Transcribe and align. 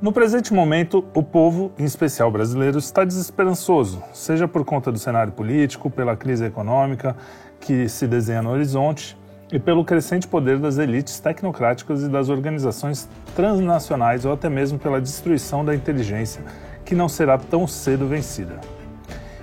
No 0.00 0.12
presente 0.12 0.54
momento, 0.54 1.04
o 1.12 1.22
povo, 1.22 1.72
em 1.78 1.84
especial 1.84 2.30
brasileiro, 2.30 2.78
está 2.78 3.04
desesperançoso, 3.04 4.02
seja 4.14 4.48
por 4.48 4.64
conta 4.64 4.90
do 4.90 4.98
cenário 4.98 5.30
político, 5.30 5.90
pela 5.90 6.16
crise 6.16 6.46
econômica 6.46 7.14
que 7.60 7.86
se 7.86 8.06
desenha 8.06 8.40
no 8.40 8.48
horizonte 8.48 9.14
e 9.52 9.58
pelo 9.58 9.84
crescente 9.84 10.26
poder 10.26 10.58
das 10.58 10.78
elites 10.78 11.20
tecnocráticas 11.20 12.02
e 12.02 12.08
das 12.08 12.30
organizações 12.30 13.06
transnacionais 13.36 14.24
ou 14.24 14.32
até 14.32 14.48
mesmo 14.48 14.78
pela 14.78 14.98
destruição 15.02 15.62
da 15.62 15.74
inteligência 15.74 16.42
que 16.82 16.94
não 16.94 17.06
será 17.06 17.36
tão 17.36 17.66
cedo 17.66 18.08
vencida. 18.08 18.58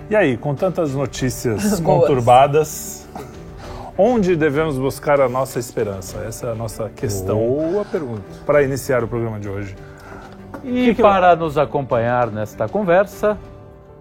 E 0.09 0.15
aí, 0.15 0.37
com 0.37 0.55
tantas 0.55 0.95
notícias 0.95 1.77
conturbadas, 1.81 3.07
onde 3.95 4.35
devemos 4.35 4.79
buscar 4.79 5.21
a 5.21 5.29
nossa 5.29 5.59
esperança? 5.59 6.17
Essa 6.27 6.47
é 6.47 6.51
a 6.51 6.55
nossa 6.55 6.89
questão. 6.89 7.37
Boa 7.37 7.85
pergunta. 7.85 8.23
Para 8.43 8.63
iniciar 8.63 9.03
o 9.03 9.07
programa 9.07 9.39
de 9.39 9.47
hoje. 9.47 9.75
E 10.67 10.93
que 10.93 11.01
para 11.01 11.35
que... 11.35 11.41
nos 11.41 11.57
acompanhar 11.57 12.27
nesta 12.27 12.67
conversa, 12.67 13.37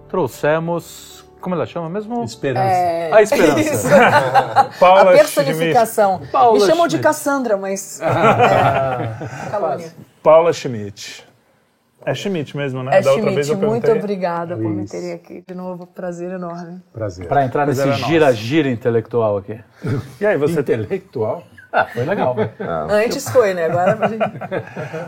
trouxemos. 0.09 1.25
Como 1.41 1.55
ela 1.55 1.65
chama 1.65 1.89
mesmo? 1.89 2.25
Esperança. 2.25 2.67
É... 2.67 3.13
A 3.13 3.23
esperança. 3.23 3.89
Paula 4.81 5.13
a 5.13 5.17
personificação. 5.17 6.21
Paula 6.33 6.55
Me 6.55 6.61
chamam 6.61 6.89
Schmidt. 6.89 6.97
de 6.97 7.03
Cassandra, 7.03 7.57
mas. 7.57 8.01
é... 8.03 9.51
Calônia. 9.51 9.95
Paula 10.23 10.53
Schmidt. 10.53 11.25
É 12.05 12.15
Schmidt 12.15 12.57
mesmo, 12.57 12.83
né? 12.83 12.99
É 12.99 13.01
da 13.01 13.13
Schmidt, 13.13 13.35
vez 13.35 13.49
eu 13.49 13.59
muito 13.59 13.91
obrigada 13.91 14.57
por 14.57 14.71
me 14.71 14.87
terem 14.87 15.13
aqui 15.13 15.45
de 15.47 15.55
novo. 15.55 15.87
Prazer 15.87 16.33
enorme. 16.33 16.81
Prazer. 16.93 17.27
Para 17.29 17.45
entrar 17.45 17.67
nesse 17.67 17.93
gira-gira 17.93 18.69
intelectual 18.69 19.37
aqui. 19.37 19.61
E 20.21 20.27
aí, 20.27 20.37
você. 20.37 20.61
Intelectual? 20.61 21.45
Ah, 21.77 21.87
foi 21.87 22.05
legal. 22.05 22.35
Ah. 22.59 22.87
Antes 22.91 23.29
foi, 23.29 23.53
né? 23.55 23.67
Agora 23.67 23.99
a 24.01 24.09
gente... 24.09 24.25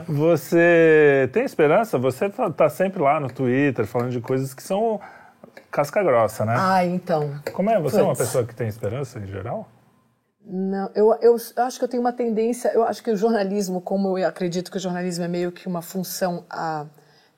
Você 0.06 1.28
tem 1.32 1.44
esperança? 1.44 1.98
Você 1.98 2.28
tá, 2.28 2.50
tá 2.50 2.68
sempre 2.68 3.00
lá 3.00 3.18
no 3.18 3.28
Twitter 3.28 3.86
falando 3.86 4.10
de 4.10 4.20
coisas 4.20 4.52
que 4.52 4.62
são 4.62 5.00
casca 5.70 6.02
grossa, 6.02 6.44
né? 6.44 6.54
Ah, 6.56 6.84
então. 6.84 7.40
Como 7.52 7.70
é? 7.70 7.80
Você 7.80 7.96
Puts. 7.96 7.98
é 7.98 8.02
uma 8.02 8.16
pessoa 8.16 8.44
que 8.44 8.54
tem 8.54 8.68
esperança 8.68 9.18
em 9.18 9.26
geral? 9.26 9.68
Não, 10.44 10.90
eu, 10.94 11.14
eu 11.20 11.36
acho 11.58 11.78
que 11.78 11.84
eu 11.84 11.88
tenho 11.88 12.02
uma 12.02 12.12
tendência, 12.12 12.70
eu 12.72 12.82
acho 12.82 13.02
que 13.02 13.10
o 13.10 13.16
jornalismo, 13.16 13.82
como 13.82 14.16
eu 14.18 14.26
acredito 14.26 14.70
que 14.70 14.78
o 14.78 14.80
jornalismo 14.80 15.24
é 15.24 15.28
meio 15.28 15.52
que 15.52 15.66
uma 15.66 15.82
função 15.82 16.44
a, 16.48 16.86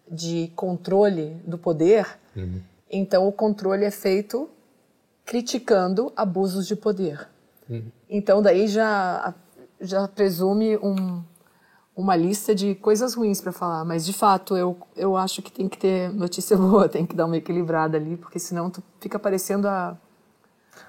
de 0.08 0.52
controle 0.54 1.34
do 1.44 1.58
poder, 1.58 2.06
uhum. 2.36 2.60
então 2.88 3.26
o 3.26 3.32
controle 3.32 3.84
é 3.84 3.90
feito 3.90 4.48
criticando 5.24 6.12
abusos 6.16 6.68
de 6.68 6.76
poder. 6.76 7.28
Uhum. 7.68 7.90
Então 8.10 8.42
daí 8.42 8.66
já 8.66 9.32
já 9.80 10.06
presume 10.06 10.76
um, 10.76 11.22
uma 11.96 12.14
lista 12.14 12.54
de 12.54 12.74
coisas 12.74 13.14
ruins 13.14 13.40
para 13.40 13.52
falar, 13.52 13.84
mas 13.84 14.04
de 14.04 14.12
fato 14.12 14.56
eu, 14.56 14.76
eu 14.94 15.16
acho 15.16 15.40
que 15.40 15.50
tem 15.50 15.68
que 15.68 15.78
ter 15.78 16.12
notícia 16.12 16.54
boa, 16.58 16.88
tem 16.88 17.06
que 17.06 17.14
dar 17.14 17.24
uma 17.24 17.36
equilibrada 17.36 17.96
ali, 17.96 18.16
porque 18.16 18.38
senão 18.38 18.68
tu 18.68 18.82
fica 19.00 19.18
parecendo 19.18 19.68
a 19.68 19.96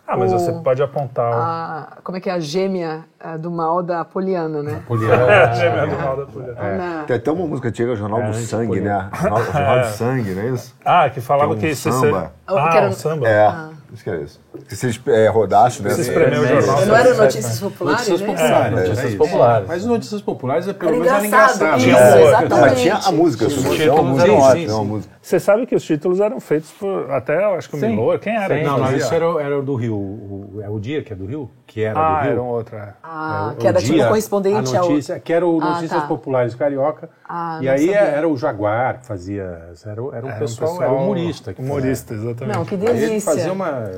ah, 0.08 0.18
mas 0.18 0.34
o, 0.34 0.40
você 0.40 0.52
pode 0.52 0.82
apontar. 0.82 1.32
A, 1.34 1.98
como 2.04 2.18
é 2.18 2.22
que 2.22 2.30
é 2.30 2.34
a 2.34 2.40
gêmea 2.40 3.06
a, 3.20 3.38
do 3.38 3.50
mal 3.50 3.82
da 3.82 4.04
Poliana, 4.04 4.62
né? 4.62 4.84
Poliana. 4.88 5.24
É, 5.24 5.44
a 5.44 5.54
gêmea 5.54 5.88
do 5.88 5.96
mal 6.02 6.18
da 6.18 6.26
Poliana. 6.26 6.60
É. 6.60 7.04
Tem 7.06 7.16
até 7.16 7.32
uma 7.32 7.48
música 7.48 7.70
antiga, 7.70 7.96
Jornal 7.96 8.22
é, 8.22 8.28
do 8.28 8.34
Sangue, 8.36 8.82
né? 8.82 9.10
Jornal, 9.14 9.44
Jornal 9.46 9.78
é. 9.78 9.82
de 9.82 9.88
Sangue, 9.92 10.32
não 10.32 10.42
é 10.42 10.50
isso? 10.50 10.76
Ah, 10.84 11.10
que 11.10 11.22
falava 11.22 11.56
que, 11.56 11.66
um 11.66 11.70
que 11.70 11.76
samba. 11.76 12.34
Você... 12.46 12.60
Ah, 12.60 12.76
era... 12.76 12.88
um 12.90 12.92
samba. 12.92 13.28
É. 13.28 13.48
Ah. 13.48 13.70
Acho 13.94 14.04
que 14.04 14.10
era 14.10 14.22
isso. 14.22 14.40
Se 14.68 14.76
vocês 14.76 15.02
é, 15.08 15.28
rodassem, 15.30 15.86
né? 15.86 15.92
Espremeu 15.92 16.42
o 16.42 16.46
jornal. 16.46 16.86
Não 16.86 16.96
era 16.96 17.14
Notícias 17.14 17.60
Populares? 17.60 18.08
Notícias 18.08 18.22
né? 18.22 18.28
Populares. 18.28 18.66
É, 18.66 18.88
notícias 18.88 19.16
populares. 19.16 19.68
Mas 19.68 19.86
Notícias 19.86 20.22
Populares 20.22 20.68
é 20.68 20.74
pelo 20.74 20.92
menos 20.92 21.08
era 21.08 21.26
engraçado. 21.26 21.78
Isso, 21.78 21.90
exatamente. 21.90 22.50
Não, 22.50 22.60
mas 22.60 22.82
tinha 22.82 22.96
a 22.96 23.12
música. 23.12 23.46
Os 23.48 23.54
títulos 23.54 24.20
eram 24.20 24.38
ótimos. 24.40 25.10
Você 25.22 25.40
sabe 25.40 25.66
que 25.68 25.76
os 25.76 25.84
títulos 25.84 26.20
eram 26.20 26.40
feitos 26.40 26.72
por, 26.72 27.12
até, 27.12 27.44
acho 27.56 27.70
que 27.70 27.76
o 27.76 27.80
Milor, 27.80 28.20
quem 28.20 28.36
era? 28.36 28.58
Sim. 28.58 28.64
Não, 28.64 28.78
não, 28.80 28.96
isso 28.96 29.14
era, 29.14 29.26
era 29.42 29.62
do 29.62 29.76
Rio. 29.76 29.96
O, 29.96 30.60
é 30.64 30.70
o 30.70 30.80
Dia 30.80 31.04
que 31.04 31.14
é 31.14 31.16
do 31.16 31.26
Rio? 31.28 31.50
Que 31.68 31.84
era 31.84 32.00
ah, 32.00 32.16
do 32.16 32.24
Rio. 32.24 32.32
era 32.32 32.42
um 32.42 32.48
outro, 32.48 32.76
é. 32.76 32.94
Ah, 33.04 33.54
é, 33.54 33.62
que 33.62 33.68
era 33.68 33.80
dia, 33.80 33.94
tipo 33.94 34.08
correspondente 34.08 34.76
a 34.76 34.82
notícia, 34.82 35.16
ao... 35.16 35.22
Que 35.22 35.32
era 35.32 35.46
o 35.46 35.60
Notícias 35.60 35.92
ah, 35.94 36.02
tá. 36.02 36.08
Populares 36.08 36.56
Carioca. 36.56 37.10
Ah, 37.30 37.60
e 37.62 37.70
aí 37.70 37.86
sabia. 37.86 38.00
era 38.00 38.28
o 38.28 38.36
Jaguar 38.36 39.00
que 39.00 39.06
fazia... 39.06 39.70
Era, 39.86 39.92
era, 39.92 40.02
um, 40.02 40.40
pessoal, 40.40 40.72
um 40.72 40.74
pessoal, 40.74 40.82
era 40.82 40.92
humorista. 40.92 41.56
humorista, 41.58 42.14
exatamente. 42.14 42.58
Não, 42.58 42.66
que 42.66 42.76
delícia. 42.76 43.22
Fazia 43.22 43.54
uma... 43.54 43.90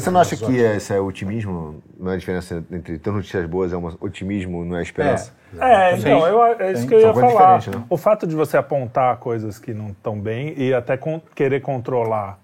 Mas 0.00 0.04
você 0.04 0.10
não 0.10 0.20
acha 0.20 0.36
que 0.36 0.56
esse 0.56 0.94
é 0.94 1.00
otimismo? 1.00 1.82
Não 1.98 2.10
é 2.10 2.14
a 2.14 2.16
diferença 2.16 2.64
entre 2.70 2.98
ter 2.98 3.10
notícias 3.10 3.46
boas, 3.46 3.72
é 3.72 3.76
um 3.76 3.84
otimismo, 4.00 4.64
não 4.64 4.76
é 4.76 4.82
esperança? 4.82 5.32
É, 5.58 5.92
é 5.92 5.98
então, 5.98 6.26
eu, 6.26 6.42
é 6.42 6.72
isso 6.72 6.86
que 6.86 6.94
eu 6.94 7.00
ia 7.00 7.12
falar. 7.12 7.58
Né? 7.68 7.84
O 7.88 7.96
fato 7.98 8.26
de 8.26 8.34
você 8.34 8.56
apontar 8.56 9.18
coisas 9.18 9.58
que 9.58 9.74
não 9.74 9.88
estão 9.88 10.18
bem 10.18 10.54
e 10.56 10.72
até 10.72 10.96
con 10.96 11.20
querer 11.34 11.60
controlar 11.60 12.38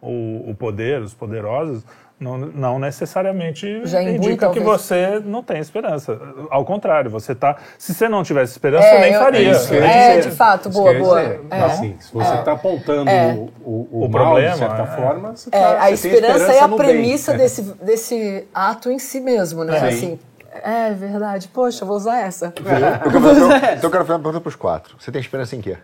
o, 0.00 0.50
o, 0.50 0.54
poder, 0.54 1.02
os 1.02 1.12
poderosos, 1.12 1.84
não, 2.20 2.36
não 2.36 2.78
necessariamente 2.78 3.80
Já 3.86 4.02
indica 4.02 4.50
que 4.50 4.60
você 4.60 5.22
não 5.24 5.42
tem 5.42 5.58
esperança. 5.58 6.20
Ao 6.50 6.64
contrário, 6.66 7.10
você 7.10 7.34
tá. 7.34 7.56
Se 7.78 7.94
você 7.94 8.10
não 8.10 8.22
tivesse 8.22 8.52
esperança, 8.52 8.86
é, 8.86 9.00
nem 9.00 9.12
eu, 9.14 9.20
faria. 9.20 9.52
É, 9.72 10.16
é, 10.16 10.20
de 10.20 10.30
fato, 10.30 10.68
boa, 10.68 10.92
boa. 10.92 11.20
É. 11.22 11.60
Assim, 11.64 11.96
se 11.98 12.12
você 12.12 12.34
está 12.34 12.50
é. 12.50 12.54
apontando 12.54 13.10
é. 13.10 13.32
o, 13.32 13.50
o, 13.64 13.88
o, 13.90 14.00
mal, 14.00 14.10
problema, 14.10 14.52
de 14.52 14.58
certa 14.58 14.82
é. 14.82 14.86
forma, 14.86 15.34
você 15.34 15.50
tá, 15.50 15.82
a 15.82 15.90
esperança, 15.90 16.36
esperança, 16.36 16.52
é 16.52 16.60
a 16.60 16.68
premissa 16.68 17.32
desse, 17.32 17.62
desse 17.82 18.46
ato 18.52 18.90
em 18.90 18.98
si 18.98 19.18
mesmo, 19.18 19.64
né? 19.64 19.78
Assim, 19.78 20.18
é 20.62 20.92
verdade. 20.92 21.48
Poxa, 21.48 21.86
vou 21.86 21.96
usar 21.96 22.20
essa. 22.20 22.52
Eu, 22.60 23.10
quero 23.10 23.20
fazer, 23.22 23.76
então 23.78 23.88
eu 23.88 23.90
quero 23.90 24.04
fazer 24.04 24.12
uma 24.12 24.18
pergunta 24.18 24.40
para 24.40 24.48
os 24.48 24.56
quatro. 24.56 24.96
Você 24.98 25.10
tem 25.10 25.22
esperança 25.22 25.56
em 25.56 25.62
quê? 25.62 25.78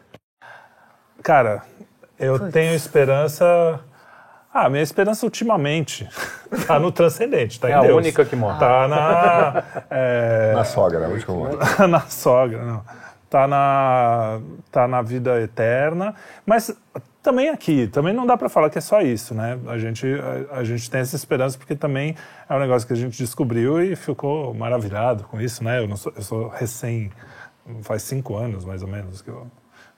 Cara, 1.22 1.62
eu 2.18 2.38
Puts. 2.38 2.52
tenho 2.52 2.74
esperança. 2.74 3.80
Ah, 4.58 4.70
minha 4.70 4.82
esperança 4.82 5.26
ultimamente 5.26 6.08
tá 6.66 6.78
no 6.80 6.90
transcendente, 6.90 7.60
tá 7.60 7.68
é 7.68 7.72
em 7.72 7.74
Deus. 7.74 7.84
É 7.88 7.92
a 7.92 7.96
única 7.96 8.24
que 8.24 8.34
morre. 8.34 8.58
Tá 8.58 8.88
na... 8.88 9.84
É... 9.90 10.52
Na 10.54 10.64
sogra, 10.64 11.06
onde 11.06 11.26
que 11.26 11.30
morre? 11.30 11.56
na 11.86 12.00
sogra, 12.00 12.64
não. 12.64 12.82
Tá 13.28 13.46
na, 13.46 14.40
tá 14.70 14.88
na 14.88 15.02
vida 15.02 15.38
eterna, 15.42 16.14
mas 16.46 16.74
também 17.22 17.50
aqui, 17.50 17.86
também 17.88 18.14
não 18.14 18.24
dá 18.24 18.34
para 18.34 18.48
falar 18.48 18.70
que 18.70 18.78
é 18.78 18.80
só 18.80 19.02
isso, 19.02 19.34
né? 19.34 19.58
A 19.66 19.76
gente, 19.76 20.06
a, 20.50 20.58
a, 20.58 20.64
gente 20.64 20.90
tem 20.90 21.02
essa 21.02 21.16
esperança 21.16 21.58
porque 21.58 21.76
também 21.76 22.16
é 22.48 22.54
um 22.54 22.58
negócio 22.58 22.86
que 22.86 22.94
a 22.94 22.96
gente 22.96 23.18
descobriu 23.18 23.82
e 23.82 23.94
ficou 23.94 24.54
maravilhado 24.54 25.24
com 25.24 25.38
isso, 25.38 25.62
né? 25.62 25.80
Eu, 25.80 25.88
não 25.88 25.96
sou, 25.96 26.12
eu 26.16 26.22
sou 26.22 26.48
recém, 26.48 27.10
faz 27.82 28.02
cinco 28.02 28.36
anos 28.36 28.64
mais 28.64 28.80
ou 28.80 28.88
menos 28.88 29.20
que 29.20 29.28
eu 29.28 29.46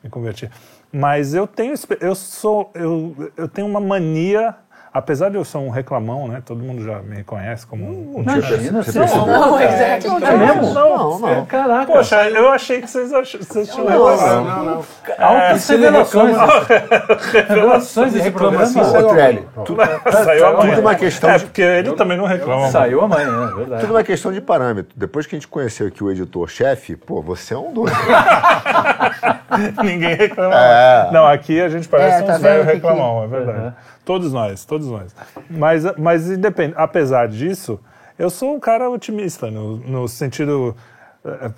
me 0.03 0.11
converti. 0.11 0.51
Mas 0.93 1.35
eu 1.35 1.47
tenho, 1.47 1.75
eu 2.01 2.15
sou, 2.15 2.71
eu, 2.75 3.33
eu 3.37 3.49
tenho 3.49 3.67
uma 3.67 3.81
mania 3.81 4.57
apesar 4.93 5.31
de 5.31 5.37
eu 5.37 5.45
ser 5.45 5.59
um 5.59 5.71
reclamão, 5.71 6.29
né? 6.29 6.43
Todo 6.45 6.63
mundo 6.63 6.83
já 6.83 7.01
me 7.01 7.23
conhece 7.25 7.67
como 7.67 7.85
um, 7.85 8.19
um 8.19 8.23
Imagina, 8.23 8.83
tipo. 8.83 8.99
Não, 8.99 9.27
não, 9.27 9.59
é, 9.59 10.01
não, 10.01 10.19
é 10.19 10.37
mesmo? 10.37 10.75
Não, 10.75 11.19
não. 11.19 11.47
Caraca. 11.47 11.93
Poxa, 11.93 12.29
eu 12.29 12.49
achei 12.51 12.81
que 12.81 12.89
vocês, 12.89 13.13
ach... 13.13 13.37
vocês 13.37 13.69
tinham 13.69 13.87
reclamado. 13.87 14.45
Não, 14.45 14.45
não, 14.45 14.65
não. 14.65 14.85
Altas 15.19 15.69
revelações. 15.69 16.37
Revelações 17.49 18.13
desse 18.13 18.31
programa. 18.31 18.67
Saiu 18.67 20.47
amanhã. 20.47 20.71
Tudo 20.71 20.81
uma 20.81 20.95
questão 20.95 21.31
É, 21.31 21.39
porque 21.39 21.63
ele 21.63 21.93
também 21.93 22.17
não 22.17 22.27
reclama. 22.27 22.69
Saiu 22.69 23.03
amanhã, 23.03 23.51
é 23.51 23.55
verdade. 23.57 23.81
Tudo 23.83 23.95
uma 23.95 24.05
questão 24.05 24.33
de 24.33 24.41
parâmetro. 24.41 24.93
Depois 24.97 25.27
que 25.27 25.37
a 25.37 25.39
gente 25.39 25.49
conheceu 25.49 25.87
aqui 25.87 26.03
o 26.03 26.11
editor-chefe, 26.11 26.97
pô, 26.97 27.23
você 27.23 27.55
é 27.55 27.59
um 27.59 27.73
doido. 27.73 27.97
Ninguém 29.83 30.15
reclama. 30.15 30.55
É. 30.55 31.11
Não, 31.13 31.27
aqui 31.27 31.61
a 31.61 31.69
gente 31.69 31.89
parece 31.89 32.23
é, 32.23 32.27
tá 32.27 32.37
um 32.37 32.39
velho 32.39 32.65
reclamão, 32.65 33.25
é 33.25 33.27
verdade. 33.27 33.75
Todos 34.09 34.33
nós, 34.33 34.65
todos 34.65 34.87
nós. 34.87 35.15
Mas, 35.51 35.85
mas 35.99 36.31
independ... 36.31 36.73
apesar 36.79 37.29
disso, 37.29 37.79
eu 38.19 38.31
sou 38.31 38.55
um 38.55 38.59
cara 38.59 38.89
otimista, 38.89 39.51
no, 39.51 39.77
no 39.77 40.09
sentido. 40.09 40.75
Eh, 41.23 41.51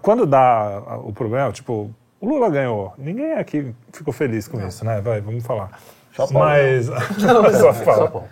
quando 0.00 0.24
dá 0.24 1.00
o 1.02 1.12
problema, 1.12 1.50
tipo, 1.50 1.92
o 2.20 2.28
Lula 2.28 2.48
ganhou. 2.48 2.94
Ninguém 2.96 3.32
aqui 3.32 3.74
ficou 3.92 4.14
feliz 4.14 4.46
com 4.46 4.64
isso, 4.64 4.84
né? 4.84 5.00
Vai, 5.00 5.20
vamos 5.20 5.44
falar. 5.44 5.80
Só 6.14 6.28
mas. 6.30 6.88
Não, 6.88 7.50
só 7.50 7.74
fala. 7.74 8.24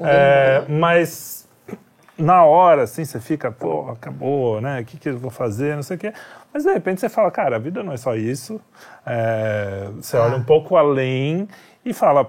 É, 0.00 0.64
mas 0.66 1.46
na 2.16 2.44
hora, 2.44 2.84
assim, 2.84 3.04
você 3.04 3.20
fica, 3.20 3.52
pô, 3.52 3.90
acabou, 3.90 4.58
né? 4.62 4.80
O 4.80 4.84
que, 4.86 4.96
que 4.96 5.10
eu 5.10 5.18
vou 5.18 5.30
fazer? 5.30 5.76
Não 5.76 5.82
sei 5.82 5.98
o 5.98 6.00
quê. 6.00 6.14
Mas 6.50 6.62
de 6.62 6.72
repente 6.72 7.02
você 7.02 7.10
fala, 7.10 7.30
cara, 7.30 7.56
a 7.56 7.58
vida 7.58 7.82
não 7.82 7.92
é 7.92 7.98
só 7.98 8.16
isso. 8.16 8.58
É, 9.04 9.86
você 9.96 10.16
olha 10.16 10.36
um 10.36 10.44
pouco 10.44 10.76
além 10.76 11.46
e 11.84 11.92
fala, 11.92 12.26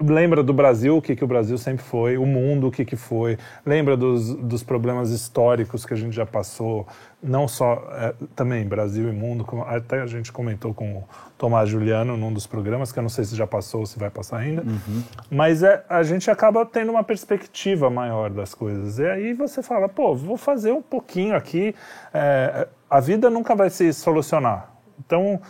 lembra 0.00 0.42
do 0.42 0.52
Brasil, 0.52 0.96
o 0.96 1.02
que, 1.02 1.16
que 1.16 1.24
o 1.24 1.26
Brasil 1.26 1.56
sempre 1.58 1.84
foi, 1.84 2.16
o 2.16 2.26
mundo, 2.26 2.68
o 2.68 2.70
que, 2.70 2.84
que 2.84 2.96
foi, 2.96 3.38
lembra 3.64 3.96
dos, 3.96 4.34
dos 4.34 4.62
problemas 4.62 5.10
históricos 5.10 5.84
que 5.84 5.94
a 5.94 5.96
gente 5.96 6.14
já 6.14 6.26
passou, 6.26 6.86
não 7.22 7.48
só 7.48 7.86
é, 7.92 8.14
também 8.34 8.66
Brasil 8.66 9.08
e 9.08 9.12
mundo, 9.12 9.44
como, 9.44 9.62
até 9.62 10.00
a 10.00 10.06
gente 10.06 10.30
comentou 10.30 10.74
com 10.74 10.98
o 10.98 11.04
Tomás 11.38 11.68
Juliano 11.68 12.16
num 12.16 12.32
dos 12.32 12.46
programas, 12.46 12.92
que 12.92 12.98
eu 12.98 13.02
não 13.02 13.08
sei 13.08 13.24
se 13.24 13.34
já 13.34 13.46
passou 13.46 13.80
ou 13.80 13.86
se 13.86 13.98
vai 13.98 14.10
passar 14.10 14.38
ainda, 14.38 14.62
uhum. 14.62 15.02
mas 15.30 15.62
é, 15.62 15.84
a 15.88 16.02
gente 16.02 16.30
acaba 16.30 16.64
tendo 16.66 16.90
uma 16.90 17.04
perspectiva 17.04 17.88
maior 17.90 18.30
das 18.30 18.54
coisas. 18.54 18.98
E 18.98 19.06
aí 19.06 19.32
você 19.34 19.62
fala, 19.62 19.88
pô, 19.88 20.14
vou 20.14 20.36
fazer 20.36 20.72
um 20.72 20.82
pouquinho 20.82 21.34
aqui, 21.34 21.74
é, 22.12 22.68
a 22.88 23.00
vida 23.00 23.30
nunca 23.30 23.54
vai 23.54 23.70
se 23.70 23.92
solucionar. 23.92 24.74
Então, 24.98 25.40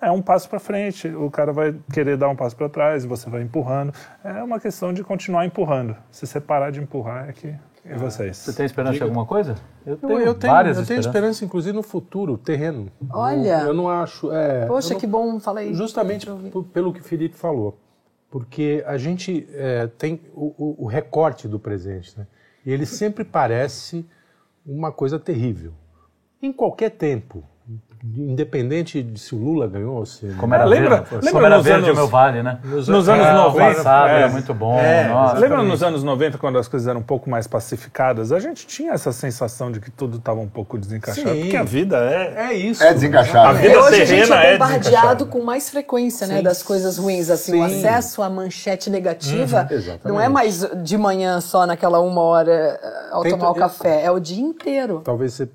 é 0.00 0.10
um 0.10 0.22
passo 0.22 0.48
para 0.48 0.60
frente, 0.60 1.08
o 1.08 1.30
cara 1.30 1.52
vai 1.52 1.74
querer 1.92 2.16
dar 2.16 2.28
um 2.28 2.36
passo 2.36 2.56
para 2.56 2.68
trás, 2.68 3.04
você 3.04 3.28
vai 3.28 3.42
empurrando. 3.42 3.92
É 4.22 4.42
uma 4.42 4.60
questão 4.60 4.92
de 4.92 5.02
continuar 5.02 5.44
empurrando. 5.44 5.96
Se 6.10 6.26
você 6.26 6.40
parar 6.40 6.70
de 6.70 6.80
empurrar, 6.80 7.28
é 7.28 7.32
que. 7.32 7.54
E 7.84 7.94
vocês? 7.94 8.36
Você 8.36 8.52
tem 8.52 8.66
esperança 8.66 8.94
Diga. 8.94 9.06
em 9.06 9.08
alguma 9.08 9.24
coisa? 9.24 9.56
Eu 9.86 9.96
tenho, 9.96 10.18
eu 10.18 10.34
tenho 10.34 10.52
várias 10.52 10.76
eu 10.76 10.84
tenho 10.84 11.00
esperança, 11.00 11.44
inclusive, 11.44 11.74
no 11.74 11.82
futuro, 11.82 12.36
terreno. 12.36 12.92
Olha! 13.10 13.60
Eu, 13.60 13.68
eu 13.68 13.74
não 13.74 13.88
acho. 13.88 14.30
É, 14.30 14.66
Poxa, 14.66 14.92
não, 14.92 15.00
que 15.00 15.06
bom, 15.06 15.40
fala 15.40 15.60
aí. 15.60 15.72
Justamente 15.72 16.26
pelo 16.72 16.92
que 16.92 17.00
o 17.00 17.04
Felipe 17.04 17.34
falou. 17.34 17.78
Porque 18.30 18.84
a 18.86 18.98
gente 18.98 19.48
é, 19.54 19.86
tem 19.86 20.20
o, 20.34 20.54
o, 20.58 20.84
o 20.84 20.86
recorte 20.86 21.48
do 21.48 21.58
presente, 21.58 22.18
né? 22.18 22.26
E 22.64 22.70
ele 22.70 22.84
sempre 22.84 23.24
parece 23.24 24.06
uma 24.66 24.92
coisa 24.92 25.18
terrível. 25.18 25.72
Em 26.42 26.52
qualquer 26.52 26.90
tempo 26.90 27.42
independente 28.04 29.02
de 29.02 29.18
se 29.18 29.34
o 29.34 29.38
Lula 29.38 29.66
ganhou, 29.66 30.04
se 30.06 30.26
como 30.38 30.54
era 30.54 30.64
lembra, 30.64 30.96
verde, 30.96 31.14
lembra 31.14 31.30
como 31.32 31.46
era 31.46 31.60
verde 31.60 31.84
anos, 31.86 31.98
o 31.98 32.00
meu 32.00 32.08
vale, 32.08 32.42
né? 32.42 32.58
Nos, 32.64 32.88
nos 32.88 33.08
anos 33.08 33.26
é, 33.26 33.32
90, 33.32 33.74
passado, 33.74 34.08
é, 34.08 34.16
era 34.16 34.28
muito 34.28 34.54
bom. 34.54 34.78
É, 34.78 35.08
nossa, 35.08 35.38
lembra 35.38 35.62
nos 35.62 35.82
anos 35.82 36.02
90 36.02 36.38
quando 36.38 36.58
as 36.58 36.68
coisas 36.68 36.86
eram 36.88 37.00
um 37.00 37.04
pouco 37.04 37.28
mais 37.28 37.46
pacificadas? 37.46 38.32
A 38.32 38.38
gente 38.38 38.66
tinha 38.66 38.92
essa 38.92 39.12
sensação 39.12 39.72
de 39.72 39.80
que 39.80 39.90
tudo 39.90 40.18
estava 40.18 40.40
um 40.40 40.48
pouco 40.48 40.78
desencaixado, 40.78 41.30
Sim. 41.30 41.40
porque 41.42 41.56
a 41.56 41.64
vida 41.64 41.96
é 41.98 42.48
é 42.48 42.54
isso. 42.54 42.82
É 42.82 42.92
desencaixado. 42.94 43.48
A 43.48 43.52
vida 43.52 43.80
hoje 43.80 44.02
a 44.02 44.04
gente 44.04 44.32
é, 44.32 44.54
é 44.54 44.58
bombardeado 44.58 45.26
com 45.26 45.42
mais 45.42 45.68
frequência, 45.70 46.26
né, 46.26 46.42
das 46.42 46.62
coisas 46.62 46.98
ruins 46.98 47.30
assim, 47.30 47.52
Sim. 47.52 47.60
o 47.60 47.64
acesso 47.64 48.22
à 48.22 48.30
manchete 48.30 48.90
negativa 48.90 49.68
uhum, 49.70 50.12
não 50.12 50.20
é 50.20 50.28
mais 50.28 50.60
de 50.82 50.96
manhã 50.96 51.40
só 51.40 51.66
naquela 51.66 52.00
uma 52.00 52.20
hora 52.20 52.52
eh, 52.52 53.08
ao 53.10 53.24
tomar 53.24 53.50
o 53.50 53.54
café, 53.54 54.04
é 54.04 54.10
o 54.10 54.18
dia 54.18 54.42
inteiro. 54.42 55.00
Talvez 55.04 55.34
você 55.34 55.48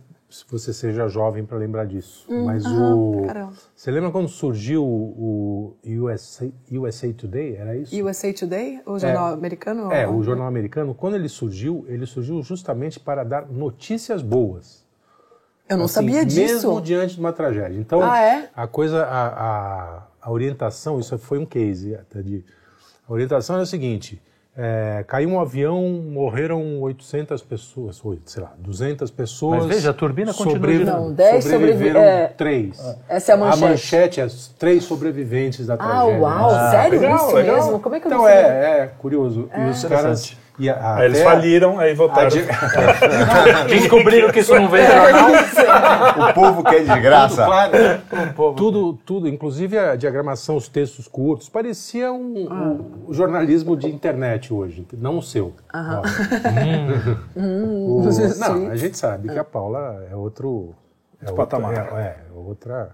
você 0.50 0.74
seja 0.74 1.08
jovem 1.08 1.46
para 1.46 1.58
lembrar 1.58 1.86
disso. 1.86 2.26
Hum, 2.30 2.46
Mas 2.46 2.66
o. 2.66 3.24
Caramba. 3.28 3.54
Você 3.76 3.92
lembra 3.92 4.10
quando 4.10 4.28
surgiu 4.28 4.84
o 4.84 5.76
USA, 5.86 6.52
USA 6.72 7.14
Today? 7.14 7.56
Era 7.56 7.76
isso? 7.76 7.96
USA 8.04 8.34
Today? 8.34 8.82
O 8.86 8.98
jornal 8.98 9.30
é, 9.30 9.34
americano? 9.34 9.92
É, 9.92 10.08
o 10.08 10.24
jornal 10.24 10.48
americano. 10.48 10.96
Quando 10.96 11.16
ele 11.16 11.30
surgiu, 11.30 11.86
ele 11.88 12.06
surgiu 12.06 12.42
justamente 12.42 13.00
para 13.00 13.24
dar 13.24 13.48
notícias 13.48 14.22
boas. 14.22 14.84
Eu 15.70 15.78
não 15.78 15.86
assim, 15.86 15.94
sabia 15.94 16.26
disso. 16.26 16.68
Mesmo 16.68 16.82
diante 16.82 17.16
de 17.16 17.20
uma 17.20 17.32
tragédia. 17.32 17.80
Então, 17.80 18.02
ah, 18.02 18.20
é? 18.20 18.50
a 18.56 18.68
coisa, 18.68 19.04
a, 19.04 19.28
a, 19.28 20.04
a 20.22 20.32
orientação, 20.32 21.00
isso 21.00 21.18
foi 21.18 21.38
um 21.38 21.46
case 21.46 21.96
até 21.96 22.22
de. 22.22 22.44
A 23.08 23.14
orientação 23.14 23.58
é 23.58 23.62
o 23.62 23.66
seguinte 23.66 24.22
é, 24.56 25.04
caiu 25.08 25.30
um 25.30 25.40
avião, 25.40 25.82
morreram 25.82 26.80
800 26.82 27.42
pessoas, 27.42 28.02
sei 28.26 28.44
lá, 28.44 28.54
200 28.60 29.10
pessoas. 29.10 29.66
Mas 29.66 29.76
veja, 29.76 29.90
a 29.90 29.94
turbina 29.94 30.32
continua 30.32 30.54
sobrevi 30.54 30.84
Não, 30.86 31.12
10 31.12 31.44
sobreviveram 31.44 32.02
é, 32.02 32.28
3. 32.28 32.98
Essa 33.10 33.32
é 33.32 33.36
a 33.36 33.38
manchete. 33.38 33.64
A 33.64 33.68
manchete 33.68 34.22
é 34.22 34.28
três 34.60 34.84
sobreviventes 34.84 35.66
da 35.66 35.74
ah, 35.74 35.78
tragédia. 35.78 36.16
Ah, 36.16 36.20
uau, 36.20 36.50
ah, 36.52 36.72
sério 36.72 37.00
legal, 37.00 37.16
isso 37.16 37.36
legal. 37.36 37.56
mesmo? 37.56 37.80
Como 37.80 37.96
é 37.96 38.00
que 38.00 38.06
eu 38.06 38.12
Então, 38.12 38.28
é, 38.28 38.80
é 38.80 38.92
curioso. 39.00 39.50
É. 39.52 39.66
E 39.66 39.70
os 39.72 39.84
caras 39.86 40.38
e 40.60 40.70
a, 40.70 40.98
aí 40.98 41.06
eles 41.06 41.22
faliram, 41.22 41.80
aí 41.80 41.94
voltaram. 41.94 42.30
Descobriram 43.68 44.32
que 44.32 44.40
isso 44.40 44.54
não 44.54 44.70
veio 44.70 44.86
O 46.30 46.34
povo 46.34 46.64
quer 46.64 46.84
desgraça. 46.84 47.46
Tudo, 47.46 48.34
claro. 48.34 48.54
tudo, 48.56 48.94
tudo, 49.06 49.28
inclusive 49.28 49.78
a 49.78 49.96
diagramação, 49.96 50.56
os 50.56 50.68
textos 50.68 51.08
curtos, 51.08 51.50
parecia 51.50 52.12
um, 52.12 52.48
ah. 52.50 53.10
um 53.10 53.14
jornalismo 53.14 53.76
de 53.76 53.88
internet 53.88 54.54
hoje, 54.54 54.88
não 54.94 55.18
o 55.18 55.22
seu. 55.22 55.54
Hum. 57.36 58.02
o, 58.02 58.40
não, 58.40 58.70
a 58.70 58.76
gente 58.76 58.98
sabe 58.98 59.30
que 59.30 59.40
a 59.40 59.44
Paula 59.44 60.06
é 60.10 60.16
outro. 60.16 60.76
É 61.22 61.26
outro 61.26 61.36
patamar. 61.36 61.74
É, 61.74 62.02
é, 62.02 62.18
outra, 62.34 62.92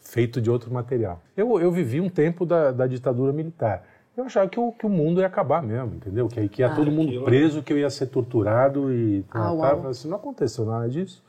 feito 0.00 0.40
de 0.40 0.50
outro 0.50 0.72
material. 0.72 1.20
Eu, 1.36 1.60
eu 1.60 1.70
vivi 1.70 2.00
um 2.00 2.08
tempo 2.08 2.44
da, 2.44 2.70
da 2.70 2.86
ditadura 2.86 3.32
militar. 3.32 3.82
Eu 4.16 4.24
achava 4.24 4.48
que 4.48 4.60
o, 4.60 4.72
que 4.72 4.84
o 4.84 4.90
mundo 4.90 5.20
ia 5.20 5.26
acabar 5.26 5.62
mesmo, 5.62 5.94
entendeu? 5.94 6.28
Que, 6.28 6.48
que 6.48 6.62
ia 6.62 6.70
ah, 6.70 6.74
todo 6.74 6.90
mundo 6.90 7.24
preso, 7.24 7.62
que 7.62 7.72
eu 7.72 7.78
ia 7.78 7.88
ser 7.88 8.06
torturado 8.06 8.92
e 8.92 9.24
ah, 9.30 9.54
tava, 9.58 9.88
assim, 9.88 10.08
não 10.08 10.16
aconteceu 10.16 10.66
nada 10.66 10.88
disso. 10.88 11.22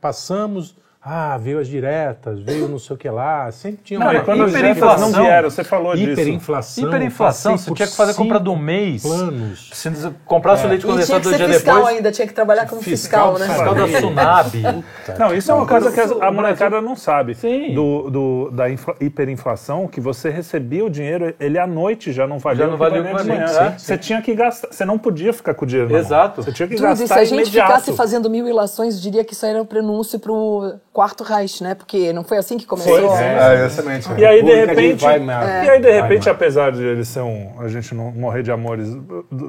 Passamos, 0.00 0.76
ah, 1.06 1.36
veio 1.36 1.58
as 1.58 1.68
diretas, 1.68 2.40
veio 2.40 2.66
não 2.66 2.78
sei 2.78 2.96
o 2.96 2.98
que 2.98 3.10
lá, 3.10 3.52
sempre 3.52 3.82
tinha 3.84 4.00
não, 4.00 4.10
uma... 4.10 4.20
Quando 4.20 4.48
hiperinflação, 4.48 5.10
não 5.10 5.22
vieram, 5.22 5.50
você 5.50 5.62
falou 5.62 5.94
hiperinflação, 5.94 6.84
disso. 6.84 6.96
Hiperinflação, 6.96 7.58
você 7.58 7.74
tinha 7.74 7.86
que 7.86 7.94
fazer 7.94 8.14
compra 8.14 8.40
do 8.40 8.56
mês. 8.56 9.02
Planos. 9.02 9.68
Se 9.74 9.90
comprasse 10.24 10.62
é. 10.62 10.66
o 10.66 10.68
leite 10.70 10.86
condensado 10.86 11.24
dois 11.24 11.36
dias 11.36 11.56
fiscal 11.56 11.74
depois... 11.74 11.94
ainda, 11.94 12.10
tinha 12.10 12.26
que 12.26 12.32
trabalhar 12.32 12.66
como 12.66 12.80
fiscal, 12.80 13.36
fiscal 13.36 13.38
né? 13.38 13.54
Fiscal 13.54 13.74
da 13.74 14.00
Sunab. 14.00 14.84
não, 15.18 15.34
isso 15.34 15.50
é 15.50 15.54
uma 15.54 15.66
coisa 15.66 15.92
que 15.92 16.00
a, 16.00 16.32
molecada 16.32 16.80
não 16.80 16.96
sabe. 16.96 17.34
Sim. 17.34 17.74
Do, 17.74 18.10
do, 18.10 18.50
da 18.50 18.70
hiperinflação, 18.70 19.86
que 19.86 20.00
você 20.00 20.30
recebia 20.30 20.86
o 20.86 20.88
dinheiro, 20.88 21.34
ele 21.38 21.58
à 21.58 21.66
noite 21.66 22.12
já 22.12 22.26
não 22.26 22.38
valia 22.38 22.64
já 22.64 22.70
não 22.70 22.78
valia 22.78 23.02
de 23.02 23.12
manhã. 23.12 23.74
Você 23.76 23.98
tinha 23.98 24.22
que 24.22 24.34
gastar, 24.34 24.68
você 24.70 24.86
não 24.86 24.98
podia 24.98 25.34
ficar 25.34 25.52
com 25.52 25.66
o 25.66 25.68
dinheiro 25.68 25.94
Exato. 25.94 26.42
Você 26.42 26.50
tinha 26.50 26.66
que 26.66 26.76
Tudo 26.76 26.86
gastar 26.86 27.06
Se 27.06 27.12
a 27.12 27.24
gente 27.24 27.50
ficasse 27.50 27.92
fazendo 27.92 28.30
mil 28.30 28.48
ilações, 28.48 28.98
diria 29.02 29.22
que 29.22 29.34
isso 29.34 29.44
era 29.44 29.60
o 29.60 29.66
prenúncio 29.66 30.18
para 30.18 30.32
o 30.32 30.80
quarto 30.94 31.24
Reich, 31.24 31.60
né? 31.60 31.74
Porque 31.74 32.12
não 32.12 32.22
foi 32.22 32.38
assim 32.38 32.56
que 32.56 32.64
começou. 32.64 33.10
Foi, 33.10 33.22
é, 33.22 33.62
é, 33.62 33.66
exatamente. 33.66 34.08
E 34.16 34.24
aí, 34.24 34.42
de 34.44 34.54
repente, 34.54 35.02
vai, 35.02 35.18
é. 35.18 35.64
e 35.64 35.70
aí, 35.70 35.80
de 35.80 35.90
repente, 35.90 36.30
apesar 36.30 36.70
de 36.70 36.82
ele 36.82 37.04
ser 37.04 37.20
um. 37.20 37.60
a 37.60 37.66
gente 37.66 37.92
não 37.94 38.12
morrer 38.12 38.44
de 38.44 38.52
amores 38.52 38.96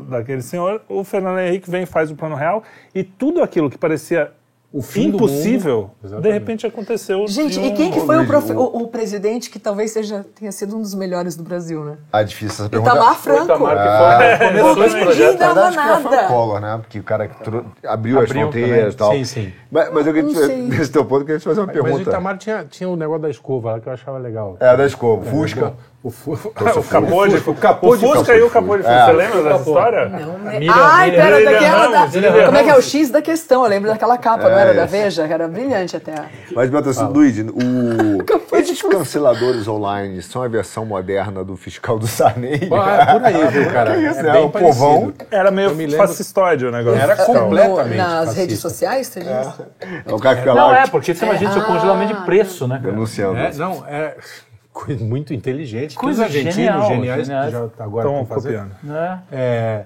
daquele 0.10 0.42
senhor, 0.42 0.82
o 0.90 1.04
Fernando 1.04 1.40
Henrique 1.40 1.70
vem 1.70 1.84
e 1.84 1.86
faz 1.86 2.10
o 2.10 2.16
plano 2.16 2.36
real 2.36 2.64
e 2.96 3.04
tudo 3.04 3.44
aquilo 3.44 3.70
que 3.70 3.78
parecia 3.78 4.32
o 4.72 4.82
fim 4.82 5.08
impossível, 5.08 5.92
de 6.04 6.32
repente 6.32 6.68
aconteceu. 6.68 7.26
Gente, 7.28 7.58
um... 7.58 7.66
e 7.66 7.72
quem 7.72 7.92
que 7.92 8.00
foi 8.02 8.18
o, 8.18 8.28
prof... 8.28 8.52
o, 8.52 8.64
o, 8.64 8.88
presidente 8.88 9.50
que 9.50 9.58
talvez 9.58 9.92
seja, 9.92 10.26
tenha 10.36 10.52
sido 10.52 10.76
um 10.76 10.82
dos 10.82 10.94
melhores 10.94 11.36
do 11.36 11.44
Brasil, 11.44 11.84
né? 11.86 11.98
Ah, 12.12 12.24
difícil 12.24 12.66
essa 12.66 12.70
pergunta. 12.70 12.92
Itamar 12.92 13.16
Franco. 13.16 13.44
Itamar 13.46 13.78
que 13.78 14.18
foi, 14.18 14.26
é. 14.26 14.38
começou 14.38 14.86
esse 14.86 15.00
projeto. 15.00 15.40
Não 15.40 15.56
dava 15.56 15.72
nada. 15.72 16.28
Collor, 16.28 16.60
né? 16.60 16.78
Porque 16.82 17.00
o 17.00 17.04
cara 17.04 17.32
abriu, 17.42 17.66
abriu 17.86 18.20
as 18.20 18.30
fronteiras 18.30 18.94
e 18.94 18.98
tal. 18.98 19.12
Sim, 19.14 19.24
sim. 19.24 19.54
Mas, 19.72 19.94
mas 19.94 20.08
eu 20.08 20.14
queria, 20.14 20.48
nesse 20.58 20.92
teu 20.92 21.06
ponto, 21.06 21.22
eu 21.22 21.26
queria 21.26 21.40
te 21.40 21.46
fazer 21.46 21.62
uma 21.62 21.68
mas, 21.68 21.74
pergunta. 21.74 21.98
Mas 21.98 22.08
o 22.08 22.10
Itamar 22.10 22.38
tinha, 22.38 22.66
tinha 22.66 22.90
um 22.90 22.96
negócio 22.96 23.22
da 23.22 23.30
escova 23.30 23.72
lá 23.72 23.80
que 23.80 23.88
eu 23.88 23.94
achava 23.94 24.18
legal. 24.18 24.58
É, 24.60 24.76
da 24.76 24.86
escova. 24.86 25.24
Fusca. 25.24 25.74
O, 26.06 26.12
fu... 26.12 26.34
o 26.34 26.38
capô 26.88 27.28
de, 27.28 27.38
o 27.38 27.56
capô 27.56 27.98
de 27.98 28.06
Fusca 28.06 28.36
e 28.36 28.42
o 28.44 28.50
capô 28.52 28.78
de 28.78 28.84
Fusca. 28.84 28.96
É. 28.96 29.06
Você 29.08 29.12
lembra 29.14 29.42
dessa 29.42 29.58
história? 29.58 30.10
Não, 30.10 30.38
né? 30.38 30.60
Ai, 30.70 31.10
pera, 31.10 31.44
daquela 31.44 31.88
da... 31.88 32.46
Como 32.46 32.58
é 32.58 32.64
que 32.64 32.70
é 32.70 32.78
o 32.78 32.82
X 32.82 33.10
da 33.10 33.24
questão? 33.24 33.64
Eu 33.64 33.70
lembro 33.70 33.90
daquela 33.90 34.16
capa, 34.16 34.44
é, 34.44 34.52
não 34.52 34.60
era 34.60 34.74
da 34.76 34.86
Veja? 34.86 35.26
Era 35.26 35.48
brilhante 35.48 35.98
até. 35.98 36.14
Mas, 36.54 36.70
Beto, 36.70 36.92
ah. 36.96 37.08
Luigi, 37.08 37.42
o... 37.42 38.22
esses 38.56 38.84
canceladores 38.84 39.68
online 39.68 40.22
são 40.22 40.44
a 40.44 40.48
versão 40.48 40.86
moderna 40.86 41.44
do 41.44 41.58
fiscal 41.58 41.98
do 41.98 42.06
Sarney? 42.06 42.70
Ah, 42.86 43.14
por 43.14 43.26
aí, 43.26 43.48
viu, 43.48 43.72
cara? 43.72 43.96
É 43.96 44.12
isso, 44.12 44.22
né? 44.22 44.40
O 44.40 44.50
povão. 44.50 45.12
Era 45.32 45.50
meio 45.50 45.72
fascistóide 45.98 46.66
o 46.66 46.72
negócio. 46.72 47.02
Era 47.02 47.16
completamente 47.16 47.98
Nas 47.98 48.36
redes 48.36 48.60
sociais, 48.60 49.08
você 49.08 49.22
é. 49.22 50.04
é. 50.06 50.14
O 50.14 50.20
cara 50.20 50.38
fica 50.38 50.54
lá... 50.54 50.62
Não, 50.62 50.76
é, 50.76 50.88
porque 50.88 51.16
você 51.16 51.26
imagina 51.26 51.56
o 51.56 51.62
ah. 51.62 51.64
congelamento 51.64 52.14
de 52.14 52.26
preço, 52.26 52.68
né? 52.68 52.80
Denunciando. 52.84 53.40
Não, 53.58 53.84
é 53.88 54.16
muito 55.00 55.34
inteligente. 55.34 55.96
Coisa 55.96 56.24
que 56.24 56.30
os 56.30 56.36
argentinos 56.36 56.56
genial, 56.56 56.88
geniais 56.88 57.28
geniais. 57.28 57.52
já 57.52 57.70
agora 57.80 58.10
estão 58.10 58.26
copiando. 58.26 58.72
É. 58.90 59.20
É, 59.32 59.86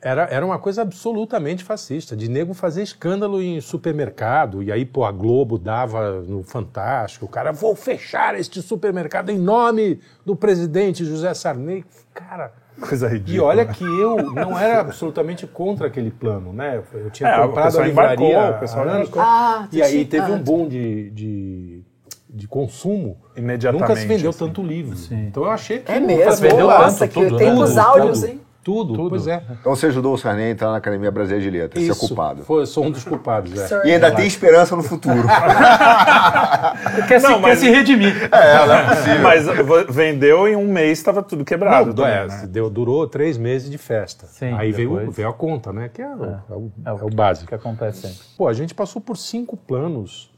era, 0.00 0.22
era 0.30 0.44
uma 0.46 0.58
coisa 0.58 0.82
absolutamente 0.82 1.64
fascista, 1.64 2.16
de 2.16 2.28
nego 2.28 2.54
fazer 2.54 2.82
escândalo 2.82 3.42
em 3.42 3.60
supermercado, 3.60 4.62
e 4.62 4.70
aí, 4.70 4.84
pô, 4.84 5.04
a 5.04 5.10
Globo 5.10 5.58
dava 5.58 6.20
no 6.20 6.42
Fantástico, 6.42 7.24
o 7.24 7.28
cara, 7.28 7.50
vou 7.50 7.74
fechar 7.74 8.38
este 8.38 8.62
supermercado 8.62 9.30
em 9.30 9.38
nome 9.38 10.00
do 10.24 10.36
presidente 10.36 11.04
José 11.04 11.32
Sarney. 11.34 11.84
Cara... 12.14 12.52
Coisa 12.78 13.08
ridícula. 13.08 13.36
E 13.36 13.40
olha 13.40 13.64
que 13.64 13.82
eu 13.82 14.16
não 14.34 14.58
era 14.58 14.80
absolutamente 14.80 15.46
contra 15.46 15.86
aquele 15.86 16.10
plano, 16.10 16.52
né? 16.52 16.82
Eu 16.92 17.10
tinha 17.10 17.30
é, 17.30 17.40
comprado 17.40 17.78
a 17.78 17.86
livraria 17.86 18.28
embarcou, 18.28 18.56
o 18.56 18.60
pessoal 18.60 18.86
anos, 18.86 19.10
ah, 19.16 19.66
e 19.72 19.80
aí 19.80 20.04
teve 20.04 20.30
um 20.30 20.38
boom 20.38 20.68
de, 20.68 21.10
de 21.10 21.82
de 22.28 22.48
consumo, 22.48 23.18
nunca 23.36 23.96
se 23.96 24.06
vendeu 24.06 24.30
assim. 24.30 24.38
tanto 24.38 24.62
livro. 24.62 24.96
Sim. 24.96 25.26
Então 25.26 25.44
eu 25.44 25.50
achei 25.50 25.78
que 25.78 25.90
é 25.90 26.00
mesmo. 26.00 26.36
Vendeu 26.36 26.66
Nossa, 26.66 27.06
tanto, 27.06 27.14
que 27.14 27.24
tudo, 27.24 27.36
tem 27.38 27.50
tudo, 27.50 27.62
os 27.62 27.78
áudios, 27.78 28.20
tudo, 28.20 28.30
hein? 28.30 28.40
Tudo, 28.66 28.94
tudo, 28.94 29.10
pois 29.10 29.28
é. 29.28 29.44
Então 29.60 29.76
você 29.76 29.86
ajudou 29.86 30.14
o 30.14 30.18
Sarney 30.18 30.46
a 30.46 30.50
entrar 30.50 30.72
na 30.72 30.78
Academia 30.78 31.08
Brasileira 31.08 31.44
de 31.44 31.56
Letras, 31.56 31.84
Isso, 31.84 31.94
ser 31.94 32.08
culpado. 32.08 32.42
Foi, 32.42 32.66
sou 32.66 32.84
um 32.84 32.90
dos 32.90 33.04
culpados, 33.04 33.56
é. 33.56 33.86
E 33.86 33.92
ainda 33.92 34.10
tem 34.10 34.26
esperança 34.26 34.74
no 34.74 34.82
futuro. 34.82 35.22
quer, 37.06 37.20
não, 37.20 37.34
se, 37.36 37.40
mas... 37.40 37.42
quer 37.42 37.56
se 37.58 37.70
redimir. 37.70 38.28
É, 38.32 38.66
não 38.66 38.74
é 38.74 38.88
possível. 38.88 39.22
Mas 39.22 39.46
vendeu 39.88 40.48
em 40.48 40.56
um 40.56 40.66
mês, 40.66 40.98
estava 40.98 41.22
tudo 41.22 41.44
quebrado. 41.44 41.90
Não, 41.90 41.94
também, 41.94 42.12
é, 42.12 42.26
né? 42.26 42.46
deu, 42.48 42.68
durou 42.68 43.06
três 43.06 43.38
meses 43.38 43.70
de 43.70 43.78
festa. 43.78 44.26
Sim, 44.26 44.52
Aí 44.54 44.72
veio, 44.72 45.12
veio 45.12 45.28
a 45.28 45.32
conta, 45.32 45.72
né? 45.72 45.88
Que 45.88 46.02
é, 46.02 46.06
é. 46.06 46.08
é 46.08 46.12
o, 46.12 46.72
é 46.84 46.92
o, 46.92 46.98
é 46.98 47.04
o 47.04 47.08
básico. 47.08 47.46
que 47.46 47.54
acontece 47.54 48.00
sempre. 48.00 48.18
Pô, 48.36 48.48
a 48.48 48.52
gente 48.52 48.74
passou 48.74 49.00
por 49.00 49.16
cinco 49.16 49.56
planos 49.56 50.28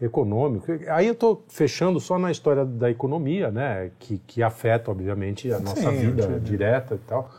econômico. 0.00 0.66
Aí 0.88 1.06
eu 1.06 1.12
estou 1.12 1.44
fechando 1.48 1.98
só 1.98 2.18
na 2.18 2.30
história 2.30 2.64
da 2.64 2.90
economia, 2.90 3.50
né, 3.50 3.90
que, 3.98 4.18
que 4.18 4.42
afeta, 4.42 4.90
obviamente, 4.90 5.52
a 5.52 5.58
nossa 5.58 5.90
Sim, 5.90 5.96
vida 5.96 6.40
direta 6.40 6.94
e 6.94 6.98
tal. 6.98 7.30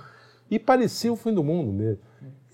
E 0.52 0.60
parecia 0.60 1.12
o 1.12 1.16
fim 1.16 1.34
do 1.34 1.44
mundo 1.44 1.72
mesmo. 1.72 2.00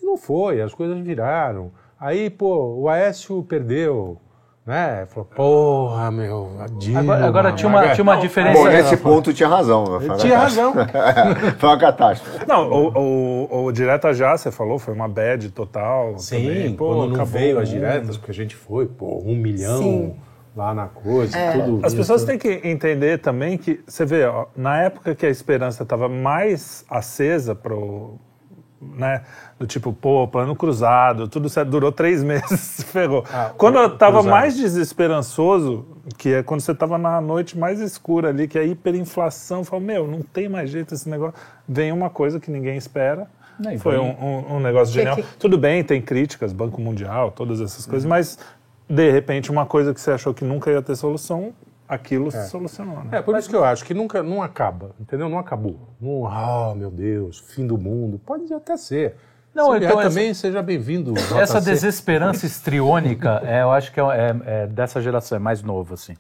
E 0.02 0.06
não 0.06 0.18
foi, 0.18 0.62
as 0.62 0.74
coisas 0.74 1.00
viraram. 1.00 1.72
Aí, 2.00 2.30
pô, 2.30 2.76
o 2.76 2.90
Aécio 2.90 3.42
perdeu, 3.44 4.20
né? 4.66 5.06
Falou, 5.08 5.26
porra, 5.26 6.10
meu, 6.10 6.50
Dilma, 6.80 7.00
Agora, 7.00 7.26
agora 7.26 7.52
tinha, 7.54 7.70
uma, 7.70 7.90
tinha 7.90 8.02
uma 8.02 8.16
diferença. 8.16 8.58
Bom, 8.58 8.68
nesse 8.68 8.98
ponto 8.98 9.32
tinha 9.32 9.48
razão. 9.48 10.00
Tinha 10.18 10.40
razão. 10.40 10.74
foi 11.60 11.70
uma 11.70 11.78
catástrofe. 11.78 12.48
Não, 12.48 12.68
o, 12.72 13.48
o, 13.48 13.66
o 13.66 13.72
Direta 13.72 14.12
Já, 14.14 14.36
você 14.36 14.50
falou, 14.50 14.80
foi 14.80 14.94
uma 14.96 15.08
bad 15.08 15.50
total. 15.52 16.18
Sim, 16.18 16.48
também. 16.48 16.76
Pô, 16.76 16.88
quando 16.88 17.08
não 17.10 17.16
acabou 17.16 17.26
veio 17.40 17.60
as 17.60 17.70
diretas, 17.70 18.18
porque 18.18 18.32
a 18.32 18.34
gente 18.34 18.56
foi, 18.56 18.88
pô, 18.88 19.22
um 19.24 19.36
milhão 19.36 19.84
Sim. 19.84 20.16
lá 20.56 20.74
na 20.74 20.88
coisa, 20.88 21.38
tudo. 21.54 21.86
As 21.86 21.94
isso. 21.94 22.02
pessoas 22.02 22.24
têm 22.24 22.40
que 22.40 22.62
entender 22.64 23.20
também 23.20 23.60
que, 23.60 23.82
você 23.86 24.04
vê, 24.04 24.26
ó, 24.26 24.48
na 24.56 24.82
época 24.82 25.14
que 25.14 25.28
a 25.28 25.30
esperança 25.30 25.84
estava 25.84 26.10
mais 26.10 26.84
acesa 26.90 27.54
pro, 27.54 28.20
né, 28.96 29.24
do 29.60 29.66
tipo, 29.66 29.92
pô, 29.94 30.28
plano 30.28 30.56
cruzado, 30.56 31.28
tudo 31.28 31.50
certo, 31.50 31.70
durou 31.70 31.92
três 31.92 32.22
meses, 32.24 32.60
se 32.60 32.84
ferrou. 32.86 33.24
Ah, 33.34 33.52
quando 33.58 33.78
eu 33.80 33.98
tava 33.98 34.20
cruzado. 34.20 34.32
mais 34.32 34.56
desesperançoso, 34.56 35.86
que 36.18 36.34
é 36.36 36.44
quando 36.44 36.62
você 36.62 36.74
tava 36.74 36.98
na 36.98 37.20
noite 37.22 37.58
mais 37.58 37.80
escura 37.80 38.30
ali, 38.30 38.48
que 38.48 38.58
é 38.58 38.62
a 38.62 38.66
hiperinflação, 38.66 39.60
eu 39.60 39.64
falo, 39.66 39.82
meu, 39.82 40.08
não 40.08 40.22
tem 40.22 40.48
mais 40.50 40.70
jeito 40.70 40.94
esse 40.94 41.08
negócio. 41.10 41.36
Vem 41.68 41.92
uma 41.92 42.10
coisa 42.10 42.40
que 42.40 42.50
ninguém 42.52 42.78
espera. 42.78 43.28
Nem 43.58 43.78
Foi 43.78 43.98
um, 43.98 44.10
um- 44.12 44.56
um 44.56 44.60
negócio 44.60 44.94
Que- 44.94 45.00
genial. 45.00 45.16
que- 45.16 45.24
Tudo 45.40 45.58
bem, 45.58 45.84
tem 45.84 46.02
críticas, 46.02 46.52
Banco 46.52 46.82
Mundial, 46.82 47.32
todas 47.32 47.62
essas 47.62 47.86
Uhum. 47.86 47.90
coisas, 47.92 48.06
mas 48.08 48.38
de 48.90 49.10
repente 49.12 49.50
uma 49.50 49.66
coisa 49.66 49.94
que 49.94 50.02
você 50.02 50.12
achou 50.12 50.34
que 50.34 50.44
nunca 50.44 50.70
ia 50.70 50.82
ter 50.82 50.96
solução, 50.96 51.54
aquilo 51.88 52.32
se 52.32 52.50
solucionou. 52.50 52.98
Né? 53.04 53.20
É, 53.20 53.22
por 53.22 53.38
isso 53.38 53.50
que 53.50 53.56
eu 53.56 53.64
acho 53.64 53.84
que 53.86 53.94
nunca 53.94 54.22
não 54.24 54.42
acaba, 54.42 54.92
entendeu? 55.00 55.30
Não 55.30 55.38
acabou. 55.40 55.90
Não, 56.02 56.26
ah, 56.28 56.74
meu 56.76 56.90
Deus, 56.92 57.40
fim 57.40 57.66
do 57.66 57.78
mundo. 57.78 58.20
Pode 58.26 58.52
até 58.54 58.76
ser. 58.78 59.16
Não, 59.54 59.72
Se 59.72 59.78
então 59.78 59.80
vier 59.80 59.92
essa- 60.00 60.10
também, 60.10 60.34
seja 60.34 60.62
bem-vindo. 60.62 61.14
Essa 61.40 61.62
desesperança 61.62 62.46
histriônica, 62.46 63.42
é, 63.46 63.62
eu 63.62 63.72
acho 63.72 63.92
que 63.94 64.00
é, 64.02 64.04
é- 64.04 64.64
é 64.64 64.68
dessa 64.68 65.00
geração, 65.02 65.38
é 65.38 65.40
mais 65.40 65.64
novo, 65.64 65.94
assim. 65.94 66.14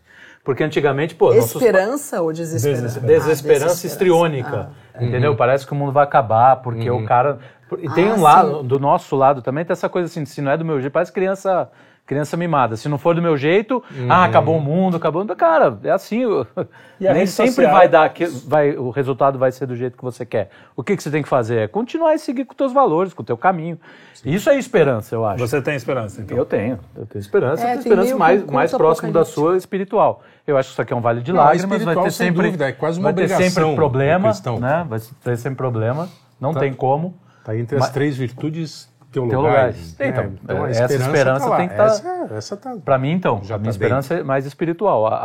Porque 0.43 0.63
antigamente, 0.63 1.15
pô, 1.15 1.33
nossos 1.33 1.55
Esperança 1.61 2.21
ou 2.21 2.31
desesperança? 2.31 2.99
desesperança 3.01 3.85
Ah, 3.85 3.87
histriônica, 3.87 4.69
entendeu? 5.01 5.31
Uhum. 5.31 5.37
Parece 5.37 5.65
que 5.65 5.73
o 5.73 5.75
mundo 5.75 5.91
vai 5.91 6.03
acabar, 6.03 6.57
porque 6.57 6.89
o 6.89 7.03
cara... 7.03 7.39
E 7.79 7.89
tem 7.89 8.09
Ah, 8.09 8.13
um 8.13 8.21
lado, 8.21 8.61
sim. 8.61 8.67
do 8.67 8.79
nosso 8.79 9.15
lado 9.15 9.41
também, 9.41 9.65
tem 9.65 9.73
essa 9.73 9.89
coisa 9.89 10.05
assim, 10.05 10.23
se 10.23 10.39
não 10.41 10.51
é 10.51 10.57
do 10.57 10.63
meu 10.63 10.79
jeito, 10.79 10.93
parece 10.93 11.11
criança... 11.11 11.69
Criança 12.05 12.37
mimada. 12.37 12.77
Se 12.77 12.87
não 12.87 12.99
for 12.99 13.15
do 13.15 13.21
meu 13.21 13.35
jeito, 13.35 13.83
Uhum. 13.95 14.05
ah, 14.11 14.25
acabou 14.25 14.57
o 14.57 14.61
mundo, 14.61 14.95
acabou. 14.97 15.21
o 15.21 15.25
mundo. 15.25 15.35
Cara, 15.35 15.77
é 15.83 15.89
assim. 15.89 16.21
E 16.97 17.11
Nem 17.11 17.25
sempre 17.25 17.51
social? 17.51 17.73
vai 17.73 17.89
dar, 17.89 18.07
que, 18.13 18.25
vai, 18.25 18.71
o 18.77 18.89
resultado 18.89 19.37
vai 19.37 19.51
ser 19.51 19.65
do 19.65 19.75
jeito 19.75 19.97
que 19.97 20.03
você 20.03 20.25
quer. 20.25 20.49
O 20.77 20.81
que, 20.83 20.95
que 20.95 21.03
você 21.03 21.11
tem 21.11 21.21
que 21.21 21.27
fazer? 21.27 21.57
É 21.57 21.67
continuar 21.67 22.13
e 22.15 22.19
seguir 22.19 22.45
com 22.45 22.53
os 22.53 22.57
teus 22.57 22.71
valores, 22.71 23.13
com 23.13 23.21
o 23.21 23.25
teu 23.25 23.35
caminho. 23.35 23.77
Isso 24.23 24.49
é 24.49 24.57
esperança, 24.57 25.13
eu 25.13 25.25
acho. 25.25 25.39
Você 25.45 25.61
tem 25.61 25.75
esperança, 25.75 26.21
então? 26.21 26.37
Eu 26.37 26.45
tenho, 26.45 26.79
eu 26.95 27.05
tenho 27.05 27.19
esperança, 27.19 27.63
É, 27.63 27.65
tenho 27.71 27.81
tem 27.83 27.91
esperança 27.91 28.15
mais, 28.15 28.45
mais 28.45 28.71
próximo 28.71 29.11
da 29.11 29.25
sua 29.25 29.57
espiritual. 29.57 30.23
Eu 30.47 30.55
acho 30.57 30.69
que 30.69 30.73
isso 30.73 30.81
aqui 30.81 30.93
é 30.93 30.95
um 30.95 31.01
vale 31.01 31.19
de 31.21 31.33
Não, 31.33 31.39
lágrimas, 31.43 31.83
vai 31.83 31.95
ter 31.95 32.01
sem 32.11 32.27
sempre, 32.27 32.43
dúvida, 32.45 32.69
é 32.69 32.71
quase 32.71 32.97
uma 32.97 33.11
vai 33.11 33.13
ter 33.13 33.27
sempre 33.27 33.63
do 33.65 33.75
problema, 33.75 34.31
né? 34.61 34.85
Vai 34.87 34.99
ter 35.21 35.35
sempre 35.37 35.57
problema, 35.57 36.07
não 36.39 36.53
Tá. 36.53 36.61
tem 36.61 36.73
como. 36.73 37.13
Tá 37.43 37.57
entre 37.57 37.75
as 37.75 37.81
Mas- 37.83 37.91
três 37.91 38.15
virtudes 38.15 38.89
Teologais. 39.29 39.93
teologais. 39.93 40.33
né? 40.33 40.33
Então, 40.43 40.63
a 40.65 40.69
essa 40.69 40.93
esperança 40.95 41.45
lá. 41.47 41.57
tem 41.57 41.67
que 41.69 41.75
tá- 41.75 41.85
Essa, 41.85 42.27
essa 42.31 42.57
tá... 42.57 42.75
Para 42.83 42.97
mim, 42.97 43.11
então, 43.11 43.41
Já 43.43 43.55
a 43.55 43.57
minha 43.57 43.65
tá 43.71 43.75
esperança 43.75 44.13
é 44.15 44.23
mais 44.23 44.45
espiritual. 44.45 45.07
A, 45.07 45.15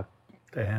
a- 0.00 0.04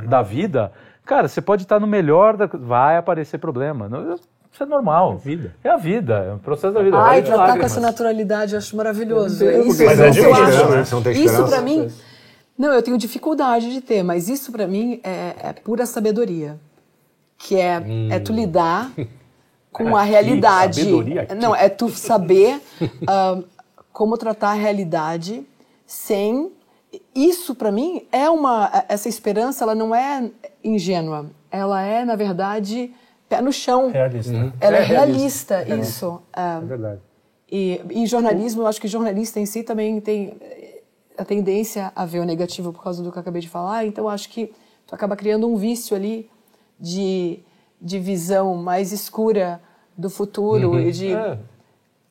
da 0.07 0.21
vida, 0.23 0.71
cara, 1.05 1.27
você 1.27 1.39
pode 1.41 1.63
estar 1.63 1.79
no 1.79 1.85
melhor, 1.87 2.35
da, 2.35 2.47
vai 2.51 2.97
aparecer 2.97 3.37
problema. 3.37 3.87
Não- 3.87 4.15
Isso 4.51 4.63
é 4.63 4.65
normal. 4.65 5.11
É 5.11 5.13
a 5.13 5.17
vida. 5.17 5.55
É 5.65 5.69
a 5.69 5.77
vida, 5.77 6.13
é 6.29 6.33
o 6.33 6.39
processo 6.39 6.73
da 6.73 6.81
vida. 6.81 6.97
Ai, 6.97 7.21
tratar 7.21 7.37
com 7.37 7.47
lágrimas. 7.47 7.71
essa 7.71 7.79
naturalidade, 7.81 8.53
eu 8.53 8.57
acho 8.57 8.75
maravilhoso. 8.75 9.43
Eu 9.43 9.67
Isso, 9.67 9.85
Mas 9.85 9.99
é 9.99 10.09
difícil, 10.09 10.29
eu 10.29 10.35
acho. 10.45 10.69
né? 10.69 10.81
Isso 10.81 10.97
esperança? 11.11 11.43
pra 11.47 11.61
mim. 11.61 11.87
Não, 12.57 12.73
eu 12.73 12.81
tenho 12.81 12.97
dificuldade 12.97 13.71
de 13.71 13.81
ter, 13.81 14.01
mas 14.01 14.27
isso 14.27 14.51
pra 14.51 14.65
mim 14.65 14.99
é, 15.03 15.35
é 15.49 15.53
pura 15.53 15.85
sabedoria. 15.85 16.57
Que 17.37 17.55
é, 17.55 17.83
é 18.09 18.19
tu 18.19 18.33
lidar 18.33 18.89
com 19.77 19.95
a 19.95 20.01
realidade. 20.03 20.79
sabedoria. 20.81 21.27
Não, 21.39 21.55
é 21.55 21.69
tu 21.69 21.89
saber 21.89 22.61
ah, 23.07 23.39
como 23.93 24.17
tratar 24.17 24.49
a 24.49 24.53
realidade 24.53 25.45
sem. 25.85 26.51
Isso 27.13 27.53
pra 27.55 27.71
mim 27.71 28.05
é 28.11 28.29
uma. 28.29 28.85
Essa 28.89 29.07
esperança, 29.09 29.63
ela 29.63 29.75
não 29.75 29.93
é 29.93 30.29
ingênua. 30.63 31.27
Ela 31.51 31.81
é, 31.81 32.03
na 32.05 32.15
verdade, 32.15 32.93
pé 33.29 33.41
no 33.41 33.51
chão. 33.51 33.89
Realista. 33.91 34.53
Ela 34.59 34.77
é, 34.77 34.79
É 34.81 34.83
realista. 34.83 35.57
realista, 35.59 35.75
isso. 35.89 36.21
Ah, 36.33 36.59
É 36.61 36.65
verdade. 36.65 37.01
e, 37.51 37.81
e 37.89 38.05
jornalismo, 38.05 38.61
eu 38.63 38.67
acho 38.67 38.79
que 38.81 38.87
jornalista 38.87 39.39
em 39.39 39.45
si 39.45 39.63
também 39.63 39.99
tem 40.01 40.37
eh, 40.41 40.81
a 41.17 41.25
tendência 41.25 41.91
a 41.95 42.05
ver 42.05 42.19
o 42.19 42.25
negativo 42.25 42.71
por 42.73 42.81
causa 42.83 43.03
do 43.03 43.11
que 43.11 43.17
eu 43.17 43.21
acabei 43.21 43.41
de 43.41 43.49
falar, 43.49 43.85
então 43.85 44.07
acho 44.07 44.29
que 44.29 44.53
tu 44.85 44.93
acaba 44.95 45.15
criando 45.15 45.47
um 45.47 45.55
vício 45.55 45.95
ali 45.95 46.29
de, 46.79 47.39
de 47.81 47.99
visão 47.99 48.55
mais 48.55 48.91
escura 48.91 49.61
do 49.97 50.09
futuro 50.09 50.79
e 50.79 50.91
de 50.91 51.13
É. 51.13 51.37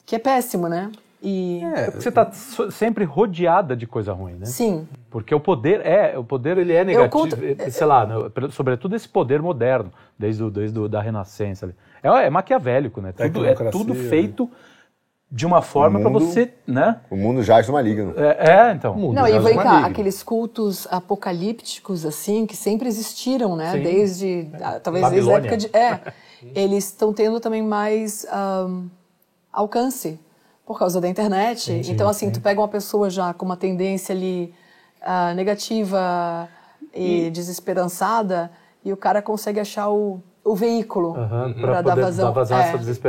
que 0.04 0.16
é 0.16 0.18
péssimo, 0.18 0.68
né? 0.68 0.90
E 1.22 1.62
É, 1.64 1.84
porque 1.86 2.02
você 2.02 2.08
está 2.10 2.30
sempre 2.70 3.04
rodeada 3.04 3.74
de 3.74 3.86
coisa 3.86 4.12
ruim, 4.12 4.34
né? 4.34 4.46
sim, 4.46 4.86
Porque 5.10 5.34
o 5.34 5.40
poder 5.40 5.80
é, 5.84 6.16
o 6.18 6.22
poder 6.22 6.58
ele 6.58 6.72
é 6.74 6.84
negativo, 6.84 7.22
conto- 7.22 7.38
eh, 7.42 7.70
sei 7.70 7.86
lá, 7.86 8.04
né, 8.06 8.14
sobretudo 8.50 8.94
esse 8.94 9.08
poder 9.08 9.40
moderno, 9.40 9.90
desde 10.18 10.44
o, 10.44 10.50
desde 10.50 10.78
o, 10.78 10.88
da 10.88 11.00
Renascença. 11.00 11.66
ali. 11.66 11.74
É, 12.02 12.26
é 12.26 12.30
maquiavélico, 12.30 13.00
né? 13.00 13.12
Tudo, 13.12 13.44
é 13.46 13.54
tudo 13.70 13.94
né? 13.94 14.08
feito 14.08 14.48
de 15.30 15.44
uma 15.44 15.60
forma 15.60 15.98
para 15.98 16.10
você, 16.10 16.52
né? 16.66 17.00
O 17.10 17.16
mundo 17.16 17.42
jaz 17.42 17.66
no 17.66 17.74
maligno. 17.74 18.14
É, 18.16 18.68
é, 18.68 18.72
então. 18.72 18.94
mundo 18.94 19.14
Não, 19.16 19.26
e 19.26 19.38
vem 19.40 19.56
cá, 19.56 19.84
aqueles 19.86 20.22
cultos 20.22 20.86
apocalípticos, 20.90 22.06
assim, 22.06 22.46
que 22.46 22.56
sempre 22.56 22.86
existiram, 22.86 23.56
né? 23.56 23.72
Sim. 23.72 23.82
Desde, 23.82 24.48
ah, 24.62 24.78
talvez 24.80 25.08
desde 25.10 25.30
a 25.30 25.32
Babilônia. 25.32 25.38
época 25.38 25.56
de... 25.56 25.76
É, 25.76 26.12
eles 26.54 26.84
estão 26.86 27.12
tendo 27.12 27.40
também 27.40 27.62
mais 27.62 28.26
ahm, 28.30 28.86
alcance 29.52 30.18
por 30.66 30.78
causa 30.78 31.00
da 31.00 31.08
internet. 31.08 31.72
então, 31.86 32.08
assim, 32.08 32.30
tu 32.30 32.40
pega 32.40 32.60
uma 32.60 32.68
pessoa 32.68 33.08
já 33.08 33.32
com 33.32 33.44
uma 33.44 33.56
tendência 33.56 34.14
ali 34.14 34.52
ah, 35.00 35.32
negativa 35.34 36.48
e, 36.94 37.30
desesperançada 37.30 38.50
e 38.84 38.92
o 38.92 38.96
cara 38.96 39.22
consegue 39.22 39.60
achar 39.60 39.88
o, 39.90 40.20
o 40.44 40.54
veículo 40.54 41.16
Aham, 41.16 41.54
para 41.60 41.82
dar 41.82 41.94
vazão. 41.96 42.24
dar 42.26 42.30
vazão 42.32 42.58
a 42.58 42.60
É, 42.62 42.64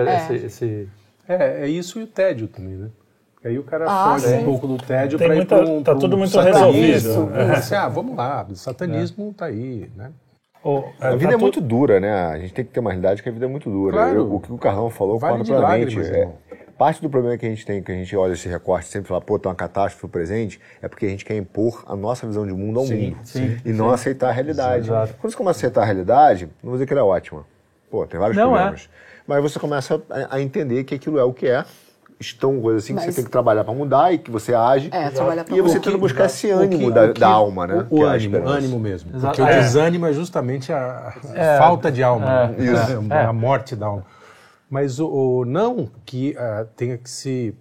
é. 0.09 0.15
esse, 0.15 0.45
esse- 0.45 0.89
É, 1.27 1.63
é 1.65 1.67
isso 1.67 1.99
e 1.99 2.03
o 2.03 2.07
tédio 2.07 2.47
também, 2.47 2.75
né? 2.75 2.89
Porque 3.33 3.47
aí 3.49 3.59
o 3.59 3.63
cara 3.63 3.85
Ah, 3.85 4.03
foge 4.03 4.27
sim. 4.27 4.37
um 4.41 4.45
pouco 4.45 4.67
do 4.67 4.77
tédio 4.77 5.19
para 5.19 5.35
ir 5.35 5.45
para 5.45 5.65
um 5.65 5.83
tá 5.83 5.93
um 5.93 5.99
tudo 5.99 6.17
muito 6.17 6.31
satanismo. 6.31 7.25
resolvido. 7.25 7.35
É. 7.37 7.51
Assim, 7.55 7.75
ah, 7.75 7.87
vamos 7.87 8.15
lá, 8.15 8.45
o 8.49 8.55
satanismo 8.55 9.33
tá 9.33 9.45
aí, 9.45 9.91
né? 9.95 10.11
Ô, 10.67 10.79
A 10.99 11.11
tá 11.11 11.15
vida 11.15 11.33
é 11.33 11.37
muito 11.37 11.61
dura, 11.61 11.97
né? 11.97 12.11
A 12.13 12.37
gente 12.37 12.53
tem 12.53 12.65
que 12.65 12.71
ter 12.71 12.81
uma 12.81 12.89
realidade 12.89 13.23
que 13.23 13.29
a 13.29 13.31
vida 13.31 13.45
é 13.45 13.47
muito 13.47 13.69
dura. 13.69 13.93
Claro. 13.93 14.17
Eu- 14.17 14.33
o 14.35 14.39
que 14.41 14.51
o 14.51 14.57
Carlão 14.57 14.89
falou, 14.89 15.17
Vale 15.17 15.37
concordo 15.37 15.65
plenamente. 15.65 15.99
É, 16.01 16.27
parte 16.77 17.01
do 17.01 17.09
problema 17.09 17.37
que 17.37 17.45
a 17.45 17.49
gente 17.49 17.65
tem, 17.65 17.81
que 17.81 17.89
a 17.89 17.95
gente 17.95 18.13
olha 18.17 18.33
esse 18.33 18.49
recorte 18.49 18.85
e 18.87 18.91
sempre 18.91 19.07
fala, 19.07 19.21
pô, 19.21 19.39
tem 19.39 19.49
uma 19.49 19.55
catástrofe 19.55 20.07
presente, 20.11 20.59
é 20.81 20.89
porque 20.89 21.05
a 21.05 21.09
gente 21.09 21.23
quer 21.23 21.37
impor 21.37 21.85
a 21.87 21.95
nossa 21.95 22.27
visão 22.27 22.45
de 22.45 22.51
mundo 22.51 22.79
ao 22.79 22.85
mundo. 22.85 23.17
sim, 23.23 23.55
e 23.63 23.71
não 23.71 23.89
aceitar 23.91 24.27
a 24.27 24.31
realidade. 24.33 24.89
Quando 24.89 25.31
você 25.31 25.37
começa 25.37 25.57
a 25.57 25.61
aceitar 25.61 25.83
a 25.83 25.85
realidade, 25.85 26.45
não 26.61 26.71
vou 26.71 26.73
dizer 26.73 26.85
que 26.85 26.91
ela 26.91 27.01
é 27.01 27.05
ótima. 27.05 27.45
Pô, 27.89 28.05
tem 28.05 28.19
vários 28.19 28.35
Não 28.37 28.49
é. 28.53 28.57
problemas. 28.57 28.89
Mas 29.25 29.41
você 29.41 29.57
começa 29.59 30.01
a, 30.09 30.35
a 30.35 30.41
entender 30.41 30.83
que 30.83 30.93
aquilo 30.93 31.17
é 31.17 31.23
o 31.23 31.31
que 31.33 31.47
é. 31.47 31.63
Estão 32.19 32.59
coisas 32.59 32.83
assim 32.83 32.93
que 32.93 32.99
Mas- 33.01 33.05
você 33.05 33.15
tem 33.17 33.25
que 33.25 33.29
trabalhar 33.29 33.63
para 33.63 33.73
mudar 33.75 34.11
e 34.11 34.17
que 34.17 34.31
você 34.31 34.51
age. 34.53 34.89
É, 34.91 35.09
trabalhar 35.11 35.43
pra 35.43 35.55
e 35.55 35.61
você 35.61 35.79
tenta 35.79 35.97
buscar 35.99 36.25
esse 36.25 36.47
O 36.51 36.57
ânimo 36.59 36.87
que- 36.87 36.91
da, 36.91 37.03
o 37.05 37.13
que- 37.13 37.19
da 37.19 37.27
alma, 37.27 37.67
né? 37.67 37.85
O, 37.91 37.99
o 37.99 38.03
é 38.03 38.09
a 38.09 38.11
ânimo, 38.13 38.35
esperança. 38.37 38.57
ânimo 38.57 38.79
mesmo. 38.79 39.09
Exato. 39.15 39.35
Porque 39.35 39.41
o 39.41 39.47
É. 39.53 39.59
desânimo 39.61 40.05
é 40.07 40.13
justamente 40.13 40.73
a, 40.73 41.13
a 41.35 41.57
falta 41.59 41.91
de 41.91 42.01
alma, 42.01 42.25
É. 42.25 42.47
né? 42.47 42.55
Isso. 42.73 43.07
a 43.13 43.15
É. 43.15 43.31
morte 43.31 43.75
da 43.75 43.85
alma. 43.85 44.03
Mas 44.69 44.99
o, 44.99 45.07
o 45.07 45.45
não 45.45 45.89
que 46.05 46.35
ah, 46.39 46.65
tenha 46.75 46.97
que 46.97 47.07
se, 47.09 47.55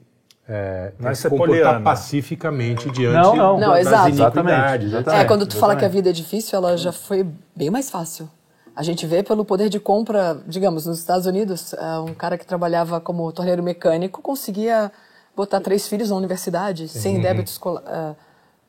é, 0.49 0.93
Não 0.99 1.11
é 1.11 1.11
tem 1.11 1.11
que 1.11 1.17
se 1.19 1.29
comportar 1.29 1.57
poliana. 1.57 1.81
pacificamente 1.85 2.91
diante 2.91 3.15
Não, 3.15 3.37
não. 3.37 3.61
Não, 3.61 3.71
das 3.73 3.81
exato. 3.87 4.09
iniquidades. 4.09 4.89
Exatamente. 4.89 5.23
É, 5.23 5.25
quando 5.27 5.47
tu 5.47 5.57
fala 5.59 5.77
que 5.77 5.85
a 5.85 5.89
vida 5.89 6.09
é 6.09 6.13
difícil, 6.13 6.57
ela 6.57 6.77
já 6.79 6.93
foi 6.93 7.27
bem 7.55 7.69
mais 7.71 7.91
fácil. 7.91 8.29
A 8.77 8.83
gente 8.83 9.07
vê 9.07 9.23
pelo 9.23 9.43
poder 9.43 9.71
de 9.71 9.81
compra, 9.81 10.39
digamos, 10.47 10.85
nos 10.85 10.99
Estados 10.99 11.25
Unidos, 11.25 11.73
eh, 11.73 11.99
um 11.99 12.13
cara 12.13 12.37
que 12.37 12.45
trabalhava 12.47 13.01
como 13.01 13.33
torneiro 13.33 13.63
mecânico 13.63 14.21
conseguia 14.21 14.93
botar 15.35 15.61
três 15.61 15.89
filhos 15.89 16.11
na 16.11 16.17
universidade 16.17 16.87
sem 16.87 17.19
débito 17.19 17.51
escolar, 17.51 17.83
eh, 17.87 18.15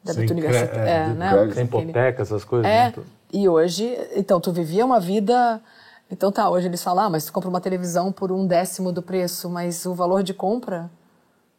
débito 0.05 0.27
Sem 0.29 0.31
universitário, 0.31 0.87
é, 0.87 0.95
é, 0.95 1.07
né? 1.09 1.29
Aquele- 1.29 1.61
hipoteca, 1.63 2.21
essas 2.21 2.45
coisas. 2.45 2.65
É, 2.65 2.85
né? 2.85 2.93
e 3.33 3.49
hoje, 3.49 3.97
então 4.15 4.39
tu 4.39 4.53
vivia 4.53 4.85
uma 4.85 4.97
vida, 4.99 5.61
então 6.09 6.31
tá, 6.31 6.49
hoje 6.49 6.67
eles 6.67 6.81
falam, 6.81 7.03
ah, 7.05 7.09
mas 7.09 7.25
tu 7.25 7.33
compra 7.33 7.49
uma 7.49 7.59
televisão 7.59 8.09
por 8.09 8.31
um 8.31 8.47
décimo 8.47 8.93
do 8.93 9.01
preço, 9.01 9.49
mas 9.49 9.85
o 9.85 9.93
valor 9.93 10.23
de 10.23 10.33
compra 10.33 10.89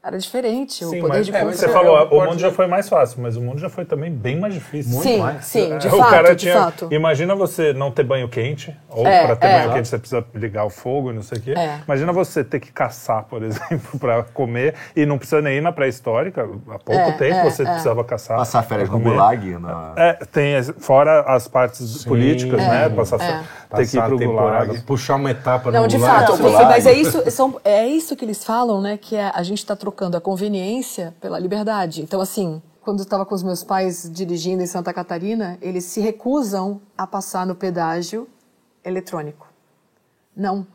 era 0.09 0.19
diferente. 0.19 0.85
Sim, 0.85 0.99
o 0.99 1.01
poder 1.03 1.09
mas, 1.19 1.27
de 1.27 1.35
é, 1.35 1.39
compra. 1.41 1.55
você 1.55 1.69
falou, 1.69 2.09
o 2.11 2.25
mundo 2.25 2.39
já 2.39 2.51
foi 2.51 2.67
mais 2.67 2.89
fácil, 2.89 3.21
mas 3.23 3.37
o 3.37 3.41
mundo 3.41 3.59
já 3.59 3.69
foi 3.69 3.85
também 3.85 4.11
bem 4.11 4.39
mais 4.39 4.55
difícil. 4.55 4.93
Muito 4.93 5.05
sim, 5.09 5.19
mais. 5.19 5.45
sim, 5.45 5.79
de 5.79 5.87
o 5.89 5.91
fato, 5.91 6.11
cara 6.11 6.35
de 6.35 6.43
tinha, 6.43 6.55
fato. 6.55 6.89
Imagina 6.91 7.35
você 7.35 7.73
não 7.73 7.91
ter 7.91 8.03
banho 8.03 8.29
quente, 8.29 8.75
ou 8.91 9.07
É, 9.07 9.27
para 9.27 9.37
ter 9.37 9.47
é. 9.47 9.59
banho 9.61 9.73
quente 9.75 9.89
você 9.89 9.99
precisa 9.99 10.25
ligar 10.35 10.65
o 10.65 10.71
fogo 10.71 11.11
e 11.11 11.15
não 11.15 11.23
sei 11.23 11.39
o 11.39 11.41
quê. 11.41 11.55
É. 11.57 11.79
Imagina 11.87 12.13
você 12.13 12.43
ter 12.43 12.59
que 12.61 12.73
caçar, 12.73 13.25
por 13.25 13.43
exemplo, 13.45 13.99
para 13.99 14.23
comer, 14.23 14.75
e 14.97 15.05
não 15.07 15.19
precisa 15.19 15.41
nem 15.41 15.59
ir 15.59 15.61
na 15.61 15.73
pré-histórica. 15.73 16.43
Há 16.43 16.79
pouco 16.79 16.93
É, 16.93 17.13
tempo 17.13 17.37
é, 17.37 17.45
você 17.51 17.63
é. 17.63 17.67
precisava 17.67 18.03
caçar. 18.05 18.39
Passar 18.39 18.63
férias 18.63 18.89
no. 18.89 18.99
Gulag. 18.99 19.59
Na... 19.59 19.93
É, 19.97 20.13
tem 20.33 20.63
fora 20.79 21.21
as 21.23 21.47
partes 21.47 22.05
políticas, 22.05 22.59
né? 22.61 22.89
Passar, 22.89 23.21
é. 23.21 23.77
ter 23.77 23.87
que 23.89 23.97
ir 23.99 24.03
pro 24.03 24.19
gulag. 24.19 24.81
puxar 24.83 25.17
uma 25.17 25.31
etapa 25.31 25.71
Não, 25.71 25.83
no 25.83 25.89
de 25.89 25.99
gulag. 25.99 26.21
fato, 26.21 26.37
sei 26.37 26.47
você- 26.47 26.57
lá. 26.57 26.65
mas 26.69 26.87
é 26.87 26.93
isso, 26.93 27.31
são, 27.31 27.61
é 27.65 27.87
isso 27.87 28.17
que 28.17 28.25
eles 28.25 28.43
falam, 28.45 28.81
né? 28.81 28.97
Que 29.01 29.17
é, 29.17 29.31
a 29.35 29.43
gente 29.43 29.59
está 29.59 29.77
trocando 29.77 29.98
a 30.17 30.21
conveniência 30.21 31.15
pela 31.21 31.39
liberdade. 31.39 32.03
Então, 32.03 32.21
assim, 32.21 32.63
quando 32.83 33.01
eu 33.01 33.05
estava 33.05 33.27
com 33.27 33.35
os 33.35 33.43
meus 33.43 33.63
pais 33.65 34.09
dirigindo 34.13 34.63
em 34.63 34.67
Santa 34.67 34.93
Catarina, 34.93 35.59
eles 35.61 35.85
se 35.85 36.01
recusam 36.01 36.81
a 36.97 37.07
passar 37.07 37.47
no 37.47 37.55
pedágio 37.55 38.29
eletrônico. 38.85 39.47
Não. 40.37 40.67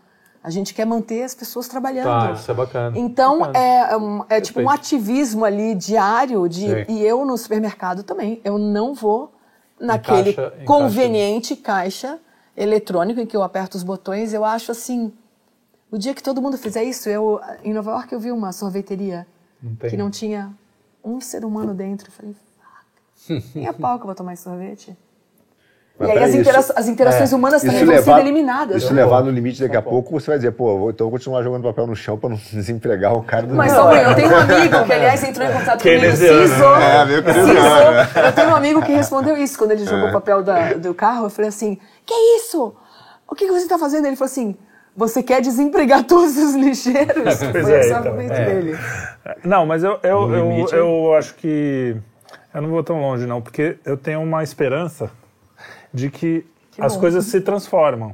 A 0.44 0.50
gente 0.50 0.74
quer 0.74 0.86
manter 0.86 1.24
as 1.24 1.34
pessoas 1.34 1.70
trabalhando. 1.70 2.06
Tá, 2.06 2.32
isso 2.34 2.52
é 2.52 2.54
bacana. 2.54 3.00
Então, 3.00 3.40
Bacana. 3.40 3.58
é, 3.60 3.98
um- 3.98 4.26
é 4.30 4.42
tipo 4.42 4.60
um 4.60 4.70
ativismo 4.70 5.46
ali 5.46 5.74
diário 5.74 6.48
de 6.50 6.68
Sim. 6.68 6.86
e 6.90 7.02
eu 7.02 7.24
no 7.26 7.38
supermercado 7.38 8.04
também. 8.04 8.42
Eu 8.44 8.58
não 8.58 8.94
vou 8.94 9.32
naquele 9.80 10.34
caixa- 10.34 10.54
em 10.60 10.66
conveniente 10.66 11.56
caixa 11.56 12.20
eletrônico 12.58 13.22
em 13.22 13.26
que 13.26 13.38
eu 13.38 13.42
aperto 13.42 13.78
os 13.78 13.84
botões. 13.84 14.34
Eu 14.34 14.44
acho 14.44 14.70
assim, 14.74 15.14
o 15.94 15.98
dia 15.98 16.14
que 16.14 16.24
todo 16.24 16.42
mundo 16.42 16.58
fizer 16.58 16.84
isso, 16.84 17.08
eu 17.10 17.40
em 17.64 17.74
Nova 17.74 17.92
York 17.92 18.12
eu 18.14 18.20
vi 18.20 18.32
uma 18.32 18.52
sorveteria 18.52 19.28
tem. 19.80 19.90
que 19.92 19.98
não 19.98 20.10
tinha 20.10 20.52
um 21.04 21.22
ser 21.22 21.46
humano 21.46 21.74
dentro. 21.74 22.08
Eu 22.08 22.12
falei, 22.12 22.36
fuck, 23.28 23.44
nem 23.56 23.68
a 23.68 23.74
pau 23.74 23.98
que 23.98 24.04
eu 24.04 24.08
vou 24.08 24.16
tomar 24.16 24.34
esse 24.34 24.44
sorvete. 24.44 24.98
Mas 26.00 26.10
e 26.10 26.12
aí 26.12 26.18
as, 26.24 26.30
isso- 26.32 26.40
intera- 26.40 26.60
as 26.76 26.88
interações 26.88 27.32
humanas 27.32 27.62
também 27.62 27.78
Isso 27.78 27.86
vão 27.86 27.96
levar, 27.96 28.18
sendo 28.18 28.28
eliminadas. 28.28 28.78
isso 28.84 28.92
né? 28.96 29.04
levar 29.04 29.24
no 29.24 29.30
limite 29.30 29.62
daqui 29.62 29.78
a 29.78 29.82
pouco, 29.82 30.20
você 30.20 30.26
vai 30.32 30.38
dizer, 30.38 30.52
pô, 30.54 30.80
vou, 30.80 30.90
então 30.90 31.06
eu 31.06 31.12
vou 31.12 31.20
continuar 31.20 31.44
jogando 31.44 31.62
papel 31.62 31.86
no 31.86 31.96
chão 31.96 32.18
pra 32.18 32.30
não 32.30 32.40
desempregar 32.52 33.14
o 33.14 33.22
cara 33.24 33.46
do 33.46 33.54
Mas 33.54 33.72
meu- 33.72 33.82
só 33.84 33.94
eu 33.94 34.16
tenho 34.16 34.32
um 34.32 34.36
amigo 34.36 34.84
que, 34.86 34.92
aliás, 34.94 35.24
entrou 35.24 35.48
em 35.48 35.54
contato 35.54 35.84
comigo, 35.84 36.02
Keynesiano, 36.02 36.48
cisou, 36.48 36.76
É, 36.78 37.06
meio 37.06 37.18
cisou. 37.24 37.34
keynesiano, 37.46 38.26
Eu 38.28 38.34
tenho 38.34 38.50
um 38.50 38.56
amigo 38.56 38.82
que 38.82 38.92
respondeu 38.92 39.38
isso 39.38 39.56
quando 39.60 39.72
ele 39.72 39.86
jogou 39.86 40.10
o 40.10 40.12
papel 40.12 40.42
da- 40.42 40.74
do 40.74 40.96
carro. 40.96 41.28
Eu 41.28 41.30
falei 41.30 41.50
assim, 41.50 41.78
que 42.04 42.14
isso? 42.38 42.76
O 43.28 43.36
que, 43.36 43.46
que 43.46 43.52
você 43.52 43.60
está 43.66 43.78
fazendo? 43.78 44.08
Ele 44.08 44.16
falou 44.16 44.32
assim, 44.32 44.58
você 44.96 45.22
quer 45.24 45.42
desempregar 45.42 46.04
todos 46.08 46.38
os 46.38 46.56
lixeiros? 46.56 47.24
Pois 47.52 47.64
Foi 47.66 47.74
é, 47.74 47.80
esse 47.82 47.94
então, 47.94 48.20
é. 48.22 48.46
dele. 48.46 48.78
Não, 49.44 49.66
mas 49.66 49.84
eu, 49.84 50.00
eu, 50.04 50.28
No 50.28 50.36
eu, 50.36 50.50
limite, 50.52 50.76
eu 50.76 51.14
acho 51.16 51.36
que. 51.36 51.96
Eu 52.54 52.62
não 52.62 52.70
vou 52.70 52.84
tão 52.84 53.00
longe, 53.02 53.26
não, 53.26 53.42
porque 53.42 53.78
eu 53.86 53.98
tenho 53.98 54.22
uma 54.22 54.44
esperança 54.44 55.10
de 55.94 56.10
que, 56.10 56.46
as 56.80 56.94
bom. 56.94 57.00
coisas 57.02 57.26
se 57.26 57.42
transformam. 57.42 58.14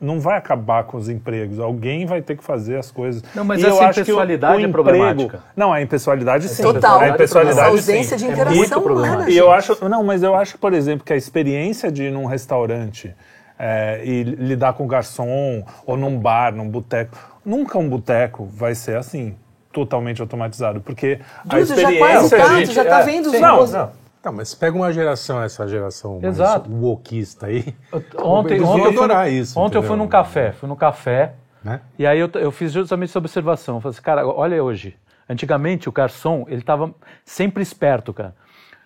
Não 0.00 0.20
vai 0.20 0.38
acabar 0.38 0.84
com 0.84 0.96
os 0.96 1.08
empregos. 1.08 1.58
Alguém 1.58 2.06
vai 2.06 2.22
ter 2.22 2.36
que 2.36 2.44
fazer 2.44 2.76
as 2.78 2.88
coisas. 2.88 3.20
Não, 3.34 3.44
mas 3.44 3.60
E 3.60 3.66
essa 3.66 3.74
eu 3.74 3.80
acho 3.82 3.94
que 3.94 4.00
o- 4.00 4.02
impessoalidade 4.14 4.62
o 4.62 4.68
é 4.68 4.70
problemática. 4.70 5.40
Não, 5.56 5.72
a 5.72 5.82
impessoalidade 5.82 6.48
sim. 6.48 6.62
Total. 6.62 7.00
A 7.00 7.08
impessoalidade 7.08 7.60
Essa 7.60 7.68
ausência 7.70 8.16
sim. 8.16 8.24
de 8.24 8.30
É 8.30 8.32
interação 8.34 8.56
muito 8.58 8.80
problemático. 8.80 9.14
humana, 9.16 9.30
E 9.30 9.36
eu 9.36 9.50
acho, 9.50 9.88
não, 9.88 10.04
mas 10.04 10.22
eu 10.22 10.36
acho, 10.36 10.56
por 10.58 10.72
exemplo, 10.72 11.04
que 11.04 11.12
a 11.12 11.16
experiência 11.16 11.90
de 11.90 12.04
ir 12.04 12.12
num 12.12 12.26
restaurante 12.26 13.12
é, 13.58 14.00
e 14.04 14.22
lidar 14.22 14.72
com 14.74 14.86
garçom 14.86 15.64
ou 15.84 15.96
num 15.96 16.18
bar, 16.18 16.54
num 16.54 16.68
boteco, 16.68 17.16
nunca 17.44 17.78
um 17.78 17.88
boteco 17.88 18.44
vai 18.44 18.74
ser 18.74 18.96
assim 18.96 19.36
totalmente 19.72 20.20
automatizado, 20.20 20.80
porque 20.80 21.20
a 21.38 21.42
Dudu, 21.56 21.66
já 21.66 21.74
experiência 21.74 21.98
quase 21.98 22.34
a 22.52 22.56
gente- 22.60 22.72
já 22.74 22.84
tá 22.84 23.00
é, 23.00 23.04
vendo 23.04 23.26
os 23.26 23.32
sim, 23.32 23.40
não, 23.40 23.66
não. 23.66 23.90
Não, 24.24 24.32
mas 24.32 24.52
pega 24.54 24.76
uma 24.76 24.92
geração, 24.92 25.40
essa 25.42 25.66
geração 25.68 26.18
Exato. 26.22 26.68
mais 26.68 26.82
wokista 26.82 27.46
aí. 27.46 27.74
Ontem, 27.92 28.20
ontem, 28.20 28.58
eu 28.58 28.66
fui, 28.66 29.06
no- 29.06 29.26
isso, 29.28 29.58
ontem 29.60 29.78
eu 29.78 29.82
fui 29.82 29.96
num 29.96 30.08
café, 30.08 30.52
fui 30.52 30.68
num 30.68 30.74
café, 30.76 31.34
Né? 31.62 31.80
e 31.98 32.06
aí 32.06 32.18
eu, 32.18 32.28
eu 32.34 32.50
fiz 32.50 32.72
justamente 32.72 33.10
essa 33.10 33.18
observação. 33.18 33.76
Eu 33.76 33.80
falei 33.80 33.92
assim, 33.94 34.02
cara, 34.02 34.26
olha 34.26 34.62
hoje. 34.62 34.96
Antigamente 35.30 35.88
o 35.88 35.92
garçom, 35.92 36.46
ele 36.48 36.62
tava 36.62 36.92
sempre 37.24 37.62
esperto, 37.62 38.12
cara. 38.14 38.34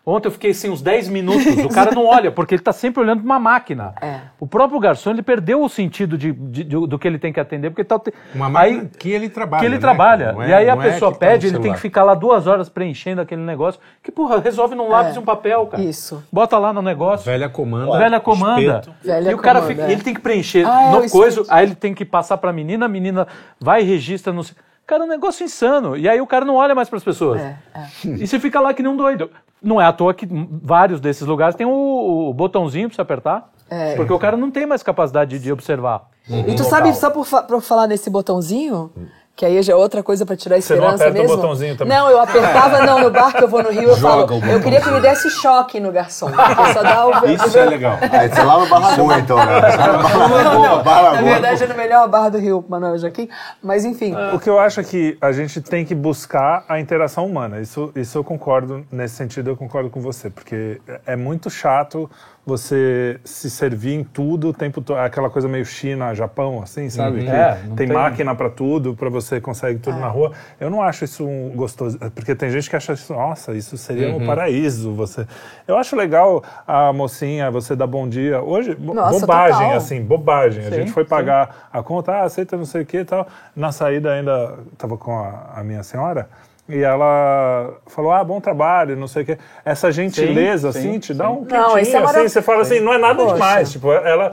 Ontem 0.05 0.27
eu 0.27 0.33
fiquei 0.33 0.51
assim 0.51 0.69
uns 0.69 0.83
10 0.83 1.09
minutos, 1.09 1.47
o 1.65 1.69
cara 1.69 1.93
não 1.93 2.07
olha, 2.07 2.33
porque 2.33 2.57
ele 2.57 2.63
tá 2.63 2.73
sempre 2.73 3.01
olhando 3.01 3.19
pra 3.21 3.25
uma 3.27 3.39
máquina. 3.39 3.95
É. 4.03 4.19
O 4.41 4.49
próprio 4.49 4.81
garçom, 4.81 5.11
ele 5.11 5.23
perdeu 5.23 5.63
o 5.63 5.69
sentido 5.69 6.19
de, 6.19 6.33
de- 6.33 6.65
de- 6.65 6.87
do 6.89 6.99
que 6.99 7.07
ele 7.07 7.21
tem 7.21 7.33
que 7.33 7.39
atender, 7.39 7.71
porque 7.71 7.85
tá... 7.85 8.01
Uma 8.35 8.49
máquina 8.49 8.81
aí, 8.83 8.89
que 8.99 9.09
ele 9.11 9.29
trabalha. 9.29 9.61
que 9.61 9.67
ele 9.67 9.77
né? 9.77 9.81
trabalha. 9.81 10.35
É- 10.41 10.49
e 10.49 10.53
aí 10.55 10.69
a 10.69 10.73
é 10.73 10.77
pessoa 10.77 11.13
tá 11.13 11.15
no 11.15 11.19
pede, 11.21 11.47
ele 11.47 11.61
tem 11.61 11.73
que 11.73 11.79
ficar 11.79 12.03
lá 12.03 12.15
duas 12.15 12.49
horas 12.49 12.69
preenchendo 12.69 13.21
aquele 13.21 13.43
negócio, 13.43 13.81
que, 14.03 14.11
porra, 14.11 14.41
resolve 14.41 14.75
num 14.75 14.89
lápis 14.89 15.13
É. 15.15 15.17
e 15.17 15.19
um 15.21 15.25
papel, 15.25 15.67
cara. 15.67 15.83
Isso. 15.85 16.21
Bota 16.33 16.59
lá 16.59 16.73
no 16.73 16.83
negócio. 16.83 17.25
Velha 17.25 17.49
comanda. 17.49 17.97
Velha 17.97 18.19
comanda. 18.19 18.83
Velha 19.05 19.31
e 19.31 19.35
o 19.35 19.39
cara 19.39 19.61
comanda, 19.61 19.75
fica, 19.77 19.87
é. 19.89 19.93
ele 19.93 20.03
tem 20.03 20.15
que 20.15 20.21
preencher 20.21 20.67
Ah, 20.67 20.83
é, 20.83 20.91
no 20.91 21.09
coisa, 21.11 21.45
aí 21.49 21.65
ele 21.65 21.77
tem 21.77 21.95
que 21.95 22.05
passar 22.05 22.39
pra 22.39 22.53
menina, 22.53 22.87
a 22.87 22.89
menina 22.89 23.29
vai 23.61 23.83
e 23.83 23.85
registra 23.85 24.33
no. 24.33 24.43
Cara, 24.87 25.03
é 25.03 25.07
um 25.07 25.09
negócio 25.09 25.45
insano. 25.45 25.97
E 25.97 26.09
aí 26.09 26.21
o 26.21 26.27
cara 26.27 26.45
não 26.45 26.55
olha 26.57 26.75
mais 26.75 26.89
pras 26.89 27.03
pessoas. 27.05 27.41
É, 27.41 27.57
é. 27.75 27.87
E 28.09 28.27
você 28.27 28.39
fica 28.39 28.61
lá 28.61 28.75
que 28.75 28.83
nem 28.83 28.91
um 28.93 28.97
doido. 28.97 29.31
Não 29.63 29.81
é 29.81 29.87
à 29.87 29.93
toa 29.93 30.13
que 30.13 30.27
vários 30.63 31.01
desses 31.01 31.27
lugares 31.27 31.55
tem 31.55 31.67
o, 31.67 32.29
o 32.31 32.35
botãozinho 32.35 32.89
pra 32.89 32.97
você 32.97 33.01
apertar. 33.03 33.51
É. 33.71 33.95
Porque 33.97 34.13
o 34.13 34.19
cara 34.19 34.37
não 34.37 34.51
tem 34.51 34.67
mais 34.67 34.83
capacidade 34.83 35.39
de 35.39 35.53
observar. 35.53 36.11
E 36.29 36.55
tu 36.55 36.65
sabe, 36.65 36.93
só 36.95 37.11
por, 37.11 37.25
fa- 37.25 37.43
por 37.43 37.61
falar 37.63 37.87
nesse 37.87 38.11
botãozinho, 38.11 38.93
que 39.35 39.47
aí 39.47 39.63
já 39.63 39.73
é 39.73 39.77
outra 39.77 40.03
coisa 40.03 40.27
pra 40.27 40.37
tirar 40.37 40.57
a 40.57 40.61
Você 40.61 40.75
não 40.77 40.81
esperança 40.85 41.05
aperta 41.05 41.19
o 41.19 41.23
mesmo. 41.23 41.37
botãozinho 41.37 41.77
também? 41.77 41.97
Não, 41.97 42.11
eu 42.11 42.21
apertava, 42.21 42.85
não, 42.85 43.01
no 43.01 43.11
bar 43.11 43.33
que 43.33 43.43
eu 43.43 43.49
vou 43.49 43.63
no 43.63 43.71
Rio, 43.71 43.85
eu 43.89 43.97
Joga 43.97 44.27
falo, 44.27 44.41
o 44.41 44.47
eu 44.47 44.61
queria 44.61 44.81
que 44.81 44.91
me 44.91 45.01
desse 45.01 45.31
choque 45.31 45.81
no 45.81 45.91
garçom. 45.91 46.29
Só 46.75 46.83
dá 46.83 47.07
o, 47.07 47.27
Isso 47.31 47.59
é 47.59 47.65
legal. 47.65 47.97
Aí 48.13 48.29
você 48.29 48.43
lá 48.43 48.59
no 48.59 48.69
Barra 48.69 48.97
Boa, 48.97 49.19
então, 49.19 49.37
né? 49.39 49.61
Barra 49.61 49.89
Não, 49.89 50.29
Boa, 50.29 50.69
não. 50.69 50.83
Barra 50.83 51.03
Na 51.03 51.21
Boa. 51.23 51.33
verdade, 51.33 51.65
é 51.65 51.67
no 51.67 51.75
melhor 51.75 52.09
bar 52.09 52.29
do 52.29 52.39
Rio, 52.39 52.65
Manuel 52.69 52.99
Joaquim. 52.99 53.29
Mas 53.63 53.85
enfim. 53.87 54.15
O 54.35 54.39
que 54.39 54.51
eu 54.51 54.59
acho 54.61 54.81
é 54.81 54.85
que 54.85 55.17
a 55.21 55.33
gente 55.33 55.61
tem 55.63 55.85
que 55.85 55.95
buscar 55.95 56.65
a 56.69 56.79
interação 56.79 57.25
humana. 57.25 57.59
Isso, 57.61 57.91
isso 57.97 58.19
eu 58.19 58.25
concordo, 58.25 58.85
nesse 58.93 59.15
sentido 59.17 59.51
eu 59.51 59.57
concordo 59.57 59.89
com 59.89 60.01
você, 60.01 60.29
porque 60.29 60.81
é 61.07 61.17
muito 61.17 61.49
chato 61.49 62.09
você 62.45 63.21
se 63.25 63.49
servir 63.49 63.95
em 63.95 64.03
tudo 64.03 64.49
o 64.49 64.53
tempo 64.53 64.81
todo. 64.81 64.99
Aquela 64.99 65.31
coisa 65.31 65.49
meio 65.49 65.65
China, 65.65 66.13
Japão, 66.13 66.61
assim, 66.61 66.91
sabe? 66.91 67.23
Que 67.23 67.31
É, 67.31 67.55
tem, 67.55 67.75
tem- 67.77 67.87
máquina 67.87 68.35
para 68.35 68.51
tudo, 68.51 68.95
para 68.97 69.09
você 69.09 69.41
consegue 69.41 69.79
tudo 69.79 69.99
na 69.99 70.09
rua. 70.09 70.33
Eu 70.59 70.69
não 70.69 70.83
acho 70.83 71.05
isso 71.05 71.25
um 71.25 71.51
gostoso, 71.55 71.99
porque 72.15 72.35
tem 72.35 72.51
gente 72.51 72.69
que 72.69 72.75
acha 72.75 72.95
isso, 72.95 73.13
nossa, 73.13 73.53
isso 73.55 73.77
seria 73.79 74.13
um 74.13 74.27
paraíso. 74.27 74.93
Você, 74.95 75.25
eu 75.69 75.77
acho 75.77 75.95
legal 75.95 76.43
a 76.67 76.93
mocinha, 76.93 77.49
você 77.51 77.77
dar 77.77 77.87
bom 77.87 78.09
dia. 78.09 78.43
Hoje, 78.43 78.77
Nossa, 78.79 79.21
bobagem, 79.21 79.59
total. 79.61 79.77
assim, 79.77 80.03
bobagem. 80.03 80.65
a 80.67 80.69
Sim, 80.71 80.75
gente 80.77 80.93
foi 80.93 81.05
sim. 81.05 81.11
pagar 81.11 81.69
a 81.73 81.81
conta, 81.83 82.13
ah, 82.13 82.23
aceita 82.25 82.57
não 82.57 82.65
sei 82.65 82.83
o 82.83 82.87
que 82.87 82.99
e 82.99 83.05
tal. 83.05 83.27
Na 83.55 83.71
saída 83.71 84.13
ainda 84.15 84.59
estava 84.73 84.97
com 84.97 85.17
a, 85.17 85.53
a 85.57 85.63
minha 85.63 85.83
senhora. 85.85 86.29
E 86.69 86.79
ela 86.79 87.75
falou, 87.89 88.13
ah, 88.13 88.23
bom 88.23 88.41
trabalho, 88.41 88.97
não 88.97 89.09
sei 89.09 89.23
o 89.23 89.27
quê. 89.27 89.39
Essa 89.65 89.91
gentileza, 89.91 90.71
sim, 90.73 90.79
assim, 90.91 90.99
te 90.99 91.13
dá 91.13 91.29
um 91.29 91.41
Não, 91.41 91.47
quentinho, 91.47 91.79
isso 91.81 91.97
é 91.97 92.05
assim, 92.05 92.29
você 92.29 92.41
fala 92.41 92.63
assim, 92.63 92.79
não 92.79 92.95
é 92.95 92.99
nada 92.99 93.17
Poxa. 93.23 93.35
demais. 93.35 93.73
Tipo, 93.73 93.93
ela, 93.93 94.33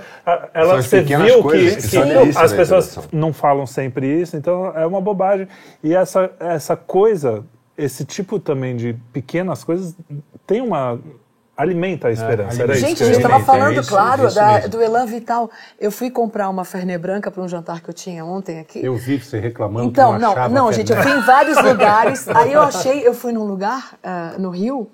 ela 0.54 0.82
você 0.82 1.02
viu 1.02 1.44
que, 1.50 1.76
que 1.76 1.90
que 1.90 1.98
as 2.38 2.52
da 2.52 2.58
pessoas 2.58 3.00
não 3.12 3.34
falam 3.34 3.66
sempre 3.66 4.08
isso, 4.22 4.38
então 4.38 4.72
é 4.76 4.86
uma 4.86 5.02
bobagem. 5.02 5.48
E 5.84 5.94
essa, 5.94 6.30
essa 6.40 6.76
coisa, 6.76 7.44
esse 7.76 8.06
tipo 8.06 8.40
também 8.40 8.76
de 8.76 8.96
pequenas 9.12 9.64
coisas, 9.64 9.96
tem 10.46 10.62
uma... 10.62 11.00
alimenta 11.64 12.08
a 12.08 12.12
esperança. 12.12 12.64
Era 12.64 12.72
isso 12.72 12.82
Gente, 12.82 12.98
que 12.98 13.04
a 13.04 13.06
eu 13.08 13.14
gente 13.14 13.22
estava 13.22 13.44
falando, 13.44 13.82
isso, 13.82 13.90
claro, 13.90 14.26
isso 14.28 14.36
da- 14.36 14.60
do 14.68 14.82
Elan 14.82 15.06
Vital. 15.06 15.52
Eu 15.78 15.92
fui 15.92 16.10
comprar 16.10 16.48
uma 16.50 16.64
Fernet 16.64 16.98
Branca 16.98 17.30
para 17.30 17.44
um 17.44 17.50
jantar 17.50 17.82
que 17.82 17.90
eu 17.90 17.94
tinha 17.94 18.24
ontem 18.24 18.60
aqui. 18.62 18.80
Eu 18.84 18.96
vi 18.96 19.20
você 19.22 19.40
reclamando 19.40 19.90
Então, 19.90 20.14
que 20.14 20.20
não, 20.22 20.32
achava 20.32 20.54
não, 20.56 20.68
que 20.70 20.76
gente, 20.76 20.94
eu 20.94 21.04
fui 21.04 21.12
em 21.12 21.20
vários 21.22 21.62
lugares. 21.62 22.28
Aí 22.34 22.54
eu 22.54 22.62
achei, 22.62 23.06
eu 23.06 23.14
fui 23.14 23.34
num 23.34 23.44
lugar 23.44 23.94
ah, 24.02 24.36
no 24.40 24.50
Rio, 24.52 24.90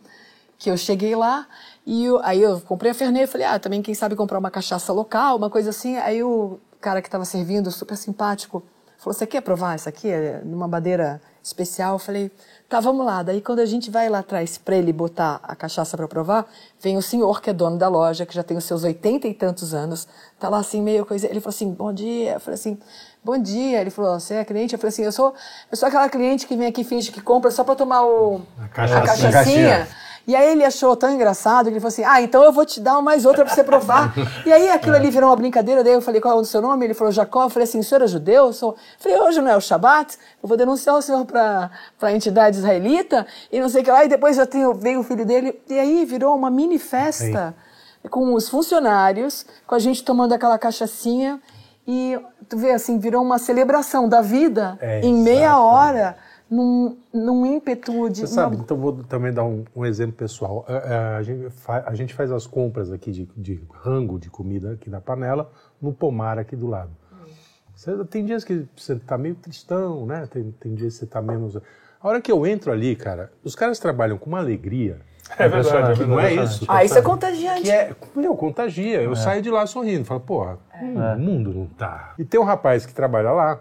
que 0.57 0.71
eu 0.71 0.75
cheguei 0.75 1.15
lá, 1.15 1.45
e 1.85 2.05
eu- 2.05 2.19
aí 2.23 2.41
eu 2.41 2.59
comprei 2.61 2.89
a 2.91 2.93
Fernet 2.95 3.25
e 3.25 3.27
falei, 3.27 3.45
ah, 3.45 3.59
também 3.59 3.83
quem 3.83 3.93
sabe 3.93 4.15
comprar 4.15 4.39
uma 4.39 4.49
cachaça 4.49 4.91
local, 4.91 5.37
uma 5.37 5.51
coisa 5.51 5.69
assim. 5.69 5.97
Aí 5.97 6.23
o 6.23 6.57
cara 6.81 6.99
que 6.99 7.07
estava 7.07 7.25
servindo, 7.25 7.69
super 7.69 7.95
simpático, 7.95 8.63
falou, 8.97 9.13
você 9.13 9.27
quer 9.27 9.41
provar 9.41 9.75
isso 9.75 9.87
aqui? 9.87 10.09
É 10.09 10.41
numa 10.43 10.67
madeira 10.67 11.21
especial. 11.45 11.93
Eu 11.95 11.99
falei, 11.99 12.31
tá, 12.67 12.79
vamos 12.79 13.05
lá. 13.05 13.21
Daí 13.21 13.39
quando 13.39 13.59
a 13.59 13.65
gente 13.65 13.91
vai 13.91 14.09
lá 14.09 14.19
atrás 14.19 14.57
para 14.57 14.75
ele 14.75 14.91
botar 14.91 15.39
a 15.43 15.55
cachaça 15.55 15.95
para 15.95 16.07
provar, 16.07 16.45
vem 16.81 16.97
o 16.97 17.01
senhor 17.01 17.41
que 17.41 17.49
é 17.49 17.53
dono 17.53 17.77
da 17.77 17.87
loja, 17.87 18.25
que 18.25 18.33
já 18.33 18.43
tem 18.43 18.57
os 18.57 18.63
seus 18.63 18.83
oitenta 18.83 19.27
e 19.27 19.33
tantos 19.33 19.73
anos, 19.73 20.07
tá 20.39 20.49
lá 20.49 20.57
assim, 20.57 20.81
meio 20.81 21.05
coisa. 21.05 21.27
Ele 21.27 21.39
falou 21.39 21.53
assim, 21.55 21.71
bom 21.71 21.93
dia. 21.93 22.33
Eu 22.33 22.39
falei 22.39 22.55
assim, 22.55 22.77
bom 23.23 23.37
dia. 23.37 23.79
Ele 23.81 23.89
falou, 23.91 24.19
você 24.19 24.33
é 24.35 24.43
cliente? 24.45 24.73
Eu 24.73 24.79
falei 24.79 24.89
assim, 24.89 25.03
eu 25.03 25.11
sou, 25.11 25.33
eu 25.71 25.77
sou 25.77 25.87
aquela 25.87 26.09
cliente 26.09 26.47
que 26.47 26.55
vem 26.55 26.67
aqui 26.67 26.81
e 26.81 26.83
finge 26.83 27.11
que 27.11 27.21
compra 27.21 27.51
só 27.51 27.63
para 27.63 27.75
tomar 27.75 28.03
o, 28.03 28.41
A 28.59 28.67
cachaça- 28.67 28.97
a 28.97 29.01
cachaçinha. 29.31 29.87
E 30.27 30.35
aí 30.35 30.51
ele 30.53 30.63
achou 30.63 30.95
tão 30.95 31.11
engraçado 31.11 31.65
que 31.65 31.71
ele 31.71 31.79
falou 31.79 31.89
assim: 31.89 32.03
Ah, 32.03 32.21
então 32.21 32.43
eu 32.43 32.51
vou 32.51 32.65
te 32.65 32.79
dar 32.79 32.99
mais 33.01 33.25
outra 33.25 33.45
para 33.45 33.53
você 33.53 33.63
provar. 33.63 34.13
e 34.45 34.51
aí 34.51 34.69
aquilo 34.69 34.95
ali 34.95 35.09
virou 35.11 35.29
uma 35.29 35.35
brincadeira. 35.35 35.83
Daí 35.83 35.93
eu 35.93 36.01
falei: 36.01 36.19
Qual 36.19 36.37
é 36.37 36.41
o 36.41 36.45
seu 36.45 36.61
nome? 36.61 36.85
Ele 36.85 36.93
falou: 36.93 37.11
Jacó. 37.11 37.43
Eu 37.43 37.49
falei 37.49 37.65
assim: 37.67 37.79
O 37.79 37.83
senhor 37.83 38.01
é 38.01 38.07
judeu? 38.07 38.47
Eu 38.47 38.53
sou... 38.53 38.75
falei: 38.99 39.19
Hoje 39.19 39.41
não 39.41 39.51
é 39.51 39.55
o 39.57 39.61
Shabat? 39.61 40.17
Eu 40.41 40.49
vou 40.49 40.57
denunciar 40.57 40.95
o 40.95 41.01
senhor 41.01 41.23
para 41.25 41.69
a 42.01 42.11
entidade 42.11 42.57
israelita 42.57 43.25
e 43.51 43.59
não 43.59 43.69
sei 43.69 43.81
o 43.81 43.83
que 43.85 43.91
lá. 43.91 44.03
E 44.03 44.07
depois 44.07 44.37
eu 44.37 44.47
tenho, 44.47 44.73
veio 44.73 45.01
o 45.01 45.03
filho 45.03 45.25
dele. 45.25 45.61
E 45.69 45.77
aí 45.77 46.05
virou 46.05 46.35
uma 46.35 46.49
mini 46.49 46.79
festa 46.79 47.53
com 48.09 48.33
os 48.33 48.49
funcionários, 48.49 49.45
com 49.65 49.75
a 49.75 49.79
gente 49.79 50.03
tomando 50.03 50.33
aquela 50.33 50.57
cachaçinha. 50.57 51.39
E 51.87 52.19
tu 52.49 52.57
vê 52.57 52.71
assim, 52.71 52.97
virou 52.97 53.21
uma 53.21 53.37
celebração 53.37 54.09
da 54.09 54.21
vida 54.21 54.77
É, 54.81 55.01
em 55.01 55.13
meia 55.13 55.59
hora, 55.59 56.17
num, 56.55 56.97
num 57.13 57.45
ímpeto 57.45 58.09
de. 58.09 58.21
Você 58.21 58.27
sabe, 58.27 58.55
uma- 58.55 58.63
então 58.63 58.77
vou 58.77 59.03
também 59.03 59.33
dar 59.33 59.43
um, 59.43 59.65
um 59.75 59.85
exemplo 59.85 60.13
pessoal. 60.13 60.65
A, 60.67 60.73
a- 60.73 61.17
a 61.17 61.23
gente 61.23 61.49
fa- 61.49 61.83
a 61.85 61.93
gente 61.95 62.13
faz 62.13 62.31
as 62.31 62.47
compras 62.47 62.91
aqui 62.91 63.11
de, 63.11 63.29
de 63.35 63.61
rango 63.73 64.17
de 64.17 64.29
comida 64.29 64.73
aqui 64.73 64.89
na 64.89 65.01
panela, 65.01 65.51
no 65.81 65.91
pomar 65.93 66.39
aqui 66.39 66.55
do 66.55 66.67
lado. 66.67 66.91
Você- 67.75 68.03
tem 68.05 68.23
dias 68.25 68.43
que 68.43 68.65
você 68.75 68.95
tá 68.95 69.17
meio 69.17 69.35
tristão, 69.35 70.05
né? 70.05 70.27
Tem, 70.31 70.51
tem 70.59 70.73
dias 70.73 70.93
que 70.93 70.99
você 70.99 71.05
tá 71.05 71.21
menos. 71.21 71.57
A 71.57 72.07
hora 72.07 72.21
que 72.21 72.31
eu 72.31 72.45
entro 72.47 72.71
ali, 72.71 72.95
cara, 72.95 73.31
os 73.43 73.55
caras 73.55 73.79
trabalham 73.79 74.17
com 74.17 74.29
uma 74.29 74.39
alegria. 74.39 74.99
É 75.39 75.47
verdade, 75.49 75.91
é 75.91 75.95
que 75.95 76.05
não 76.05 76.19
é 76.19 76.35
isso. 76.35 76.65
Ah, 76.67 76.83
isso 76.85 76.95
é 76.97 77.01
contagiante. 77.01 77.63
Que 77.63 77.71
é, 77.71 77.95
meu, 78.15 78.35
contagia. 78.35 79.01
Eu 79.01 79.15
saio 79.15 79.41
de 79.41 79.49
lá 79.49 79.65
sorrindo. 79.65 80.05
Falo, 80.05 80.19
porra, 80.19 80.59
o 80.79 81.17
mundo 81.19 81.51
não 81.51 81.65
tá. 81.65 82.13
E 82.19 82.23
tem 82.23 82.39
um 82.39 82.43
rapaz 82.43 82.85
que 82.85 82.93
trabalha 82.93 83.31
lá, 83.31 83.59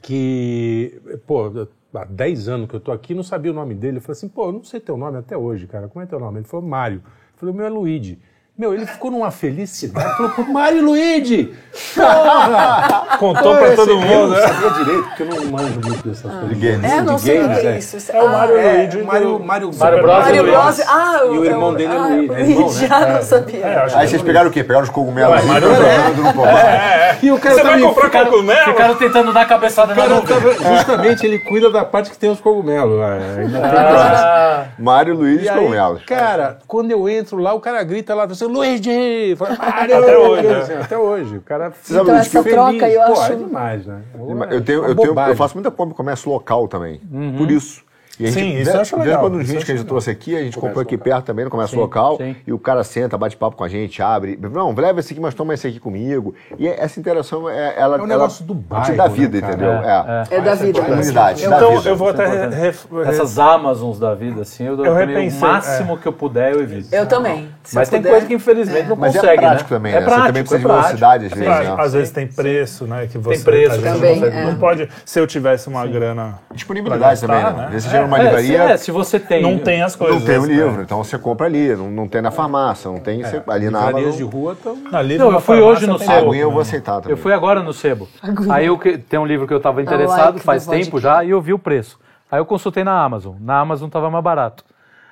que, 0.00 1.00
pô, 1.26 1.50
há 1.94 2.04
10 2.04 2.48
anos 2.48 2.68
que 2.68 2.74
eu 2.74 2.80
tô 2.80 2.92
aqui, 2.92 3.14
não 3.14 3.22
sabia 3.22 3.50
o 3.50 3.54
nome 3.54 3.74
dele. 3.74 3.98
Eu 3.98 4.00
falei 4.00 4.12
assim, 4.12 4.28
pô, 4.28 4.46
eu 4.46 4.52
não 4.52 4.62
sei 4.64 4.80
teu 4.80 4.96
nome 4.96 5.18
até 5.18 5.36
hoje, 5.36 5.66
cara. 5.66 5.88
Como 5.88 6.02
é 6.02 6.06
teu 6.06 6.20
nome? 6.20 6.38
Ele 6.38 6.46
falou, 6.46 6.66
Mário. 6.66 7.02
Eu 7.04 7.36
falei, 7.36 7.54
o 7.54 7.56
meu 7.56 7.66
é 7.66 7.68
Luigi. 7.68 8.18
Meu, 8.60 8.74
ele 8.74 8.84
ficou 8.84 9.10
numa 9.10 9.30
felicidade. 9.30 10.16
Falou, 10.18 10.32
pô, 10.32 10.42
Mário 10.42 10.84
Luigi! 10.84 11.54
Porra! 11.94 13.16
Contou 13.18 13.56
pra 13.56 13.70
todo 13.74 13.90
Eu 13.92 14.00
mundo, 14.00 14.28
não 14.28 14.36
né? 14.36 14.40
sabia 14.48 14.70
direito, 14.70 15.02
porque 15.04 15.22
eu 15.22 15.26
não 15.28 15.44
manjo 15.46 15.80
muito 15.82 16.08
dessas 16.08 16.30
coisas. 16.30 16.48
De 16.50 16.54
games. 16.56 16.92
É, 16.92 17.00
não 17.00 17.16
de 17.16 17.22
sei 17.22 17.40
o 17.40 17.48
que 17.48 17.66
é 17.66 17.70
é. 17.72 17.78
isso. 17.78 17.96
É 18.12 18.22
o 18.22 18.28
Mário 18.28 18.58
É, 18.58 18.72
Luigi. 18.82 19.02
Mário, 19.02 19.38
Mário, 19.40 19.70
Mário 19.74 20.02
Bros. 20.02 20.18
Mário 20.18 20.42
Luigi. 20.42 20.56
Bros. 20.60 20.80
Ah, 20.86 21.20
E 21.24 21.38
o 21.38 21.44
irmão 21.46 21.72
dele 21.72 21.94
é 21.94 21.96
ah, 21.96 22.00
Luigi, 22.08 22.32
é 22.34 22.40
irmão, 22.50 22.68
né? 22.70 22.86
Já 22.86 23.00
não 23.08 23.22
sabia. 23.22 23.64
É, 23.66 23.76
acho 23.84 23.96
Aí 23.96 24.08
vocês 24.08 24.20
pegaram 24.20 24.50
o 24.50 24.52
quê? 24.52 24.62
Pegaram 24.62 24.84
os 24.84 24.90
cogumelos 24.90 25.36
Ué, 25.36 25.42
e 25.42 25.46
Mário 25.46 25.68
jogando 25.74 26.22
no 26.22 26.32
pomar. 26.34 27.18
E 27.22 27.30
o 27.32 27.38
cara 27.38 27.54
Você 27.54 27.62
vai 27.62 27.72
também 27.72 27.88
comprar 27.88 28.04
fica- 28.10 28.24
cogumelo? 28.26 28.64
Ficaram 28.72 28.94
tentando 28.96 29.32
dar 29.32 29.48
cabeçada 29.48 29.92
O 29.94 29.96
na 29.96 30.06
nuvem. 30.06 30.26
tá- 30.54 30.74
justamente 30.76 31.24
ele 31.26 31.38
cuida 31.38 31.70
da 31.70 31.82
parte 31.84 32.10
que 32.10 32.18
tem 32.18 32.30
os 32.30 32.40
cogumelos. 32.40 33.00
é, 33.00 33.40
ainda 33.40 33.58
tem 33.60 33.70
Ah, 33.78 34.64
Mário 34.78 35.14
Luiz 35.14 35.46
E 35.46 35.48
cogumelos. 35.50 36.02
cara, 36.04 36.58
quando 36.66 36.90
eu 36.90 37.08
entro 37.08 37.38
lá, 37.38 37.54
o 37.54 37.60
cara 37.60 37.82
grita 37.82 38.14
lá, 38.14 38.24
assim, 38.24 38.49
Luigi! 38.50 39.34
Fala, 39.36 39.56
"Mário!" 39.56 39.96
Até 39.98 40.18
hoje, 40.18 40.42
né? 40.46 40.56
Assim, 40.60 40.72
Até 40.74 40.98
hoje. 40.98 41.36
O 41.36 41.42
cara 41.42 41.70
fica 41.70 42.02
que 42.30 42.36
eu- 42.38 42.42
feliz. 42.42 42.56
troca, 42.56 42.88
eu 42.88 43.02
Pô, 43.02 43.12
acho- 43.20 43.32
é 43.32 43.36
demais, 43.36 43.86
né? 43.86 44.00
É 44.14 44.54
Eu, 44.54 44.60
tenho, 44.64 44.84
eu, 44.84 44.94
tenho, 44.96 45.20
eu 45.28 45.36
faço 45.36 45.54
muita 45.56 45.70
comércio 45.70 46.30
local 46.30 46.68
também. 46.68 47.00
Por 47.38 47.50
isso. 47.50 47.82
E 48.20 48.30
Sim, 48.30 48.40
gente, 48.40 48.60
isso 48.62 48.70
eu 48.70 48.80
acho 48.80 48.96
de 48.96 49.02
legal, 49.02 49.20
quando 49.22 49.38
vinhos 49.38 49.64
que 49.64 49.72
a 49.72 49.76
gente 49.76 49.86
trouxe 49.86 50.10
aqui, 50.10 50.36
a 50.36 50.42
gente 50.42 50.58
comprou 50.58 50.82
aqui 50.82 50.98
perto 50.98 51.24
também 51.24 51.44
no 51.44 51.50
comércio 51.50 51.78
local. 51.78 52.16
sim. 52.18 52.36
E 52.46 52.52
o 52.52 52.58
cara 52.58 52.84
senta, 52.84 53.16
bate 53.16 53.36
papo 53.36 53.56
com 53.56 53.64
a 53.64 53.68
gente, 53.68 54.02
abre. 54.02 54.38
Não, 54.40 54.74
leva 54.74 55.00
esse 55.00 55.12
aqui, 55.12 55.20
mas 55.20 55.32
toma 55.34 55.54
esse 55.54 55.66
aqui 55.66 55.80
comigo. 55.80 56.34
E 56.58 56.68
essa 56.68 57.00
interação, 57.00 57.48
é, 57.48 57.74
ela, 57.78 57.96
É 57.96 58.02
um 58.02 58.06
negócio 58.06 58.44
do 58.44 58.52
ela 58.52 58.82
te 58.82 58.92
bairro, 58.92 58.96
dá 58.96 59.08
né, 59.08 59.14
vida, 59.14 59.40
cara? 59.40 59.52
entendeu? 59.54 59.72
É, 59.72 60.26
É. 60.30 60.36
É 60.36 60.40
da 60.40 60.54
vida. 60.54 60.82
Comunidade, 60.82 61.48
dá 61.48 61.56
Então, 61.56 61.76
vida. 61.78 61.88
eu 61.88 61.96
vou 61.96 62.08
é 62.08 62.10
até 62.12 62.26
ref- 62.48 62.86
ref- 62.92 63.08
Essas 63.08 63.38
Amazons 63.38 63.98
da 63.98 64.14
vida, 64.14 64.42
assim, 64.42 64.64
eu, 64.66 64.84
Eu 64.84 64.94
repensei, 64.94 65.38
o 65.38 65.40
máximo 65.40 65.96
que 65.98 66.06
eu 66.06 66.12
puder, 66.12 66.52
eu 66.54 66.60
evito. 66.62 66.94
Eu 66.94 67.06
também. 67.06 67.48
Se 67.62 67.74
Mas 67.74 67.88
tem 67.88 68.00
puder. 68.00 68.10
coisa 68.10 68.26
que 68.26 68.34
infelizmente 68.34 68.88
não 68.88 68.96
Mas 68.96 69.14
consegue, 69.14 69.44
é 69.44 69.48
prático 69.48 69.70
né? 69.72 69.76
também, 69.78 69.92
é 69.94 70.00
né? 70.00 70.06
Você 70.06 70.16
também 70.26 70.42
precisa 70.42 70.56
é 70.56 70.58
de 70.58 70.66
velocidade, 70.66 71.26
às 71.26 71.32
vezes, 71.32 71.48
né? 71.48 71.74
às 71.78 71.92
vezes 71.92 72.10
tem 72.10 72.26
preço, 72.26 72.84
né? 72.86 73.06
Que 73.10 73.18
você, 73.18 73.44
preço 73.44 73.74
gente 73.76 73.84
também, 73.84 74.20
não, 74.20 74.28
é. 74.50 74.54
pode. 74.56 74.88
Se 75.04 75.18
eu 75.20 75.26
tivesse 75.26 75.68
uma 75.68 75.86
grana. 75.86 76.38
Disponibilidade 76.52 77.20
também, 77.20 77.42
né? 77.42 77.50
né? 77.52 77.64
Às 77.66 77.70
vezes 77.72 77.88
numa 78.10 78.18
É, 78.18 78.24
livraria, 78.24 78.66
se, 78.66 78.72
é, 78.72 78.76
se 78.76 78.90
você 78.90 79.18
tem... 79.18 79.42
Não 79.42 79.58
tem 79.58 79.82
as 79.82 79.94
coisas. 79.96 80.18
não 80.18 80.26
tem 80.26 80.38
o 80.38 80.42
né? 80.46 80.48
livro, 80.54 80.82
então 80.82 81.02
você 81.02 81.18
compra 81.18 81.46
ali, 81.46 81.74
não, 81.74 81.90
não 81.90 82.08
tem 82.08 82.20
na 82.20 82.30
farmácia, 82.30 82.90
não 82.90 82.98
tem 83.00 83.22
você- 83.22 83.42
ali 83.48 83.70
na 83.70 83.86
Livrarias 83.86 84.16
de 84.16 84.22
rua 84.22 84.52
estão... 84.52 84.76
Não, 84.76 85.32
eu 85.32 85.40
fui 85.40 85.60
hoje 85.60 85.86
no 85.86 85.98
Sebo. 85.98 86.10
A 86.10 86.14
pouco, 86.14 86.28
aguinha 86.30 86.42
eu 86.42 86.50
vou 86.50 86.60
aceitar 86.60 86.96
também. 87.00 87.10
Eu 87.12 87.16
fui 87.16 87.32
agora 87.32 87.62
no 87.62 87.72
Sebo. 87.72 88.08
Aí 88.50 88.66
eu, 88.66 88.76
que- 88.78 88.98
tem 88.98 89.18
um 89.18 89.26
livro 89.26 89.46
que 89.46 89.52
eu 89.54 89.58
estava 89.58 89.80
interessado 89.80 90.34
like 90.34 90.40
faz 90.40 90.66
tempo 90.66 90.98
já 91.00 91.24
e 91.24 91.30
eu 91.30 91.40
vi 91.40 91.52
o 91.52 91.58
preço. 91.58 91.98
Aí 92.30 92.38
eu 92.38 92.46
consultei 92.46 92.84
na 92.84 93.02
Amazon. 93.02 93.34
Na 93.40 93.58
Amazon 93.60 93.86
estava 93.88 94.08
mais 94.10 94.22
barato. 94.22 94.64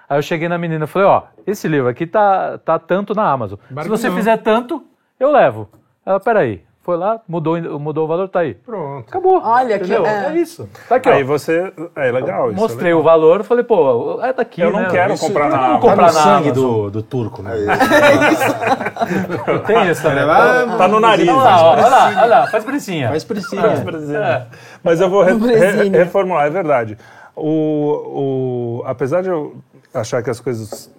Aí 0.09 0.17
eu 0.19 0.23
cheguei 0.23 0.49
na 0.49 0.57
menina 0.57 0.85
e 0.85 0.89
falei, 0.89 1.07
ó, 1.09 1.23
esse 1.47 1.67
livro 1.69 1.89
aqui 1.89 2.07
tá, 2.07 2.59
tá 2.59 2.79
tanto 2.79 3.15
na 3.15 3.31
Amazon. 3.31 3.59
Se 3.83 3.89
você 3.89 4.09
não. 4.09 4.17
fizer 4.17 4.37
tanto, 4.39 4.83
eu 5.19 5.31
levo. 5.31 5.69
Ela, 6.07 6.19
peraí. 6.21 6.63
Foi 6.89 6.97
lá, 6.97 7.21
mudou, 7.29 7.61
mudou 7.79 8.07
o 8.07 8.09
valor, 8.09 8.31
tá 8.31 8.41
aí. 8.41 8.55
Pronto. 8.55 9.11
Acabou. 9.11 9.43
Olha 9.45 9.79
que- 9.79 9.85
entendeu? 9.85 10.07
é. 10.07 10.29
É 10.29 10.37
isso. 10.39 10.67
Tá 10.89 10.95
aqui, 10.95 11.11
Aí 11.11 11.23
ó. 11.23 11.27
você. 11.27 11.71
É 11.95 12.11
legal 12.11 12.51
isso. 12.51 12.59
Mostrei 12.59 12.95
o 12.95 13.03
valor, 13.03 13.45
falei, 13.45 13.63
pô, 13.63 14.19
é 14.25 14.33
daqui, 14.33 14.63
Eu 14.63 14.73
não 14.73 14.81
né? 14.81 14.89
quero 14.91 15.13
Isso- 15.13 15.27
comprar 15.27 15.45
eu 15.45 15.51
na 15.51 15.57
não 15.59 15.69
vou 15.73 15.81
comprar 15.91 16.07
Tá 16.07 16.13
no 16.13 16.19
na 16.19 16.23
sangue 16.25 16.51
do, 16.51 16.91
do 16.91 17.03
turco, 17.03 17.43
né? 17.43 17.51
Tem 19.67 19.91
isso 19.91 20.03
também. 20.03 20.25
lá, 20.25 20.79
Tá 20.79 20.89
no 20.89 20.99
nariz. 20.99 21.29
Olha 21.29 21.37
lá, 21.43 21.71
olha 21.73 21.89
lá, 21.89 22.07
olha 22.09 22.25
lá, 22.27 22.47
faz 22.47 22.65
precinha. 22.65 23.11
Mas 23.11 23.23
precisa. 23.23 23.61
Faz 23.61 23.81
Brasília. 23.81 24.47
Mas 24.83 24.99
eu 25.03 25.11
vou 25.11 25.23
re- 25.23 25.35
re- 25.59 25.91
reformular, 25.91 26.47
é 26.47 26.51
verdade. 26.51 26.97
O, 27.37 28.81
o, 28.81 28.83
apesar 28.87 29.23
de 29.23 29.29
eu 29.29 29.57
achar 29.93 30.23
que 30.23 30.31
as 30.31 30.41
coisas 30.41 30.91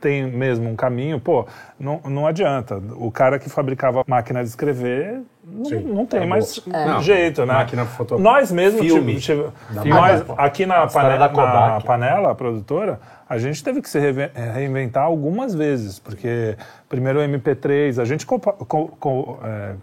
têm 0.00 0.26
mesmo 0.26 0.70
um 0.70 0.74
caminho, 0.76 1.20
pô, 1.20 1.44
não, 1.78 2.00
não 2.06 2.26
adianta. 2.26 2.80
O 2.96 3.10
cara 3.10 3.38
que 3.38 3.50
fabricava 3.50 4.02
máquina 4.06 4.42
de 4.42 4.48
escrever 4.48 5.20
não, 5.46 5.64
Sim, 5.66 5.80
não 5.80 6.06
tem 6.06 6.26
mais 6.26 6.60
Não, 6.66 7.02
jeito, 7.02 7.44
né? 7.44 7.52
máquina 7.54 7.84
foto- 7.84 8.18
Nós 8.18 8.50
mesmos, 8.50 8.80
filme. 8.80 9.18
tive- 9.20 9.48
Da 9.70 9.82
tive- 9.82 9.94
nós, 9.94 10.24
aqui 10.38 10.64
na, 10.66 10.86
pane, 10.86 11.18
da 11.18 11.28
na 11.28 11.80
panela, 11.80 12.30
a 12.30 12.34
produtora, 12.34 12.98
a 13.28 13.36
gente 13.38 13.62
teve 13.62 13.82
que 13.82 13.88
se 13.90 13.98
eh, 13.98 14.30
reinventar 14.54 15.04
algumas 15.04 15.54
vezes, 15.54 15.98
porque 15.98 16.56
primeiro 16.88 17.18
o 17.20 17.22
MP3, 17.22 17.98
a 17.98 18.04
gente 18.04 18.24
compa- 18.26 18.52
co- 18.52 18.88
co- 18.98 19.38
eh, 19.44 19.74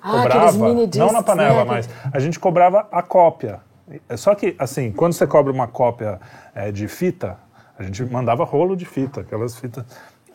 Ah, 0.00 0.22
aqueles 0.22 0.22
cobrava, 0.22 0.52
mini 0.52 0.90
não 0.96 1.06
na 1.06 1.12
discs, 1.12 1.22
panela, 1.24 1.64
né? 1.64 1.64
mas 1.64 1.88
a 2.12 2.18
gente 2.18 2.38
cobrava 2.40 2.86
a 2.90 3.02
cópia. 3.02 3.60
É 4.08 4.16
Só 4.16 4.34
que, 4.34 4.54
assim, 4.58 4.90
quando 4.92 5.12
você 5.12 5.26
cobra 5.26 5.52
uma 5.52 5.66
cópia 5.66 6.18
eh, 6.54 6.70
de 6.72 6.86
fita, 6.88 7.36
a 7.78 7.82
gente 7.82 8.04
mandava 8.04 8.44
rolo 8.44 8.76
de 8.76 8.84
fita, 8.84 9.20
aquelas 9.22 9.58
fitas. 9.58 9.84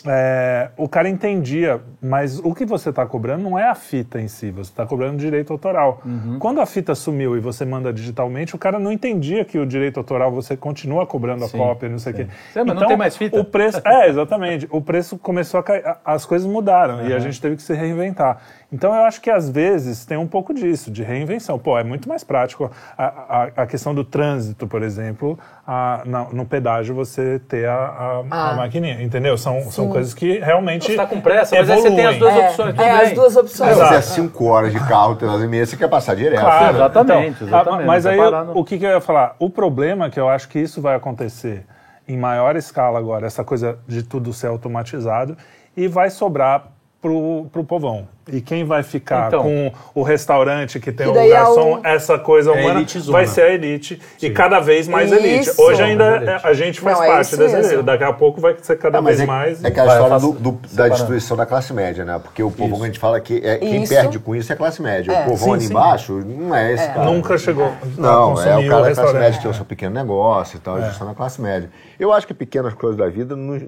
É, 0.06 0.70
o 0.78 0.88
cara 0.88 1.10
entendia, 1.10 1.82
mas 2.02 2.40
o 2.40 2.54
que 2.54 2.66
você 2.66 2.90
está 2.90 3.06
cobrando 3.06 3.44
não 3.44 3.58
é 3.58 3.68
a 3.68 3.76
fita 3.76 4.20
em 4.22 4.28
si, 4.28 4.52
você 4.52 4.70
está 4.70 4.86
cobrando 4.86 5.18
direito 5.18 5.52
autoral. 5.52 6.02
Uhum. 6.06 6.38
Quando 6.40 6.62
a 6.62 6.66
fita 6.66 6.94
sumiu 6.94 7.36
e 7.36 7.40
você 7.40 7.66
manda 7.66 7.92
digitalmente, 7.92 8.56
o 8.56 8.60
cara 8.60 8.78
não 8.78 8.92
entendia 8.92 9.44
que 9.44 9.58
o 9.58 9.66
direito 9.66 9.98
autoral 10.00 10.32
você 10.32 10.56
continua 10.56 11.06
cobrando 11.06 11.46
a 11.46 11.48
Sim, 11.48 11.58
cópia, 11.58 11.90
não 11.90 12.00
sei 12.00 12.14
o 12.14 12.16
quê. 12.16 12.28
Sim, 12.54 12.64
mas 12.66 12.76
não 12.76 12.88
tem 12.88 12.98
mais 12.98 13.18
fita. 13.18 13.40
O 13.40 13.44
preço, 13.44 13.82
é, 13.86 14.08
exatamente. 14.08 14.68
O 14.70 14.82
preço 14.82 15.18
começou 15.18 15.60
a 15.60 15.64
cair, 15.64 15.84
as 16.06 16.26
coisas 16.26 16.48
mudaram 16.48 17.08
e 17.08 17.14
a 17.14 17.20
gente 17.20 17.42
teve 17.42 17.56
que 17.56 17.64
se 17.64 17.74
reinventar. 17.74 18.40
Então 18.70 18.94
eu 18.94 19.04
acho 19.06 19.22
que 19.22 19.30
às 19.30 19.50
vezes 19.50 20.06
tem 20.06 20.18
um 20.18 20.28
pouco 20.28 20.54
disso, 20.54 20.92
de 20.92 21.02
reinvenção. 21.02 21.58
Pô, 21.58 21.80
é 21.80 21.86
muito 21.86 22.10
mais 22.10 22.22
prático 22.22 22.70
a, 22.98 23.06
a, 23.06 23.44
a 23.64 23.66
questão 23.66 23.96
do 23.96 24.04
trânsito, 24.04 24.68
por 24.68 24.84
exemplo, 24.84 25.40
a- 25.66 26.02
na- 26.06 26.26
no 26.34 26.46
pedágio 26.46 26.94
você 26.94 27.40
ter 27.48 27.66
a, 27.70 27.74
a, 27.76 28.24
a 28.30 28.50
Ah. 28.52 28.56
maquininha, 28.58 29.02
entendeu? 29.02 29.38
São, 29.38 29.62
são 29.72 29.88
coisas 29.88 30.14
que 30.14 30.40
realmente. 30.40 30.88
Você 30.88 30.96
tá 30.98 31.06
com 31.08 31.22
pressa, 31.22 31.56
mas 31.56 31.70
aí 31.70 31.78
você 31.82 31.92
tem 31.92 32.06
as 32.06 32.16
evoluem. 32.16 32.20
duas 32.20 32.36
É, 32.36 32.50
opções. 32.50 32.78
É, 32.80 32.92
as 33.06 33.12
duas 33.14 33.36
opções. 33.38 33.74
Se 33.78 33.84
você 33.86 33.96
é. 33.96 34.02
5 34.02 34.46
horas 34.46 34.74
de 34.74 34.80
carro, 34.86 35.16
3 35.16 35.32
horas 35.32 35.46
e 35.46 35.48
meia, 35.48 35.66
você 35.66 35.78
quer 35.78 35.88
passar 35.90 36.16
direto. 36.18 36.42
Claro, 36.42 36.76
Exatamente, 36.76 37.36
então, 37.44 37.48
exatamente. 37.48 37.84
a- 37.84 37.88
Mas 37.88 38.06
aí, 38.06 38.18
no- 38.18 38.58
o 38.60 38.66
que, 38.66 38.78
que 38.78 38.86
eu 38.86 38.90
ia 38.90 39.00
falar? 39.02 39.36
O 39.40 39.50
problema 39.50 40.08
é 40.08 40.10
que 40.10 40.20
eu 40.20 40.28
acho 40.28 40.50
que 40.50 40.60
isso 40.60 40.82
vai 40.82 40.94
acontecer 40.96 41.66
em 42.06 42.18
maior 42.18 42.58
escala 42.58 43.00
agora, 43.00 43.26
essa 43.28 43.46
coisa 43.46 43.80
de 43.88 44.04
tudo 44.04 44.34
ser 44.34 44.48
automatizado, 44.48 45.38
e 45.76 45.88
vai 45.88 46.10
sobrar 46.10 46.66
pro, 47.02 47.46
pro 47.50 47.64
povão. 47.64 48.10
E 48.32 48.42
quem 48.42 48.66
vai 48.66 48.84
ficar 48.84 49.28
Então. 49.28 49.44
com 49.44 49.72
o 49.96 50.04
restaurante 50.04 50.80
que 50.80 50.92
tem 50.92 51.12
Que 51.12 51.18
o 51.18 51.22
é 51.22 51.30
garçom, 51.30 51.76
o- 51.76 51.82
essa 51.88 52.20
coisa 52.20 52.52
É 52.52 52.58
a 52.58 52.60
humana, 52.66 52.86
vai 53.08 53.26
ser 53.26 53.42
a 53.44 53.54
elite. 53.54 54.02
E 54.22 54.30
cada 54.30 54.60
vez 54.60 54.88
mais 54.88 55.12
elite. 55.12 55.52
Hoje 55.58 55.82
ainda 55.82 56.04
é- 56.04 56.40
a 56.48 56.54
gente 56.54 56.82
faz 56.82 56.98
Não, 56.98 57.04
é 57.06 57.08
parte 57.08 57.36
dessa 57.38 57.58
elite. 57.60 57.84
Daqui 57.84 58.04
a 58.04 58.14
pouco 58.14 58.42
vai 58.42 58.56
ser 58.62 58.78
cada 58.78 59.00
vez 59.02 59.20
é, 59.20 59.26
mais. 59.26 59.64
é 59.64 59.68
aquela 59.68 59.88
Vai, 59.88 59.96
história 60.04 60.20
do, 60.20 60.52
do- 60.52 60.76
da 60.76 60.88
destruição 60.90 61.38
da 61.38 61.46
classe 61.46 61.74
média, 61.74 62.04
né? 62.04 62.20
Porque 62.22 62.42
o 62.44 62.52
povo, 62.52 62.72
quando 62.76 62.84
a 62.84 62.88
gente 62.88 63.00
fala 63.00 63.20
que 63.22 63.38
é, 63.44 63.58
quem 63.58 63.84
Isso. 63.84 63.94
perde 63.94 64.20
com 64.20 64.36
isso 64.36 64.52
é 64.52 64.56
a 64.56 64.58
classe 64.58 64.82
média. 64.82 65.12
É. 65.12 65.22
O 65.22 65.30
povão 65.30 65.38
Sim, 65.50 65.54
ali 65.54 65.62
sim. 65.66 65.72
embaixo 65.72 66.14
não 66.26 66.56
é 66.56 66.74
esse 66.74 66.88
cara. 66.88 67.04
Nunca 67.06 67.38
chegou 67.38 67.66
a 67.66 67.72
Não, 67.98 68.32
é 68.42 68.58
o 68.58 68.70
cara 68.70 68.84
da 68.84 68.94
classe 68.96 69.14
média 69.14 69.32
que 69.38 69.42
tem 69.42 69.52
o 69.52 69.54
seu 69.54 69.66
pequeno 69.66 69.94
negócio 69.96 70.58
e 70.58 70.60
tal, 70.60 70.78
é. 70.78 70.82
gestão 70.88 71.08
da 71.08 71.14
classe 71.14 71.42
média. 71.42 71.70
Eu 72.00 72.12
acho 72.14 72.28
que 72.28 72.34
pequenas 72.34 72.74
coisas 72.74 72.98
da 72.98 73.08
vida 73.10 73.36
nos, 73.36 73.62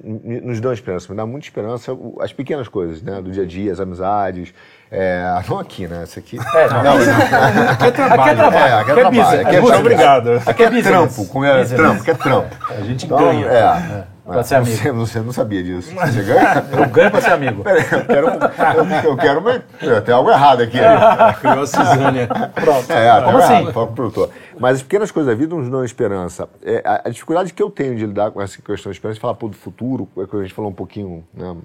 nos 0.43 0.59
dão 0.59 0.71
esperança, 0.73 1.07
me 1.11 1.17
dá 1.17 1.25
muita 1.25 1.47
esperança 1.47 1.97
as 2.19 2.31
pequenas 2.33 2.67
coisas, 2.67 3.01
né? 3.01 3.21
Do 3.21 3.31
dia 3.31 3.43
a 3.43 3.45
dia, 3.45 3.71
as 3.71 3.79
amizades. 3.79 4.48
É, 4.91 5.23
não 5.47 5.59
aqui, 5.59 5.87
né? 5.87 6.03
Isso 6.03 6.17
aqui. 6.19 6.37
É, 6.55 6.69
não. 6.69 6.83
não, 6.83 7.71
Aqui 7.71 7.83
é 7.85 7.91
trabalho. 7.91 8.41
É, 8.41 8.43
aqui 8.43 8.61
é 8.61 8.79
Aqui 8.79 8.91
é 8.91 8.93
trabalho. 8.95 9.11
business. 9.11 9.45
Aqui 9.45 9.55
é 9.55 9.61
Muito 9.61 9.77
obrigado. 9.77 10.29
Aqui 10.45 10.63
é 10.63 10.65
business. 10.69 10.87
trampo, 10.87 11.25
como 11.27 11.45
é 11.45 11.59
Business. 11.59 11.79
trampo, 11.79 12.03
que 12.03 12.11
é 12.11 12.13
trampo. 12.15 12.55
A 12.69 12.81
gente 12.81 13.05
Então, 13.05 13.17
ganha. 13.17 13.45
é. 13.47 14.19
Pra 14.25 14.43
ser 14.43 14.55
amigo. 14.55 14.77
Você, 14.77 14.91
você 14.91 15.19
não 15.21 15.31
sabia 15.33 15.63
disso. 15.63 15.91
Você 15.91 16.21
ganha? 16.21 16.63
Eu 16.77 16.85
ganho 16.89 17.09
pra 17.09 17.19
ser 17.19 17.31
amigo. 17.31 17.63
Peraí, 17.63 17.83
eu 17.91 18.05
quero. 18.05 18.27
Eu, 18.27 19.09
eu 19.11 19.17
quero. 19.17 19.41
Mas, 19.41 19.61
tem 20.05 20.13
algo 20.13 20.29
errado 20.29 20.61
aqui. 20.61 20.77
Criou 21.41 21.63
a 21.63 21.65
Cisânia. 21.65 22.27
Pronto. 22.53 22.91
É, 22.91 23.09
até 23.09 23.25
Como 23.25 23.39
errado, 23.39 23.63
assim? 23.63 23.73
fala 23.73 23.85
pro 23.87 23.95
produtor. 23.95 24.29
Mas 24.59 24.75
as 24.77 24.83
pequenas 24.83 25.09
coisas 25.09 25.31
da 25.33 25.35
vida 25.35 25.55
nos 25.55 25.67
dão 25.67 25.83
esperança. 25.83 26.47
É, 26.63 26.79
a, 26.85 27.01
a 27.05 27.09
dificuldade 27.09 27.51
que 27.51 27.63
eu 27.63 27.71
tenho 27.71 27.95
de 27.95 28.05
lidar 28.05 28.29
com 28.29 28.39
essa 28.39 28.61
questão 28.61 28.91
de 28.91 28.97
esperança, 28.99 29.19
falar 29.19 29.33
pô, 29.33 29.47
do 29.47 29.55
futuro, 29.57 30.07
é 30.19 30.25
que 30.27 30.35
a 30.35 30.41
gente 30.43 30.53
falou 30.53 30.69
um 30.69 30.75
pouquinho 30.75 31.23
né, 31.33 31.55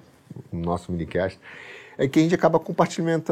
no 0.50 0.60
nosso 0.60 0.90
minicast, 0.90 1.38
é 1.96 2.08
que 2.08 2.18
a 2.18 2.22
gente 2.22 2.34
acaba 2.34 2.58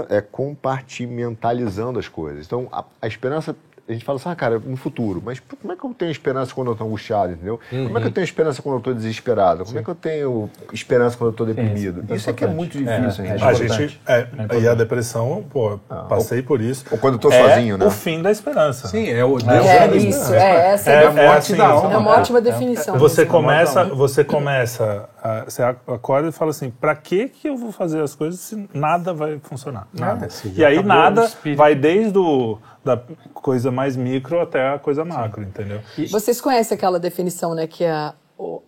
é, 0.09 0.21
compartimentalizando 0.21 1.99
as 1.99 2.09
coisas. 2.09 2.47
Então, 2.47 2.69
a, 2.71 2.85
a 3.01 3.07
esperança 3.07 3.57
a 3.89 3.93
gente 3.93 4.05
fala 4.05 4.17
assim, 4.17 4.29
ah, 4.29 4.37
cara, 4.37 4.59
no 4.65 4.77
futuro, 4.77 5.21
mas 5.25 5.41
como 5.61 5.73
é 5.73 5.77
que 5.77 5.85
eu 5.85 5.93
tenho 5.93 6.11
esperança 6.11 6.55
quando 6.55 6.69
eu 6.69 6.73
estou 6.73 6.87
angustiado, 6.87 7.33
entendeu? 7.33 7.59
Como 7.69 7.99
é 7.99 8.01
que 8.01 8.07
eu 8.07 8.13
tenho 8.13 8.25
esperança 8.25 8.63
quando 8.63 8.75
eu 8.77 8.79
estou 8.79 8.95
desesperado? 8.95 9.65
Como 9.65 9.79
é 9.79 9.83
que 9.83 9.89
eu 9.89 9.95
tenho 9.95 10.51
esperança 10.73 11.17
quando 11.17 11.29
eu 11.29 11.33
estou 11.33 11.47
deprimido? 11.47 12.05
é 12.09 12.15
isso 12.15 12.31
é 12.31 12.33
que 12.33 12.45
é 12.45 12.47
muito 12.47 12.79
difícil, 12.79 13.25
É, 13.25 13.29
gente. 13.29 13.43
é 13.43 13.47
A 13.47 13.53
gente, 13.53 14.01
é, 14.07 14.29
e 14.61 14.69
a 14.69 14.75
depressão, 14.75 15.45
pô, 15.51 15.79
passei 16.09 16.43
por 16.43 16.61
isso. 16.61 16.85
Ou 16.91 16.99
quando 16.99 17.15
eu 17.15 17.21
tô 17.21 17.33
é 17.33 17.49
sozinho, 17.49 17.77
né? 17.77 17.85
o 17.85 17.91
fim 17.91 18.23
da 18.23 18.31
esperança. 18.31 18.87
Sim, 18.87 19.09
é 19.11 19.25
o 19.25 19.37
Deus 19.39 19.67
É, 19.67 19.89
da 19.89 19.97
isso, 19.97 20.33
é, 20.33 20.73
essa 20.75 20.91
é, 20.91 20.95
É, 20.95 20.99
a 20.99 21.01
é 21.01 21.05
definição. 21.09 21.33
assim, 21.37 21.57
da 21.57 21.67
alma. 21.67 21.93
É 21.93 21.97
uma 21.97 22.11
ótima 22.11 22.41
definição. 22.41 22.99
Você 22.99 23.27
começa, 23.27 23.85
você 23.85 24.23
começa, 24.25 25.09
a, 25.23 25.45
você 25.45 25.63
acorda 25.63 26.29
e 26.29 26.33
fala 26.33 26.51
assim, 26.53 26.71
pra 26.71 26.95
que 26.95 27.29
que 27.29 27.49
eu 27.49 27.57
vou 27.57 27.73
fazer 27.73 28.01
as 28.01 28.15
coisas 28.15 28.39
se 28.41 28.69
nada 28.73 29.13
vai 29.13 29.41
funcionar? 29.43 29.89
Nada. 29.93 30.29
e 30.55 30.65
aí 30.65 30.83
nada 30.83 31.31
vai 31.57 31.75
desde 31.75 32.17
o, 32.19 32.59
da 32.85 33.01
coisa 33.33 33.71
mais 33.71 33.97
micro 33.97 34.41
até 34.41 34.71
a 34.71 34.79
coisa 34.79 35.05
macro, 35.05 35.43
entendeu? 35.43 35.81
Vocês 36.11 36.41
conhecem 36.41 36.77
aquela 36.77 36.99
definição, 36.99 37.55
né? 37.55 37.67
Que 37.67 37.85
a, 37.85 38.15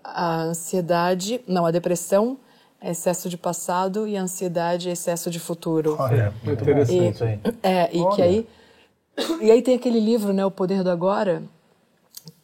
a 0.03 0.43
ansiedade, 0.43 1.41
não, 1.47 1.67
a 1.67 1.71
depressão 1.71 2.39
é 2.81 2.91
excesso 2.91 3.29
de 3.29 3.37
passado 3.37 4.07
e 4.07 4.17
a 4.17 4.23
ansiedade 4.23 4.89
é 4.89 4.93
excesso 4.93 5.31
de 5.31 5.41
futuro. 5.41 5.97
É, 6.11 6.33
Muito 6.45 6.63
interessante. 6.63 7.15
Isso 7.15 7.25
aí. 7.25 7.41
É, 7.63 7.91
e 7.97 8.09
que 8.15 8.23
aí. 8.23 8.49
E 9.41 9.51
aí 9.51 9.63
tem 9.63 9.77
aquele 9.77 10.01
livro, 10.01 10.33
né? 10.33 10.45
O 10.45 10.51
Poder 10.51 10.83
do 10.83 10.91
Agora, 10.91 11.43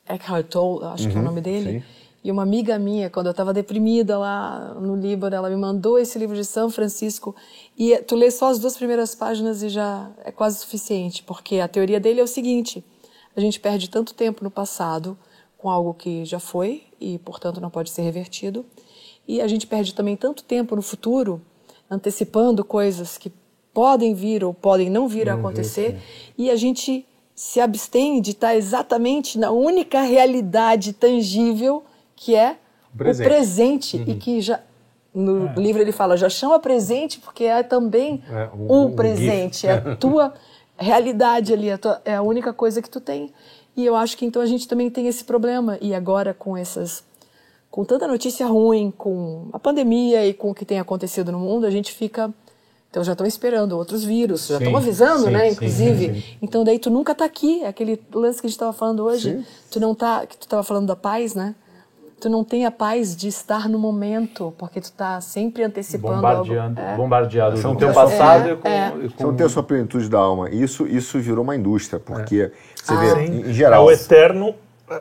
Eckhart 0.08 0.46
Tolle, 0.46 0.84
acho 0.86 1.08
que 1.08 1.16
é 1.16 1.20
o 1.20 1.22
nome 1.22 1.40
dele. 1.40 1.84
E 2.22 2.30
uma 2.30 2.42
amiga 2.42 2.78
minha, 2.78 3.08
quando 3.08 3.26
eu 3.26 3.30
estava 3.30 3.52
deprimida 3.52 4.18
lá 4.18 4.74
no 4.74 4.94
Líbano, 4.94 5.34
ela 5.34 5.48
me 5.48 5.56
mandou 5.56 5.98
esse 5.98 6.18
livro 6.18 6.36
de 6.36 6.44
São 6.44 6.68
Francisco. 6.68 7.34
E 7.78 7.96
tu 7.98 8.14
lê 8.14 8.30
só 8.30 8.48
as 8.48 8.58
duas 8.58 8.76
primeiras 8.76 9.14
páginas 9.14 9.62
e 9.62 9.70
já 9.70 10.10
é 10.22 10.30
quase 10.30 10.58
suficiente, 10.58 11.22
porque 11.22 11.60
a 11.60 11.68
teoria 11.68 11.98
dele 11.98 12.20
é 12.20 12.22
o 12.22 12.28
seguinte: 12.28 12.84
a 13.34 13.40
gente 13.40 13.58
perde 13.58 13.88
tanto 13.88 14.12
tempo 14.12 14.44
no 14.44 14.50
passado 14.50 15.16
com 15.56 15.70
algo 15.70 15.94
que 15.94 16.24
já 16.26 16.38
foi 16.38 16.82
e, 17.00 17.18
portanto, 17.18 17.60
não 17.60 17.70
pode 17.70 17.90
ser 17.90 18.02
revertido. 18.02 18.66
E 19.26 19.40
a 19.40 19.48
gente 19.48 19.66
perde 19.66 19.94
também 19.94 20.16
tanto 20.16 20.44
tempo 20.44 20.76
no 20.76 20.82
futuro 20.82 21.40
antecipando 21.90 22.64
coisas 22.64 23.16
que 23.16 23.32
podem 23.72 24.14
vir 24.14 24.44
ou 24.44 24.52
podem 24.52 24.90
não 24.90 25.08
vir 25.08 25.28
a 25.28 25.34
acontecer, 25.34 25.98
e 26.36 26.50
a 26.50 26.56
gente 26.56 27.06
se 27.34 27.60
abstém 27.60 28.20
de 28.20 28.32
estar 28.32 28.54
exatamente 28.54 29.38
na 29.38 29.50
única 29.50 30.02
realidade 30.02 30.92
tangível 30.92 31.82
que 32.22 32.34
é 32.36 32.58
o 32.94 32.98
presente. 32.98 33.26
presente, 33.26 34.04
e 34.06 34.14
que 34.14 34.40
já 34.42 34.60
no 35.14 35.52
livro 35.54 35.80
ele 35.82 35.90
fala 35.90 36.16
já 36.18 36.28
chama 36.28 36.58
presente 36.60 37.18
porque 37.18 37.44
é 37.44 37.62
também 37.62 38.22
É, 38.30 38.48
um, 38.54 38.84
um 38.88 38.92
presente, 38.92 39.66
é 39.66 39.72
a 39.72 39.96
tua 39.96 40.34
realidade 40.78 41.52
ali, 41.52 41.70
a 41.70 41.78
tua- 41.78 42.00
é 42.04 42.14
a 42.14 42.22
única 42.22 42.52
coisa 42.52 42.80
que 42.82 42.88
tu 42.90 43.00
tem. 43.00 43.32
E 43.76 43.84
eu 43.86 43.96
acho 43.96 44.16
que 44.16 44.26
então 44.26 44.42
a 44.42 44.46
gente 44.46 44.68
também 44.68 44.90
tem 44.90 45.06
esse 45.08 45.24
problema 45.24 45.78
e 45.80 45.94
agora 45.94 46.34
com 46.34 46.56
essas 46.56 47.02
com 47.70 47.84
tanta 47.84 48.06
notícia 48.06 48.46
ruim, 48.46 48.92
com 48.96 49.46
a 49.52 49.58
pandemia 49.58 50.26
e 50.26 50.34
com 50.34 50.50
o 50.50 50.54
que 50.54 50.64
tem 50.64 50.78
acontecido 50.80 51.30
no 51.32 51.38
mundo, 51.38 51.64
a 51.66 51.70
gente 51.70 51.92
fica. 51.92 52.32
Então 52.90 53.04
já 53.04 53.12
estão 53.12 53.24
esperando 53.26 53.78
outros 53.78 54.02
vírus, 54.04 54.48
já 54.48 54.58
estão 54.58 54.76
avisando, 54.76 55.26
sim, 55.26 55.30
né? 55.30 55.44
sim, 55.46 55.52
Inclusive. 55.52 56.06
sim, 56.06 56.14
sim. 56.20 56.38
Então 56.42 56.64
daí 56.64 56.80
tu 56.80 56.90
nunca 56.90 57.14
tá 57.14 57.24
aqui. 57.24 57.62
É 57.62 57.68
aquele 57.68 58.02
lance 58.12 58.40
que 58.40 58.46
a 58.46 58.50
gente 58.50 58.56
estava 58.56 58.72
falando 58.72 59.04
hoje. 59.04 59.44
Tu 59.70 59.78
não 59.78 59.94
tá. 59.94 60.26
Que 60.26 60.36
tu 60.36 60.42
estava 60.42 60.64
falando 60.64 60.88
da 60.88 60.96
paz, 60.96 61.32
né? 61.34 61.54
Tu 62.20 62.28
não 62.28 62.44
tem 62.44 62.66
a 62.66 62.70
paz 62.70 63.16
de 63.16 63.28
estar 63.28 63.66
no 63.68 63.78
momento, 63.78 64.52
porque 64.58 64.80
tu 64.80 64.92
tá 64.92 65.20
sempre 65.22 65.62
antecipando 65.64 66.16
Bombardeando, 66.16 66.80
algo. 66.80 66.92
É. 66.92 66.96
bombardeado 66.96 67.62
com 67.62 67.68
o 67.68 67.76
teu 67.76 67.92
passado 67.94 68.48
É, 68.48 68.52
e 68.52 68.56
com, 68.56 68.68
é. 68.68 68.88
e 68.88 69.08
com- 69.08 69.16
Você 69.16 69.22
não 69.24 69.34
tem 69.34 69.46
a 69.46 69.48
sua 69.48 69.62
plenitude 69.62 70.08
da 70.10 70.18
alma. 70.18 70.50
Isso, 70.50 70.86
isso 70.86 71.18
virou 71.18 71.42
uma 71.42 71.56
indústria, 71.56 71.98
porque 71.98 72.52
você 72.74 72.92
Ah. 72.92 72.96
vê, 72.96 73.10
Sim. 73.26 73.40
em, 73.48 73.52
geral. 73.54 73.82
É 73.82 73.86
o 73.86 73.90
eterno, 73.90 74.54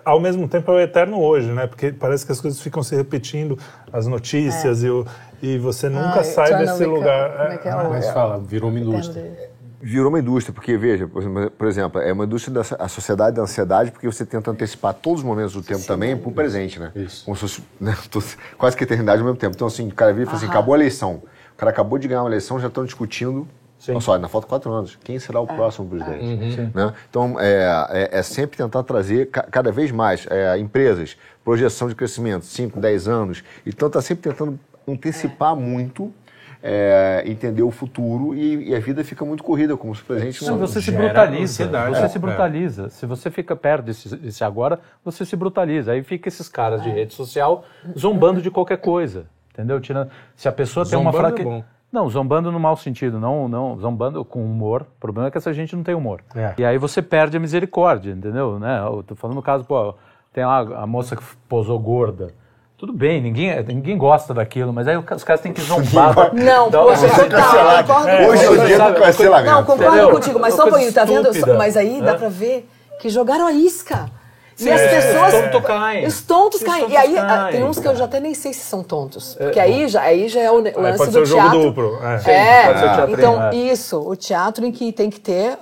ao 0.06 0.20
mesmo 0.20 0.48
tempo 0.48 0.72
é 0.72 0.76
o 0.76 0.80
eterno 0.80 1.20
hoje, 1.22 1.52
né? 1.52 1.68
Porque 1.68 1.92
parece 1.92 2.26
que 2.26 2.32
as 2.32 2.40
coisas 2.40 2.62
ficam 2.62 2.82
se 2.82 2.96
repetindo, 2.96 3.60
as 3.92 4.08
notícias 4.08 4.82
e, 4.84 4.90
o, 4.90 5.06
e 5.42 5.58
você 5.58 5.90
nunca 5.90 6.22
Ah, 6.22 6.24
sai 6.24 6.56
desse 6.58 6.86
lugar. 6.86 7.32
Como 7.32 7.44
é 7.54 7.58
que 7.58 7.68
é 7.68 7.76
o- 7.76 7.90
Mas 7.90 8.10
fala, 8.12 8.40
virou 8.40 8.70
uma 8.70 8.80
indústria. 8.80 9.49
Virou 9.82 10.10
uma 10.10 10.20
indústria, 10.20 10.54
porque, 10.54 10.76
veja, 10.78 11.08
por 11.08 11.68
exemplo, 11.68 12.02
é 12.02 12.12
uma 12.12 12.26
indústria 12.26 12.54
da 12.54 12.62
a 12.84 12.88
sociedade 12.88 13.36
da 13.38 13.44
ansiedade, 13.44 13.92
porque 13.92 14.06
você 14.06 14.26
tenta 14.26 14.52
antecipar 14.52 14.94
todos 14.94 15.22
os 15.22 15.26
momentos 15.26 15.54
do 15.54 15.62
tempo 15.62 15.86
também 15.86 16.18
para 16.18 16.30
o 16.30 16.34
presente, 16.34 16.80
né? 16.80 16.92
Isso. 16.96 17.24
Como 17.26 17.36
se 17.36 17.42
fosse 17.42 17.64
né, 17.80 17.96
tô- 18.12 18.22
quase 18.58 18.76
que 18.76 18.84
a 18.84 18.86
eternidade 18.86 19.20
ao 19.20 19.26
mesmo 19.26 19.38
tempo. 19.40 19.56
Então, 19.56 19.68
assim, 19.68 19.88
o 19.88 19.94
cara 19.94 20.12
vira 20.12 20.24
e 20.24 20.26
fala 20.26 20.38
assim: 20.38 20.48
acabou 20.48 20.74
a 20.74 20.78
eleição. 20.78 21.22
O 21.54 21.56
cara 21.58 21.72
acabou 21.72 21.98
de 21.98 22.08
ganhar 22.08 22.22
uma 22.24 22.30
eleição, 22.30 22.60
já 22.60 22.68
estão 22.68 22.84
discutindo. 22.84 23.48
Olha 23.88 24.02
só, 24.02 24.16
ainda 24.16 24.28
falta 24.28 24.46
quatro 24.46 24.70
anos. 24.74 24.98
Quem 25.02 25.18
será 25.20 25.40
o 25.40 25.48
próximo 25.48 25.88
presidente? 25.88 26.26
Né? 26.76 26.94
Então, 27.10 27.38
é, 27.40 27.86
é- 28.12 28.20
é 28.20 28.24
sempre 28.24 28.58
tentar 28.58 28.84
trazer 28.84 29.28
ca- 29.28 29.44
cada 29.50 29.72
vez 29.72 29.90
mais 29.92 30.28
é, 30.30 30.58
empresas, 30.58 31.16
projeção 31.46 31.88
de 31.88 31.96
crescimento, 31.96 32.44
5, 32.46 32.78
10 32.78 33.08
anos. 33.08 33.42
Então, 33.66 33.88
está 33.88 34.02
sempre 34.02 34.30
tentando 34.30 34.60
antecipar 34.86 35.56
muito, 35.56 36.12
é, 36.62 37.24
entender 37.26 37.64
o 37.64 37.72
futuro 37.72 38.36
e, 38.36 38.70
e 38.70 38.76
a 38.76 38.80
vida 38.80 39.04
fica 39.04 39.24
muito 39.24 39.44
corrida, 39.44 39.78
como 39.78 39.96
se 39.96 40.02
o 40.02 40.06
presente 40.06 40.44
Não, 40.44 40.58
não... 40.58 40.68
você 40.68 40.82
se 40.82 40.92
brutaliza. 40.92 41.44
ansiedade. 41.44 41.96
Você 41.96 42.04
É, 42.04 42.08
se 42.08 42.18
é. 42.18 42.22
brutaliza. 42.22 42.90
Se 42.90 43.06
você 43.06 43.32
fica 43.32 43.56
perto 43.56 43.86
desse, 43.86 44.16
desse 44.18 44.44
agora, 44.44 44.80
você 45.04 45.26
se 45.26 45.36
brutaliza. 45.36 45.94
Aí 45.94 46.04
fica 46.04 46.28
esses 46.28 46.50
caras 46.50 46.84
de 46.84 46.90
rede 46.90 47.14
social 47.14 47.64
zombando 47.98 48.42
de 48.42 48.52
qualquer 48.52 48.78
coisa. 48.78 49.26
Entendeu? 49.54 49.80
Tirando, 49.80 50.10
se 50.36 50.48
a 50.48 50.52
pessoa 50.52 50.86
tem 50.86 50.98
uma 50.98 51.12
Zombando 51.12 51.28
é 51.28 51.44
fraqueza. 51.44 51.66
Não, 51.92 52.08
zombando 52.08 52.52
no 52.52 52.60
mau 52.60 52.78
sentido, 52.78 53.20
não, 53.20 53.48
não 53.48 53.78
zombando 53.78 54.24
com 54.24 54.46
humor. 54.46 54.84
O 54.98 55.00
problema 55.00 55.28
é 55.28 55.32
que 55.32 55.38
essa 55.38 55.52
gente 55.52 55.76
não 55.76 55.84
tem 55.84 55.96
humor. 55.96 56.22
É. 56.36 56.54
E 56.58 56.64
aí 56.64 56.78
você 56.78 57.02
perde 57.02 57.36
a 57.36 57.40
misericórdia, 57.40 58.12
entendeu? 58.12 58.60
Né? 58.60 58.80
Eu 58.86 59.02
tô 59.02 59.16
falando 59.16 59.36
no 59.36 59.42
caso, 59.42 59.66
pô, 59.66 59.96
tem 60.32 60.46
lá 60.46 60.60
a 60.60 60.86
moça 60.86 61.16
que 61.16 61.24
posou 61.48 61.80
gorda. 61.80 62.32
Tudo 62.80 62.94
bem, 62.94 63.22
ninguém, 63.22 63.62
ninguém 63.64 63.98
gosta 63.98 64.34
daquilo, 64.34 64.72
mas 64.72 64.88
aí 64.88 64.96
os 64.96 65.24
caras 65.26 65.42
têm 65.42 65.52
que 65.52 65.60
zombar. 65.62 66.16
da- 66.16 66.32
Não, 66.34 66.70
da- 66.70 66.80
poxa, 66.82 67.10
você- 67.10 67.26
total, 67.26 67.84
concordo 67.84 68.18
com 68.18 68.24
Hoje 68.30 68.46
é 68.46 68.50
o 68.50 68.58
dia 68.66 68.78
do 68.78 68.84
Sabe, 68.84 69.00
cancelamento. 69.02 69.52
Não, 69.52 69.64
concordo 69.66 69.86
Entendeu? 69.98 70.12
contigo, 70.12 70.40
mas 70.40 70.54
só 70.54 70.62
um 70.66 70.70
coisa 70.70 70.94
pouquinho, 70.94 70.94
tá 70.94 71.32
vendo? 71.42 71.58
Mas 71.58 71.76
aí 71.76 72.02
dá 72.02 72.12
É. 72.12 72.16
pra 72.16 72.30
ver 72.30 72.70
que 73.02 73.10
jogaram 73.10 73.48
a 73.48 73.52
isca. 73.52 74.10
E 74.58 74.64
Sim, 74.64 74.72
as 74.72 74.82
é, 74.82 74.88
pessoas. 74.88 75.34
os 75.34 75.42
tontos 75.52 75.68
caem. 75.68 76.06
Os 76.08 76.22
tontos 76.22 76.60
Os 76.62 76.66
caem. 76.68 76.80
tontos 76.82 76.94
e 76.94 76.98
aí 76.98 77.16
caem. 77.16 77.52
tem 77.52 77.64
uns 77.66 77.80
que 77.80 77.88
eu 77.88 77.96
já 77.98 78.06
até 78.06 78.20
nem 78.22 78.34
sei 78.34 78.54
se 78.54 78.60
são 78.62 78.82
tontos. 78.84 79.36
Porque 79.36 79.60
aí, 79.60 79.88
já, 79.90 80.02
aí 80.02 80.28
já 80.30 80.40
é 80.42 80.52
o 80.52 80.62
ne- 80.62 80.70
Aí 80.70 80.76
lance 80.82 80.98
pode 80.98 81.12
do 81.12 81.14
ser 81.14 81.20
o 81.22 81.26
jogo 81.26 81.42
teatro. 81.44 81.64
duplo. 81.64 82.00
É. 82.26 82.32
É, 82.32 82.66
pode 82.68 82.80
ser 82.80 82.86
o 82.86 82.90
teatrinho, 82.96 83.18
então 83.18 83.44
é. 83.44 83.56
isso, 83.56 84.00
o 84.10 84.16
teatro 84.18 84.66
em 84.66 84.72
que 84.72 84.92
tem 84.94 85.10
que 85.10 85.20
ter 85.20 85.58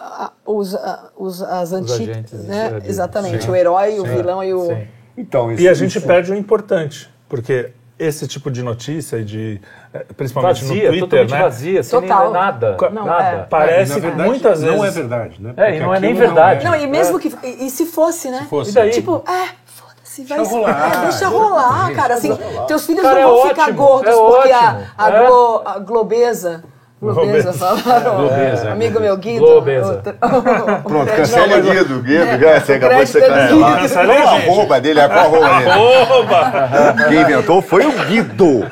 os, 0.45 0.75
os, 1.15 1.41
as 1.43 1.73
antigas. 1.73 2.31
Né? 2.31 2.79
é, 2.83 2.87
Exatamente, 2.89 3.43
sim. 3.45 3.51
o 3.51 3.55
herói, 3.55 3.99
o 3.99 4.05
Sim. 4.05 4.15
vilão 4.15 4.43
e 4.43 4.53
o. 4.53 4.96
Então, 5.17 5.51
isso, 5.51 5.61
E 5.63 5.67
a 5.67 5.73
gente 5.73 5.97
isso- 5.97 6.05
perde 6.07 6.31
o 6.31 6.35
importante, 6.35 7.09
porque 7.27 7.71
esse 7.99 8.27
tipo 8.27 8.51
de 8.51 8.61
notícia, 8.61 9.17
e 9.17 9.23
de, 9.25 9.59
eh, 9.91 10.05
principalmente 10.15 10.61
Vazia, 10.63 10.75
no 10.75 10.81
Twitter, 10.89 10.99
totalmente 11.09 11.31
né? 11.31 11.41
vazia, 11.41 11.83
sem 11.83 11.99
nem 11.99 12.07
Total. 12.09 12.31
nada. 12.31 12.75
Qua- 12.77 12.89
Não, 12.91 13.05
nada. 13.05 13.23
é. 13.23 13.43
Parece 13.49 13.89
Na 13.89 13.95
que 13.95 14.01
verdade, 14.01 14.29
muitas 14.29 14.61
vezes... 14.61 14.77
Não 14.77 14.85
é 14.85 14.91
verdade, 14.91 15.41
né? 15.41 15.53
É, 15.57 15.75
e 15.75 15.79
não 15.79 15.95
é 15.95 15.99
nem 15.99 16.13
verdade. 16.13 16.63
Não, 16.63 16.75
e 16.75 16.85
mesmo 16.85 17.17
que. 17.19 17.33
E, 17.43 17.65
e 17.65 17.69
se 17.71 17.87
fosse, 17.87 18.29
né? 18.29 18.45
fosse. 18.47 18.69
E 18.69 18.73
daí? 18.75 18.91
Tipo, 18.91 19.23
é, 19.27 19.47
foda-se, 19.65 20.23
vai 20.25 20.37
Deixa 20.37 20.51
rolar. 20.51 20.93
é, 20.93 21.01
deixa 21.07 21.27
rolar, 21.27 21.95
cara. 21.95 22.13
Assim, 22.13 22.37
teus 22.67 22.85
filhos 22.85 23.01
Cara, 23.01 23.15
não 23.15 23.21
é 23.21 23.25
vão 23.41 23.49
ficar 23.49 23.63
ótimo, 23.63 23.77
gordos 23.77 24.13
é 24.13 24.15
porque 24.15 24.51
a, 24.51 24.59
ótimo. 24.69 24.87
a, 24.95 25.09
É. 25.09 25.25
glo- 25.27 25.61
a 25.65 25.79
globesa. 25.79 26.63
Globesa. 26.99 27.53
falaram. 27.53 28.15
Globesa, 28.17 28.71
Amigo 28.71 28.99
meu, 28.99 29.15
Guido. 29.17 29.45
O- 29.45 29.61
Pronto, 29.61 31.11
não, 31.37 31.59
o 31.59 31.61
Guido, 31.61 32.01
Guido, 32.01 32.45
É, 32.45 32.59
você 32.59 32.73
acabou 32.73 32.99
de 32.99 33.05
ser 33.07 33.23
é 33.23 33.27
cancelado. 33.27 33.89
Qual 33.89 34.07
o 34.07 34.27
arroba 34.27 34.81
dele? 34.81 34.99
É 35.01 35.07
qual 35.07 35.31
o 35.31 35.43
arroba 35.43 36.43
dele? 36.97 37.09
Quem 37.09 37.21
inventou 37.21 37.61
foi 37.61 37.85
o 37.85 37.91
Guido. 38.05 38.65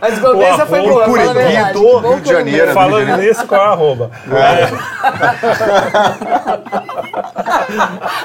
Mas 0.00 0.18
Globeza 0.18 0.66
foi 0.66 0.80
boa, 0.82 1.04
Por 1.04 1.20
a 1.20 1.32
verdade. 1.32 1.72
do 1.72 1.98
Rio 1.98 2.20
de 2.20 2.28
Janeiro. 2.28 2.72
Falando 2.72 3.16
nisso, 3.18 3.46
qual 3.46 3.60
é 3.60 3.64
a 3.64 3.68
arroba? 3.70 4.10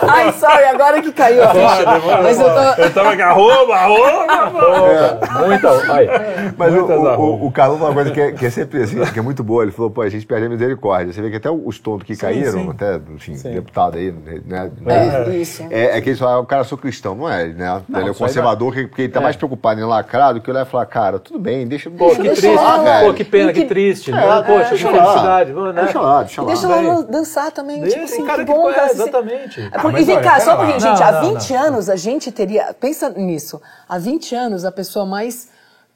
Ai, 0.07 0.31
sorry, 0.33 0.65
agora 0.65 1.01
que 1.01 1.11
caiu 1.11 1.43
a 1.43 1.47
ficha. 1.49 2.21
Mas 2.23 2.39
eu 2.39 2.45
tô... 2.45 2.81
Eu 2.81 2.93
tava 2.93 3.13
aqui, 3.13 3.21
arroba, 3.21 3.75
arroba, 3.75 4.33
arroba. 4.33 5.47
Muito. 5.47 5.67
Olha. 5.67 6.53
Mas 6.57 6.73
o, 6.73 6.77
Muitas 6.77 6.97
o, 6.99 7.45
o, 7.45 7.51
Carlos 7.51 7.77
falou 7.79 7.89
uma 7.89 7.93
coisa 7.93 8.11
que 8.11 8.21
é, 8.21 8.31
que 8.31 8.45
é 8.45 8.49
sempre 8.49 8.83
assim, 8.83 9.03
que 9.05 9.19
é 9.19 9.21
muito 9.21 9.43
boa. 9.43 9.63
Ele 9.63 9.71
falou, 9.71 9.91
pô, 9.91 10.01
a 10.01 10.09
gente 10.09 10.25
perde 10.25 10.45
a 10.45 10.49
misericórdia. 10.49 11.13
Você 11.13 11.21
vê 11.21 11.29
que 11.29 11.37
até 11.37 11.49
os 11.49 11.79
tontos 11.79 12.05
que 12.05 12.15
caíram, 12.15 12.51
sim. 12.63 12.69
até, 12.69 12.99
enfim, 13.15 13.33
deputado 13.51 13.97
aí, 13.97 14.13
né? 14.45 14.71
É, 14.87 15.29
isso. 15.35 15.63
É, 15.69 15.97
é 15.97 16.01
que 16.01 16.09
eles 16.09 16.19
falaram, 16.19 16.41
o 16.41 16.45
cara, 16.45 16.63
sou 16.63 16.77
cristão, 16.77 17.15
não 17.15 17.29
é, 17.29 17.47
né? 17.47 17.81
ele 17.89 18.05
é 18.05 18.09
aí 18.09 18.13
conservador, 18.13 18.73
que- 18.73 18.87
porque 18.87 19.03
ele 19.03 19.11
tá 19.13 19.19
É. 19.19 19.23
mais 19.23 19.35
preocupado 19.35 19.79
em 19.79 19.83
lacrar 19.83 20.33
do 20.33 20.41
que 20.41 20.49
olhar 20.49 20.65
e 20.65 20.69
falar, 20.69 20.85
cara, 20.85 21.19
tudo 21.19 21.39
bem, 21.41 21.67
deixa... 21.67 21.89
Pô, 21.91 22.12
que 22.15 22.21
Deixa 22.21 22.41
triste. 22.41 22.56
lá, 22.56 22.77
Pô, 22.77 22.84
velho. 22.86 23.13
que 23.13 23.23
pena, 23.23 23.51
que- 23.54 23.62
que 23.62 23.67
triste. 23.67 24.12
É, 24.12 24.13
né? 24.15 24.43
Poxa, 24.43 24.63
que 24.65 24.69
deixa 24.69 24.91
lá. 24.91 25.04
felicidade. 25.04 25.51
Né? 25.54 25.73
Deixa 25.84 25.99
lá, 26.01 26.19
deixa 26.23 26.41
E 26.41 26.45
lá. 26.45 26.51
deixa 26.51 26.67
ela 26.71 27.04
dançar 27.04 27.51
também, 27.51 27.75
tipo 27.84 27.95
Deixa, 27.95 28.04
assim, 28.13 28.25
cara, 28.25 28.45
que 28.45 28.51
que 28.51 28.58
bom, 28.58 28.71
cara. 28.73 28.88
se- 28.89 28.93
exatamente. 28.95 29.60
É 29.62 29.65
Ah, 29.65 29.69
porque- 29.71 29.88
mas 29.91 30.01
e 30.01 30.06
vem 30.06 30.15
olha, 30.17 30.23
cá, 30.23 30.39
só 30.39 30.45
um 30.45 30.58
lá. 30.58 30.65
pouquinho, 30.65 30.80
Não, 30.89 30.95
gente. 30.97 31.04
há 31.04 31.12
não, 31.12 31.34
20 31.34 31.54
anos 31.54 31.89
a 31.89 31.95
gente 31.95 32.32
teria. 32.32 32.73
Pensa 32.80 33.10
nisso. 33.10 33.62
Há 33.89 33.97
20 33.97 34.34
anos 34.36 34.63
a 34.65 34.71
pessoa 34.71 35.06
mais 35.06 35.49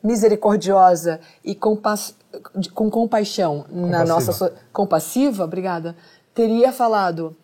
misericordiosa 0.04 1.20
e 1.44 1.54
compas- 1.56 2.16
de- 2.56 2.70
com 2.70 2.90
compaixão 2.90 3.66
na 3.70 4.04
nossa. 4.06 4.54
compassiva, 4.74 5.44
obrigada, 5.44 5.96
teria 6.34 6.72
falado: 6.72 7.36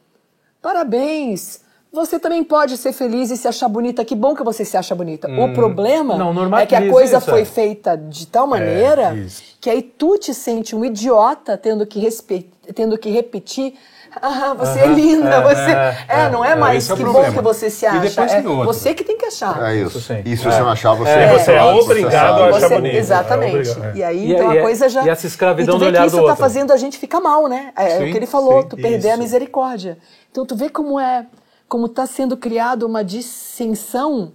parabéns. 0.62 1.62
Você 1.94 2.18
também 2.18 2.42
pode 2.42 2.78
ser 2.78 2.94
feliz 2.94 3.30
e 3.32 3.38
se 3.38 3.48
achar 3.50 3.68
bonita. 3.68 4.06
Que 4.06 4.16
bom 4.16 4.34
que 4.34 4.44
você 4.44 4.64
se 4.64 4.78
acha 4.78 4.96
bonita. 4.96 5.28
O 5.30 5.54
problema 5.54 6.16
Não, 6.18 6.58
é 6.58 6.66
que 6.66 6.74
a 6.76 6.90
coisa 6.90 7.18
isso, 7.18 7.30
foi 7.30 7.42
é. 7.42 7.46
feita 7.46 7.98
de 7.98 8.28
tal 8.28 8.48
maneira 8.48 9.14
isso. 9.14 9.44
que 9.60 9.70
aí 9.70 9.82
tu 9.82 10.18
te 10.18 10.34
sente 10.34 10.74
um 10.74 10.86
idiota 10.86 11.58
tendo 11.58 11.86
que, 11.86 12.00
respe... 12.00 12.50
tendo 12.74 12.98
que 12.98 13.10
repetir. 13.10 13.74
Ah, 14.22 14.54
você 14.54 14.80
é 14.80 14.88
linda, 14.88 15.42
você. 15.42 15.72
É, 16.08 16.30
não 16.30 16.44
é 16.44 16.54
mais 16.56 16.90
é 16.90 16.96
que 16.96 17.04
bom 17.04 17.12
problema. 17.12 17.34
que 17.34 17.42
você 17.42 17.70
se 17.70 17.86
E 17.86 17.88
acha. 17.88 18.00
depois 18.00 18.32
é 18.34 18.42
você 18.42 18.94
que 18.94 19.04
tem 19.06 19.18
que 19.18 19.26
achar. 19.26 19.62
É 19.72 19.76
isso. 19.76 19.98
E 20.26 20.36
se 20.38 20.44
você 20.44 20.60
não 20.60 20.70
achar, 20.70 20.94
você... 20.94 21.10
É, 21.12 21.38
você 21.38 21.52
é 21.54 21.64
obrigado 21.64 22.42
a 22.44 22.48
achar 22.50 22.60
Você- 22.68 22.76
bonito. 22.76 22.96
Exatamente. 22.96 23.70
É. 23.70 23.92
E 23.96 24.04
aí, 24.04 24.28
E- 24.28 24.34
então 24.34 24.54
e- 24.54 24.60
a 24.60 24.62
coisa 24.62 24.90
já. 24.90 25.04
e 25.06 25.10
essa 25.10 25.28
escravidão 25.28 25.76
e 25.76 25.78
tu 25.78 25.80
vê 25.80 25.86
do 25.86 25.90
olhar 25.92 26.02
que 26.02 26.08
isso 26.08 26.16
tá 26.18 26.22
outro. 26.24 26.38
fazendo 26.38 26.72
a 26.74 26.78
gente 26.78 26.98
ficar 26.98 27.20
mal, 27.22 27.48
né? 27.48 27.72
É, 27.76 27.98
Sim, 28.00 28.10
o 28.10 28.12
que 28.12 28.18
ele 28.18 28.26
falou, 28.26 28.62
sim, 28.64 28.68
tu 28.70 28.76
perder 28.78 29.10
a 29.10 29.14
isso. 29.14 29.22
misericórdia. 29.24 29.98
Então 30.30 30.46
tu 30.46 30.58
vê 30.58 30.70
como 30.70 31.00
é, 31.00 31.26
como 31.72 31.86
está 31.86 32.06
sendo 32.06 32.36
criada 32.36 32.86
uma 32.86 33.02
dissensão 33.02 34.34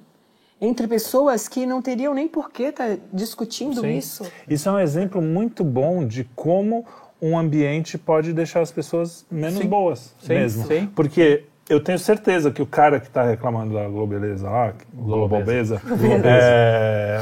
entre 0.58 0.88
pessoas 0.88 1.46
que 1.46 1.66
não 1.66 1.82
teriam 1.82 2.14
nem 2.14 2.26
por 2.26 2.50
que 2.50 2.62
estar 2.62 2.96
discutindo 3.12 3.82
Sim. 3.82 3.98
isso. 3.98 4.24
Isso 4.48 4.66
é 4.70 4.72
um 4.72 4.78
exemplo 4.78 5.20
muito 5.20 5.62
bom 5.62 6.06
de 6.06 6.24
como 6.34 6.86
um 7.20 7.38
ambiente 7.38 7.98
pode 7.98 8.32
deixar 8.32 8.62
as 8.62 8.72
pessoas 8.72 9.26
menos 9.30 9.62
boas 9.66 10.14
Sim, 10.18 10.28
mesmo. 10.32 10.66
sim. 10.66 10.90
Porque 10.96 11.44
eu 11.68 11.80
tenho 11.80 11.98
certeza 11.98 12.50
que 12.50 12.62
o 12.62 12.66
cara 12.66 13.00
que 13.00 13.08
está 13.08 13.24
reclamando 13.24 13.74
da 13.74 13.88
Globeleza 13.88 14.48
lá, 14.48 14.72
Globeleza, 14.94 15.80
é, 16.24 17.20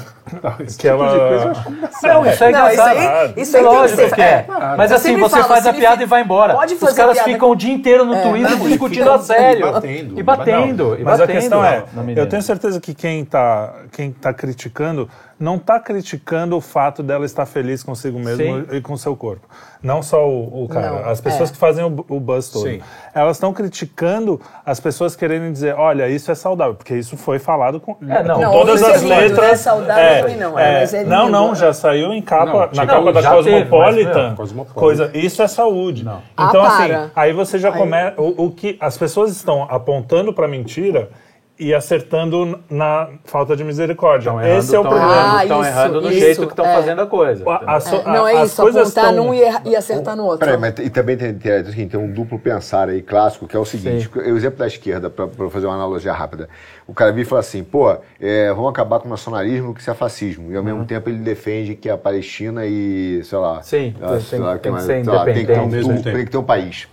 que 0.79 0.87
ela... 0.87 1.15
Não, 1.47 1.53
isso 1.91 2.07
é 2.07 2.13
Não, 2.13 2.27
isso 2.27 2.45
engraçado. 2.45 2.99
aí, 2.99 3.33
isso 3.37 3.57
aí 3.57 3.63
que 3.63 3.69
Lógico 3.69 4.15
que 4.15 4.21
é. 4.21 4.45
Mas 4.77 4.91
Eu 4.91 4.97
assim, 4.99 5.17
você 5.17 5.37
falo, 5.37 5.45
faz 5.45 5.67
a 5.67 5.73
piada 5.73 6.03
e 6.03 6.07
vai 6.07 6.23
embora. 6.23 6.55
Pode 6.55 6.75
Os 6.75 6.81
fazer 6.81 6.97
caras 6.97 7.15
piada 7.15 7.31
ficam 7.33 7.51
o 7.51 7.57
dia 7.57 7.73
inteiro 7.73 8.05
no 8.05 8.21
Twitter 8.21 8.59
Não, 8.59 8.67
e 8.67 8.69
discutindo 8.69 9.11
a 9.11 9.19
sério. 9.19 9.73
batendo. 9.73 10.19
E 10.19 10.23
batendo. 10.23 10.97
e 10.99 11.03
Mas 11.03 11.21
a 11.21 11.27
batendo 11.27 11.41
questão 11.41 11.65
é, 11.65 11.85
eu 12.15 12.29
tenho 12.29 12.43
certeza 12.43 12.79
que 12.81 12.93
quem 12.95 13.23
está 13.23 13.75
quem 13.93 14.13
tá 14.13 14.35
criticando 14.35 15.09
não 15.39 15.57
está 15.57 15.81
criticando 15.81 16.57
o 16.57 16.61
fato 16.61 17.03
dela 17.03 17.25
estar 17.25 17.47
feliz 17.47 17.83
consigo 17.83 18.19
mesmo 18.19 18.45
Sim. 18.67 18.67
e 18.77 18.81
com 18.81 18.97
seu 18.97 19.17
corpo. 19.17 19.47
Não 19.83 20.03
só 20.03 20.27
o, 20.27 20.65
o 20.65 20.69
cara, 20.69 20.91
Não, 21.03 21.11
as 21.11 21.21
pessoas 21.21 21.51
é. 21.51 21.53
que 21.53 21.59
fazem 21.59 21.85
o, 21.85 22.05
o 22.09 22.19
buzz 22.19 22.49
todo. 22.49 22.67
Sim. 22.69 22.81
Elas 23.15 23.37
estão 23.37 23.53
criticando 23.53 24.41
as 24.65 24.81
pessoas 24.81 25.15
querendo 25.15 25.53
dizer, 25.53 25.75
olha, 25.75 26.09
isso 26.09 26.31
é 26.31 26.35
saudável, 26.35 26.75
porque 26.75 26.95
isso 26.97 27.17
foi 27.19 27.39
falado 27.39 27.79
com, 27.81 27.95
É, 28.09 28.23
não. 28.23 28.37
com 28.37 28.41
Não, 28.41 28.51
todas 28.53 28.83
é 28.83 28.95
as 28.95 29.03
lindo, 29.03 29.15
letras. 29.15 29.49
né? 29.49 29.55
Saudável 29.57 30.21
também 30.23 30.37
não, 30.39 30.59
é, 30.59 30.81
mas 30.81 30.95
é 30.95 31.05
não, 31.05 31.29
não, 31.29 31.55
já 31.55 31.73
saiu 31.75 32.13
em 32.15 32.23
capa, 32.23 32.47
Não, 32.47 32.61
na 32.75 32.87
capa 32.87 33.01
não, 33.03 33.13
da 33.13 33.43
teve, 33.43 33.67
Cosmopolitan. 33.67 34.37
coisa, 34.75 35.11
isso 35.13 35.43
é 35.43 35.49
saúde. 35.49 36.05
Ah, 36.09 36.47
Então, 36.49 36.63
para. 36.63 36.69
assim, 37.03 37.11
aí 37.15 37.33
você 37.33 37.59
já 37.59 37.71
começa. 37.71 38.21
O, 38.21 38.47
o 38.47 38.51
que 38.51 38.77
as 38.81 38.97
pessoas 38.97 39.31
estão 39.33 39.65
apontando 39.65 40.33
para 40.33 40.49
mentira 40.49 41.11
e 41.57 41.73
acertando 41.73 42.59
na 42.69 43.09
falta 43.25 43.55
de 43.57 43.63
misericórdia. 43.63 44.31
Tão 44.33 44.41
errando, 44.41 44.59
Esse 44.59 44.75
é 44.75 44.79
o 44.79 44.83
tão 44.83 44.91
problema. 44.91 45.13
errando, 45.15 45.37
Ah, 45.37 45.47
tão 45.47 45.61
isso, 45.61 45.69
errando 45.71 46.01
no 46.01 46.11
isso, 46.11 46.19
jeito 46.21 46.41
que 46.47 46.53
estão 46.53 46.67
é. 46.67 46.75
fazendo 46.75 47.01
a 47.03 47.07
coisa. 47.07 47.45
A- 47.49 47.77
a 47.77 47.81
so- 47.81 47.95
É, 47.97 48.05
não 48.05 48.27
é 48.27 48.41
as 48.41 48.51
isso, 48.51 48.61
coisas 48.63 48.83
apontar 48.83 49.11
estão- 49.11 49.25
num 49.25 49.33
e, 49.35 49.41
erra- 49.43 49.63
e 49.65 49.77
acertar 49.77 50.17
no 50.17 50.25
outro. 50.25 50.41
Peraí, 50.41 50.59
mas 50.59 50.75
e 50.81 50.91
também 50.91 51.17
tem, 51.17 51.33
tem, 51.35 51.53
assim, 51.53 51.87
tem 51.87 52.01
um 52.01 52.11
duplo 52.11 52.39
pensar 52.41 52.89
aí 52.89 53.01
clássico, 53.03 53.47
que 53.47 53.57
é 53.57 53.59
o 53.61 53.65
seguinte: 53.65 54.11
o 54.15 54.37
exemplo 54.37 54.59
da 54.59 54.67
esquerda, 54.67 55.09
para 55.09 55.29
fazer 55.49 55.67
uma 55.67 55.77
analogia 55.77 56.13
rápida. 56.13 56.49
O 56.89 56.93
cara 56.93 57.13
vira 57.13 57.23
e 57.23 57.29
fala 57.29 57.41
assim: 57.41 57.63
pô, 57.63 57.97
é, 58.21 58.49
vamos 58.53 58.71
acabar 58.71 58.99
com 58.99 59.07
o 59.07 59.11
nacionalismo, 59.11 59.73
que 59.73 59.81
isso 59.81 59.91
é 59.91 59.95
fascismo. 59.95 60.51
E 60.51 60.57
ao 60.57 60.63
mesmo 60.65 60.85
tempo 60.85 61.09
ele 61.09 61.19
defende 61.19 61.77
que 61.77 61.89
a 61.89 61.97
Palestina 61.97 62.67
e, 62.67 63.23
sei 63.23 63.39
lá. 63.39 63.63
Sim, 63.63 63.95
tem- 63.97 64.21
sei 64.21 64.39
tem- 64.39 64.41
lá, 64.41 64.59
tem 64.59 64.73
que 64.73 65.53
um, 65.53 65.65
independente. 65.67 66.03
Tem 66.03 66.25
que 66.25 66.31
ter 66.33 66.37
um 66.37 66.43
país. 66.43 66.89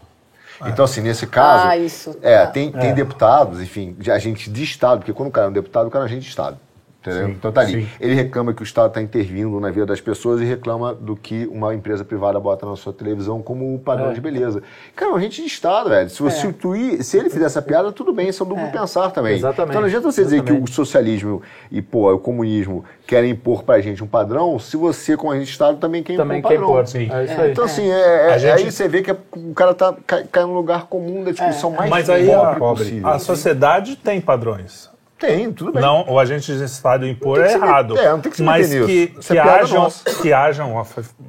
Então, 0.68 0.86
assim, 0.86 1.02
nesse 1.02 1.26
caso. 1.28 1.68
Ah, 1.68 1.78
isso. 1.78 2.16
É, 2.22 2.38
Ah. 2.40 2.48
tem, 2.48 2.72
tem 2.72 2.94
deputados, 2.94 3.60
enfim, 3.62 3.96
de 3.98 4.12
agentes 4.12 4.52
de 4.52 4.64
Estado, 4.64 5.00
porque 5.00 5.14
quando 5.14 5.30
o 5.30 5.32
cara 5.32 5.48
é 5.48 5.50
um 5.50 5.54
deputado, 5.54 5.88
o 5.88 5.90
cara 5.92 6.04
é 6.04 6.06
um 6.06 6.08
agente 6.08 6.24
de 6.24 6.30
Estado. 6.30 6.58
Entendeu? 7.02 7.30
então 7.30 7.52
tá 7.52 7.62
ali. 7.62 7.82
sim. 7.84 7.90
Ele 8.00 8.14
reclama 8.14 8.54
que 8.54 8.62
o 8.62 8.64
Estado 8.64 8.90
está 8.90 9.02
intervindo 9.02 9.60
na 9.60 9.72
vida 9.72 9.88
das 9.88 10.00
pessoas 10.00 10.40
e 10.40 10.46
reclama 10.46 10.94
do 10.94 11.16
que 11.16 11.48
uma 11.52 11.74
empresa 11.74 12.06
privada 12.06 12.40
bota 12.40 12.64
na 12.66 12.76
sua 12.76 12.94
televisão 12.94 13.42
como 13.42 13.78
padrão 13.80 14.12
É. 14.12 14.14
de 14.14 14.22
beleza. 14.22 14.62
Cara, 14.96 15.10
é 15.10 15.14
um 15.16 15.18
agente 15.18 15.42
de 15.42 15.48
Estado, 15.48 15.90
velho. 15.90 16.10
Se, 16.12 16.22
você, 16.22 16.42
se, 16.42 16.54
tu 16.54 16.74
se 17.04 17.18
ele 17.18 17.30
fizer 17.32 17.46
essa 17.46 17.60
piada, 17.62 17.92
tudo 17.92 18.14
bem, 18.14 18.30
isso 18.30 18.44
é 18.44 18.46
um 18.46 18.50
duplo 18.50 18.72
pensar 18.72 19.10
também. 19.10 19.36
Exatamente. 19.36 19.70
Então 19.72 19.82
não 19.82 19.88
adianta 19.88 20.12
você 20.12 20.24
dizer 20.24 20.44
que 20.44 20.52
o 20.54 20.68
socialismo 20.68 21.42
e 21.72 21.82
pô, 21.82 22.14
o 22.14 22.20
comunismo 22.20 22.86
querem 23.08 23.32
impor 23.32 23.64
pra 23.64 23.82
gente 23.82 24.04
um 24.04 24.08
padrão, 24.08 24.60
se 24.60 24.78
você, 24.78 25.18
como 25.18 25.32
agente 25.32 25.48
de 25.48 25.52
Estado, 25.54 25.80
também 25.80 26.04
quer 26.04 26.16
Também 26.18 26.38
impor 26.38 26.52
quer 26.52 26.58
um 26.60 26.62
padrão. 26.62 26.76
impor. 26.82 26.88
Sim. 26.88 27.10
É 27.12 27.24
isso 27.26 27.42
aí. 27.42 27.52
Então, 27.52 27.64
assim, 27.66 27.90
é, 27.90 28.00
é- 28.30 28.34
A 28.34 28.38
gente- 28.38 28.52
aí 28.66 28.72
você 28.72 28.88
vê 28.88 29.02
que 29.02 29.10
é- 29.10 29.18
o 29.36 29.54
cara 29.56 29.74
tá, 29.74 29.96
cai, 30.06 30.24
cai 30.32 30.44
no 30.44 30.54
lugar 30.54 30.86
comum 30.86 31.24
da 31.24 31.32
discussão 31.32 31.72
mais 31.72 31.90
Mas 31.90 32.10
aí 32.12 32.28
pobre 32.28 32.46
a, 32.48 32.56
possível. 32.60 33.08
a 33.10 33.18
sociedade 33.18 33.96
tem 33.96 34.22
padrões. 34.22 34.91
Tem, 35.22 35.54
tudo 35.54 35.72
bem. 35.72 35.84
Não, 35.84 36.04
o 36.10 36.18
agente 36.18 36.52
de 36.52 36.64
Estado 36.64 37.06
impor 37.06 37.40
é 37.40 37.50
que 37.50 37.54
errado. 37.54 37.96
é, 37.96 38.10
não 38.10 38.20
tem 38.20 38.32
que 38.32 38.38
se 38.38 38.44
mas 38.44 38.68
que, 38.68 39.08
que 39.08 39.20
é 39.20 39.34
piada 39.34 39.62
hajam, 39.62 39.88
que 40.20 40.34
hajam, 40.34 40.74
ó, 40.74 40.86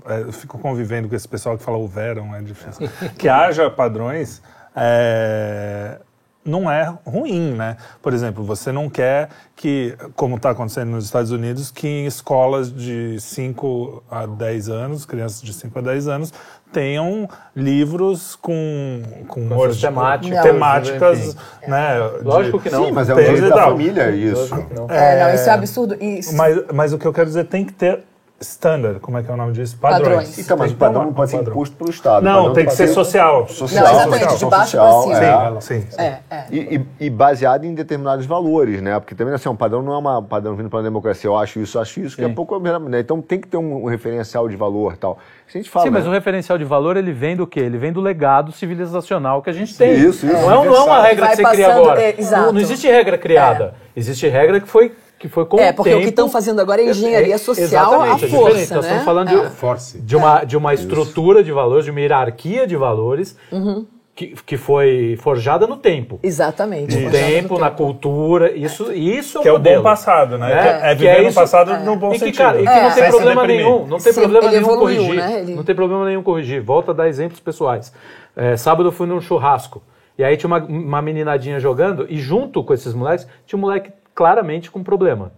é, 0.07 0.23
eu 0.23 0.33
fico 0.33 0.59
convivendo 0.59 1.11
com 1.11 1.15
esse 1.15 1.29
pessoal 1.29 1.59
que 1.59 1.63
fala 1.63 1.77
o 1.77 1.87
verão, 1.87 2.35
é 2.35 2.41
difícil. 2.41 2.89
que 3.19 3.29
haja 3.29 3.69
padrões 3.69 4.41
é, 4.75 5.99
não 6.45 6.71
é 6.71 6.93
ruim, 7.07 7.53
né? 7.53 7.77
Por 8.03 8.13
exemplo, 8.13 8.43
você 8.45 8.73
não 8.73 8.91
quer 8.91 9.29
que, 9.55 9.97
como 10.17 10.37
está 10.37 10.51
acontecendo 10.51 10.91
nos 10.91 11.05
Estados 11.05 11.31
Unidos, 11.31 11.71
que 11.71 11.87
em 11.87 12.07
escolas 12.07 12.73
de 12.75 13.21
5 13.21 14.03
a 14.11 14.27
10 14.27 14.69
anos, 14.69 15.07
crianças 15.07 15.41
de 15.41 15.53
5 15.53 15.79
a 15.79 15.83
10 15.83 16.09
anos, 16.09 16.33
tenham 16.73 17.29
livros 17.55 18.35
com, 18.35 19.03
com, 19.29 19.49
Com 19.49 19.57
orgi- 19.57 19.81
temáticas, 19.81 20.43
temáticas 20.43 21.19
enfim. 21.29 21.37
né, 21.71 21.99
Lógico 22.23 22.59
que 22.59 22.71
não. 22.71 22.87
Sim, 22.87 22.93
mas 22.93 23.09
é 23.09 23.15
um 23.15 23.17
direito 23.19 23.49
da 23.49 23.65
família, 23.65 24.11
isso. 24.11 24.55
Não. 24.75 24.87
É, 24.89 25.23
não, 25.25 25.35
isso 25.35 25.49
é 25.49 25.53
absurdo. 25.53 25.97
Isso. 26.03 26.35
Mas, 26.35 26.59
mas 26.73 26.93
o 26.93 26.99
que 26.99 27.07
eu 27.07 27.13
quero 27.13 27.27
dizer, 27.27 27.45
tem 27.45 27.65
que 27.65 27.73
ter 27.73 28.01
standard, 28.43 29.01
como 29.01 29.19
é 29.19 29.23
que 29.23 29.31
é 29.31 29.35
o 29.35 29.37
nome 29.37 29.53
disso? 29.53 29.77
Padrões. 29.81 30.03
Padrões. 30.09 30.39
Então, 30.39 30.57
mas 30.57 30.69
Tem 30.69 30.77
o 30.77 30.79
padrão 30.79 31.05
não 31.07 31.13
pode 31.13 31.31
ser 31.31 31.37
padrão. 31.39 31.53
imposto 31.55 31.77
pelo 31.77 31.91
Estado. 31.91 32.23
Não, 32.25 32.53
tem 32.53 32.67
que 32.67 32.73
ser 32.73 32.89
social. 32.89 33.49
social. 33.49 33.85
Não, 33.85 33.93
exatamente, 33.95 34.39
de 34.39 34.45
baixo 34.47 34.71
social, 34.77 35.03
cima. 35.03 35.17
é. 35.57 35.61
Sim, 35.61 35.81
sim. 35.89 36.01
É, 36.01 36.19
é. 36.31 36.45
E, 36.51 36.59
e- 36.77 36.87
e 37.07 37.11
baseado 37.11 37.65
em 37.65 37.75
determinados 37.75 38.27
valores, 38.27 38.83
né? 38.83 38.99
Porque 39.01 39.15
também 39.15 39.35
assim, 39.35 39.49
um 39.49 39.57
padrão 39.57 39.83
não 39.83 39.93
é 39.95 39.99
uma- 39.99 40.19
um 40.19 40.25
padrão 40.25 40.55
vindo 40.55 40.69
para 40.69 40.81
a 40.81 40.83
democracia. 40.83 41.29
Eu 41.29 41.37
acho 41.39 41.61
isso, 41.61 41.79
eu 41.79 41.83
acho 41.83 42.01
isso, 42.01 42.17
que 42.17 42.23
é 42.25 42.29
Sim. 42.29 42.35
pouco. 42.35 42.59
Né? 42.59 43.01
Então 43.01 43.21
tem 43.23 43.41
que 43.41 43.49
ter 43.49 43.57
um, 43.57 43.85
um 43.85 43.87
referencial 43.87 44.49
de 44.49 44.57
valor 44.57 44.93
e 44.95 44.97
tal. 44.97 45.19
Se 45.49 45.59
a 45.59 45.61
gente 45.61 45.71
fala. 45.71 45.87
Sim, 45.87 45.91
mas 45.91 46.05
né? 46.05 46.11
o 46.11 46.13
referencial 46.13 46.59
de 46.59 46.65
valor 46.65 46.97
ele 46.97 47.13
vem 47.13 47.37
do 47.37 47.47
quê? 47.47 47.61
Ele 47.61 47.79
vem 47.79 47.93
do 47.93 48.01
legado 48.01 48.53
civilizacional 48.53 49.41
que 49.43 49.51
a 49.51 49.53
gente 49.53 49.77
tem. 49.77 49.93
Isso, 49.95 50.27
isso. 50.27 50.27
Não 50.27 50.51
é, 50.63 50.67
não 50.67 50.75
é 50.77 50.81
uma 50.81 51.03
regra 51.03 51.27
Vai 51.27 51.37
que 51.37 51.43
você 51.43 51.49
cria 51.51 51.75
agora. 51.75 52.03
é, 52.03 52.15
exato. 52.19 52.43
Não, 52.47 52.53
não 52.53 52.61
existe 52.61 52.87
regra 52.89 53.17
criada. 53.19 53.75
Existe 53.95 54.27
regra 54.29 54.61
que 54.61 54.67
foi, 54.69 54.93
que 55.23 55.29
foi 55.29 55.47
com 55.47 55.57
É, 55.61 55.71
o 55.71 55.75
porque 55.75 55.91
tempo. 55.91 56.01
o 56.01 56.05
que 56.05 56.11
estão 56.11 56.29
fazendo 56.29 56.61
agora 56.61 56.83
é 56.83 56.91
engenharia 56.91 57.39
social 57.39 58.03
à 58.03 58.09
é 58.17 58.19
força, 58.19 58.37
Nós 58.41 58.55
né? 58.57 58.63
estamos 58.91 59.05
falando 59.05 59.29
É. 59.31 59.45
de, 59.45 59.51
Force. 59.55 60.01
de 60.01 60.17
uma, 60.17 60.43
de 60.43 60.57
uma 60.57 60.75
estrutura 60.75 61.45
de 61.45 61.53
valores, 61.53 61.85
de 61.85 61.93
uma 61.93 62.01
hierarquia 62.01 62.67
de 62.67 62.75
valores 62.77 63.37
Uhum. 63.53 63.87
que, 64.17 64.35
que 64.45 64.57
foi 64.57 65.17
forjada 65.23 65.65
no 65.65 65.77
tempo. 65.77 66.19
Exatamente. 66.25 66.97
No 66.97 67.09
tempo, 67.13 67.57
na 67.57 67.71
cultura, 67.71 68.51
isso, 68.51 68.93
isso 68.93 69.39
é 69.39 69.41
o 69.41 69.43
Que 69.45 69.49
é 69.49 69.53
o 69.53 69.55
modelo. 69.59 69.77
bom 69.77 69.89
passado, 69.91 70.37
né? 70.37 70.81
É, 70.83 70.91
é 70.91 70.95
viver 70.97 71.07
é 71.11 71.23
no 71.23 71.29
isso- 71.29 71.39
passado 71.39 71.85
no 71.85 71.95
bom 71.95 72.09
E 72.09 72.15
que, 72.15 72.19
sentido. 72.19 72.39
cara, 72.39 72.61
e 72.61 72.65
que 72.65 72.69
É. 72.69 72.83
não 72.83 72.95
tem 72.97 73.09
problema 73.11 73.47
nenhum, 73.47 73.87
não 73.87 73.99
tem 73.99 74.13
Sim, 74.13 74.21
problema 74.23 74.49
nenhum 74.51 74.61
evoluiu, 74.63 75.03
corrigir. 75.05 75.15
né? 75.15 75.39
Ele- 75.41 75.55
Não 75.55 75.63
tem 75.63 75.75
problema 75.77 76.05
nenhum 76.05 76.23
corrigir. 76.25 76.61
Volta 76.61 76.91
a 76.91 76.95
dar 76.95 77.09
exemplos 77.09 77.39
pessoais. 77.39 77.93
É, 78.37 78.57
sábado 78.57 78.89
eu 78.89 78.93
fui 78.93 79.07
num 79.07 79.21
churrasco. 79.21 79.81
E 80.19 80.25
aí 80.25 80.37
tinha 80.37 80.49
uma, 80.49 80.59
uma 80.59 81.01
meninadinha 81.01 81.61
jogando, 81.61 82.07
e 82.11 82.19
junto 82.19 82.63
com 82.65 82.75
esses 82.75 82.93
moleques, 82.93 83.25
tinha 83.47 83.57
um 83.57 83.61
moleque 83.63 83.91
claramente 84.15 84.71
com 84.71 84.83
problema. 84.83 85.33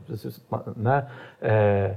Né? 0.76 1.04
É, 1.40 1.94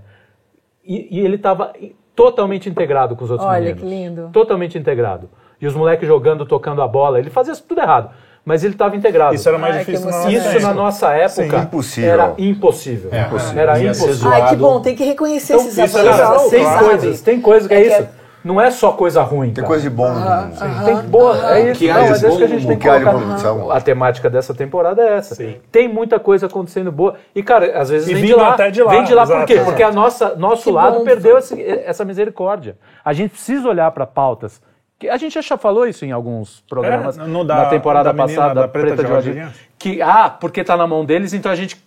e, 0.84 1.20
e 1.20 1.20
ele 1.20 1.36
estava 1.36 1.74
totalmente 2.16 2.70
integrado 2.70 3.16
com 3.16 3.26
os 3.26 3.32
outros 3.32 3.48
Olha, 3.48 3.60
meninos. 3.60 3.82
que 3.82 3.88
lindo. 3.88 4.30
Totalmente 4.34 4.78
integrado. 4.78 5.30
E 5.60 5.68
os 5.68 5.76
moleques 5.76 6.08
jogando, 6.08 6.46
tocando 6.46 6.82
a 6.82 6.88
bola, 6.88 7.20
ele 7.20 7.30
fazia 7.30 7.56
tudo 7.56 7.82
errado. 7.82 8.10
Mas 8.46 8.64
ele 8.64 8.74
estava 8.76 8.96
integrado. 8.96 9.36
Isso 9.36 9.50
era 9.50 9.58
mais 9.58 9.76
Ai, 9.76 9.84
que 9.84 9.92
difícil 9.92 10.10
na 10.10 10.32
Isso 10.32 10.60
na 10.62 10.74
nossa 10.74 11.14
época 11.14 11.58
impossível. 11.58 12.10
era 12.10 12.34
impossível. 12.38 13.10
É, 13.12 13.18
Era 13.60 13.84
impossível. 13.84 14.32
Ai, 14.32 14.50
que 14.50 14.56
bom, 14.56 14.80
tem 14.80 14.96
que 14.96 15.04
reconhecer 15.04 15.54
Então, 15.54 15.66
esses 15.68 15.78
isso 15.78 15.98
é 15.98 16.02
legal, 16.02 16.50
tem 16.50 16.64
claro. 16.64 16.86
coisas, 16.86 17.22
tem 17.22 17.42
coisas 17.42 17.68
que 17.68 17.74
é, 17.74 17.78
É 17.78 17.82
que 17.82 18.04
isso. 18.04 18.10
Não 18.48 18.62
é 18.62 18.72
só 18.72 18.92
coisa 18.94 19.22
ruim. 19.24 19.48
Tem 19.48 19.56
cara. 19.56 19.68
coisa 19.68 19.84
de 19.84 19.90
bom 19.90 20.10
no 20.10 20.20
mundo. 20.20 20.86
Tem 20.86 20.96
boa, 21.10 21.54
é 21.54 21.72
isso. 21.72 21.80
que 21.80 21.88
Não, 21.88 22.04
de 22.04 22.10
mas 22.10 22.24
é 22.24 22.28
isso 22.30 22.38
que 22.38 22.44
a 22.44 22.48
bom 22.48 22.54
gente 22.54 22.68
tem 22.68 22.78
que 22.78 22.88
que 22.90 22.98
de 23.00 23.04
colocar. 23.06 23.54
bom 23.54 23.72
A 23.72 23.82
temática 23.82 24.30
dessa 24.30 24.54
temporada 24.54 25.02
é 25.02 25.18
essa. 25.18 25.36
Tem 25.72 25.88
muita 25.88 26.20
coisa 26.20 26.46
acontecendo 26.48 26.92
boa. 26.92 27.16
E, 27.36 27.44
cara, 27.44 27.78
às 27.80 27.90
vezes 27.90 28.08
E 28.08 28.14
vem 28.14 28.26
de 28.26 28.34
lá. 28.34 28.54
até 28.54 28.72
de 28.72 28.82
lá, 28.82 28.92
Vem 28.92 29.04
de 29.04 29.14
lá 29.14 29.24
por 29.26 29.34
exato. 29.34 29.46
quê? 29.48 29.60
Porque 29.60 29.84
a 29.84 29.92
nossa, 29.92 30.36
nosso 30.36 30.64
Que 30.64 30.72
lado 30.72 31.00
bom. 31.00 31.04
perdeu 31.04 31.38
esse- 31.38 31.62
essa 31.62 32.06
misericórdia. 32.06 32.78
A 33.04 33.12
gente 33.14 33.32
precisa 33.32 33.68
olhar 33.68 33.92
para 33.92 34.08
pautas. 34.08 34.62
que 35.00 35.08
A 35.10 35.18
gente 35.18 35.40
já 35.40 35.58
falou 35.58 35.86
isso 35.86 36.04
em 36.06 36.12
alguns 36.12 36.62
programas 36.68 37.20
É, 37.20 37.24
no 37.24 37.44
da- 37.46 37.56
na 37.58 37.66
temporada 37.66 38.12
da 38.12 38.14
menina, 38.14 38.42
passada, 38.42 38.62
da 38.62 38.68
Preta 38.68 38.96
de 38.96 39.04
Varginha, 39.12 39.44
Varginha. 39.46 39.54
Que, 39.78 40.02
ah, 40.02 40.28
porque 40.28 40.64
tá 40.64 40.76
na 40.76 40.88
mão 40.88 41.06
deles, 41.06 41.34
então 41.34 41.52
a 41.52 41.56
gente. 41.56 41.86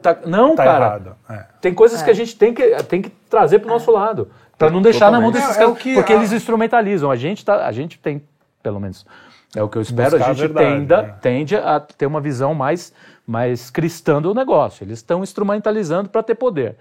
Tá, 0.00 0.16
não, 0.24 0.54
Tá 0.54 0.62
cara. 0.64 0.84
errado. 0.84 1.16
É. 1.28 1.44
Tem 1.60 1.74
coisas 1.74 2.00
que 2.02 2.08
a 2.10 2.14
gente 2.14 2.36
tem 2.36 2.54
que, 2.54 2.62
tem 2.84 3.02
que 3.02 3.10
trazer 3.28 3.58
para 3.58 3.66
o 3.68 3.72
nosso 3.72 3.90
lado. 3.90 4.28
Para 4.66 4.70
não 4.72 4.82
deixar 4.82 5.10
na 5.10 5.20
mão 5.20 5.30
Totalmente. 5.32 5.48
desses 5.48 5.56
É, 5.56 5.62
é 5.62 5.66
caras. 5.66 5.82
que 5.82 5.94
porque 5.94 6.12
a- 6.12 6.16
eles 6.16 6.32
instrumentalizam. 6.32 7.10
A 7.10 7.16
gente, 7.16 7.44
tá, 7.44 7.66
a 7.66 7.72
gente 7.72 7.98
tem, 7.98 8.22
pelo 8.62 8.80
menos, 8.80 9.06
é 9.54 9.62
o 9.62 9.68
que 9.68 9.76
eu 9.78 9.82
espero, 9.82 10.10
Buscar 10.12 10.26
a 10.26 10.30
a 10.30 10.32
gente 10.32 10.40
verdade, 10.46 10.66
tenda, 10.80 11.02
né? 11.02 11.14
tende 11.20 11.56
a 11.56 11.80
ter 11.80 12.06
uma 12.06 12.20
visão 12.20 12.54
mais, 12.54 12.92
mais 13.26 13.70
cristã 13.70 14.20
do 14.20 14.34
negócio. 14.34 14.84
Eles 14.84 14.98
estão 14.98 15.22
instrumentalizando 15.22 16.08
para 16.08 16.22
ter 16.22 16.34
poder, 16.34 16.76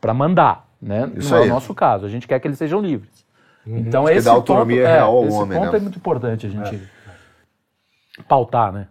para 0.00 0.12
mandar. 0.14 0.66
Né? 0.80 1.10
Isso 1.16 1.30
não 1.30 1.38
é 1.38 1.42
aí. 1.42 1.46
o 1.48 1.52
nosso 1.52 1.74
caso. 1.74 2.04
A 2.04 2.08
gente 2.08 2.28
quer 2.28 2.38
que 2.38 2.46
eles 2.46 2.58
sejam 2.58 2.80
livres. 2.80 3.24
Então, 3.66 4.04
que 4.04 4.12
esse 4.12 4.26
dá 4.26 4.32
autonomia 4.32 4.82
ponto, 4.82 4.92
real 4.92 5.16
ao 5.16 5.24
esse 5.26 5.36
homem, 5.36 5.58
ponto 5.58 5.72
né? 5.72 5.78
é 5.78 5.80
muito 5.80 5.96
importante 5.98 6.46
a 6.46 6.50
gente 6.50 6.82
pautar, 8.28 8.72
né? 8.72 8.86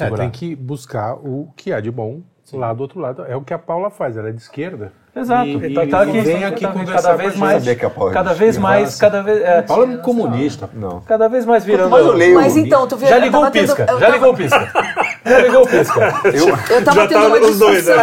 É, 0.00 0.10
tem 0.16 0.30
que 0.30 0.54
buscar 0.54 1.14
o 1.14 1.52
que 1.56 1.72
há 1.72 1.80
de 1.80 1.90
bom 1.90 2.22
lá 2.52 2.72
do 2.72 2.80
outro 2.82 3.00
lado. 3.00 3.24
É 3.24 3.34
o 3.36 3.42
que 3.42 3.52
a 3.52 3.58
Paula 3.58 3.90
faz, 3.90 4.16
ela 4.16 4.28
é 4.28 4.32
de 4.32 4.40
esquerda. 4.40 4.92
Exato. 5.14 5.46
E, 5.46 5.66
E, 5.72 5.86
tá- 5.88 6.00
aqui, 6.02 6.20
vem 6.22 6.42
aqui 6.44 6.62
tá- 6.62 6.72
conversar 6.72 6.94
cada 6.94 7.08
com 7.08 7.12
a 7.12 7.16
vez 7.16 7.36
mais, 7.36 7.64
cada 8.12 8.32
vez 8.32 8.56
mais, 8.58 8.96
cada 8.96 9.22
vez, 9.22 9.42
é, 9.42 9.60
Paula 9.60 9.84
é 9.84 9.88
um 9.88 9.96
comunista. 9.98 10.70
Não. 10.72 11.00
cada 11.02 11.28
vez 11.28 11.44
mais 11.44 11.64
virando. 11.64 11.90
Mas 11.90 12.06
eu 12.06 12.12
leio. 12.14 12.34
Mas 12.34 12.56
então, 12.56 12.86
tu 12.88 12.98
Já 12.98 13.18
ligou 13.18 13.40
tava 13.42 13.50
o 13.50 13.52
pisca, 13.52 13.86
já 13.86 13.98
tava- 13.98 14.08
ligou 14.08 14.32
o 14.32 14.36
pisca. 14.36 14.72
Já 15.26 15.38
ligou 15.40 15.62
o 15.62 15.68
pisca. 15.68 16.00
Eu, 16.32 16.48
Eu 16.76 16.84
tava 16.84 17.00
Já 17.02 17.08
tendo 17.08 17.26
uma 17.26 17.38
os 17.40 17.58
dois, 17.58 17.86
né? 17.86 17.94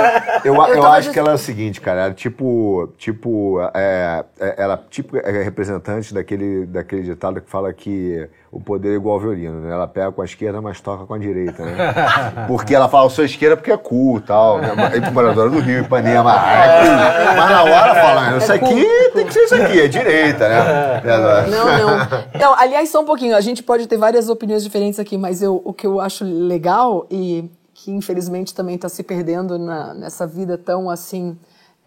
Eu, 0.45 0.53
Eu 0.55 0.61
eu 0.67 0.81
tava 0.81 0.87
acho 0.89 1.01
just- 1.03 1.13
que 1.13 1.19
ela 1.19 1.31
é 1.31 1.33
o 1.33 1.37
seguinte, 1.37 1.81
cara, 1.81 2.01
ela, 2.05 2.13
tipo, 2.13 2.89
tipo, 2.97 3.59
é, 3.73 4.23
é- 4.39 4.55
ela 4.57 4.79
tipo 4.89 5.17
é 5.17 5.43
representante 5.43 6.13
daquele, 6.13 6.67
daquele 6.67 7.01
ditado 7.01 7.41
que 7.41 7.49
fala 7.49 7.73
que 7.73 8.29
o 8.51 8.59
poder 8.59 8.93
é 8.93 8.95
igual 8.95 9.15
ao 9.15 9.19
violino, 9.21 9.61
né? 9.61 9.71
Ela 9.71 9.87
pega 9.87 10.11
com 10.11 10.21
a 10.21 10.25
esquerda, 10.25 10.59
mas 10.61 10.81
toca 10.81 11.05
com 11.05 11.13
a 11.13 11.17
direita, 11.19 11.63
né? 11.63 11.75
Porque 12.47 12.73
ela 12.73 12.89
fala, 12.89 13.05
eu 13.05 13.09
sou 13.11 13.23
esquerda 13.23 13.55
porque 13.55 13.71
é 13.71 13.77
cool 13.77 14.17
e 14.17 14.21
tal, 14.21 14.59
né? 14.59 14.73
Mas- 14.75 15.13
Moradora 15.13 15.49
do 15.51 15.59
Rio, 15.59 15.81
Ipanema, 15.81 16.31
é 16.35 16.81
cool. 16.81 17.35
Mas 17.37 17.49
na 17.51 17.63
hora 17.63 17.95
fala, 17.95 18.37
isso 18.37 18.51
aqui 18.51 18.85
tem 19.13 19.25
que 19.27 19.33
ser 19.33 19.39
isso 19.43 19.55
aqui, 19.55 19.81
é 19.81 19.87
direita, 19.87 20.49
né? 20.49 21.01
Não, 21.49 21.65
não. 21.77 22.39
Não, 22.39 22.53
aliás, 22.59 22.89
só 22.89 23.01
um 23.01 23.05
pouquinho. 23.05 23.35
A 23.35 23.41
gente 23.41 23.61
pode 23.61 23.85
ter 23.87 23.97
várias 23.97 24.29
opiniões 24.29 24.63
diferentes 24.63 24.99
aqui, 24.99 25.17
mas 25.17 25.41
eu, 25.43 25.61
o 25.63 25.71
que 25.71 25.85
eu 25.85 25.99
acho 26.01 26.23
legal 26.25 27.05
e 27.11 27.49
que 27.73 27.91
infelizmente 27.91 28.53
também 28.53 28.75
está 28.75 28.89
se 28.89 29.03
perdendo 29.03 29.57
na- 29.59 29.93
nessa 29.93 30.25
vida 30.27 30.57
tão 30.57 30.89
assim 30.89 31.37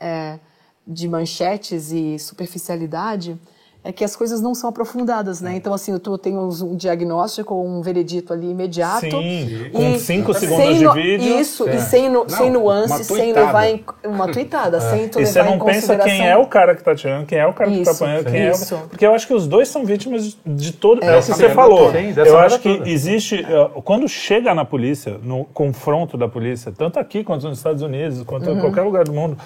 é, 0.01 0.39
de 0.87 1.07
manchetes 1.09 1.91
e 1.93 2.19
superficialidade 2.19 3.37
é 3.85 3.91
que 3.91 4.05
as 4.05 4.15
coisas 4.15 4.41
não 4.41 4.55
são 4.55 4.71
aprofundadas, 4.71 5.41
né? 5.41 5.57
Então, 5.57 5.75
assim, 5.75 5.91
eu 5.91 6.17
tenho 6.17 6.41
um 6.41 6.77
diagnóstico, 6.77 7.53
um 7.55 7.83
veredito 7.83 8.33
ali 8.33 8.49
imediato. 8.51 9.01
Sim, 9.11 9.67
e 9.67 9.71
com 9.71 9.99
cinco 9.99 10.33
sem 10.33 10.49
segundos 10.49 10.79
de 10.79 10.85
no- 10.85 10.93
vídeo. 10.93 11.41
Isso, 11.41 11.69
e 11.69 11.81
sem, 11.81 12.09
nu- 12.09 12.25
sem 12.29 12.49
Não, 12.51 12.61
nuances, 12.61 13.11
uma 13.11 13.19
sem 13.19 13.33
levar 13.33 13.67
em... 13.69 13.85
Uma 14.05 14.29
tuitada, 14.29 14.81
sem 14.81 15.09
tu 15.09 15.21
E 15.21 15.27
você 15.27 15.41
levar 15.41 15.55
em 15.55 15.59
não 15.59 15.67
pensa 15.67 15.81
consideração... 15.81 16.07
quem 16.17 16.29
é 16.29 16.37
o 16.37 16.47
cara 16.47 16.77
que 16.77 16.85
tá 16.85 16.95
tirando, 16.95 17.27
quem 17.27 17.39
é 17.39 17.47
o 17.47 17.53
cara 17.53 17.71
que 17.71 17.83
tá 17.83 17.91
Isso, 17.91 18.05
apanhando, 18.05 18.25
quem 18.31 18.49
isso. 18.49 18.75
é 18.75 18.79
o... 18.79 18.81
Porque 18.83 19.05
eu 19.07 19.15
acho 19.15 19.27
que 19.27 19.35
os 19.35 19.49
dois 19.49 19.67
são 19.69 19.85
vítimas 19.85 20.37
de 20.47 20.73
todo... 20.73 21.03
É, 21.05 21.19
o 21.19 21.21
que 21.21 21.27
você 21.33 21.49
falou. 21.49 21.91
Dessa 21.91 22.21
Eu 22.31 22.39
acho 22.39 22.61
que 22.61 22.79
toda. 22.79 22.89
existe... 22.89 23.45
uh, 23.77 23.83
Quando 23.83 24.09
chega 24.09 24.55
na 24.55 24.65
polícia, 24.65 25.19
no 25.23 25.45
confronto 25.47 26.17
da 26.17 26.29
polícia, 26.29 26.71
tanto 26.71 27.01
aqui 27.01 27.25
quanto 27.25 27.49
nos 27.49 27.59
Estados 27.59 27.83
Unidos, 27.83 28.23
quanto 28.23 28.49
Uhum. 28.49 28.59
em 28.59 28.61
qualquer 28.61 28.83
lugar 28.83 29.05
do 29.05 29.13
mundo, 29.13 29.37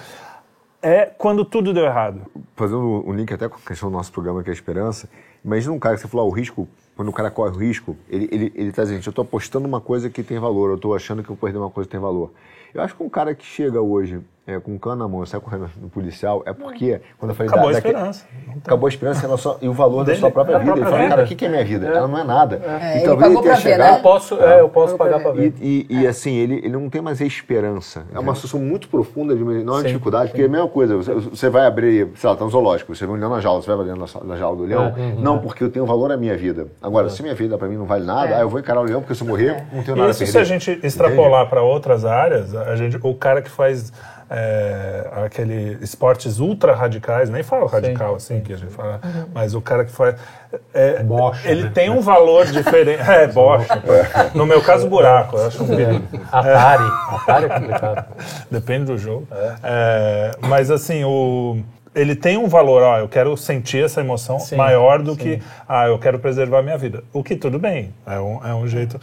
é 0.81 1.05
quando 1.05 1.43
tudo 1.43 1.73
deu 1.73 1.85
errado. 1.85 2.21
Fazendo 2.55 3.03
um 3.07 3.13
link 3.13 3.33
até 3.33 3.47
com 3.47 3.55
a 3.55 3.67
questão 3.67 3.89
do 3.89 3.93
nosso 3.95 4.11
programa, 4.11 4.43
que 4.43 4.49
é 4.49 4.51
a 4.51 4.53
esperança, 4.53 5.09
imagina 5.43 5.73
um 5.73 5.79
cara 5.79 5.95
que 5.95 6.01
você 6.01 6.07
falou, 6.07 6.25
ah, 6.25 6.29
o 6.29 6.31
risco, 6.31 6.67
quando 6.95 7.09
o 7.09 7.13
cara 7.13 7.29
corre 7.31 7.55
o 7.55 7.59
risco, 7.59 7.95
ele, 8.09 8.27
ele, 8.31 8.53
ele 8.55 8.71
tá 8.71 8.83
dizendo, 8.83 9.03
eu 9.05 9.13
tô 9.13 9.21
apostando 9.21 9.67
uma 9.67 9.81
coisa 9.81 10.09
que 10.09 10.23
tem 10.23 10.39
valor, 10.39 10.71
eu 10.71 10.77
tô 10.77 10.93
achando 10.93 11.23
que 11.23 11.29
eu 11.29 11.35
perder 11.35 11.57
uma 11.57 11.69
coisa 11.69 11.87
que 11.87 11.91
tem 11.91 11.99
valor. 11.99 12.31
Eu 12.73 12.81
acho 12.81 12.95
que 12.95 13.03
um 13.03 13.09
cara 13.09 13.33
que 13.33 13.45
chega 13.45 13.81
hoje 13.81 14.19
é, 14.47 14.59
com 14.59 14.71
um 14.71 14.77
cano 14.77 14.95
na 14.95 15.07
mão 15.07 15.23
e 15.23 15.27
sai 15.27 15.39
correndo 15.41 15.69
no 15.81 15.89
policial, 15.89 16.41
é 16.45 16.53
porque, 16.53 17.01
quando 17.17 17.31
eu 17.31 17.35
falei 17.35 17.51
Acabou 17.51 17.69
da, 17.69 17.75
a 17.75 17.79
esperança. 17.79 18.25
Acabou 18.65 18.87
a 18.87 18.89
esperança 18.89 19.25
ela 19.25 19.37
só- 19.37 19.57
e 19.61 19.67
o 19.67 19.73
valor 19.73 20.05
da 20.05 20.15
sua 20.15 20.31
própria 20.31 20.55
é 20.55 20.59
vida. 20.59 20.71
Ele 20.71 20.79
própria 20.81 20.97
vida. 20.99 21.09
cara, 21.09 21.23
o 21.23 21.27
que 21.27 21.35
que 21.35 21.45
é 21.45 21.49
minha 21.49 21.65
vida? 21.65 21.85
Ela 21.87 22.07
não 22.07 22.17
é 22.17 22.23
nada. 22.23 22.61
É, 22.65 22.93
e 22.93 22.97
ele 22.99 23.05
talvez 23.05 23.27
pagou 23.27 23.43
tenha 23.43 23.55
chegado- 23.57 23.91
né? 23.91 23.97
Eu 23.99 24.01
posso, 24.01 24.41
é, 24.41 24.61
eu 24.61 24.69
posso 24.69 24.95
pagar 24.97 25.19
para 25.21 25.31
ver. 25.33 25.53
e, 25.61 25.85
e- 25.89 25.99
e, 26.01 26.07
assim, 26.07 26.33
ele, 26.35 26.55
ele 26.55 26.69
não 26.69 26.89
tem 26.89 27.01
mais 27.01 27.21
a 27.21 27.25
esperança. 27.25 28.05
É 28.13 28.19
uma 28.19 28.33
situação 28.35 28.59
muito 28.59 28.87
profunda, 28.87 29.35
de 29.35 29.43
uma 29.43 29.53
enorme 29.53 29.87
dificuldade, 29.87 30.29
porque 30.29 30.43
é 30.43 30.45
a 30.45 30.49
mesma 30.49 30.67
coisa. 30.69 30.95
Você, 30.95 31.13
você 31.13 31.49
vai 31.49 31.65
abrir, 31.65 32.07
sei 32.15 32.29
lá, 32.29 32.35
tá 32.35 32.45
no 32.45 32.49
zoológico, 32.49 32.95
você 32.95 33.05
vê 33.05 33.11
um 33.11 33.15
leão 33.15 33.29
na 33.29 33.41
jaula, 33.41 33.61
você 33.61 33.73
vai 33.75 33.85
dentro 33.85 33.99
na, 33.99 34.23
na 34.23 34.35
jaula 34.37 34.55
do 34.57 34.63
leão? 34.63 34.93
Não, 35.19 35.39
porque 35.39 35.63
eu 35.63 35.69
tenho 35.69 35.85
valor 35.85 36.11
à 36.11 36.17
minha 36.17 36.37
vida. 36.37 36.67
Agora, 36.81 37.09
se 37.09 37.21
minha 37.21 37.35
vida 37.35 37.57
para 37.57 37.67
mim 37.67 37.75
não 37.75 37.85
vale 37.85 38.05
nada, 38.05 38.35
aí 38.35 38.41
eu 38.41 38.49
vou 38.49 38.59
encarar 38.59 38.79
o 38.79 38.83
leão, 38.83 39.01
porque 39.01 39.13
se 39.13 39.21
eu 39.23 39.27
morrer, 39.27 39.63
não 39.73 39.83
tenho 39.83 39.97
nada 39.97 40.09
a 40.09 40.11
Isso 40.11 40.19
perder. 40.19 40.31
se 40.31 40.37
a 40.37 40.43
gente 40.43 40.79
extrapolar 40.83 41.49
para 41.49 41.61
outras 41.61 42.05
áreas, 42.05 42.55
a 42.55 42.75
gente, 42.75 42.97
o 43.01 43.13
cara 43.15 43.41
que 43.41 43.49
faz 43.49 43.91
é, 44.29 45.07
aquele 45.25 45.77
esportes 45.81 46.39
ultra 46.39 46.75
radicais, 46.75 47.29
nem 47.29 47.43
falo 47.43 47.65
radical 47.65 48.15
assim 48.15 48.41
que 48.41 48.53
a 48.53 48.57
gente 48.57 48.73
fala, 48.73 48.99
mas 49.33 49.53
o 49.53 49.61
cara 49.61 49.85
que 49.85 49.91
faz 49.91 50.15
é, 50.73 51.03
Bocha, 51.03 51.49
ele 51.49 51.63
né? 51.63 51.71
tem 51.73 51.89
um 51.89 51.99
valor 52.01 52.45
diferente. 52.45 53.01
É, 53.01 53.27
bocha. 53.27 53.81
No 54.33 54.45
meu 54.45 54.61
caso, 54.61 54.87
buraco. 54.87 55.37
Eu 55.37 55.47
acho 55.47 55.63
um 55.63 55.67
perigo. 55.67 56.07
Atari. 56.31 56.83
Atari 57.09 57.45
é 57.45 57.49
complicado. 57.49 58.05
Depende 58.49 58.85
do 58.85 58.97
jogo. 58.97 59.27
É, 59.63 60.31
mas 60.41 60.71
assim, 60.71 61.03
o, 61.03 61.57
ele 61.97 62.15
tem 62.15 62.37
um 62.37 62.47
valor, 62.47 62.83
ó, 62.83 62.99
eu 62.99 63.09
quero 63.09 63.35
sentir 63.35 63.83
essa 63.83 64.01
emoção 64.01 64.39
Sim, 64.39 64.55
maior 64.55 65.01
do 65.01 65.15
que, 65.15 65.41
ah, 65.67 65.87
eu 65.87 65.97
quero 65.97 66.19
preservar 66.19 66.59
a 66.59 66.61
minha 66.61 66.77
vida. 66.77 67.03
O 67.11 67.23
que 67.23 67.35
tudo 67.35 67.57
bem, 67.59 67.93
é 68.05 68.19
um, 68.19 68.47
é 68.47 68.53
um 68.53 68.67
jeito. 68.67 68.99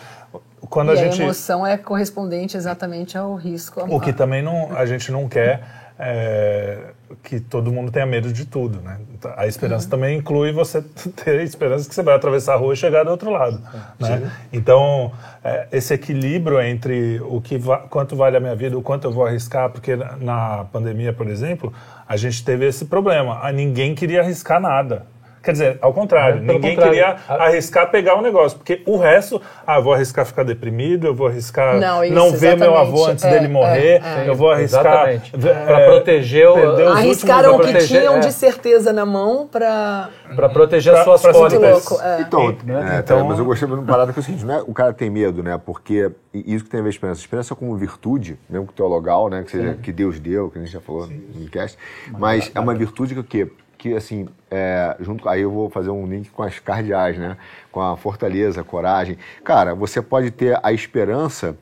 Quando 0.75 0.89
E 0.89 0.91
a 0.91 0.93
a 0.95 0.97
gente. 0.97 1.23
emoção 1.23 1.65
é 1.65 1.77
correspondente 1.77 2.57
exatamente 2.57 3.17
ao 3.17 3.37
risco. 3.37 3.81
O 3.89 4.01
que 4.01 4.13
também 4.13 4.43
não, 4.43 4.77
a 4.77 4.85
gente 4.85 5.13
não 5.13 5.29
quer 5.29 5.63
é, 5.97 6.79
que 7.23 7.39
todo 7.39 7.71
mundo 7.71 7.93
tenha 7.93 8.05
medo 8.05 8.33
de 8.33 8.45
tudo, 8.45 8.81
né? 8.81 8.99
A 9.37 9.47
esperança 9.47 9.89
também 9.89 10.19
inclui 10.19 10.51
você 10.51 10.83
ter 11.25 11.39
a 11.39 11.43
esperança 11.45 11.89
que 11.89 11.95
você 11.95 12.03
vai 12.03 12.17
atravessar 12.17 12.55
a 12.55 12.57
rua 12.57 12.75
e 12.75 12.77
chegar 12.77 13.05
do 13.05 13.11
outro 13.13 13.31
lado, 13.31 13.63
né? 14.01 14.33
Então, 14.53 15.13
é, 15.45 15.69
esse 15.71 15.95
equilíbrio 15.95 16.61
entre 16.61 17.21
o 17.21 17.41
que 17.41 17.57
va- 17.57 17.85
quanto 17.89 18.17
vale 18.17 18.37
a 18.37 18.41
minha 18.41 18.57
vida, 18.57 18.77
o 18.77 18.83
quanto 18.83 19.07
eu 19.07 19.13
vou 19.13 19.25
arriscar, 19.25 19.71
porque 19.71 19.95
na, 19.95 20.17
na 20.17 20.65
pandemia, 20.73 21.13
por 21.13 21.29
exemplo, 21.29 21.73
a 22.09 22.17
gente 22.17 22.45
teve 22.45 22.67
esse 22.67 22.87
problema. 22.87 23.39
A 23.45 23.53
ninguém 23.53 23.95
queria 23.95 24.23
arriscar 24.23 24.61
nada. 24.61 25.07
Quer 25.45 25.53
dizer, 25.53 25.79
ao 25.83 25.93
contrário, 25.93 26.39
É, 26.39 26.41
ninguém 26.41 26.75
contrário. 26.75 26.83
queria 26.95 27.17
A- 27.29 27.45
arriscar 27.45 27.91
pegar 27.91 28.17
o 28.17 28.23
negócio, 28.23 28.57
porque 28.57 28.83
o 28.87 28.97
resto, 28.97 29.43
ah, 29.67 29.77
eu 29.77 29.83
vou 29.83 29.93
arriscar 29.93 30.25
ficar 30.25 30.43
deprimido, 30.43 31.07
eu 31.07 31.15
vou 31.15 31.27
arriscar 31.27 31.79
Não, 31.79 32.03
isso, 32.03 32.15
não 32.15 32.31
ver 32.33 32.57
meu 32.57 32.75
avô 32.75 33.07
antes 33.07 33.23
É, 33.25 33.31
dele 33.31 33.49
morrer, 33.49 34.01
é, 34.03 34.25
é. 34.25 34.29
eu 34.29 34.35
vou 34.35 34.51
arriscar 34.51 34.81
Exatamente. 34.87 35.37
ver- 35.37 35.55
Pra 35.67 35.81
é, 35.81 35.87
proteger 35.87 36.49
o- 36.49 36.89
Arriscaram 36.93 37.57
o 37.57 37.61
que 37.61 37.65
proteger, 37.73 38.01
tinham 38.01 38.17
é. 38.17 38.21
de 38.21 38.33
certeza 38.33 38.91
na 38.93 39.05
mão 39.05 39.47
para. 39.47 40.09
Para 40.35 40.49
proteger 40.49 40.93
Pra- 40.93 41.15
as 41.15 41.21
suas. 41.21 42.01
É. 42.03 42.21
Então, 42.23 42.45
E- 42.45 42.47
é, 42.47 42.99
então- 43.01 43.19
tá, 43.19 43.25
mas 43.25 43.39
eu 43.39 43.45
gostei 43.45 43.69
de 43.69 43.75
uma 43.75 43.83
parada 43.83 44.13
que 44.15 44.19
é 44.19 44.23
o 44.23 44.25
seguinte, 44.25 44.45
não 44.47 44.55
é, 44.55 44.63
o 44.67 44.73
cara 44.73 44.95
tem 44.95 45.11
medo, 45.11 45.43
né? 45.43 45.61
Porque 45.63 46.11
e 46.33 46.55
isso 46.55 46.65
que 46.65 46.71
tem 46.71 46.81
a 46.81 46.83
ver 46.83 46.89
com 46.89 46.95
esperança. 46.95 47.21
Esperança 47.21 47.55
como 47.55 47.77
virtude, 47.77 48.39
mesmo 48.49 48.67
que 48.67 48.73
teologal, 48.73 49.29
né? 49.29 49.43
Que, 49.43 49.51
seja, 49.51 49.75
que 49.75 49.93
Deus 49.93 50.19
deu, 50.19 50.51
que 50.51 50.59
a 50.59 50.63
gente 50.63 50.73
já 50.73 50.81
falou 50.81 51.07
no 51.07 51.49
cast. 51.51 51.77
Mas 52.19 52.51
é 52.55 52.59
uma 52.61 52.75
virtude 52.75 53.13
que 53.15 53.21
o 53.21 53.25
quê? 53.25 53.47
Que 53.85 53.93
assim, 53.93 54.27
é, 54.51 54.97
junto, 54.99 55.29
aí 55.29 55.43
eu 55.43 55.51
vou 55.51 55.69
fazer 55.69 55.91
um 55.91 56.07
link 56.07 56.31
com 56.31 56.43
as 56.43 56.59
cardeais, 56.59 57.19
né? 57.19 57.37
Com 57.71 57.83
a 57.83 57.99
fortaleza, 57.99 58.63
a 58.63 58.65
coragem. 58.65 59.19
Cara, 59.45 59.75
você 59.75 60.01
pode 60.01 60.31
ter 60.31 60.59
a 60.63 60.73
esperança 60.73 61.55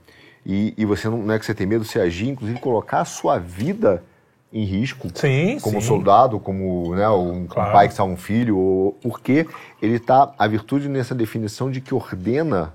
e, 0.46 0.72
e 0.78 0.84
você 0.84 1.08
não, 1.08 1.18
não 1.18 1.34
é 1.34 1.38
que 1.40 1.44
você 1.44 1.52
tem 1.52 1.66
medo, 1.66 1.84
você 1.84 1.98
agir, 1.98 2.28
inclusive 2.28 2.60
colocar 2.60 3.00
a 3.00 3.04
sua 3.04 3.40
vida 3.40 4.04
em 4.52 4.62
risco 4.62 5.08
Sim, 5.16 5.58
como 5.60 5.80
sim. 5.80 5.88
soldado, 5.88 6.38
como 6.38 6.94
né, 6.94 7.08
um, 7.08 7.38
um 7.38 7.46
Claro. 7.48 7.72
pai 7.72 7.88
que 7.88 7.94
salva 7.94 8.12
um 8.12 8.16
filho, 8.16 8.56
ou, 8.56 8.92
porque 9.02 9.44
ele 9.80 9.96
está 9.96 10.32
a 10.38 10.46
virtude 10.46 10.88
nessa 10.88 11.16
definição 11.16 11.72
de 11.72 11.80
que 11.80 11.92
ordena 11.92 12.72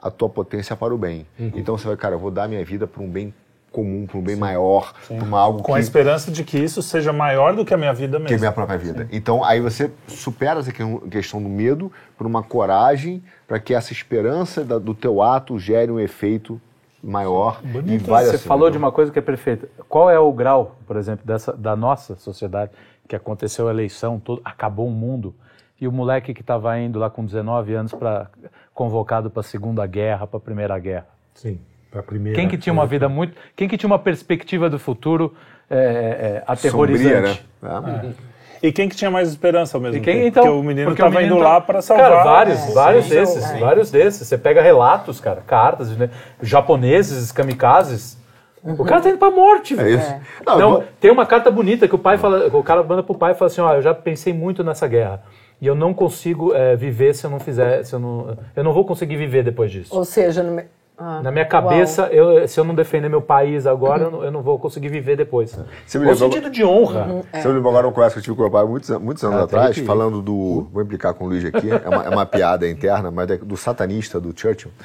a 0.00 0.08
tua 0.08 0.28
potência 0.28 0.76
para 0.76 0.94
o 0.94 0.98
bem. 0.98 1.26
Uhum. 1.36 1.50
Então 1.56 1.76
você 1.76 1.88
vai, 1.88 1.96
cara, 1.96 2.14
eu 2.14 2.20
vou 2.20 2.30
dar 2.30 2.46
minha 2.46 2.64
vida 2.64 2.86
para 2.86 3.02
um 3.02 3.08
bem 3.10 3.34
comum, 3.74 4.06
para 4.06 4.18
um 4.18 4.22
bem 4.22 4.36
maior, 4.36 4.92
para 5.08 5.16
uma 5.24 5.40
algo 5.40 5.62
Com 5.62 5.72
que, 5.72 5.78
a 5.78 5.80
esperança 5.80 6.30
de 6.30 6.44
que 6.44 6.56
isso 6.58 6.80
seja 6.80 7.12
maior 7.12 7.54
do 7.56 7.64
que 7.64 7.74
a 7.74 7.76
minha 7.76 7.92
vida 7.92 8.18
mesmo. 8.18 8.28
que 8.28 8.34
a 8.34 8.38
minha 8.38 8.52
própria 8.52 8.78
vida. 8.78 9.08
Então 9.10 9.42
aí 9.44 9.60
você 9.60 9.90
supera 10.06 10.60
essa 10.60 10.72
que- 10.72 11.08
questão 11.10 11.42
do 11.42 11.48
medo 11.48 11.90
por 12.16 12.26
uma 12.26 12.42
coragem 12.42 13.22
para 13.48 13.58
que 13.58 13.74
essa 13.74 13.92
esperança 13.92 14.64
da- 14.64 14.78
do 14.78 14.94
teu 14.94 15.20
ato 15.20 15.58
gere 15.58 15.90
um 15.90 15.98
efeito 15.98 16.60
maior 17.02 17.60
e 17.86 17.98
vale 17.98 18.28
Você 18.28 18.36
assim, 18.36 18.48
falou 18.48 18.70
de 18.70 18.78
uma 18.78 18.90
coisa 18.92 19.10
que 19.12 19.18
é 19.18 19.22
perfeita. 19.22 19.68
Qual 19.88 20.08
é 20.08 20.18
o 20.18 20.32
grau, 20.32 20.76
por 20.86 20.96
exemplo, 20.96 21.26
dessa, 21.26 21.52
da 21.52 21.74
nossa 21.76 22.14
sociedade, 22.16 22.70
que 23.08 23.14
aconteceu 23.16 23.68
a 23.68 23.70
eleição, 23.70 24.18
todo, 24.18 24.40
acabou 24.44 24.86
o 24.86 24.90
mundo, 24.90 25.34
e 25.80 25.86
o 25.86 25.92
moleque 25.92 26.32
que 26.32 26.40
estava 26.40 26.78
indo 26.78 26.98
lá 26.98 27.10
com 27.10 27.22
19 27.24 27.74
anos 27.74 27.92
para 27.92 28.30
convocado 28.72 29.28
para 29.30 29.40
a 29.40 29.42
Segunda 29.42 29.84
Guerra, 29.86 30.26
para 30.26 30.38
a 30.38 30.40
Primeira 30.40 30.78
Guerra? 30.78 31.06
Sim, 31.34 31.60
primeira. 32.02 32.38
Quem 32.38 32.48
que 32.48 32.56
tinha 32.58 32.72
uma 32.72 32.86
vida 32.86 33.08
muito. 33.08 33.34
Quem 33.56 33.68
que 33.68 33.76
tinha 33.76 33.88
uma 33.88 33.98
perspectiva 33.98 34.68
do 34.70 34.78
futuro 34.78 35.34
é, 35.70 35.76
é, 35.76 36.42
aterrorizante? 36.46 37.42
Sombria, 37.60 38.02
né? 38.02 38.14
E 38.62 38.72
quem 38.72 38.88
que 38.88 38.96
tinha 38.96 39.10
mais 39.10 39.28
esperança 39.28 39.76
ao 39.76 39.80
mesmo 39.80 39.98
E 39.98 40.00
quem, 40.00 40.14
tempo? 40.14 40.26
então, 40.28 40.42
Porque 40.44 40.56
o 40.56 40.62
menino 40.62 40.86
porque 40.88 41.02
o 41.02 41.06
estava 41.06 41.20
menino 41.20 41.36
indo 41.36 41.44
tá- 41.44 41.50
lá 41.52 41.60
para 41.60 41.82
salvar. 41.82 42.10
Cara, 42.10 42.24
vários, 42.24 42.58
Sim, 42.60 42.72
vários 42.74 43.04
sim. 43.04 43.10
desses, 43.10 43.60
vários 43.60 43.90
desses. 43.90 44.26
Você 44.26 44.38
pega 44.38 44.62
relatos, 44.62 45.20
cara, 45.20 45.42
cartas, 45.46 45.94
né? 45.96 46.08
japoneses, 46.40 47.30
kamikazes. 47.32 48.16
O 48.62 48.82
cara 48.82 49.02
tá 49.02 49.10
indo 49.10 49.18
pra 49.18 49.30
morte, 49.30 49.74
É 49.74 49.76
velho. 49.76 49.98
isso. 49.98 50.14
Não, 50.46 50.58
Não, 50.58 50.72
eu- 50.76 50.84
tem 50.98 51.10
uma 51.10 51.26
carta 51.26 51.50
bonita 51.50 51.86
que 51.86 51.94
o 51.94 51.98
pai 51.98 52.16
fala, 52.16 52.46
o 52.56 52.62
cara 52.62 52.82
manda 52.82 53.02
pro 53.02 53.14
pai 53.14 53.32
e 53.32 53.34
fala 53.34 53.50
assim, 53.50 53.60
ó, 53.60 53.74
eu 53.74 53.82
já 53.82 53.92
pensei 53.92 54.32
muito 54.32 54.64
nessa 54.64 54.88
guerra 54.88 55.22
e 55.60 55.66
eu 55.66 55.74
não 55.74 55.92
consigo 55.92 56.54
eh, 56.54 56.74
viver 56.74 57.14
se 57.14 57.26
eu 57.26 57.30
não 57.30 57.38
fizer, 57.38 57.84
se 57.84 57.94
eu 57.94 57.98
não, 57.98 58.34
eu 58.56 58.64
não 58.64 58.72
vou 58.72 58.86
conseguir 58.86 59.16
viver 59.16 59.42
depois 59.44 59.70
disso. 59.70 59.94
Ou 59.94 60.06
seja, 60.06 60.42
no 60.42 60.62
ah, 60.98 61.20
Na 61.22 61.30
minha 61.30 61.44
cabeça, 61.44 62.08
eu, 62.12 62.46
se 62.46 62.58
eu 62.58 62.64
não 62.64 62.74
defender 62.74 63.08
meu 63.08 63.20
país 63.22 63.66
agora, 63.66 64.04
eu 64.04 64.10
não, 64.10 64.24
eu 64.24 64.30
não 64.30 64.42
vou 64.42 64.58
conseguir 64.58 64.88
viver 64.88 65.16
depois. 65.16 65.58
Você 65.86 65.98
me 65.98 66.04
O 66.04 66.08
lembrou- 66.10 66.30
sentido 66.30 66.50
de 66.50 66.64
honra. 66.64 67.06
Você 67.32 67.48
me 67.48 67.54
lembrou 67.54 67.70
agora 67.72 67.86
uma 67.88 67.92
conversa 67.92 68.14
que 68.14 68.20
eu 68.20 68.22
tive 68.24 68.36
com 68.36 68.42
meu 68.42 68.50
pai 68.50 68.64
muitos, 68.64 68.90
muitos 68.98 69.24
anos 69.24 69.40
Ah, 69.40 69.44
atrás, 69.44 69.76
falando 69.78 70.22
do. 70.22 70.68
Vou 70.72 70.82
implicar 70.82 71.12
com 71.14 71.24
o 71.24 71.28
Luiz 71.28 71.44
aqui, 71.44 71.68
é 71.70 71.88
uma, 71.88 72.04
é 72.04 72.08
uma 72.08 72.26
piada 72.26 72.68
interna, 72.68 73.10
mas 73.10 73.30
é 73.30 73.36
do 73.36 73.56
satanista 73.56 74.20
do 74.20 74.32
Churchill. 74.38 74.70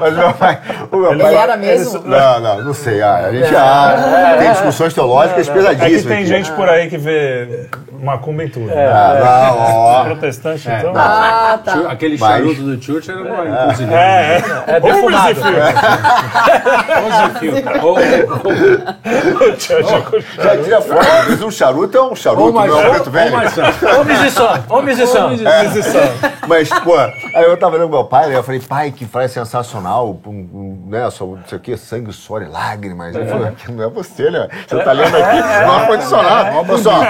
mas 0.00 0.14
meu 0.16 0.32
pai. 0.34 0.60
O 0.92 0.96
meu 0.96 1.12
Ele 1.12 1.22
pai 1.22 1.34
era 1.34 1.56
mesmo? 1.56 2.00
Não, 2.04 2.40
não, 2.40 2.64
não 2.64 2.74
sei. 2.74 3.02
ah, 3.02 3.16
a 3.26 3.32
gente 3.32 3.54
ah, 3.56 4.36
tem 4.38 4.52
discussões 4.52 4.94
teológicas 4.94 5.48
É 5.48 5.50
que 5.52 5.56
pesadíssimas. 5.58 6.04
tem 6.04 6.16
aqui. 6.18 6.26
gente 6.26 6.52
por 6.52 6.68
aí 6.68 6.88
que 6.88 6.96
vê 6.98 7.68
macumba 8.00 8.44
em 8.44 8.48
tudo. 8.48 8.70
Ah, 8.72 9.50
não, 9.50 9.58
ó. 9.58 10.04
Protestante, 10.04 10.68
então. 10.70 10.92
Ah, 10.94 11.58
tá. 11.64 11.90
Aquele 11.90 12.16
Mas- 12.18 12.30
charuto 12.30 12.62
do 12.62 12.80
Church 12.82 13.10
era 13.10 13.20
uma 13.22 13.46
encruzilhada. 13.64 13.96
É, 13.98 14.38
é. 14.68 14.76
É 14.76 14.80
defumado. 14.80 15.40
Já 20.36 20.56
tira 20.62 20.80
fora, 20.80 21.44
um 21.46 21.50
charuto 21.50 21.96
é 21.98 22.02
um 22.02 22.14
charuto, 22.16 22.52
não 22.52 22.64
é 22.64 22.86
um 22.86 22.90
preto 22.90 23.10
velho. 23.10 23.34
Homens 23.98 24.22
e 24.22 24.30
só, 24.30 24.54
homens 24.68 24.98
e 24.98 25.06
só. 25.06 25.28
Mas, 26.46 26.68
pô, 26.68 26.96
aí 26.96 27.44
eu 27.44 27.56
tava 27.56 27.76
olhando 27.76 27.90
meu 27.90 28.04
pai, 28.04 28.28
né? 28.28 28.36
Eu 28.36 28.42
falei, 28.42 28.60
pai, 28.60 28.90
que 28.90 29.04
frase 29.06 29.34
sensacional, 29.34 30.18
um, 30.26 30.30
um, 30.30 30.86
né? 30.88 31.08
Só, 31.10 31.24
não 31.26 31.40
sei 31.46 31.58
o 31.58 31.60
quê, 31.60 31.76
sangue, 31.76 32.12
suor 32.12 32.42
e 32.42 32.46
lágrimas. 32.48 33.14
Ele 33.14 33.26
falou, 33.26 33.52
não 33.70 33.84
é 33.84 33.88
você, 33.88 34.30
né? 34.30 34.48
Você 34.66 34.82
tá 34.82 34.92
lendo 34.92 35.16
aqui 35.16 35.36
no 35.66 35.72
ar-condicionado. 35.72 36.66
Pessoal, 36.68 37.00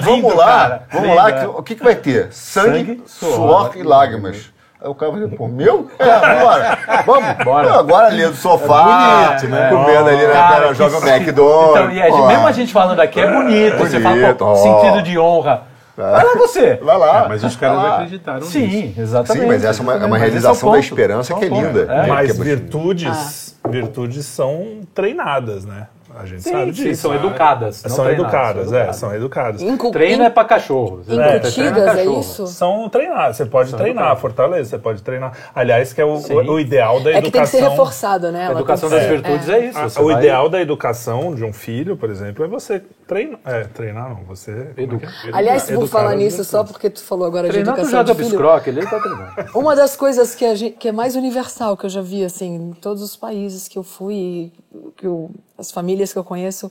vamos 0.00 0.34
lá, 0.34 0.42
cara. 0.42 0.82
vamos 0.92 1.08
Lindo, 1.08 1.16
lá, 1.16 1.28
é. 1.28 1.32
que- 1.32 1.46
o 1.46 1.62
que, 1.62 1.74
que 1.74 1.84
vai 1.84 1.94
ter? 1.94 2.28
Sangue, 2.32 2.68
Sangue, 2.78 3.02
suor, 3.06 3.34
suor 3.34 3.70
e 3.76 3.82
lágrimas. 3.82 4.52
Aí 4.84 4.90
o 4.90 4.94
cara 4.94 5.12
falou, 5.12 5.28
pô, 5.30 5.48
meu? 5.48 5.88
É, 5.98 6.40
bora. 6.42 6.78
Vamos. 7.06 7.32
Bora. 7.42 7.68
Não, 7.70 7.78
agora 7.78 8.06
ali 8.08 8.26
do 8.26 8.34
sofá, 8.34 9.30
bonito, 9.30 9.48
né? 9.48 9.70
comendo 9.70 10.08
ali, 10.10 10.26
né? 10.26 10.32
Cara, 10.34 10.74
joga 10.74 10.98
o 10.98 11.00
sim. 11.00 11.08
McDonald's. 11.08 11.70
Então, 11.70 11.90
e 11.90 12.00
é, 12.00 12.26
mesmo 12.26 12.46
a 12.46 12.52
gente 12.52 12.70
falando 12.70 13.00
aqui 13.00 13.18
é 13.18 13.32
bonito. 13.32 13.78
Você 13.78 13.98
fala, 13.98 14.34
pô, 14.34 14.44
ó. 14.44 14.54
sentido 14.56 15.02
de 15.02 15.18
honra. 15.18 15.62
Vai 15.96 16.24
lá 16.24 16.34
você. 16.34 16.74
Vai 16.82 16.98
lá. 16.98 17.26
Mas 17.30 17.42
os 17.44 17.56
caras 17.56 17.76
vai 17.78 17.88
lá. 17.88 17.94
acreditaram 17.94 18.40
nisso. 18.40 18.50
Sim, 18.50 18.94
exatamente. 18.98 19.42
Sim, 19.42 19.48
mas 19.48 19.64
essa 19.64 19.80
é 19.80 19.82
uma, 19.82 19.94
é 19.94 20.04
uma 20.04 20.16
esse 20.16 20.26
realização 20.26 20.72
da 20.72 20.78
esperança 20.78 21.34
que 21.34 21.44
é 21.46 21.48
linda. 21.48 21.80
É. 21.90 22.06
Mas 22.06 22.38
é- 22.38 22.42
virtudes, 22.42 23.58
virtudes 23.66 24.26
são 24.26 24.80
treinadas, 24.92 25.64
né? 25.64 25.86
A 26.16 26.24
gente 26.26 26.42
Sim, 26.42 26.50
sabe 26.52 26.74
sim, 26.74 26.84
disso. 26.84 27.02
são 27.02 27.14
educadas. 27.14 27.82
não 27.82 27.90
São 27.90 28.04
treinadas, 28.04 28.32
educadas, 28.32 28.68
são 28.68 28.78
é, 28.78 28.92
são 28.92 29.14
educadas. 29.14 29.62
Incu- 29.62 29.90
Treino 29.90 30.22
é 30.22 30.30
pra 30.30 30.44
cachorro. 30.44 31.00
Incutidas, 31.08 31.82
é 31.82 31.84
cachorro. 31.96 32.20
isso? 32.20 32.46
São 32.46 32.88
treinadas, 32.88 33.36
você 33.36 33.46
pode 33.46 33.74
treinar, 33.74 34.16
fortaleza, 34.16 34.70
você 34.70 34.78
pode 34.78 35.02
treinar. 35.02 35.32
Aliás, 35.54 35.92
que 35.92 36.00
é 36.00 36.04
o, 36.04 36.16
Sim. 36.18 36.34
o, 36.34 36.52
o 36.52 36.60
ideal 36.60 37.00
da 37.00 37.10
É 37.10 37.20
que 37.22 37.30
tem 37.30 37.42
que 37.42 37.48
ser 37.48 37.56
educação. 37.58 37.70
reforçado, 37.70 38.30
né? 38.32 38.48
A 38.48 38.52
educação 38.52 38.88
das 38.88 39.04
virtudes 39.06 39.48
é, 39.48 39.66
isso. 39.66 39.78
Ah, 39.78 39.88
você 39.88 40.00
o 40.00 40.04
vai- 40.06 40.16
ideal 40.18 40.48
da 40.48 40.60
educação 40.60 41.34
de 41.34 41.44
um 41.44 41.52
filho, 41.52 41.96
por 41.96 42.08
exemplo, 42.10 42.44
é 42.44 42.48
você 42.48 42.82
treinar. 43.06 43.40
É, 43.44 43.64
treinar 43.64 44.08
não, 44.10 44.24
você. 44.24 44.68
é 44.76 44.82
Educa. 44.82 45.06
é? 45.06 45.30
Aliás, 45.32 45.68
vou 45.70 45.86
falar 45.86 46.14
nisso 46.14 46.44
só 46.44 46.62
porque 46.64 46.88
tu 46.90 47.02
falou 47.02 47.26
agora 47.26 47.46
de 47.48 47.52
Treinar 47.52 47.74
tu 47.74 47.80
educação 47.80 48.04
de 48.04 48.14
filho. 48.14 48.28
biscroque, 48.28 48.70
ele 48.70 48.86
tá 48.86 49.00
treinando. 49.00 49.32
Uma 49.54 49.74
das 49.74 49.96
coisas 49.96 50.34
que, 50.34 50.44
a 50.44 50.54
gente- 50.54 50.76
que 50.76 50.88
é 50.88 50.92
mais 50.92 51.16
universal 51.16 51.76
que 51.76 51.86
eu 51.86 51.90
já 51.90 52.00
vi, 52.02 52.24
assim, 52.24 52.54
em 52.54 52.72
todos 52.72 53.02
os 53.02 53.16
países 53.16 53.66
que 53.68 53.78
eu 53.78 53.82
fui, 53.82 54.52
que 54.96 55.06
eu, 55.06 55.30
as 55.56 55.70
famílias 55.70 56.12
que 56.12 56.18
eu 56.18 56.24
conheço, 56.24 56.70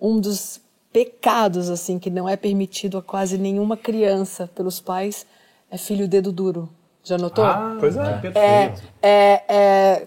um 0.00 0.20
dos 0.20 0.60
pecados, 0.92 1.68
assim, 1.68 1.98
que 1.98 2.10
não 2.10 2.28
é 2.28 2.36
permitido 2.36 2.98
a 2.98 3.02
quase 3.02 3.36
nenhuma 3.36 3.76
criança 3.76 4.50
pelos 4.54 4.80
pais 4.80 5.26
é 5.70 5.76
filho 5.76 6.08
dedo 6.08 6.32
duro. 6.32 6.68
Já 7.02 7.18
notou? 7.18 7.44
Pois 7.78 7.96
é. 7.96 8.20
é, 8.34 8.74
é, 9.02 9.42
é 9.48 10.06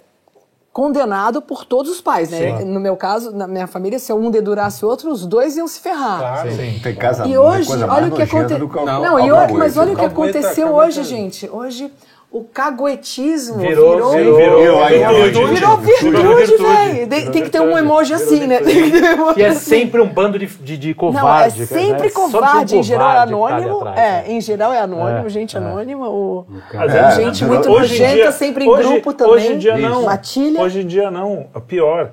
condenado 0.72 1.42
por 1.42 1.66
todos 1.66 1.92
os 1.92 2.02
pais, 2.02 2.30
né? 2.30 2.64
No 2.64 2.80
meu 2.80 2.96
caso, 2.96 3.32
na 3.32 3.48
minha 3.48 3.68
família, 3.68 4.00
se 4.00 4.12
um 4.14 4.32
dedurasse 4.32 4.84
o 4.86 4.88
outro, 4.88 5.12
os 5.12 5.26
dois 5.26 5.58
iam 5.58 5.68
se 5.68 5.80
ferrar. 5.80 6.44
Tem 6.82 6.96
casa 6.96 7.28
E 7.28 7.38
hoje, 7.38 7.68
coisa 7.68 7.86
olha 7.86 8.02
mais 8.02 8.14
o 8.14 8.16
que 8.16 8.22
aconteceu. 8.22 8.86
Não, 8.86 9.16
o 9.16 9.20
e 9.20 9.24
olha, 9.24 9.42
caguete. 9.42 9.60
mas 9.60 9.78
olha 9.78 9.94
o 9.94 9.96
que 9.96 10.06
aconteceu 10.06 10.74
hoje, 10.74 11.04
gente. 11.04 11.50
Hoje 11.50 11.92
o 12.32 12.44
caguetismo 12.44 13.58
Virou- 13.58 13.96
virou. 13.96 14.12
virou- 14.12 14.38
Virou. 14.38 15.48
Virou 15.48 15.78
virtude, 15.78 16.12
Virou 16.16 16.36
virtude. 16.36 16.64
velho. 16.64 17.08
Tem, 17.08 17.32
tem 17.32 17.44
que 17.44 17.50
ter 17.50 17.60
um 17.60 17.76
emoji 17.76 18.14
assim, 18.14 18.46
né? 18.46 18.60
Tem 18.62 18.84
que 18.84 18.92
ter 18.92 19.04
um 19.04 19.14
emoji 19.14 19.40
E 19.40 19.44
é 19.44 19.48
assim. 19.48 19.60
sempre 19.60 20.00
um 20.00 20.08
bando 20.08 20.38
de, 20.38 20.46
de, 20.46 20.78
de 20.78 20.88
Não, 20.88 20.92
é 20.92 20.96
covarde. 20.96 21.66
sempre 21.66 22.04
né? 22.04 22.10
Covarde. 22.12 22.78
Em 22.78 22.84
geral 22.84 23.10
é 23.10 23.14
covarde 23.14 23.34
que 23.34 23.40
tá 23.40 23.46
ali 23.56 23.64
anônimo. 23.66 23.80
atrás, 23.88 24.00
é, 24.00 24.12
né? 24.12 24.24
em 24.28 24.42
geral 24.42 24.74
é 24.74 24.80
anônimo, 24.80 25.26
É, 25.26 25.30
gente 25.30 25.58
anônima. 25.58 26.08
Ou... 26.08 26.46
É, 26.72 27.12
gente 27.16 27.44
muito 27.46 27.68
hoje 27.70 27.96
em 27.96 28.00
nojenta, 28.00 28.14
dia- 28.16 28.32
sempre 28.32 28.64
em 28.66 28.68
grupo 28.76 29.12
também. 29.14 29.34
Hoje 29.34 29.54
em 29.54 29.58
dia 29.58 29.78
não. 29.78 30.04
Matilha. 30.04 30.62
Hoje 30.62 30.82
em 30.82 30.86
dia 30.88 31.10
não. 31.10 31.48
Pior. 31.68 32.12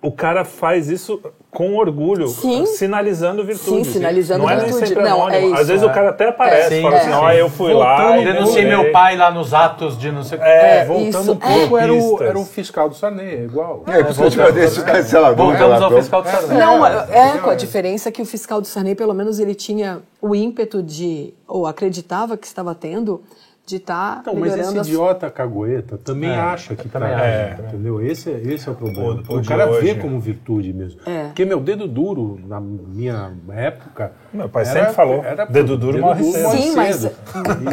O 0.00 0.10
cara 0.10 0.42
faz 0.44 0.88
isso 0.88 1.20
com 1.50 1.76
orgulho, 1.76 2.28
Sim. 2.28 2.66
sinalizando 2.66 3.42
virtude. 3.42 3.84
Sim, 3.84 3.92
sinalizando 3.92 4.44
não 4.44 4.50
é 4.50 4.56
virtude. 4.56 4.86
sempre 4.86 5.02
Não, 5.02 5.22
anônimo. 5.22 5.34
é 5.34 5.46
isso, 5.46 5.54
Às 5.62 5.68
vezes 5.68 5.82
é. 5.82 5.86
o 5.86 5.92
cara 5.92 6.10
até 6.10 6.28
aparece, 6.28 6.74
É, 6.74 6.82
fala 6.82 6.96
sim, 7.00 7.06
assim, 7.06 7.12
é. 7.12 7.16
ó, 7.16 7.32
eu 7.32 7.48
fui 7.48 7.72
lá 7.72 8.18
e 8.18 8.24
Denunciei 8.24 8.66
meu 8.66 8.92
pai 8.92 9.16
lá 9.16 9.30
nos 9.30 9.54
atos 9.54 9.98
de 9.98 10.12
não 10.12 10.22
sei 10.22 10.36
o 10.36 10.40
que. 10.42 10.46
É, 10.46 10.76
É, 10.80 10.84
voltando 10.84 11.08
isso, 11.22 11.32
um 11.32 11.36
pouco, 11.36 11.78
Era 11.78 11.94
o, 11.94 12.22
era 12.22 12.38
o 12.38 12.44
fiscal 12.44 12.88
do 12.90 12.94
Sarney, 12.94 13.26
é 13.26 13.44
igual. 13.44 13.82
É, 13.86 14.02
principalmente 14.04 14.52
desse 14.52 14.84
cancelador. 14.84 15.46
Voltamos 15.46 15.82
ao 15.82 15.90
fiscal 15.92 16.22
do 16.22 16.28
Sarney. 16.28 16.58
Não, 16.58 16.86
é, 16.86 17.38
com 17.38 17.50
a 17.50 17.54
diferença 17.54 18.12
que 18.12 18.20
o 18.20 18.26
fiscal 18.26 18.60
do 18.60 18.66
Sarney, 18.66 18.94
pelo 18.94 19.14
menos, 19.14 19.38
ele 19.40 19.54
tinha 19.54 20.00
o 20.20 20.34
ímpeto 20.34 20.82
de, 20.82 21.32
ou 21.46 21.66
acreditava 21.66 22.36
que 22.36 22.46
estava 22.46 22.74
tendo, 22.74 23.22
de 23.68 23.76
estar 23.76 24.18
Então, 24.22 24.34
mas 24.34 24.54
esse 24.56 24.78
as- 24.78 24.86
idiota 24.88 25.30
cagueta 25.30 25.98
também 25.98 26.30
acha 26.30 26.74
que 26.74 26.88
tá. 26.88 26.98
acha. 27.04 27.56
Entendeu? 27.68 28.00
Esse, 28.04 28.30
é- 28.30 28.40
esse 28.52 28.68
é 28.68 28.72
o 28.72 28.74
problema. 28.74 29.22
O- 29.28 29.34
O, 29.34 29.38
o 29.38 29.44
cara 29.44 29.66
vê 29.66 29.90
hoje. 29.90 29.94
como 29.96 30.18
virtude 30.18 30.72
mesmo. 30.72 31.00
É. 31.06 31.24
Porque 31.24 31.44
meu 31.44 31.60
dedo 31.60 31.86
duro, 31.86 32.40
na 32.46 32.60
minha 32.60 33.32
época. 33.50 34.12
Meu 34.32 34.48
pai 34.48 34.64
sempre 34.64 34.92
falou, 34.92 35.22
dedo 35.50 35.76
duro 35.76 35.98
morre 36.00 36.24
cedo. 36.24 36.50
Sim, 36.50 36.74
mas- 36.76 36.96
cedo. 36.96 37.14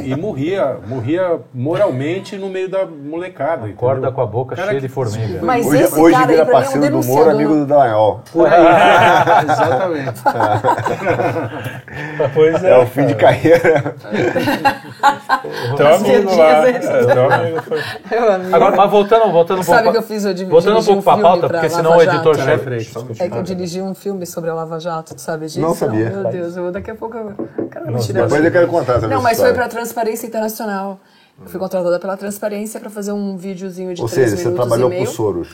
E, 0.03 0.11
e 0.11 0.15
morria, 0.15 0.77
morria 0.87 1.39
moralmente 1.53 2.37
no 2.37 2.49
meio 2.49 2.69
da 2.69 2.85
molecada. 2.85 3.65
Acorda 3.67 3.99
entendeu? 3.99 4.11
com 4.13 4.21
a 4.21 4.25
boca 4.25 4.55
Cara 4.55 4.69
cheia 4.69 4.81
de 4.81 4.87
formiga. 4.89 5.39
Mas 5.41 5.65
Hoje, 5.65 5.83
esse 5.83 5.99
hoje 5.99 6.13
cara 6.15 6.27
vira 6.27 6.41
aí, 6.43 6.47
mim, 6.47 6.53
é 6.53 6.57
um 6.57 6.61
parceiro 6.61 7.01
do. 7.01 7.07
Moro, 7.07 7.29
amigo 7.31 7.53
do 7.55 7.65
Dallagnol. 7.65 8.21
Exatamente. 9.43 10.21
Pois 12.33 12.63
É 12.63 12.71
é. 12.71 12.77
o 12.77 12.85
fim 12.87 13.05
de 13.05 13.15
carreira. 13.15 13.95
Teu 15.87 15.95
amigo 16.15 16.35
lá. 16.35 16.67
é, 16.69 16.73
Teu 16.79 17.31
amigo 17.31 17.61
foi. 17.61 17.81
Meu 18.19 18.31
amigo. 18.33 18.55
Agora, 18.55 18.75
mas 18.75 18.91
voltando, 18.91 19.31
voltando 19.31 19.61
um 19.61 19.63
pouco. 19.63 19.71
Sabe 19.71 19.81
pra- 19.83 19.91
que 19.91 19.97
eu 19.97 20.01
fiz, 20.03 20.25
eu 20.25 20.33
di- 20.33 20.45
Voltando 20.45 20.71
um 20.77 20.79
dirigi 20.79 20.87
pouco 20.87 20.99
um 20.99 21.03
pra 21.03 21.17
pauta, 21.29 21.47
pra 21.47 21.59
porque 21.59 21.73
Lava 21.73 21.83
senão 21.83 21.97
o 21.97 22.01
editor-chefe. 22.01 23.23
É 23.23 23.29
que 23.29 23.37
eu 23.37 23.43
dirigi 23.43 23.81
um 23.81 23.93
filme 23.95 24.25
sobre 24.25 24.49
a 24.49 24.53
Lava 24.53 24.79
Jato, 24.79 25.15
tu 25.15 25.21
sabe 25.21 25.45
disso? 25.45 25.59
Não 25.61 25.73
sabia. 25.75 26.09
Meu 26.09 26.31
Deus, 26.31 26.55
eu, 26.57 26.71
daqui 26.71 26.91
a 26.91 26.95
pouco 26.95 27.17
eu 27.17 27.33
quero 27.71 27.91
me 27.91 27.99
tirar 27.99 28.23
Depois 28.23 28.45
eu 28.45 28.51
quero 28.51 28.67
contar 28.67 28.93
essa 28.97 29.07
Não, 29.07 29.21
mas 29.21 29.33
história. 29.33 29.53
foi 29.53 29.61
para 29.63 29.69
Transparência 29.69 30.27
Internacional. 30.27 30.99
Eu 31.41 31.49
fui 31.49 31.59
contratada 31.59 31.99
pela 31.99 32.15
Transparência 32.15 32.79
para 32.79 32.89
fazer 32.89 33.11
um 33.11 33.35
videozinho 33.35 33.93
de 33.93 34.01
Ou 34.01 34.07
três 34.07 34.31
seja, 34.31 34.41
você 34.43 34.51
trabalhou 34.55 34.89
pro 34.89 35.05
Soros. 35.07 35.49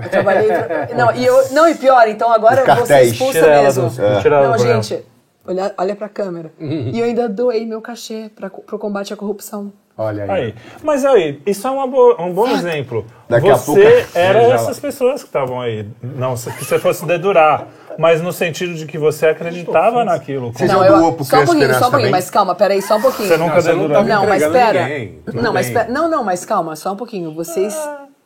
Eu 0.00 0.08
trabalhei 0.10 0.46
pra... 0.48 0.88
não, 0.94 1.10
e 1.14 1.24
eu... 1.24 1.52
não, 1.52 1.66
e 1.68 1.74
pior, 1.74 2.06
então 2.06 2.30
agora 2.30 2.60
Os 2.62 2.68
eu 2.68 2.74
vou 2.76 2.86
ser 2.86 2.92
cartéis. 2.92 3.12
expulsa 3.12 3.40
mesmo. 3.40 3.92
não, 4.30 4.58
gente, 4.58 5.02
olha, 5.46 5.74
olha 5.78 5.96
pra 5.96 6.08
câmera. 6.08 6.52
E 6.60 6.98
eu 6.98 7.04
ainda 7.04 7.28
doei 7.28 7.64
meu 7.64 7.80
cachê 7.80 8.30
para 8.34 8.50
pro 8.50 8.78
combate 8.78 9.12
à 9.12 9.16
corrupção. 9.16 9.72
Olha 9.98 10.24
aí. 10.24 10.30
aí. 10.30 10.54
Mas 10.82 11.04
aí, 11.06 11.40
isso 11.46 11.66
é 11.66 11.70
uma 11.70 11.86
boa, 11.86 12.20
um 12.20 12.32
bom 12.32 12.46
exemplo. 12.48 13.06
Daqui 13.28 13.48
você 13.48 13.64
pouco, 13.64 14.18
era 14.18 14.42
essas 14.42 14.78
pessoas 14.78 15.22
que 15.22 15.28
estavam 15.28 15.58
aí. 15.58 15.88
Não 16.02 16.34
que 16.34 16.64
você 16.64 16.78
fosse 16.78 17.06
dedurar. 17.06 17.66
Mas 17.98 18.20
no 18.20 18.30
sentido 18.30 18.74
de 18.74 18.84
que 18.84 18.98
você 18.98 19.28
acreditava 19.28 20.04
naquilo. 20.04 20.52
Você 20.52 20.66
não, 20.66 20.84
eu, 20.84 20.98
só 21.24 21.40
um 21.40 21.46
pouquinho, 21.46 21.74
só 21.74 21.88
um 21.88 21.90
pouquinho, 21.90 22.10
mas 22.10 22.28
calma, 22.28 22.54
peraí, 22.54 22.82
só 22.82 22.98
um 22.98 23.00
pouquinho. 23.00 23.26
Você 23.26 23.38
nunca 23.38 23.62
dedurou. 23.62 23.88
Não, 23.88 24.04
não, 24.04 24.26
mas 24.26 24.42
espera. 24.42 24.88
Não, 25.32 25.52
mas 25.52 25.66
espera. 25.66 25.88
Não, 25.90 26.10
não, 26.10 26.22
mas 26.22 26.44
calma, 26.44 26.76
só 26.76 26.92
um 26.92 26.96
pouquinho. 26.96 27.32
Vocês 27.32 27.74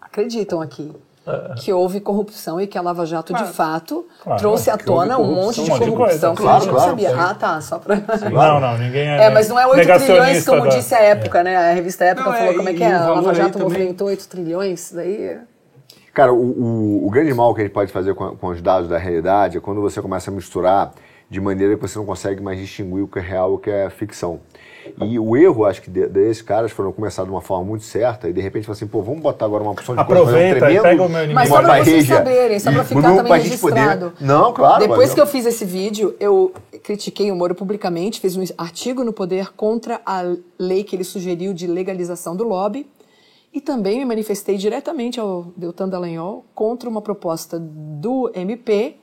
acreditam 0.00 0.60
aqui 0.60 0.92
que 1.56 1.72
houve 1.72 2.00
corrupção 2.00 2.60
e 2.60 2.66
que 2.66 2.78
a 2.78 2.82
Lava 2.82 3.04
Jato, 3.04 3.32
claro. 3.32 3.46
de 3.46 3.52
fato, 3.52 4.06
claro, 4.22 4.40
trouxe 4.40 4.70
à 4.70 4.76
tona 4.76 5.18
um 5.18 5.34
monte 5.34 5.62
de 5.62 5.70
corrupção 5.70 6.34
que 6.34 6.42
claro, 6.42 6.56
a 6.56 6.60
gente 6.60 6.72
não 6.72 6.80
sabia. 6.80 7.14
Ah, 7.14 7.34
tá, 7.34 7.60
só 7.60 7.78
para... 7.78 7.96
Não, 8.30 8.60
não, 8.60 8.78
ninguém 8.78 9.06
é 9.06 9.24
É, 9.24 9.30
mas 9.30 9.48
não 9.48 9.58
é 9.58 9.66
8 9.66 9.98
trilhões, 9.98 10.44
como 10.44 10.62
da... 10.62 10.68
disse 10.68 10.94
a 10.94 11.00
época, 11.00 11.40
é. 11.40 11.44
né? 11.44 11.56
A 11.56 11.72
revista 11.72 12.04
Época 12.04 12.30
não, 12.30 12.36
falou 12.36 12.52
é, 12.52 12.56
como 12.56 12.68
é 12.68 12.74
que 12.74 12.82
é, 12.82 12.92
a 12.92 13.10
Lava 13.10 13.34
Jato 13.34 13.58
movimentou 13.58 14.08
8 14.08 14.28
trilhões, 14.28 14.92
daí... 14.92 15.38
Cara, 16.12 16.32
o, 16.32 16.36
o, 16.36 17.06
o, 17.06 17.10
grande 17.10 17.32
mal 17.32 17.54
que 17.54 17.60
a 17.60 17.64
gente 17.64 17.72
pode 17.72 17.92
fazer 17.92 18.14
com, 18.14 18.36
com 18.36 18.48
os 18.48 18.60
dados 18.60 18.88
da 18.88 18.98
realidade 18.98 19.58
é 19.58 19.60
quando 19.60 19.80
você 19.80 20.02
começa 20.02 20.30
a 20.30 20.34
misturar 20.34 20.92
de 21.30 21.40
maneira 21.40 21.76
que 21.76 21.80
você 21.80 21.96
não 21.96 22.04
consegue 22.04 22.42
mais 22.42 22.58
distinguir 22.58 23.04
o 23.04 23.08
que 23.08 23.20
é 23.20 23.22
real 23.22 23.52
e 23.52 23.54
o 23.54 23.58
que 23.58 23.70
é 23.70 23.88
ficção. 23.88 24.40
E 25.00 25.18
o 25.18 25.36
erro, 25.36 25.64
acho 25.64 25.80
que 25.80 25.90
desses 25.90 26.42
caras 26.42 26.72
foram 26.72 26.90
começar 26.90 27.22
de 27.22 27.30
uma 27.30 27.40
forma 27.40 27.64
muito 27.64 27.84
certa 27.84 28.28
e 28.28 28.32
de 28.32 28.40
repente 28.40 28.64
falam 28.64 28.76
assim, 28.76 28.86
pô, 28.86 29.00
vamos 29.02 29.20
botar 29.20 29.44
agora 29.44 29.62
uma 29.62 29.72
opção 29.72 29.94
de 29.94 30.00
Aproveita, 30.00 30.56
um 30.56 30.58
tremendo, 30.58 30.82
pega 30.82 31.02
o 31.02 31.08
meu 31.08 31.18
inimigo. 31.18 31.34
Mas 31.34 31.48
só 31.48 31.62
para 31.62 31.84
vocês 31.84 32.06
saberem, 32.06 32.58
só 32.58 32.72
para 32.72 32.84
ficar 32.84 33.16
também 33.16 33.32
registrado. 33.34 34.10
Poder... 34.10 34.24
Não, 34.26 34.52
claro. 34.52 34.80
Depois 34.80 35.08
mas... 35.08 35.14
que 35.14 35.20
eu 35.20 35.26
fiz 35.26 35.46
esse 35.46 35.64
vídeo, 35.64 36.16
eu 36.18 36.52
critiquei 36.82 37.30
o 37.30 37.36
Moro 37.36 37.54
publicamente, 37.54 38.18
fiz 38.18 38.36
um 38.36 38.42
artigo 38.58 39.04
no 39.04 39.12
Poder 39.12 39.52
contra 39.52 40.00
a 40.04 40.34
lei 40.58 40.82
que 40.82 40.96
ele 40.96 41.04
sugeriu 41.04 41.54
de 41.54 41.66
legalização 41.66 42.34
do 42.34 42.42
lobby 42.42 42.88
e 43.52 43.60
também 43.60 43.98
me 43.98 44.04
manifestei 44.04 44.56
diretamente 44.56 45.20
ao 45.20 45.52
Deltan 45.56 45.88
Dallagnol 45.88 46.44
contra 46.54 46.88
uma 46.88 47.02
proposta 47.02 47.58
do 47.60 48.30
MP 48.34 48.96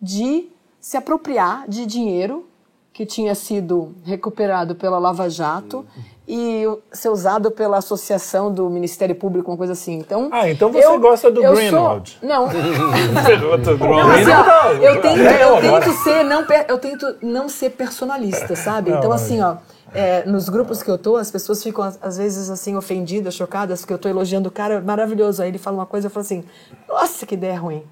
de 0.00 0.51
se 0.82 0.96
apropriar 0.96 1.64
de 1.68 1.86
dinheiro 1.86 2.44
que 2.92 3.06
tinha 3.06 3.36
sido 3.36 3.94
recuperado 4.04 4.74
pela 4.74 4.98
Lava 4.98 5.30
Jato 5.30 5.86
e 6.26 6.64
ser 6.92 7.08
usado 7.08 7.52
pela 7.52 7.78
associação 7.78 8.52
do 8.52 8.68
Ministério 8.68 9.14
Público, 9.14 9.50
uma 9.50 9.56
coisa 9.56 9.74
assim. 9.74 9.94
Então, 9.94 10.28
ah, 10.32 10.50
então 10.50 10.72
você 10.72 10.84
eu, 10.84 10.98
gosta 10.98 11.30
do 11.30 11.40
Greenwald? 11.40 12.18
Sou, 12.20 12.28
não. 12.28 12.46
não, 12.50 14.10
assim, 14.10 14.30
ó, 14.30 14.72
eu 14.72 15.00
tento, 15.00 15.20
eu 15.20 15.60
tento 15.60 15.92
ser 16.02 16.24
não 16.24 16.44
eu 16.68 16.78
tento 16.78 17.16
não 17.22 17.48
ser 17.48 17.70
personalista, 17.70 18.56
sabe? 18.56 18.90
Então 18.90 19.12
assim, 19.12 19.40
ó, 19.40 19.56
é, 19.94 20.24
nos 20.26 20.48
grupos 20.48 20.82
que 20.82 20.90
eu 20.90 20.98
tô, 20.98 21.16
as 21.16 21.30
pessoas 21.30 21.62
ficam 21.62 21.84
às 22.02 22.16
vezes 22.18 22.50
assim 22.50 22.76
ofendidas, 22.76 23.34
chocadas, 23.34 23.80
porque 23.80 23.94
eu 23.94 23.98
tô 23.98 24.08
elogiando 24.08 24.48
o 24.48 24.52
cara 24.52 24.80
maravilhoso. 24.80 25.42
Aí 25.42 25.48
ele 25.48 25.58
fala 25.58 25.76
uma 25.76 25.86
coisa, 25.86 26.08
eu 26.08 26.10
falo 26.10 26.24
assim: 26.24 26.44
"Nossa, 26.88 27.24
que 27.24 27.34
ideia 27.34 27.58
ruim". 27.58 27.84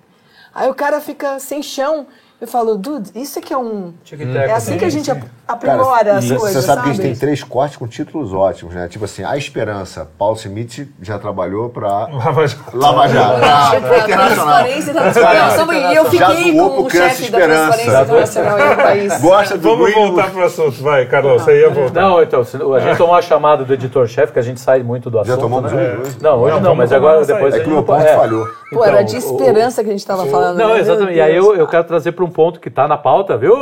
Aí 0.53 0.69
o 0.69 0.75
cara 0.75 1.01
fica 1.01 1.39
sem 1.39 1.63
chão 1.63 2.07
eu 2.41 2.49
falo, 2.49 2.79
dude, 2.79 3.11
isso 3.15 3.39
aqui 3.39 3.53
é 3.53 3.59
um. 3.59 3.93
É 4.35 4.53
assim 4.53 4.79
que 4.79 4.85
a 4.85 4.89
gente 4.89 5.11
aprimora 5.47 6.05
Cara, 6.05 6.19
as 6.19 6.27
coisas. 6.27 6.53
Você 6.53 6.63
sabe, 6.63 6.67
sabe 6.67 6.83
que 6.83 6.89
a 6.89 6.93
gente 6.93 7.03
tem 7.03 7.15
três 7.15 7.45
cortes 7.45 7.77
com 7.77 7.87
títulos 7.87 8.33
ótimos, 8.33 8.75
né? 8.75 8.89
Tipo 8.89 9.05
assim, 9.05 9.23
A 9.25 9.37
Esperança. 9.37 10.09
Paulo 10.17 10.37
Smith 10.37 10.89
já 11.03 11.19
trabalhou 11.19 11.69
para 11.69 12.09
Lava 12.09 12.47
Jato. 12.47 12.77
Lava 12.77 13.09
Jato. 13.09 13.41
Ah, 13.45 13.71
transparência 14.07 14.91
internacional. 14.91 15.73
E 15.75 15.95
eu 15.95 16.05
fiquei 16.07 16.53
com 16.53 16.83
o 16.83 16.91
chefe 16.91 17.31
da 17.31 17.39
Transparência 17.41 17.91
Internacional 17.91 18.59
no 18.59 18.77
país. 18.77 19.21
Gosta 19.21 19.59
do 19.59 19.71
Vamos 19.71 19.95
voltar 19.95 20.31
para 20.31 20.41
o 20.41 20.45
assunto, 20.45 20.83
vai, 20.83 21.07
Carlos, 21.07 21.43
você 21.43 21.61
ia 21.61 21.69
voltar. 21.69 22.01
Não, 22.01 22.23
então, 22.23 22.41
a 22.41 22.81
gente 22.81 22.97
tomou 22.97 23.15
a 23.15 23.23
chamada 23.23 23.65
do 23.65 23.75
editor-chefe, 23.75 24.33
que 24.33 24.39
a 24.39 24.43
gente 24.43 24.61
sai 24.61 24.83
muito 24.83 25.11
do 25.11 25.19
assunto. 25.19 25.35
Já 25.35 25.41
tomamos 25.41 25.73
né? 25.73 25.99
hoje? 26.01 26.17
Não, 26.21 26.39
hoje 26.41 26.61
não, 26.61 26.75
mas 26.75 26.91
agora 26.91 27.25
depois. 27.25 27.55
É 27.55 27.61
que 27.61 27.71
o 27.71 27.83
ponto 27.83 28.03
falhou. 28.03 28.49
Pô, 28.73 28.85
era 28.85 29.03
de 29.03 29.17
esperança 29.17 29.83
que 29.83 29.89
a 29.91 29.93
gente 29.93 30.01
estava 30.01 30.25
falando. 30.27 30.57
Não, 30.57 30.75
né? 30.75 30.81
exatamente. 30.81 31.17
E 31.17 31.21
aí 31.21 31.37
eu 31.37 31.67
quero 31.67 31.85
trazer 31.85 32.13
para 32.13 32.30
um 32.31 32.33
ponto 32.33 32.61
que 32.61 32.69
está 32.69 32.89
na 32.89 32.97
pauta 32.97 33.11
pauta, 33.11 33.37
viu, 33.37 33.57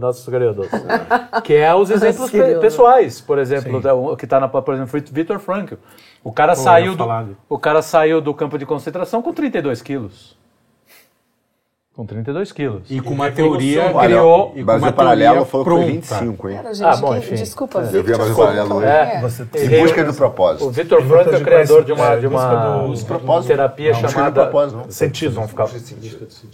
nossos 0.00 0.24
queridos? 0.24 0.68
que 1.42 1.54
é 1.54 1.74
os 1.74 1.90
exemplos 1.90 2.30
pe 2.30 2.58
pessoais, 2.60 3.20
por 3.20 3.38
exemplo, 3.38 3.80
da, 3.80 3.92
que 4.16 4.24
está 4.24 4.40
na 4.40 4.48
por 4.48 4.74
exemplo, 4.74 5.00
Victor 5.12 5.38
Frankl. 5.38 5.74
O 6.22 6.32
cara, 6.32 6.54
Pô, 6.54 6.62
saiu 6.62 6.96
do, 6.96 7.06
o 7.48 7.58
cara 7.58 7.82
saiu 7.82 8.20
do 8.20 8.32
campo 8.32 8.58
de 8.58 8.64
concentração 8.64 9.20
com 9.20 9.32
32 9.32 9.82
quilos. 9.82 10.36
Com 11.94 12.04
32 12.04 12.50
quilos. 12.50 12.90
E 12.90 13.00
com 13.00 13.10
uma 13.10 13.30
teoria 13.30 13.92
criou. 13.92 14.52
E 14.56 14.64
com 14.64 14.72
uma 14.72 14.92
Paralelo 14.92 15.44
falou 15.44 15.64
pronta. 15.64 15.84
que 15.84 16.02
foi 16.02 16.18
25, 16.18 16.48
hein? 16.48 16.56
Cara, 16.56 16.74
gente, 16.74 16.86
ah, 16.88 16.96
bom, 16.96 17.16
enfim. 17.16 17.34
Desculpa, 17.36 17.82
é. 17.82 17.96
Eu 17.96 18.02
vi 18.02 18.12
a 18.12 18.16
Brasil 18.16 18.34
Paralelo 18.34 18.74
hoje. 18.76 18.86
É. 18.86 19.22
É. 19.54 19.64
Em 19.64 19.80
busca 19.80 20.04
do 20.04 20.14
propósito. 20.14 20.66
O 20.66 20.70
Victor 20.72 21.02
Frank 21.04 21.30
é 21.32 21.36
o 21.36 21.40
criador 21.44 21.84
de 21.84 21.92
uma, 21.92 22.16
de 22.16 22.26
uma, 22.26 23.40
de 23.40 23.46
terapia 23.46 23.92
não, 23.92 24.08
chamada. 24.08 24.50
Sentido. 24.88 25.34
Vamos 25.34 25.50
ficar. 25.50 25.68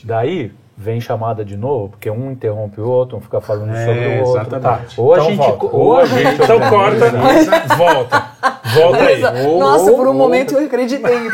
Daí, 0.05 0.53
vem 0.81 0.99
chamada 0.99 1.45
de 1.45 1.59
novo, 1.59 1.91
porque 1.91 2.11
um 2.11 2.33
interrompe 2.33 2.81
o 2.81 2.89
outro, 2.89 3.19
um 3.19 3.21
fica 3.21 3.39
falando 3.39 3.71
é, 3.71 3.85
sobre 3.85 4.09
o 4.09 4.25
outro. 4.25 4.61
Tá. 4.61 4.81
Ou, 4.97 5.15
então 5.15 5.27
a 5.27 5.29
gente, 5.29 5.37
volta. 5.37 5.77
ou 5.77 5.99
a 5.99 6.05
gente. 6.07 6.43
Então 6.43 6.61
corta, 6.71 7.11
volta. 7.77 8.31
Volta 8.75 8.99
aí. 9.05 9.21
Nossa, 9.21 9.91
ou, 9.91 9.97
por 9.97 10.07
um 10.07 10.11
ou, 10.11 10.15
momento 10.15 10.55
eu 10.55 10.65
acreditei. 10.65 11.29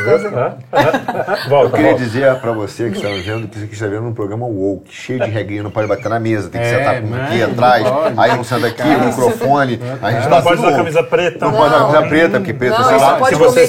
volta, 1.49 1.67
eu 1.67 1.71
queria 1.71 1.91
volta. 1.91 1.95
dizer 1.95 2.35
para 2.41 2.51
você 2.53 2.91
que 2.91 2.97
está 2.97 3.09
vendo 3.09 3.47
que 3.47 3.59
você 3.61 3.67
está 3.67 3.87
vendo 3.87 4.07
um 4.07 4.15
programa 4.15 4.47
woke, 4.47 4.93
cheio 4.93 5.21
de 5.21 5.31
regrinha, 5.31 5.63
não 5.63 5.71
pode 5.71 5.87
bater 5.87 6.09
na 6.09 6.19
mesa, 6.19 6.49
tem 6.49 6.61
que 6.61 6.67
é, 6.67 6.79
sentar 6.79 7.03
com 7.03 7.15
aqui 7.15 7.43
atrás, 7.43 7.87
aí 8.17 8.39
um 8.39 8.43
senta 8.43 8.67
aqui, 8.67 8.83
o 8.83 9.05
microfone. 9.05 9.79
A 10.03 10.11
gente 10.11 10.29
não 10.29 10.43
pode 10.43 10.61
usar 10.61 10.73
camisa 10.73 11.03
preta. 11.05 11.45
Não, 11.45 11.53
pode 11.53 11.75
usar 11.75 11.87
camisa 11.87 12.03
preta, 12.09 12.39
porque 12.39 12.53
preta, 12.53 12.83
sei 12.83 12.97
lá. 12.97 13.25
Se 13.27 13.35
você 13.37 13.67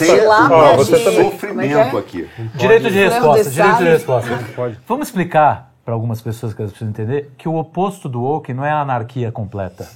você 0.75 1.23
sofrimento 1.23 1.97
aqui. 1.97 2.27
Direito 2.55 2.89
de 2.89 2.97
resposta, 2.97 3.51
direito 3.51 3.77
de 3.77 3.83
resposta. 3.83 4.39
Vamos 4.87 5.07
explicar 5.07 5.66
para 5.87 5.93
algumas 5.93 6.21
pessoas 6.21 6.53
que 6.53 6.61
elas 6.61 6.73
precisam 6.73 6.89
entender, 6.89 7.31
que 7.37 7.47
o 7.47 7.55
oposto 7.55 8.09
do 8.09 8.21
woke 8.21 8.53
não 8.53 8.65
é 8.65 8.69
a 8.69 8.81
anarquia 8.81 9.31
completa. 9.31 9.87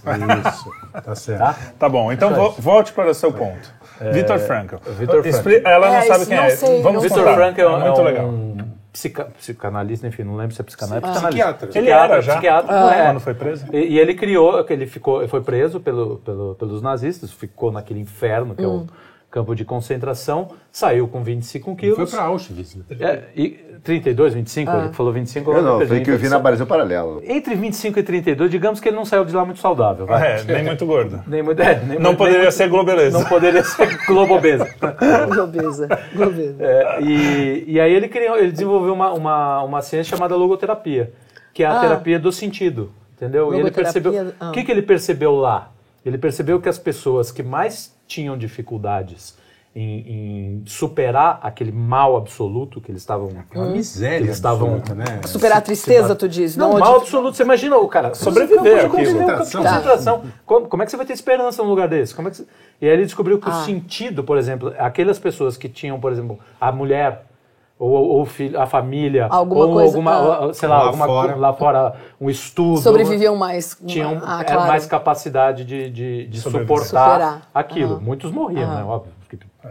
Isso, 0.48 0.72
tá 1.04 1.14
certo. 1.14 1.40
Tá, 1.40 1.56
tá 1.78 1.90
bom, 1.90 2.14
então 2.14 2.34
vo 2.34 2.52
volte 2.58 2.94
para 2.94 3.10
o 3.10 3.14
seu 3.14 3.34
ponto. 3.34 3.74
É. 4.00 4.10
Victor 4.12 4.40
Frankl. 4.40 4.78
Ela 5.66 5.88
não 5.90 5.96
é, 5.96 6.02
sabe 6.04 6.26
quem 6.28 6.38
é. 6.38 6.50
Sei, 6.52 6.82
Vamos 6.82 7.04
Victor 7.04 7.34
Frankl 7.34 7.60
é, 7.60 7.66
é, 7.66 7.70
muito 7.70 8.00
é 8.00 8.02
um 8.02 8.06
legal. 8.06 8.34
Psica, 8.94 9.26
psicanalista, 9.38 10.08
enfim, 10.08 10.24
não 10.24 10.38
lembro 10.38 10.56
se 10.56 10.62
é 10.62 10.64
psicanalista. 10.64 11.10
Ah, 11.10 11.28
psiquiatra. 11.28 11.70
Ele 11.76 11.90
era 11.90 12.22
já. 12.22 12.34
Psiquiatra, 12.36 12.74
ah, 12.74 12.96
é. 12.96 13.06
quando 13.08 13.20
foi 13.20 13.34
preso. 13.34 13.66
E, 13.74 13.78
e, 13.78 14.00
ele 14.00 14.14
criou, 14.14 14.66
ele 14.70 14.88
ficou, 14.88 15.28
foi 15.28 15.42
preso 15.42 15.82
pelo, 15.82 16.20
pelo, 16.20 16.56
pelos 16.56 16.82
nazistas, 16.82 17.34
ficou 17.34 17.70
naquele 17.70 18.00
inferno 18.00 18.56
que 18.56 18.66
hum. 18.66 18.66
é 18.66 18.68
o 18.70 18.78
hum. 18.78 18.88
Campo 19.32 19.56
de 19.56 19.64
concentração, 19.64 20.50
saiu 20.70 21.08
com 21.08 21.24
25 21.24 21.74
quilos. 21.78 21.96
Foi 21.96 22.06
para 22.06 22.24
Auschwitz. 22.24 22.76
Né? 22.76 22.84
É, 23.00 23.24
e 23.34 23.50
32, 23.82 24.34
25? 24.34 24.70
Ah. 24.70 24.80
Ele 24.84 24.94
falou 24.94 25.14
25. 25.14 25.52
Eu 25.52 25.62
não, 25.64 25.88
foi 25.88 26.02
que 26.02 26.12
eu 26.12 26.18
vi 26.18 26.28
na 26.28 26.38
Brasil 26.38 26.68
Paralelo. 26.68 27.24
Entre 27.26 27.56
25 27.56 27.98
e 27.98 28.04
32, 28.04 28.52
digamos 28.52 28.82
que 28.82 28.90
ele 28.90 28.98
não 28.98 29.06
saiu 29.06 29.24
de 29.24 29.34
lá 29.34 29.46
muito 29.46 29.62
saudável. 29.62 30.06
Vai. 30.06 30.42
É, 30.42 30.44
nem 30.44 30.66
muito 30.66 30.86
gordo. 30.86 31.24
nem 31.26 31.42
muito, 31.42 31.62
é, 31.62 31.80
nem 31.80 31.98
não 31.98 32.10
muito, 32.10 32.18
poderia 32.18 32.42
nem 32.42 32.52
ser 32.52 32.68
globeleza. 32.68 33.18
Não 33.18 33.26
poderia 33.26 33.64
ser 33.64 33.98
globobesa. 34.06 34.68
globeza. 35.28 35.88
globeza. 36.14 36.58
É, 36.60 37.02
e, 37.02 37.64
e 37.68 37.80
aí 37.80 37.94
ele, 37.94 38.10
criou, 38.10 38.38
ele 38.38 38.52
desenvolveu 38.52 38.94
uma, 38.94 39.14
uma, 39.14 39.64
uma 39.64 39.82
ciência 39.82 40.18
chamada 40.18 40.36
logoterapia, 40.36 41.14
que 41.54 41.64
é 41.64 41.68
a 41.68 41.78
ah. 41.78 41.80
terapia 41.80 42.20
do 42.20 42.34
sentido. 42.34 42.92
Entendeu? 43.16 43.54
E 43.54 43.60
ele 43.60 43.72
percebeu. 43.72 44.34
Ah. 44.40 44.50
O 44.50 44.52
que, 44.52 44.64
que 44.64 44.72
ele 44.72 44.82
percebeu 44.82 45.36
lá? 45.36 45.72
Ele 46.06 46.18
percebeu 46.18 46.60
que 46.60 46.68
as 46.68 46.80
pessoas 46.80 47.32
que 47.32 47.44
mais 47.44 47.96
tinham 48.12 48.38
dificuldades 48.38 49.40
em, 49.74 49.84
em, 49.84 50.64
superar 50.66 51.40
aquele 51.42 51.72
mal 51.72 52.18
absoluto 52.18 52.82
que 52.82 52.92
eles 52.92 53.02
estavam. 53.02 53.30
É 53.50 53.58
uma 53.58 53.70
miséria. 53.70 54.18
eles 54.18 54.36
estavam. 54.36 54.82
Né? 54.94 55.22
Superar 55.26 55.60
a 55.60 55.62
tristeza, 55.62 56.14
tu 56.14 56.28
diz. 56.28 56.58
Não, 56.58 56.72
não 56.74 56.80
mal 56.80 56.98
absoluto. 56.98 57.38
Você 57.38 57.44
imagina 57.44 57.78
o 57.78 57.88
cara 57.88 58.14
sobreviver. 58.14 58.90
Concentração. 58.90 59.64
concentração. 59.64 60.24
Como, 60.46 60.68
como, 60.68 60.84
é 60.84 60.86
que 60.86 60.92
você 60.92 60.98
vai 60.98 61.06
ter 61.06 61.14
esperança 61.14 61.64
num 61.64 61.70
lugar 61.70 61.88
desse? 61.88 62.14
Como 62.14 62.28
é 62.28 62.32
que 62.32 62.38
você... 62.38 62.46
E 62.82 62.86
aí 62.86 62.92
ele 62.92 63.06
descobriu 63.06 63.40
que 63.40 63.50
ah. 63.50 63.62
o 63.62 63.64
sentido, 63.64 64.26
por 64.26 64.38
exemplo, 64.38 64.74
aquelas 64.78 65.18
pessoas 65.18 65.56
que 65.56 65.70
tinham, 65.70 65.98
por 66.02 66.12
exemplo, 66.12 66.38
a 66.60 66.70
mulher 66.70 67.28
ou, 67.82 68.20
ou 68.20 68.26
filho, 68.26 68.62
a 68.62 68.68
família, 68.68 69.26
alguma 69.28 69.66
ou 69.66 69.74
coisa, 69.74 69.88
alguma, 69.88 70.50
ah. 70.50 70.54
sei 70.54 70.70
lá, 70.70 70.78
lá, 70.78 70.86
alguma, 70.86 71.06
fora. 71.08 71.36
lá 71.36 71.54
fora, 71.54 71.96
um 72.20 72.30
estudo. 72.30 72.78
Sobreviviam 72.80 73.36
mais. 73.36 73.76
Tinham 73.88 74.22
ah, 74.24 74.44
claro. 74.44 74.68
mais 74.68 74.86
capacidade 74.86 75.66
de, 75.66 75.90
de, 75.90 76.28
de 76.28 76.40
suportar 76.40 76.86
Superar. 76.86 77.42
aquilo. 77.52 78.00
Muitos 78.00 78.32
morriam, 78.32 78.70
né? 78.76 78.84
Óbvio 78.84 79.21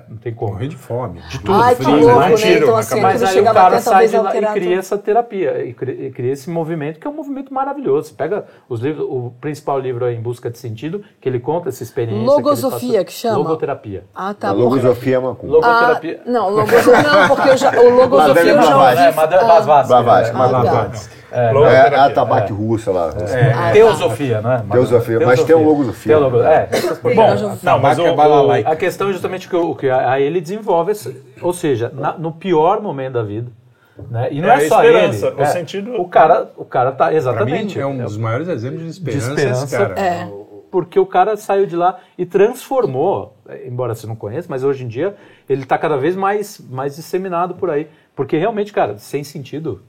Não 0.09 0.17
tem 0.17 0.33
como. 0.33 0.53
Morrer 0.53 0.69
de 0.69 0.77
fome. 0.77 1.21
De 1.29 1.41
tudo. 1.41 1.53
Ai, 1.53 1.75
que 1.75 1.85
louco, 1.85 2.21
né? 2.21 2.57
Então, 2.57 2.77
assim, 2.77 3.01
mas 3.01 3.23
aí 3.23 3.41
o 3.41 3.45
cara 3.45 3.81
sai 3.81 4.07
de 4.07 4.17
lá 4.17 4.37
e 4.37 4.47
cria 4.53 4.79
essa 4.79 4.97
terapia, 4.97 5.65
e 5.65 5.75
cria, 5.75 6.11
cria, 6.13 6.33
esse 6.33 6.49
movimento, 6.49 7.01
que 7.01 7.07
é 7.07 7.11
um 7.11 7.15
movimento 7.15 7.53
maravilhoso. 7.53 8.09
Você 8.09 8.15
pega 8.15 8.45
os 8.69 8.81
livros, 8.81 9.05
o 9.09 9.33
principal 9.41 9.81
livro 9.81 10.05
é 10.05 10.13
Em 10.13 10.21
Busca 10.21 10.49
de 10.49 10.59
Sentido, 10.59 11.03
que 11.21 11.29
ele 11.29 11.41
conta 11.41 11.71
essa 11.71 11.83
experiência. 11.83 12.25
Logosofia, 12.25 13.01
que, 13.01 13.07
que 13.07 13.13
chama? 13.13 13.39
Logoterapia. 13.39 14.05
Ah, 14.15 14.33
tá. 14.33 14.51
A 14.51 14.53
logosofia 14.53 15.17
é 15.17 15.19
uma 15.19 15.35
coisa. 15.35 15.57
Logoterapia. 15.57 16.23
Ah, 16.25 16.31
não, 16.31 16.51
logosofia 16.51 17.03
não, 17.03 17.29
porque 17.29 17.49
eu 17.49 17.57
já, 17.57 17.81
o 17.81 17.91
logosofia 17.91 18.53
eu 18.53 18.63
já 18.63 18.91
ouvi. 18.91 19.03
É, 19.03 19.13
Blavatsky. 19.13 20.33
Blavatsky. 20.33 21.21
É, 21.33 21.53
é, 21.53 21.97
a 21.97 22.11
tabaque 22.11 22.53
é. 22.53 22.55
russa 22.55 22.91
lá. 22.91 23.15
É, 23.29 23.53
ah, 23.53 23.71
teosofia, 23.73 24.41
né? 24.41 24.65
Teosofia, 24.71 25.21
mas 25.25 25.43
tem 25.45 25.55
um 25.55 25.65
logosofia. 25.65 26.17
Teologo, 26.17 26.43
é, 26.43 26.69
Bom, 27.15 27.57
não, 27.63 27.79
mas 27.79 27.99
o, 27.99 28.03
o, 28.03 28.51
a 28.53 28.77
questão 28.77 29.11
é 29.11 29.13
justamente 29.13 29.49
que, 29.49 29.55
o, 29.55 29.75
que 29.81 29.89
aí 29.89 30.23
ele 30.23 30.43
desenvolve, 30.43 30.93
ou 31.41 31.55
seja, 31.55 31.91
na, 31.95 32.13
no 32.19 32.33
pior 32.33 32.83
momento 32.83 33.15
da 33.15 33.23
vida, 33.23 33.51
né? 34.11 34.29
E 34.31 34.39
não 34.39 34.51
é, 34.51 34.67
é 34.67 34.69
só 34.69 34.85
ele. 34.85 34.99
O, 34.99 35.41
é, 35.41 35.47
sentido... 35.47 35.99
o 35.99 36.07
cara, 36.07 36.51
o 36.55 36.67
cara 36.67 36.93
tá 36.93 37.15
exatamente. 37.15 37.77
Mim, 37.77 37.83
é 37.83 37.87
um 37.87 37.97
dos 37.97 38.19
maiores 38.19 38.47
exemplos 38.49 38.83
de 38.83 38.91
esperança, 38.91 39.35
de 39.35 39.41
esperança 39.41 39.79
cara. 39.79 39.99
É. 39.99 40.31
Porque 40.71 41.01
o 41.01 41.07
cara 41.07 41.37
saiu 41.37 41.67
de 41.67 41.75
lá 41.75 41.99
e 42.17 42.27
transformou, 42.27 43.35
embora 43.67 43.95
você 43.95 44.07
não 44.07 44.15
conheça, 44.15 44.47
mas 44.51 44.63
hoje 44.63 44.85
em 44.85 44.89
dia 44.89 45.17
ele 45.49 45.63
está 45.63 45.77
cada 45.79 45.97
vez 45.97 46.15
mais, 46.15 46.61
mais 46.71 46.95
disseminado 46.95 47.55
por 47.55 47.71
aí. 47.71 47.89
Porque 48.15 48.37
realmente, 48.37 48.73
cara, 48.73 48.99
sem 48.99 49.25
sentido, 49.25 49.83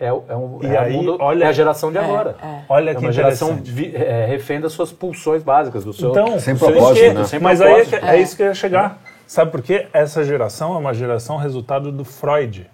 é, 0.00 0.06
é, 0.06 0.12
um, 0.12 0.58
e 0.62 0.66
é, 0.66 0.78
aí, 0.78 0.96
mundo, 0.96 1.18
olha, 1.20 1.44
é 1.44 1.48
a 1.48 1.52
geração 1.52 1.92
de 1.92 1.98
é, 1.98 2.00
agora. 2.00 2.34
É. 2.42 2.60
Olha 2.70 2.90
é 2.90 2.94
que 2.94 3.00
uma 3.00 3.12
geração 3.12 3.60
vi, 3.62 3.94
é, 3.94 4.24
refém 4.24 4.58
das 4.58 4.72
suas 4.72 4.90
pulsões 4.90 5.42
básicas, 5.42 5.84
do 5.84 5.92
seu, 5.92 6.10
então, 6.10 6.40
sem 6.40 6.56
propósito, 6.56 7.12
né? 7.12 7.24
Sem 7.24 7.38
Mas 7.38 7.60
aí 7.60 7.82
é, 7.82 8.16
é, 8.16 8.20
isso 8.20 8.34
que 8.34 8.42
eu 8.42 8.46
ia 8.46 8.54
chegar. 8.54 8.98
Sabe 9.30 9.52
por 9.52 9.62
quê? 9.62 9.86
Essa 9.92 10.24
geração 10.24 10.74
é 10.74 10.78
uma 10.78 10.92
geração 10.92 11.36
resultado 11.36 11.92
do 11.92 12.04
Freud. 12.04 12.68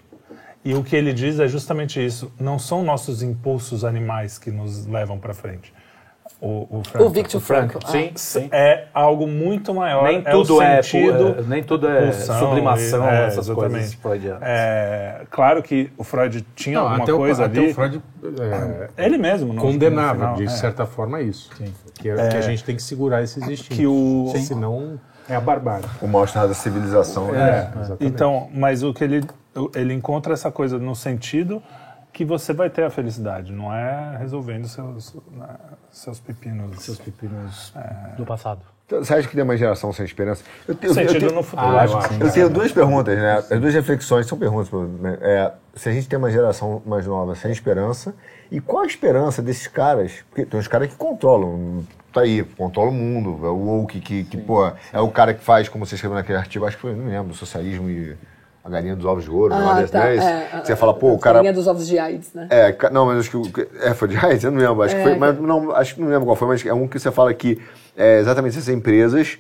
E 0.65 0.73
o 0.73 0.83
que 0.83 0.97
ele 0.97 1.13
diz 1.13 1.39
é 1.39 1.47
justamente 1.47 2.03
isso. 2.03 2.33
Não 2.41 2.59
são 2.59 2.83
nossos 2.83 3.23
impulsos 3.23 3.85
animais 3.85 4.39
que 4.39 4.51
nos 4.51 4.87
levam 4.87 5.19
para 5.19 5.35
frente 5.35 5.71
o, 6.41 6.79
o, 6.79 6.83
Frank, 6.83 7.05
o 7.05 7.11
Victor 7.11 7.41
Frankl. 7.43 7.79
Ah. 7.85 7.89
Sim, 7.89 8.11
sim. 8.15 8.49
É 8.51 8.87
algo 8.95 9.27
muito 9.27 9.75
maior. 9.75 10.05
Nem 10.05 10.23
é 10.25 10.31
tudo 10.31 10.63
é, 10.63 10.83
sentido, 10.83 11.37
é, 11.39 11.43
nem 11.43 11.63
tudo 11.63 11.87
é 11.89 12.05
pulsão, 12.07 12.39
sublimação, 12.39 13.07
é, 13.07 13.27
essas 13.27 13.49
exatamente. 13.51 13.97
coisas 13.99 14.39
É, 14.41 15.27
claro 15.31 15.63
que 15.63 15.91
o 15.99 16.05
Freud 16.05 16.41
tinha 16.55 16.79
não, 16.79 16.89
alguma 16.89 17.07
coisa 17.07 17.43
o, 17.43 17.45
ali. 17.45 17.59
Até 17.59 17.71
o 17.71 17.75
Freud 17.75 18.03
é, 18.97 19.07
ele 19.07 19.19
mesmo 19.19 19.53
no, 19.53 19.61
condenava 19.61 20.15
final, 20.15 20.37
de 20.37 20.45
é. 20.45 20.49
certa 20.49 20.87
forma 20.87 21.21
isso. 21.21 21.51
Sim. 21.59 21.73
Que, 21.95 22.03
que, 22.03 22.09
a 22.11 22.41
gente 22.41 22.65
tem 22.65 22.77
que 22.77 22.83
segurar 22.83 23.23
esses 23.23 23.47
instintos. 23.47 23.77
Que 23.77 23.87
o, 23.87 24.33
senão 24.39 24.99
é 25.29 25.35
a 25.35 25.41
barbárie. 25.41 25.87
O 26.01 26.07
mal 26.07 26.25
estado 26.25 26.49
da 26.49 26.55
civilização. 26.55 27.33
Né? 27.33 27.71
Então, 28.01 28.49
mas 28.53 28.83
o 28.83 28.93
que 28.93 29.05
ele 29.05 29.25
ele 29.75 29.95
encontra 29.95 30.33
essa 30.35 30.51
coisa 30.51 30.79
no 30.79 30.95
sentido 30.95 31.63
que 32.13 32.25
você 32.25 32.53
vai 32.55 32.71
ter 32.71 32.83
a 32.83 32.91
felicidade, 32.91 33.53
não 33.53 33.73
é 33.73 34.17
resolvendo 34.19 34.67
seus, 34.67 35.15
né, 35.33 35.49
seus 35.91 36.19
pepinos. 36.19 36.83
Seus 36.83 36.99
pepinos 36.99 37.73
é... 37.77 38.17
do 38.17 38.25
passado. 38.25 38.63
Então, 38.87 39.05
você 39.05 39.15
acha 39.15 39.29
que 39.29 39.35
tem 39.35 39.43
uma 39.43 39.57
geração 39.57 39.93
sem 39.93 40.05
esperança? 40.07 40.43
Eu 40.67 40.75
tenho, 40.75 40.95
Sentido 40.95 41.15
eu 41.15 41.21
tenho, 41.21 41.35
no 41.35 41.43
futuro. 41.43 41.77
Ah, 41.77 41.85
eu, 41.85 42.19
eu, 42.21 42.27
eu 42.27 42.33
tenho 42.33 42.49
duas 42.49 42.73
perguntas, 42.73 43.19
né? 43.19 43.39
As 43.51 43.61
duas 43.61 43.75
reflexões 43.75 44.27
são 44.27 44.39
perguntas. 44.39 44.71
Né? 45.01 45.19
É, 45.21 45.53
se 45.75 45.89
a 45.89 45.93
gente 45.93 46.09
tem 46.09 46.19
uma 46.19 46.31
geração 46.31 46.81
mais 46.87 47.07
nova 47.07 47.35
sem 47.35 47.51
esperança, 47.51 48.15
e 48.51 48.61
qual 48.61 48.83
a 48.83 48.87
esperança 48.87 49.43
desses 49.43 49.67
caras? 49.67 50.25
Porque 50.31 50.45
tem 50.47 50.59
uns 50.59 50.69
caras 50.69 50.89
que 50.89 50.97
controlam, 50.97 51.85
tá 52.13 52.23
aí, 52.23 52.43
controla 52.43 52.91
o 52.91 52.95
mundo. 52.95 53.45
É 53.45 53.49
o 53.49 53.57
woke 53.57 54.01
que, 54.01 54.25
que 54.25 54.37
pô, 54.37 54.67
é 54.93 55.01
o 55.01 55.09
cara 55.11 55.35
que 55.35 55.43
faz, 55.43 55.69
como 55.69 55.85
você 55.85 55.95
escreveu 55.95 56.17
naquele 56.17 56.39
artigo, 56.39 56.65
acho 56.65 56.77
que 56.77 56.83
foi, 56.83 56.95
não 56.95 57.07
lembro, 57.07 57.35
socialismo 57.35 57.91
e 57.91 58.17
a 58.67 58.69
galinha 58.69 58.97
dos 58.97 59.05
ovos 59.05 59.25
de 59.25 59.31
ouro, 59.31 59.55
ah, 59.55 59.81
desse, 59.81 59.93
tá. 59.93 60.01
né? 60.01 60.17
É, 60.17 60.65
você 60.65 60.75
fala, 60.75 60.93
pô, 60.93 61.13
o 61.13 61.19
cara. 61.19 61.37
A 61.37 61.39
galinha 61.39 61.53
dos 61.53 61.69
ovos 61.69 61.87
de 61.87 61.99
AIDS, 61.99 62.35
né? 62.35 62.49
É, 62.51 62.91
não, 62.91 63.07
mas 63.07 63.21
acho 63.21 63.31
que. 63.31 63.69
É, 63.81 63.95
foi 63.95 64.09
de 64.09 64.17
AIDS? 64.17 64.43
Eu 64.43 64.51
não 64.51 64.59
lembro. 64.59 64.83
Acho 64.83 64.97
é, 64.97 64.99
que 64.99 65.05
foi. 65.05 65.17
Mas 65.17 65.39
não, 65.39 65.71
acho 65.71 65.95
que 65.95 66.01
não 66.01 66.09
lembro 66.09 66.27
qual 66.27 66.35
foi, 66.35 66.49
mas 66.49 66.67
é 66.67 66.75
um 66.75 66.89
que 66.89 66.99
você 66.99 67.13
fala 67.13 67.33
que 67.33 67.63
é, 67.97 68.19
exatamente 68.19 68.59
essas 68.59 68.69
empresas 68.69 69.39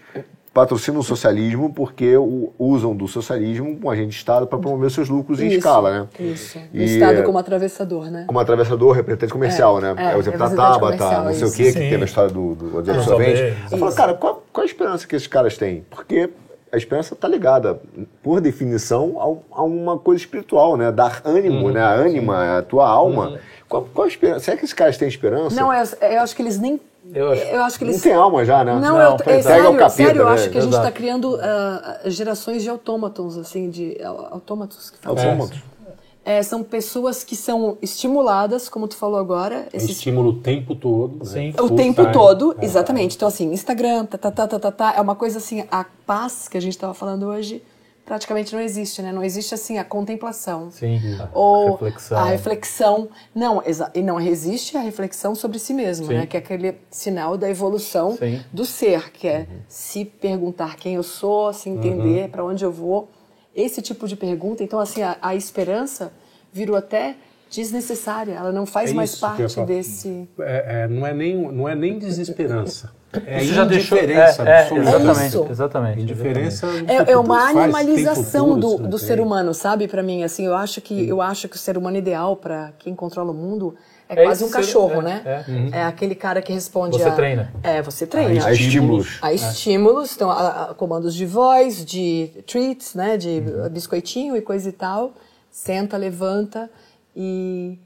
patrocinam 0.57 1.01
o 1.01 1.03
socialismo 1.03 1.71
porque 1.71 2.17
o, 2.17 2.51
usam 2.59 2.97
do 2.97 3.07
socialismo 3.07 3.79
um 3.85 3.91
agente 3.91 4.09
de 4.09 4.17
Estado 4.17 4.47
para 4.47 4.59
promover 4.59 4.91
seus 4.91 5.07
lucros 5.07 5.39
isso, 5.39 5.53
em 5.53 5.59
escala, 5.59 5.91
né? 5.91 6.09
Isso. 6.19 6.59
E, 6.73 6.81
o 6.81 6.83
Estado 6.83 7.23
como 7.25 7.37
atravessador, 7.37 8.11
né? 8.11 8.25
Como 8.27 8.41
atravessador, 8.41 8.93
representante 8.93 9.35
comercial, 9.35 9.79
é, 9.79 9.83
né? 9.83 9.95
É, 9.99 10.13
é 10.13 10.17
o 10.17 10.19
exemplo 10.19 10.39
da 10.39 10.49
Tabata, 10.49 11.25
não 11.25 11.35
sei 11.35 11.47
o 11.47 11.53
quê, 11.53 11.73
que 11.75 11.79
teve 11.79 12.03
a 12.03 12.05
história 12.07 12.31
do, 12.31 12.55
do, 12.55 12.83
do 12.83 12.91
absorvente. 12.91 13.55
Você 13.69 13.77
fala, 13.77 13.93
cara, 13.93 14.15
qual, 14.15 14.43
qual 14.51 14.63
a 14.63 14.67
esperança 14.67 15.07
que 15.07 15.15
esses 15.15 15.29
caras 15.29 15.59
têm? 15.59 15.85
Porque 15.91 16.31
a 16.73 16.77
esperança 16.79 17.13
está 17.13 17.29
ligada, 17.29 17.79
por 18.23 18.41
definição, 18.41 19.45
a, 19.53 19.59
a, 19.61 19.63
uma 19.63 19.99
coisa 19.99 20.23
espiritual, 20.23 20.79
né? 20.79 20.91
Dar 20.91 21.21
ânimo, 21.23 21.67
uhum, 21.67 21.73
né? 21.73 21.83
A 21.83 21.93
ânima, 21.93 22.35
sim. 22.35 22.49
a 22.59 22.63
tua 22.63 22.89
alma. 22.89 23.29
Uhum. 23.29 23.39
Qual, 23.69 23.89
qual 23.93 24.07
a 24.07 24.09
esperança? 24.09 24.41
Será 24.41 24.57
que 24.57 24.65
esses 24.65 24.73
caras 24.73 24.97
têm 24.97 25.07
esperança? 25.07 25.55
Não, 25.55 25.71
eu, 25.71 25.85
eu 26.01 26.21
acho 26.23 26.35
que 26.35 26.41
eles 26.41 26.59
nem 26.59 26.81
eu 27.15 27.33
acho, 27.33 27.43
eu 27.43 27.63
acho, 27.63 27.79
que 27.79 27.85
eles. 27.85 27.97
Não 27.97 28.03
tem 28.03 28.13
alma 28.13 28.45
já, 28.45 28.65
né? 28.65 28.75
Não, 28.75 28.81
não 28.81 29.01
eu, 29.01 29.17
é, 29.27 29.43
sério, 29.43 29.73
capeta, 29.73 29.89
sério, 29.91 30.21
eu 30.23 30.27
né? 30.27 30.33
acho 30.33 30.51
que 30.51 30.59
a 30.59 30.61
gente 30.61 30.77
está 30.77 30.91
criando 30.91 31.37
uh, 31.37 32.11
gerações 32.11 32.63
de 32.63 32.69
autômatos, 32.69 33.39
assim, 33.39 33.71
de 33.71 33.97
autômatos 34.31 34.91
que 34.91 34.99
falam. 34.99 35.23
Autômatos. 35.23 35.59
É, 36.25 36.43
são 36.43 36.65
pessoas 36.65 37.23
que 37.23 37.37
são 37.37 37.79
estimuladas, 37.81 38.69
como 38.69 38.89
tu 38.89 38.97
falou 38.97 39.17
agora. 39.17 39.69
Esse 39.73 39.93
estímulo 39.93 40.31
o 40.31 40.41
tempo 40.41 40.75
todo. 40.75 41.19
Né? 41.19 41.25
Sim. 41.25 41.55
O 41.61 41.71
tempo 41.71 42.03
time. 42.03 42.13
todo, 42.13 42.57
é. 42.59 42.65
exatamente. 42.65 43.15
Então, 43.15 43.29
assim, 43.29 43.53
Instagram, 43.53 44.07
tá, 44.07 44.19
tá, 44.19 44.33
tá, 44.33 44.49
tá, 44.49 44.59
tá, 44.59 44.73
tá, 44.73 44.95
é 44.97 45.01
uma 45.01 45.15
coisa 45.15 45.39
assim, 45.39 45.65
a 45.71 45.87
paz 46.05 46.49
que 46.49 46.57
a 46.57 46.61
gente 46.61 46.73
estava 46.73 46.93
falando 46.93 47.27
hoje 47.27 47.63
praticamente 48.07 48.55
não 48.55 48.63
existe, 48.63 49.03
né? 49.03 49.13
Não 49.13 49.23
existe, 49.23 49.53
assim, 49.53 49.77
a 49.77 49.85
contemplação. 49.85 50.71
Sim, 50.71 51.01
ou 51.35 51.67
a 51.67 51.71
reflexão. 51.73 52.19
A 52.19 52.25
reflexão. 52.25 53.09
Não, 53.35 53.63
e 53.93 54.01
não 54.01 54.21
existe 54.21 54.77
a 54.77 54.81
reflexão 54.81 55.35
sobre 55.35 55.59
si 55.59 55.75
mesmo, 55.75 56.07
Sim. 56.07 56.15
né? 56.15 56.27
Que 56.27 56.37
é 56.37 56.41
aquele 56.41 56.77
sinal 56.89 57.37
da 57.37 57.51
evolução 57.51 58.17
Sim. 58.17 58.41
do 58.53 58.65
ser, 58.65 59.11
que 59.11 59.27
é 59.27 59.41
uhum. 59.41 59.59
se 59.69 60.05
perguntar 60.05 60.77
quem 60.77 60.95
eu 60.95 61.03
sou, 61.03 61.53
se 61.53 61.69
entender 61.69 62.25
uhum. 62.25 62.31
para 62.31 62.45
onde 62.45 62.65
eu 62.65 62.71
vou 62.73 63.11
esse 63.55 63.83
tipo 63.83 64.07
de 64.07 64.15
pergunta. 64.15 64.63
Então, 64.63 64.79
assim, 64.79 65.03
a, 65.03 65.17
a 65.21 65.35
esperança 65.35 66.13
virou 66.53 66.77
até 66.77 67.17
desnecessária. 67.51 68.35
Ela 68.35 68.53
não 68.53 68.67
faz 68.67 68.91
é 68.91 68.95
mais 68.95 69.17
parte 69.17 69.61
desse. 69.63 70.29
É, 70.39 70.83
é, 70.83 70.89
não, 70.89 71.07
é 71.07 71.13
nem, 71.13 71.37
não 71.37 71.69
é 71.69 71.75
nem 71.75 71.99
desesperança. 71.99 72.93
É 73.27 73.43
Isso 73.43 73.55
já 73.55 73.65
indiferença 73.65 74.49
é, 74.49 74.69
é, 74.69 74.79
exatamente, 74.79 75.37
é 75.37 75.51
exatamente. 75.51 76.01
Indiferença 76.01 76.67
é, 76.87 77.13
é 77.13 77.17
uma 77.17 77.49
animalização 77.49 78.59
do, 78.59 78.79
do 78.79 78.99
ser 78.99 79.21
humano, 79.21 79.55
sabe? 79.55 79.89
Para 79.89 80.03
mim, 80.03 80.23
assim, 80.23 80.47
eu 80.47 80.55
acho 80.55 80.81
que 80.81 81.09
eu 81.09 81.21
acho 81.23 81.49
que 81.49 81.57
o 81.57 81.59
ser 81.59 81.79
humano 81.79 81.97
ideal 81.97 82.37
para 82.37 82.73
quem 82.79 82.95
controla 82.95 83.31
o 83.31 83.35
mundo 83.35 83.75
é, 84.09 84.21
é 84.21 84.25
quase 84.25 84.45
um 84.45 84.51
cachorro, 84.51 85.03
né? 85.03 85.23
É, 85.25 85.51
uhum. 85.51 85.71
é, 85.73 85.83
aquele 85.85 86.15
cara 86.15 86.41
que 86.41 86.53
responde 86.53 86.97
Você 86.97 87.09
a... 87.09 87.13
treina. 87.13 87.53
É, 87.63 87.83
você 87.83 88.07
treina. 88.07 88.47
A 88.47 88.53
estímulos. 88.53 89.19
A 89.21 89.33
estímulos, 89.33 90.15
então, 90.15 90.31
a, 90.31 90.71
a 90.71 90.75
comandos 90.75 91.15
de 91.15 91.27
voz, 91.27 91.85
de 91.85 92.31
treats, 92.47 92.95
né? 92.95 93.17
De 93.17 93.43
uhum. 93.45 93.69
biscoitinho 93.69 94.37
e 94.37 94.41
coisa 94.41 94.69
e 94.69 94.73
tal. 94.73 95.13
Senta, 95.51 95.97
levanta 95.97 96.71
e... 97.15 97.79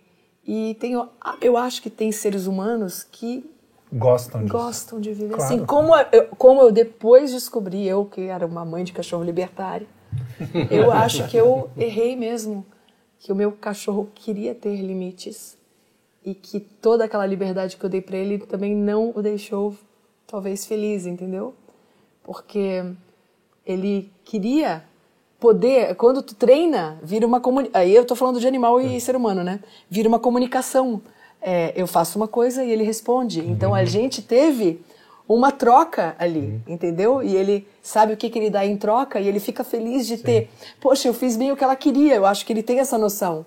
E 0.52 0.76
tem, 0.80 0.94
eu 1.40 1.56
acho 1.56 1.80
que 1.80 1.88
tem 1.88 2.10
seres 2.10 2.46
humanos 2.46 3.04
que 3.04 3.48
gostam 3.92 4.42
disso. 4.42 4.52
Gostam 4.52 5.00
de 5.00 5.12
viver 5.12 5.34
claro. 5.34 5.54
assim. 5.54 5.64
Como 5.64 5.96
eu, 5.96 6.26
como 6.38 6.62
eu 6.62 6.72
depois 6.72 7.32
descobri, 7.32 7.86
eu 7.86 8.04
que 8.04 8.22
era 8.22 8.46
uma 8.46 8.64
mãe 8.64 8.84
de 8.84 8.92
cachorro 8.92 9.22
libertário, 9.22 9.86
eu 10.70 10.90
acho 10.92 11.26
que 11.28 11.36
eu 11.36 11.70
errei 11.76 12.16
mesmo. 12.16 12.64
Que 13.18 13.32
o 13.32 13.36
meu 13.36 13.52
cachorro 13.52 14.08
queria 14.14 14.54
ter 14.54 14.76
limites 14.76 15.58
e 16.24 16.34
que 16.34 16.58
toda 16.58 17.04
aquela 17.04 17.26
liberdade 17.26 17.76
que 17.76 17.84
eu 17.84 17.90
dei 17.90 18.00
para 18.00 18.16
ele 18.16 18.38
também 18.38 18.74
não 18.74 19.12
o 19.14 19.20
deixou 19.20 19.74
talvez 20.26 20.64
feliz, 20.64 21.04
entendeu? 21.04 21.54
Porque 22.22 22.84
ele 23.66 24.10
queria 24.24 24.84
poder, 25.38 25.94
quando 25.96 26.22
tu 26.22 26.34
treina, 26.34 26.98
vira 27.02 27.26
uma 27.26 27.40
comunicação. 27.40 27.80
Aí 27.80 27.94
eu 27.94 28.04
tô 28.04 28.14
falando 28.14 28.38
de 28.38 28.46
animal 28.46 28.80
e 28.80 28.96
é. 28.96 29.00
ser 29.00 29.16
humano, 29.16 29.42
né? 29.42 29.60
Vira 29.88 30.08
uma 30.08 30.18
comunicação. 30.18 31.02
É, 31.42 31.72
eu 31.74 31.86
faço 31.86 32.18
uma 32.18 32.28
coisa 32.28 32.64
e 32.64 32.70
ele 32.70 32.84
responde. 32.84 33.40
Então 33.40 33.74
a 33.74 33.80
uhum. 33.80 33.86
gente 33.86 34.22
teve 34.22 34.80
uma 35.28 35.52
troca 35.52 36.14
ali, 36.18 36.40
uhum. 36.40 36.60
entendeu? 36.66 37.22
E 37.22 37.36
ele 37.36 37.66
sabe 37.82 38.12
o 38.12 38.16
que, 38.16 38.28
que 38.28 38.38
ele 38.38 38.50
dá 38.50 38.66
em 38.66 38.76
troca 38.76 39.20
e 39.20 39.28
ele 39.28 39.40
fica 39.40 39.62
feliz 39.62 40.06
de 40.06 40.16
Sim. 40.16 40.22
ter. 40.22 40.50
Poxa, 40.80 41.08
eu 41.08 41.14
fiz 41.14 41.36
bem 41.36 41.52
o 41.52 41.56
que 41.56 41.64
ela 41.64 41.76
queria. 41.76 42.16
Eu 42.16 42.26
acho 42.26 42.44
que 42.44 42.52
ele 42.52 42.62
tem 42.62 42.80
essa 42.80 42.98
noção 42.98 43.46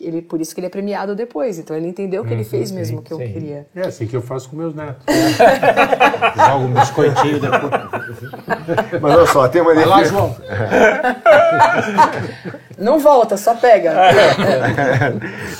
ele, 0.00 0.22
por 0.22 0.40
isso 0.40 0.54
que 0.54 0.60
ele 0.60 0.66
é 0.66 0.70
premiado 0.70 1.14
depois. 1.14 1.58
Então 1.58 1.76
ele 1.76 1.86
entendeu 1.86 2.24
que 2.24 2.32
ele 2.32 2.42
uhum, 2.42 2.48
fez 2.48 2.70
sim, 2.70 2.74
mesmo 2.74 2.98
o 2.98 3.02
que 3.02 3.14
sim. 3.14 3.22
eu 3.22 3.28
queria. 3.28 3.66
É 3.74 3.82
assim 3.82 4.06
que 4.06 4.16
eu 4.16 4.22
faço 4.22 4.48
com 4.48 4.56
meus 4.56 4.74
netos. 4.74 5.04
Jogo 6.46 6.64
um 6.64 6.72
biscoitinho 6.72 7.40
depois. 7.40 7.72
Mas 9.00 9.14
olha 9.14 9.26
só, 9.26 9.48
tem 9.48 9.62
uma 9.62 9.74
Vai 9.74 9.84
lá, 9.84 10.04
João. 10.04 10.36
Não 12.78 12.98
volta, 12.98 13.36
só 13.36 13.54
pega. 13.54 13.92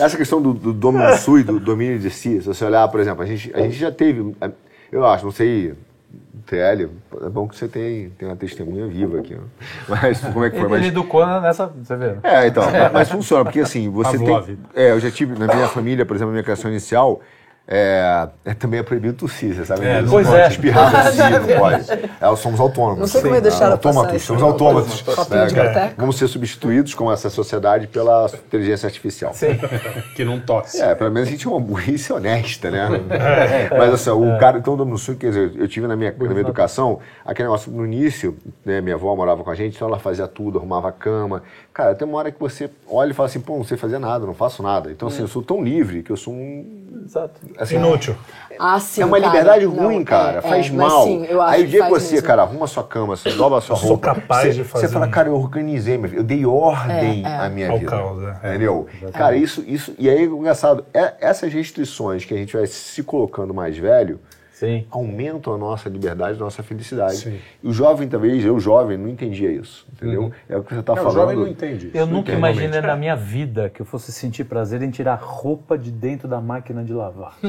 Essa 0.01 0.16
questão 0.16 0.41
do, 0.41 0.55
do 0.55 0.72
domínio 0.72 1.16
sul 1.18 1.39
e 1.39 1.45
do 1.45 1.61
domínio 1.61 1.99
de 1.99 2.11
si, 2.11 2.41
se 2.41 2.47
você 2.47 2.64
olhar, 2.64 2.89
por 2.89 3.01
exemplo, 3.01 3.22
a 3.22 3.26
gente, 3.26 3.53
a 3.55 3.61
gente 3.61 3.76
já 3.76 3.93
teve, 3.93 4.35
eu 4.91 5.07
acho, 5.07 5.24
não 5.24 5.32
sei 5.32 5.74
TL, 6.47 6.91
é 7.23 7.29
bom 7.29 7.49
que 7.49 7.57
você 7.57 7.67
tem, 7.69 8.11
tem 8.11 8.29
uma 8.29 8.37
testemunha 8.37 8.87
viva 8.87 9.19
aqui. 9.19 9.35
Né? 9.35 9.41
Mas 9.89 10.21
como 10.21 10.45
é 10.45 10.51
que 10.51 10.57
foi? 10.57 10.67
Ele, 10.67 10.77
mas... 10.77 10.87
educou 10.87 11.27
nessa, 11.41 11.67
você 11.67 11.97
vê. 11.97 12.17
É, 12.23 12.47
então, 12.47 12.65
mas 12.93 13.11
funciona, 13.11 13.45
porque 13.45 13.61
assim, 13.61 13.89
você 13.91 14.19
Pavlov. 14.19 14.47
tem... 14.47 14.59
É, 14.75 14.91
eu 14.91 15.01
já 15.01 15.11
tive, 15.11 15.39
na 15.39 15.53
minha 15.53 15.69
família, 15.69 16.05
por 16.05 16.15
exemplo, 16.15 16.31
na 16.31 16.35
minha 16.35 16.45
criação 16.45 16.71
inicial, 16.71 17.21
é, 17.67 18.29
é, 18.45 18.53
também 18.53 18.79
é 18.79 18.83
proibido 18.83 19.15
tossir, 19.15 19.55
você 19.55 19.65
sabe? 19.65 19.87
É, 19.87 20.01
disso? 20.01 20.11
pois 20.11 20.27
Não 20.27 20.37
é. 20.37 20.43
pode 20.43 20.55
Espirrar 20.55 20.93
tossir, 21.07 21.31
não 21.31 21.59
pode. 21.59 22.11
É, 22.21 22.37
somos 22.37 22.61
autônomos. 22.61 22.99
Não 22.99 23.07
sei 23.07 23.23
como 23.23 23.35
é 23.35 23.41
deixar 23.41 23.73
Autômatos, 23.73 24.23
somos 24.23 24.43
autômatos. 24.43 25.01
Boteco. 25.01 25.95
Vamos 25.97 26.19
ser 26.19 26.29
substituídos 26.29 26.95
com 26.95 27.11
essa 27.11 27.31
sociedade 27.31 27.87
pela 27.87 28.27
inteligência 28.47 28.87
artificial. 28.87 29.33
Que 30.15 30.25
não 30.25 30.39
tosse. 30.39 30.81
É, 30.81 30.95
pelo 30.95 31.11
menos 31.11 31.29
a 31.29 31.33
gente 31.33 31.47
é 31.47 31.51
uma 31.51 31.59
burrice 31.59 32.12
honesta, 32.12 32.71
né? 32.71 32.89
Mas 33.77 33.95
assim, 33.95 34.11
o 34.11 34.39
cara, 34.39 34.59
então, 34.59 34.77
no 34.77 34.99
sul, 34.99 35.17
quer 35.17 35.29
dizer, 35.29 35.53
eu 35.57 35.67
tive 35.67 35.87
na 35.87 35.97
minha, 35.97 36.15
na 36.17 36.29
minha 36.29 36.41
educação, 36.41 37.01
aquele 37.25 37.49
negócio, 37.49 37.73
no 37.73 37.85
início, 37.85 38.37
né, 38.65 38.81
minha 38.81 38.95
avó 38.95 39.15
morava 39.17 39.43
com 39.43 39.51
a 39.51 39.55
gente, 39.55 39.75
então 39.75 39.89
ela 39.89 39.99
fazia 39.99 40.29
tudo, 40.29 40.59
arrumava 40.59 40.89
a 40.89 40.93
cama. 40.93 41.43
Cara, 41.75 41.93
tem 41.93 42.07
uma 42.07 42.18
hora 42.18 42.31
que 42.31 42.39
você 42.39 42.70
olha 42.89 43.11
e 43.11 43.12
fala 43.14 43.27
assim, 43.29 43.41
pô, 43.41 43.57
não 43.57 43.64
sei 43.64 43.77
fazer 43.77 43.99
nada, 43.99 44.25
não 44.25 44.33
faço 44.33 44.62
nada. 44.62 44.93
Então, 44.93 45.09
assim, 45.09 45.22
eu 45.22 45.27
sou 45.27 45.43
tão 45.43 45.61
livre 45.61 46.05
que 46.05 46.12
eu 46.12 46.16
sou 46.16 46.33
um... 46.33 47.03
Exato. 47.05 47.41
Assim, 47.59 47.75
Inútil. 47.75 48.14
Ah, 48.57 48.79
sim, 48.79 49.03
é 49.03 49.05
uma 49.05 49.18
cara. 49.20 49.33
liberdade 49.33 49.66
Não, 49.66 49.75
ruim, 49.75 50.05
cara. 50.05 50.39
é, 50.39 50.41
faz 50.41 50.68
é, 50.68 50.70
mal. 50.70 51.03
sim, 51.03 51.27
eu 51.29 51.43
acho 51.43 51.55
Aí 51.55 51.64
o 51.64 51.66
dia 51.66 51.83
que 51.85 51.91
você, 51.91 52.12
mesmo. 52.14 52.27
cara, 52.29 52.43
arruma 52.43 52.64
a 52.66 52.68
sua 52.68 52.85
cama, 52.85 53.16
você 53.16 53.33
dobra 53.33 53.59
a 53.59 53.61
sua 53.61 53.75
sou 53.75 53.89
roupa. 53.89 54.14
capaz 54.14 54.47
você, 54.55 54.62
de 54.62 54.64
fazer 54.64 54.87
Você 54.87 54.93
fala, 54.93 55.09
cara, 55.09 55.29
eu 55.29 55.35
organizei, 55.35 55.99
meu 55.99 56.09
filho, 56.09 56.20
eu 56.20 56.25
dei 56.25 56.47
ordem 56.47 57.27
É, 57.27 57.29
é. 57.29 57.37
à 57.41 57.49
minha 57.51 57.68
Ao 57.68 57.79
vida. 57.79 57.91
caos, 57.91 58.22
é. 58.22 58.49
Entendeu? 58.51 58.87
Cara, 59.12 59.37
isso, 59.37 59.64
isso. 59.66 59.93
E 59.99 60.09
aí, 60.09 60.22
engraçado, 60.27 60.85
é- 60.95 61.14
essas 61.20 61.53
restrições 61.53 62.25
que 62.25 62.33
a 62.33 62.37
gente 62.37 62.57
vai 62.57 62.68
se 62.68 63.03
colocando 63.03 63.53
mais 63.53 63.77
velho 63.77 64.20
Sim. 64.65 64.87
aumentam 64.91 65.55
a 65.55 65.59
nossa 65.59 65.89
liberdade, 65.89 66.37
a 66.41 66.45
nossa 66.45 66.62
felicidade. 66.62 67.17
Sim. 67.17 67.39
E 67.62 67.69
o 67.69 67.73
jovem, 67.73 68.09
talvez, 68.09 68.45
eu 68.45 68.59
jovem, 68.59 68.97
não 68.97 69.09
entendia 69.09 69.51
isso. 69.51 69.87
Entendeu? 69.93 70.33
É 70.49 70.57
o 70.57 70.62
que 70.62 70.75
você 70.75 70.81
está 70.81 70.95
Não, 70.95 71.03
o 71.03 71.05
falando. 71.05 71.21
jovem 71.21 71.37
não 71.37 71.49
entende 71.49 71.89
isso. 71.89 71.97
Eu 71.97 72.07
nunca 72.07 72.33
imaginei 72.33 72.81
na 72.81 72.97
minha 72.97 73.17
vida 73.17 73.71
que 73.71 73.81
eu 73.81 73.87
fosse 73.87 74.12
sentir 74.12 74.45
prazer 74.45 74.83
em 74.83 74.91
tirar 74.91 75.19
roupa 75.21 75.77
de 75.79 75.91
dentro 75.91 76.27
da 76.29 76.41
máquina 76.41 76.83
de 76.83 76.93
lavar. 76.93 77.37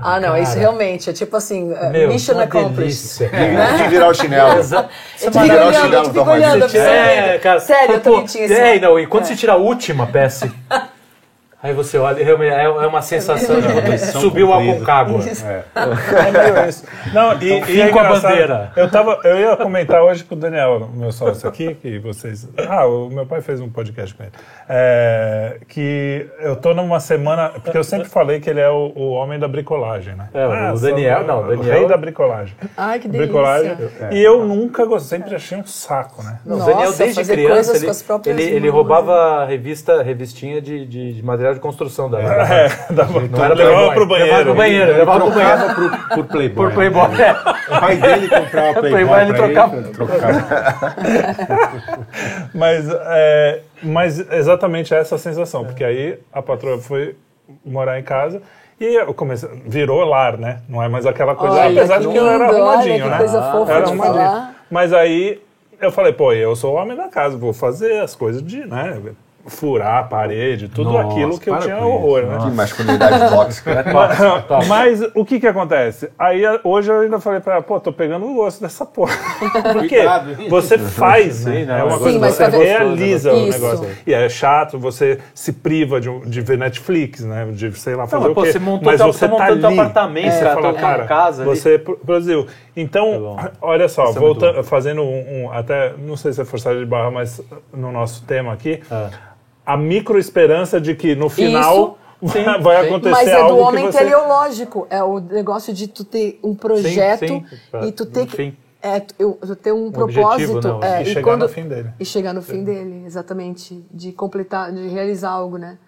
Ah, 0.00 0.20
não, 0.20 0.36
isso 0.36 0.56
realmente 0.56 1.10
é 1.10 1.12
tipo 1.12 1.36
assim, 1.36 1.72
é, 1.72 1.90
Meu, 1.90 2.08
mission 2.08 2.38
accomplished. 2.38 3.28
De, 3.28 3.82
de 3.82 3.88
virar 3.88 4.08
o 4.08 4.14
chinelo. 4.14 4.58
Exato. 4.58 4.88
Fico 5.16 5.38
virar 5.40 5.68
o 5.68 5.72
chinelo 5.72 6.30
olhando, 6.30 6.64
absorvendo. 6.64 7.60
Sério, 7.60 7.94
eu 7.94 8.00
também 8.00 8.24
tinha 8.24 8.44
esse... 8.44 8.54
É, 8.54 8.80
não, 8.80 8.98
e 8.98 9.06
quando 9.06 9.24
você 9.24 9.36
tira 9.36 9.52
a 9.52 9.56
última 9.56 10.06
peça, 10.06 10.52
aí 11.62 11.72
você 11.72 11.98
olha, 11.98 12.24
realmente 12.24 12.52
é 12.52 12.64
é 12.64 12.68
uma 12.86 13.02
sensação 13.02 13.60
de 13.60 13.68
quando 13.68 13.98
subiu 13.98 14.52
a 14.52 14.62
Concagua. 14.62 15.20
É 15.24 16.30
meio 16.52 16.68
isso. 16.68 16.84
Não, 17.12 17.32
e, 17.40 17.44
e 17.48 17.80
é 17.80 17.86
fica 17.86 18.00
a 18.00 18.08
bandeira. 18.12 18.72
Eu, 18.76 18.90
tava, 18.90 19.18
eu 19.24 19.36
ia 19.38 19.56
comentar 19.56 20.02
hoje 20.02 20.24
com 20.24 20.34
o 20.34 20.38
Daniel, 20.38 20.88
meu 20.94 21.10
sócio 21.12 21.48
aqui, 21.48 21.74
que 21.74 21.98
vocês. 21.98 22.48
Ah, 22.68 22.86
o 22.86 23.08
meu 23.08 23.26
pai 23.26 23.40
fez 23.40 23.60
um 23.60 23.68
podcast 23.68 24.14
com 24.14 24.22
ele. 24.22 24.32
É, 24.68 25.58
que 25.68 26.26
eu 26.40 26.56
tô 26.56 26.74
numa 26.74 27.00
semana. 27.00 27.48
Porque 27.50 27.76
eu 27.76 27.84
sempre 27.84 28.08
falei 28.08 28.40
que 28.40 28.48
ele 28.50 28.60
é 28.60 28.70
o, 28.70 28.92
o 28.94 29.10
homem 29.12 29.38
da 29.38 29.48
bricolagem, 29.48 30.14
né? 30.14 30.28
É, 30.34 30.46
o 30.46 30.50
Ah, 30.52 30.72
Daniel- 30.80 31.18
sou- 31.18 31.26
não, 31.26 31.38
o 31.40 31.44
O 31.44 31.48
Daniel- 31.56 31.78
rei 31.78 31.88
da 31.88 31.96
bricolagem. 31.96 32.54
Ai, 32.76 32.98
que 32.98 33.08
delícia. 33.08 33.26
Bricolagem. 33.26 33.76
E 34.12 34.20
eu 34.22 34.44
nunca 34.44 34.84
gostei, 34.84 35.18
sempre 35.18 35.34
achei 35.34 35.58
um 35.58 35.64
saco, 35.66 36.22
né? 36.22 36.38
Não, 36.44 36.56
o 36.56 36.58
Nossa, 36.58 36.70
Daniel, 36.72 36.92
desde 36.92 37.14
fazer 37.16 37.32
criança, 37.34 37.76
ele, 37.76 37.86
com 37.86 38.30
ele, 38.30 38.42
ele 38.42 38.68
roubava 38.68 39.44
revista, 39.46 40.02
revistinha 40.02 40.60
de, 40.60 40.86
de, 40.86 41.14
de 41.14 41.22
material 41.24 41.47
de 41.54 41.60
construção 41.60 42.10
da 42.10 42.20
É, 42.20 42.68
dava, 42.90 43.20
Não 43.20 43.44
era 43.44 43.54
levava 43.54 43.92
pro 43.92 44.06
banheiro. 44.06 44.28
Levava 44.30 44.44
pro 44.44 44.54
banheiro, 44.54 44.90
Ele 44.90 44.98
levava 44.98 45.20
pro 45.20 45.30
banheiro. 45.34 45.58
trocava 45.58 46.14
por, 46.14 46.24
Playboy. 46.26 46.66
Por 46.66 46.74
Playboy. 46.74 47.20
É. 47.20 47.32
O 47.76 47.80
pai 47.80 47.96
dele 47.96 48.28
comprava 48.28 48.72
Playboy, 48.80 48.90
Playboy, 48.90 49.20
ele 49.22 49.34
trocava. 49.34 49.82
trocava. 49.82 50.96
Mas, 52.54 52.88
é, 52.90 53.60
mas 53.82 54.18
exatamente 54.32 54.94
essa 54.94 55.14
a 55.14 55.18
sensação, 55.18 55.64
porque 55.64 55.84
aí 55.84 56.18
a 56.32 56.42
patroa 56.42 56.78
foi 56.78 57.16
morar 57.64 57.98
em 57.98 58.02
casa 58.02 58.42
e 58.80 58.84
eu 59.00 59.12
comecei, 59.14 59.48
virou 59.66 60.04
lar, 60.04 60.36
né? 60.38 60.60
Não 60.68 60.82
é 60.82 60.88
mais 60.88 61.06
aquela 61.06 61.34
coisa, 61.34 61.54
Olha, 61.56 61.80
apesar 61.80 61.98
que 62.00 62.06
de 62.06 62.12
que 62.12 62.16
eu 62.18 62.26
era 62.28 62.44
olha 62.48 62.56
arrumadinho, 62.58 63.02
que 63.04 63.08
né? 63.10 63.16
coisa 63.18 63.42
fofa 63.52 63.72
era 63.72 63.80
de 63.82 63.88
arrumadinho. 63.90 64.14
falar. 64.24 64.54
Mas 64.70 64.92
aí 64.92 65.40
eu 65.80 65.90
falei, 65.92 66.12
pô, 66.12 66.32
eu 66.32 66.54
sou 66.56 66.74
o 66.74 66.76
homem 66.76 66.96
da 66.96 67.08
casa, 67.08 67.36
vou 67.36 67.52
fazer 67.52 68.00
as 68.00 68.14
coisas 68.14 68.42
de, 68.42 68.64
né? 68.66 68.98
Furar 69.48 69.98
a 69.98 70.02
parede, 70.02 70.68
tudo 70.68 70.92
Nossa, 70.92 71.08
aquilo 71.08 71.38
que 71.38 71.48
eu 71.50 71.58
tinha 71.58 71.76
com 71.76 71.82
isso, 71.84 71.92
horror, 71.94 72.22
né? 72.22 72.38
Que 72.42 72.50
masculinidade 72.50 73.28
tóxica. 73.34 73.84
Mas 74.66 75.00
o 75.14 75.24
que 75.24 75.40
que 75.40 75.46
acontece? 75.46 76.10
Aí 76.18 76.42
hoje 76.62 76.90
eu 76.90 77.00
ainda 77.00 77.18
falei 77.20 77.40
pra 77.40 77.54
ela, 77.54 77.62
pô, 77.62 77.78
tô 77.80 77.92
pegando 77.92 78.26
o 78.26 78.34
gosto 78.34 78.60
dessa 78.60 78.84
porra. 78.86 79.14
Porque 79.72 79.96
Cuidado, 79.96 80.36
você 80.48 80.78
faz, 80.78 81.44
né? 81.44 81.60
Sim, 81.60 81.64
não, 81.66 81.74
é 81.74 81.82
uma 81.84 81.96
Sim, 81.96 82.02
coisa, 82.02 82.18
mas 82.18 82.34
você 82.34 82.50
tá 82.50 82.56
realiza 82.56 83.32
o 83.32 83.48
Isso. 83.48 83.60
negócio. 83.60 83.88
E 84.06 84.12
é 84.14 84.28
chato, 84.28 84.78
você 84.78 85.18
se 85.34 85.52
priva 85.52 86.00
de, 86.00 86.08
de 86.26 86.40
ver 86.40 86.58
Netflix, 86.58 87.20
né? 87.24 87.46
De, 87.52 87.72
sei 87.78 87.94
lá, 87.94 88.06
fazer 88.06 88.22
mas, 88.24 88.32
o 88.32 88.34
pô, 88.34 88.42
quê. 88.42 88.52
você 88.52 88.58
montou 88.58 88.84
mas 88.92 89.00
teu- 89.00 89.12
você 89.12 89.28
tá 89.28 89.36
tá 89.36 89.44
ali. 89.46 89.64
apartamento, 89.64 90.30
você 90.32 90.44
cara, 90.44 90.54
fala, 90.62 90.72
cara, 90.74 91.04
casa 91.06 91.42
ali. 91.42 91.50
você 91.56 91.78
pro- 91.78 91.96
produziu. 91.96 92.46
Então, 92.76 93.36
olha 93.60 93.88
só, 93.88 94.04
é 94.10 94.12
voltando, 94.12 94.62
fazendo 94.62 95.02
um, 95.02 95.44
um- 95.46 95.52
até, 95.52 95.92
não 95.98 96.16
sei 96.16 96.32
se 96.32 96.40
é 96.40 96.44
forçado 96.44 96.78
de 96.78 96.86
barra, 96.86 97.10
mas 97.10 97.40
no 97.72 97.90
nosso 97.90 98.24
tema 98.24 98.52
aqui, 98.52 98.80
É. 98.90 99.08
a 99.68 99.76
micro 99.76 100.18
esperança 100.18 100.80
de 100.80 100.94
que 100.94 101.14
no 101.14 101.28
final 101.28 101.98
Sim, 102.26 102.42
vai 102.62 102.80
sim. 102.82 102.86
acontecer 102.88 103.10
Mas 103.12 103.28
é 103.28 103.34
algo 103.36 103.54
do 103.56 103.58
homem 103.62 103.86
que 103.86 103.92
você... 103.92 103.98
teleológico. 103.98 104.86
É 104.90 105.02
o 105.04 105.20
negócio 105.20 105.72
de 105.72 105.86
tu 105.86 106.04
ter 106.04 106.40
um 106.42 106.54
projeto 106.54 107.26
sim. 107.28 107.44
e 107.86 107.92
tu 107.92 108.06
ter 108.06 108.26
que. 108.26 108.34
Enfim. 108.42 108.56
É, 108.82 109.02
eu- 109.18 109.38
tu 109.40 109.54
ter 109.56 109.72
um, 109.72 109.88
objetivo, 109.88 110.14
propósito. 110.60 110.68
não, 110.68 110.82
é, 110.82 111.02
e 111.02 111.06
chegar 111.06 111.22
quando- 111.22 111.42
no 111.42 111.48
fim 111.48 111.68
dele. 111.68 111.90
E 112.00 112.04
chegar 112.04 112.32
no 112.32 112.42
fim 112.42 112.64
dele, 112.64 113.02
exatamente. 113.06 113.84
De 113.90 114.12
completar, 114.12 114.72
de 114.72 114.88
realizar 114.88 115.30
algo, 115.30 115.58
né? 115.58 115.78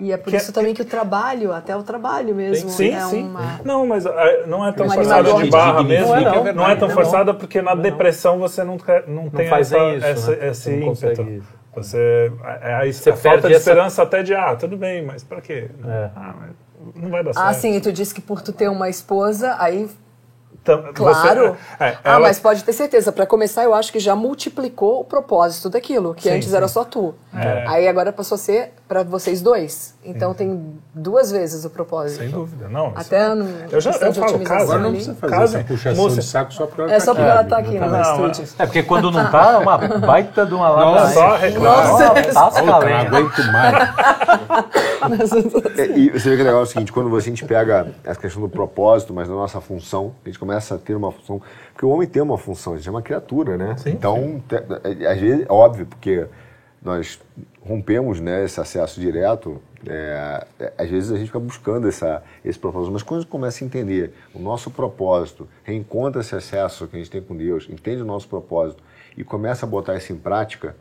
E 0.00 0.10
é 0.12 0.16
por 0.16 0.30
Que- 0.30 0.36
isso 0.36 0.52
também 0.52 0.74
que 0.74 0.82
o 0.82 0.84
trabalho, 0.84 1.52
até 1.52 1.76
o 1.76 1.82
trabalho 1.82 2.34
mesmo, 2.34 2.68
Sim, 2.70 2.90
é 2.92 3.00
sim. 3.02 3.22
uma. 3.24 3.60
Não, 3.64 3.86
mas 3.86 4.04
não 4.46 4.66
é 4.66 4.72
tão 4.72 4.90
forçada 4.90 5.32
de 5.34 5.50
barra 5.50 5.82
mesmo. 5.82 6.06
Não, 6.08 6.14
a 6.14 6.18
verdade, 6.32 6.56
não 6.56 6.68
é 6.68 6.74
tão 6.76 6.88
não. 6.88 6.94
forçada 6.94 7.32
porque 7.34 7.62
na 7.62 7.74
depressão 7.74 8.38
você 8.38 8.64
não, 8.64 8.76
quer- 8.78 9.06
não, 9.06 9.30
tem 9.30 9.48
faz 9.48 9.70
essa, 9.72 9.84
nem 9.84 9.96
isso, 9.98 10.06
essa- 10.06 10.30
né? 10.36 10.48
esse 10.48 10.70
Não 10.76 10.86
consegue 10.88 11.22
ímpeto. 11.22 11.30
isso. 11.38 11.61
Você, 11.74 12.30
é 12.60 12.74
a, 12.74 12.92
Você 12.92 13.10
a 13.10 13.16
falta 13.16 13.48
de 13.48 13.54
essa- 13.54 13.70
esperança 13.70 14.02
até 14.02 14.22
de, 14.22 14.34
ah, 14.34 14.54
tudo 14.56 14.76
bem, 14.76 15.02
mas 15.04 15.24
pra 15.24 15.40
quê? 15.40 15.70
É. 15.84 16.10
Ah, 16.14 16.34
mas 16.38 16.50
não 16.94 17.08
vai 17.10 17.24
dar 17.24 17.32
certo. 17.32 17.46
Ah, 17.46 17.54
sim, 17.54 17.74
e 17.76 17.80
tu 17.80 17.90
disse 17.92 18.14
que 18.14 18.20
por 18.20 18.42
tu 18.42 18.52
ter 18.52 18.68
uma 18.68 18.88
esposa, 18.90 19.56
aí 19.58 19.88
Então, 20.64 20.80
você- 20.82 20.92
Claro. 20.92 21.56
é, 21.80 21.96
Ah, 22.04 22.10
ela- 22.12 22.20
mas 22.20 22.38
pode 22.38 22.62
ter 22.62 22.72
certeza. 22.72 23.10
Para 23.10 23.26
começar, 23.26 23.64
eu 23.64 23.74
acho 23.74 23.90
que 23.90 23.98
já 23.98 24.14
multiplicou 24.14 25.00
o 25.00 25.04
propósito 25.04 25.68
daquilo, 25.68 26.14
que 26.14 26.24
Sim, 26.28 26.36
antes 26.36 26.50
sim. 26.50 26.56
era 26.56 26.68
só 26.68 26.84
tu. 26.84 27.14
É. 27.34 27.66
Aí 27.66 27.88
agora 27.88 28.12
passou 28.12 28.36
a 28.36 28.38
ser 28.38 28.72
para 28.92 29.02
vocês 29.04 29.40
dois. 29.40 29.94
Então 30.04 30.34
tem 30.34 30.74
duas 30.94 31.30
vezes 31.32 31.64
o 31.64 31.70
propósito. 31.70 32.18
Sem 32.18 32.28
dúvida, 32.28 32.68
não. 32.68 32.92
Até 32.94 33.34
no 33.34 33.48
Eu 33.70 33.80
já 33.80 33.90
eu 33.92 34.12
falo, 34.12 34.38
casa, 34.40 34.62
Agora 34.64 34.78
não 34.80 34.90
precisa 34.90 35.14
fazer 35.14 35.32
Casa, 35.34 35.58
essa 35.58 35.66
puxação 35.66 36.04
moça. 36.04 36.16
de 36.20 36.26
saco 36.26 36.52
só 36.52 36.66
pra 36.66 36.84
ela 36.84 36.92
É 36.92 36.98
tá 36.98 37.04
só 37.06 37.14
porque 37.14 37.30
ela 37.30 37.44
tá 37.44 37.56
aqui 37.56 37.78
no 37.78 37.86
Não, 37.88 38.02
estúdio. 38.02 38.54
É 38.58 38.66
porque 38.66 38.82
quando 38.82 39.10
não 39.10 39.30
tá, 39.30 39.52
é 39.52 39.56
uma 39.56 39.78
baita 39.78 40.44
de 40.44 40.52
uma 40.52 40.68
lava. 40.68 41.08
Só 41.08 41.36
reclama. 41.36 41.86
Nossa. 41.86 42.62
Não 42.62 42.78
lenha. 42.80 42.98
aguento 43.00 43.42
mais. 43.50 43.88
É, 45.76 45.86
e 45.98 46.10
você 46.10 46.30
vê 46.30 46.36
que 46.36 46.42
legal 46.44 46.60
é 46.60 46.62
o 46.62 46.66
seguinte, 46.66 46.92
quando 46.92 47.14
a 47.16 47.20
gente 47.20 47.44
pega 47.44 47.88
essa 48.04 48.20
questão 48.20 48.40
do 48.40 48.48
propósito, 48.48 49.12
mas 49.12 49.26
da 49.26 49.34
nossa 49.34 49.60
função, 49.60 50.14
a 50.24 50.28
gente 50.28 50.38
começa 50.38 50.76
a 50.76 50.78
ter 50.78 50.94
uma 50.94 51.10
função, 51.10 51.42
porque 51.72 51.84
o 51.84 51.88
homem 51.88 52.06
tem 52.06 52.22
uma 52.22 52.38
função, 52.38 52.74
a 52.74 52.76
gente 52.76 52.86
é 52.86 52.90
uma 52.92 53.02
criatura, 53.02 53.56
né? 53.56 53.74
então, 53.86 54.40
te- 54.48 54.54
é, 55.02 55.06
às 55.10 55.18
vezes, 55.18 55.44
é 55.48 55.52
óbvio, 55.52 55.86
porque 55.86 56.26
nós 56.84 57.20
rompemos 57.60 58.20
né, 58.20 58.44
esse 58.44 58.60
acesso 58.60 59.00
direto, 59.00 59.60
é, 59.86 60.46
é, 60.58 60.72
às 60.76 60.90
vezes 60.90 61.12
a 61.12 61.16
gente 61.16 61.26
fica 61.26 61.38
buscando 61.38 61.88
essa, 61.88 62.22
esse 62.44 62.58
propósito, 62.58 62.92
mas 62.92 63.02
quando 63.02 63.26
começa 63.26 63.62
a 63.62 63.66
entender 63.66 64.12
o 64.34 64.38
nosso 64.38 64.70
propósito, 64.70 65.48
reencontra 65.62 66.20
esse 66.20 66.34
acesso 66.34 66.88
que 66.88 66.96
a 66.96 66.98
gente 66.98 67.10
tem 67.10 67.22
com 67.22 67.36
Deus, 67.36 67.68
entende 67.70 68.02
o 68.02 68.04
nosso 68.04 68.28
propósito 68.28 68.82
e 69.16 69.22
começa 69.22 69.64
a 69.64 69.68
botar 69.68 69.96
isso 69.96 70.12
em 70.12 70.16
prática, 70.16 70.76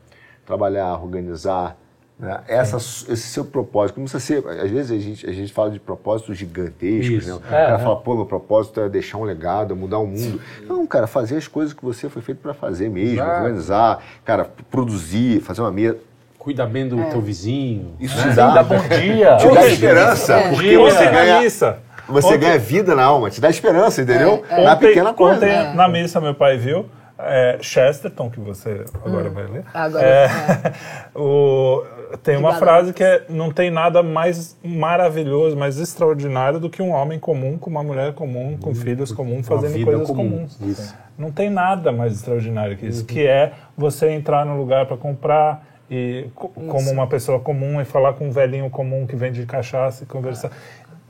trabalhar, 0.46 1.02
organizar, 1.02 1.78
né? 2.22 2.40
Essa, 2.48 2.78
esse 2.78 3.18
seu 3.18 3.44
propósito, 3.44 3.96
como 3.96 4.08
ser, 4.08 4.46
às 4.48 4.70
vezes 4.70 4.92
a 4.92 4.98
gente, 5.04 5.28
a 5.28 5.34
gente 5.34 5.52
fala 5.52 5.72
de 5.72 5.80
propósitos 5.80 6.38
gigantescos, 6.38 7.26
né? 7.26 7.34
o 7.34 7.38
É, 7.38 7.50
cara 7.50 7.76
é. 7.76 7.80
fala, 7.80 7.96
pô, 7.98 8.16
meu 8.16 8.26
propósito 8.26 8.80
é 8.80 8.88
deixar 8.88 9.18
um 9.18 9.24
legado, 9.24 9.74
é 9.74 9.76
mudar 9.76 9.98
o 9.98 10.06
mundo. 10.06 10.40
Não, 10.68 10.86
cara, 10.86 11.08
fazer 11.08 11.38
as 11.38 11.48
coisas 11.48 11.74
que 11.74 11.84
você 11.84 12.08
foi 12.10 12.22
feito 12.22 12.38
para 12.38 12.54
fazer 12.54 12.90
mesmo, 12.90 13.16
Exato. 13.16 13.42
organizar, 13.42 14.04
cara, 14.24 14.48
produzir, 14.70 15.42
fazer 15.42 15.62
uma 15.62 15.72
mesa. 15.72 15.98
Cuida 16.38 16.66
bem 16.66 16.88
do 16.88 16.96
teu 17.10 17.22
vizinho. 17.22 17.94
Isso 18.00 18.16
né? 18.18 18.24
te 18.24 18.30
Sim, 18.30 18.36
dá, 18.36 18.50
dá 18.52 18.64
bom 18.64 18.78
dia. 18.88 19.38
te 19.38 19.48
dá 19.54 19.68
esperança, 19.68 20.34
É. 20.36 20.50
porque 20.50 20.78
você 20.78 21.06
ganha, 21.12 21.42
missa. 21.42 21.78
você 22.08 22.28
Ontem- 22.30 22.40
ganha 22.40 22.58
vida 22.60 22.96
na 22.96 23.04
alma, 23.04 23.30
te 23.30 23.40
dá 23.40 23.50
esperança, 23.50 24.02
entendeu? 24.02 24.44
Na 24.50 24.74
Ontem, 24.74 24.88
pequena 24.88 25.14
coisa. 25.14 25.36
ontem 25.38 25.76
na 25.76 25.88
missa, 25.88 26.20
meu 26.20 26.34
pai 26.34 26.58
viu. 26.58 26.86
É, 27.24 27.58
Chesterton, 27.62 28.30
que 28.30 28.40
você 28.40 28.84
agora 29.06 29.30
Hum. 29.30 29.34
vai 29.34 29.48
ler. 29.48 29.64
Agora, 29.74 30.06
É, 30.06 30.26
é. 30.26 30.74
o- 31.20 31.84
tem 32.24 32.36
uma 32.38 32.54
frase 32.56 32.94
que 32.94 33.04
é: 33.04 33.24
não 33.30 33.52
tem 33.52 33.70
nada 33.72 34.04
mais 34.04 34.58
maravilhoso, 34.64 35.56
mais 35.56 35.78
extraordinário 35.80 36.60
do 36.60 36.70
que 36.70 36.82
um 36.82 36.92
homem 36.92 37.20
comum 37.20 37.58
com 37.58 37.70
uma 37.70 37.84
mulher 37.84 38.14
comum, 38.14 38.58
com 38.62 38.74
filhos 38.76 39.12
comuns, 39.12 39.48
fazendo 39.48 39.84
coisas 39.84 40.08
comum. 40.08 40.30
comuns. 40.32 40.60
Isso. 40.62 40.96
Não 41.18 41.32
tem 41.32 41.50
nada 41.50 41.92
mais 41.92 42.14
extraordinário 42.14 42.76
que 42.78 42.86
isso, 42.86 43.06
que 43.06 43.26
é 43.28 43.52
você 43.78 44.10
entrar 44.12 44.46
no 44.46 44.58
lugar 44.58 44.86
para 44.88 44.98
comprar 44.98 45.66
e 45.90 46.28
co- 46.34 46.48
como 46.50 46.90
uma 46.90 47.06
pessoa 47.06 47.40
comum 47.40 47.80
e 47.82 47.86
falar 47.86 48.14
com 48.14 48.28
um 48.28 48.32
velhinho 48.32 48.70
comum 48.70 49.06
que 49.06 49.16
vende 49.16 49.46
cachaça 49.46 50.04
e 50.04 50.08
conversar. 50.08 50.50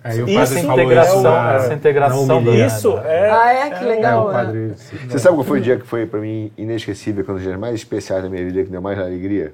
Aí 0.04 0.22
o 0.24 0.28
Isso 0.28 0.34
padre 0.40 0.60
é 0.60 0.62
falou 0.64 0.80
integração, 0.84 1.14
isso 1.16 1.24
na- 1.24 1.54
essa 1.54 1.74
integração 1.74 2.38
homilia. 2.38 2.66
Isso 2.68 2.98
é. 2.98 3.30
Ah, 3.32 3.54
é? 3.54 3.70
Que 3.70 3.84
É, 3.84 3.88
legal. 3.88 4.26
o 4.26 4.30
é. 4.32 4.34
padre... 4.34 4.74
Você 5.08 5.20
sabe 5.20 5.36
qual 5.36 5.44
foi 5.44 5.60
o 5.60 5.62
dia 5.62 5.78
que 5.78 5.86
foi 5.86 6.06
para 6.08 6.20
mim 6.20 6.52
inesquecível, 6.58 7.24
quando 7.24 7.38
os 7.38 7.44
dias 7.44 7.58
mais 7.60 7.76
especiais 7.76 8.24
da 8.24 8.30
minha 8.30 8.44
vida, 8.44 8.64
que 8.64 8.70
deu 8.70 8.82
mais 8.82 8.98
alegria? 8.98 9.54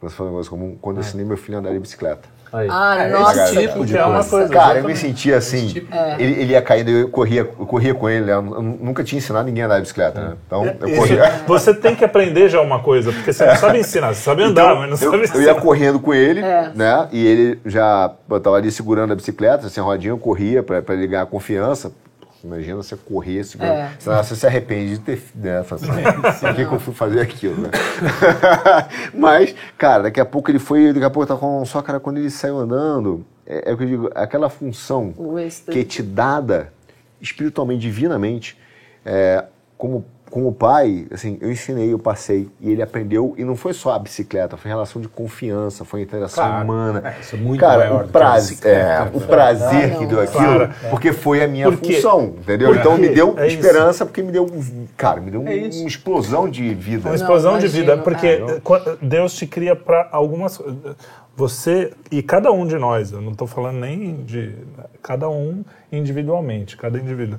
Quando 0.00 0.10
você 0.10 0.16
falou 0.16 0.32
um 0.32 0.34
negócio 0.34 0.50
comum, 0.50 0.76
quando 0.80 0.96
eu 0.96 1.00
ensinei 1.02 1.24
meu 1.24 1.36
filho 1.36 1.58
a 1.58 1.60
andar 1.60 1.72
de 1.72 1.78
bicicleta. 1.78 2.28
Aí. 2.52 2.68
Ah, 2.70 3.06
esse 3.08 3.18
nossa. 3.18 3.56
tipo 3.56 3.86
de 3.86 3.96
É 3.96 4.04
uma 4.04 4.24
coisa. 4.24 4.48
Cara, 4.52 4.78
eu 4.80 4.84
me 4.84 4.96
sentia 4.96 5.36
assim. 5.36 5.68
tipo 5.68 5.94
Ele, 6.18 6.40
ele 6.40 6.52
ia 6.52 6.60
caindo, 6.62 6.90
eu 6.90 7.08
corria, 7.08 7.40
eu 7.40 7.66
corria 7.66 7.94
com 7.94 8.08
ele, 8.08 8.24
né? 8.26 8.32
Eu 8.32 8.42
nu- 8.42 8.78
nunca 8.80 9.04
tinha 9.04 9.18
ensinado 9.18 9.46
ninguém 9.46 9.62
a 9.62 9.66
andar 9.66 9.76
de 9.76 9.82
bicicleta, 9.82 10.20
né? 10.20 10.32
Então, 10.46 10.64
eu 10.80 10.88
Isso- 10.88 10.96
corria. 10.98 11.32
você 11.46 11.72
tem 11.74 11.94
que 11.94 12.04
aprender 12.04 12.48
já 12.48 12.60
uma 12.60 12.80
coisa, 12.80 13.12
porque 13.12 13.32
você 13.32 13.46
não 13.46 13.56
sabe 13.56 13.78
ensinar, 13.78 14.14
você 14.14 14.22
sabe 14.22 14.42
andar, 14.42 14.74
mas 14.74 14.88
não 14.90 14.96
Então, 14.96 15.06
eu, 15.06 15.10
sabe 15.12 15.16
eu 15.18 15.24
ensinar. 15.24 15.44
ia 15.44 15.54
correndo 15.60 16.00
com 16.00 16.12
ele, 16.12 16.40
É. 16.40 16.70
né? 16.74 17.08
E 17.12 17.24
ele 17.26 17.60
já 17.64 18.10
eu 18.28 18.40
tava 18.40 18.56
ali 18.56 18.70
segurando 18.70 19.12
a 19.12 19.16
bicicleta, 19.16 19.66
assim, 19.66 19.80
a 19.80 19.84
rodinha, 19.84 20.12
eu 20.12 20.18
corria 20.18 20.62
pra 20.62 20.82
ele 20.94 21.06
ganhar 21.06 21.26
confiança. 21.26 21.92
Imagina 22.42 22.76
você 22.76 22.96
correr, 22.96 23.44
segurando. 23.44 23.74
É. 23.74 23.92
Você 23.98 24.34
se 24.34 24.46
arrepende 24.46 24.96
de 24.96 25.00
ter. 25.00 25.22
Né? 25.34 25.58
Assim, 25.58 25.86
Por 26.40 26.54
que, 26.56 26.64
que 26.64 26.74
eu 26.74 26.80
fui 26.80 26.94
fazer 26.94 27.20
aquilo, 27.20 27.62
né? 27.62 27.70
Mas, 29.12 29.54
cara, 29.76 30.04
daqui 30.04 30.20
a 30.20 30.24
pouco 30.24 30.50
ele 30.50 30.58
foi, 30.58 30.92
daqui 30.92 31.04
a 31.04 31.10
pouco 31.10 31.26
tá 31.26 31.36
com 31.36 31.64
só, 31.64 31.82
cara, 31.82 32.00
quando 32.00 32.16
ele 32.16 32.30
saiu 32.30 32.58
andando, 32.58 33.24
é, 33.46 33.70
é 33.70 33.72
o 33.72 33.76
que 33.76 33.84
eu 33.84 33.88
digo, 33.88 34.10
aquela 34.14 34.48
função 34.48 35.12
que 35.70 35.80
é 35.80 35.84
te 35.84 36.02
dada 36.02 36.72
espiritualmente, 37.20 37.82
divinamente, 37.82 38.56
é, 39.04 39.44
como, 39.76 40.04
como 40.30 40.52
pai, 40.52 41.06
assim, 41.10 41.36
eu 41.40 41.50
ensinei, 41.50 41.92
eu 41.92 41.98
passei, 41.98 42.48
e 42.60 42.70
ele 42.70 42.80
aprendeu, 42.80 43.34
e 43.36 43.44
não 43.44 43.56
foi 43.56 43.72
só 43.72 43.94
a 43.94 43.98
bicicleta, 43.98 44.56
foi 44.56 44.70
relação 44.70 45.02
de 45.02 45.08
confiança, 45.08 45.84
foi 45.84 46.02
interação 46.02 46.44
Claro. 46.44 46.64
humana. 46.64 47.02
É, 47.16 47.20
isso 47.20 47.34
é 47.34 47.38
muito 47.38 47.60
Cara, 47.60 47.78
maior 47.78 47.94
o, 47.96 48.04
que 48.04 48.10
a 48.10 48.12
prazer, 48.12 48.58
é, 48.66 49.10
o 49.12 49.20
prazer 49.20 49.84
Ah, 49.92 49.96
que 49.96 50.00
não. 50.02 50.06
deu 50.06 50.20
aquilo, 50.20 50.44
Claro. 50.44 50.70
porque 50.90 51.12
foi 51.12 51.42
a 51.42 51.48
minha 51.48 51.70
Porque- 51.70 51.94
função, 51.94 52.34
entendeu? 52.38 52.68
porque 52.68 52.80
então 52.80 52.96
me 52.96 53.08
deu 53.08 53.34
é 53.38 53.46
isso. 53.48 53.56
esperança, 53.56 54.06
porque 54.06 54.22
me 54.22 54.30
deu, 54.32 54.46
cara, 54.96 55.20
me 55.20 55.30
deu 55.30 55.46
É 55.46 55.54
isso. 55.56 55.80
uma 55.80 55.88
explosão 55.88 56.48
de 56.48 56.72
vida. 56.74 57.08
Uma 57.08 57.16
explosão 57.16 57.58
de 57.58 57.66
imagino, 57.66 57.84
vida, 57.92 57.98
porque 57.98 58.26
é. 58.26 58.60
qua- 58.62 58.96
Deus 59.02 59.34
te 59.34 59.46
cria 59.46 59.74
para 59.74 60.08
algumas 60.12 60.60
você 61.36 61.92
e 62.10 62.22
cada 62.22 62.52
um 62.52 62.66
de 62.66 62.76
nós, 62.76 63.12
eu 63.12 63.20
não 63.20 63.32
estou 63.32 63.46
falando 63.46 63.78
nem 63.80 64.16
de 64.24 64.54
cada 65.02 65.28
um 65.28 65.64
individualmente, 65.90 66.76
cada 66.76 66.98
indivíduo 66.98 67.38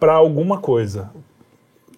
para 0.00 0.14
alguma 0.14 0.58
coisa 0.58 1.10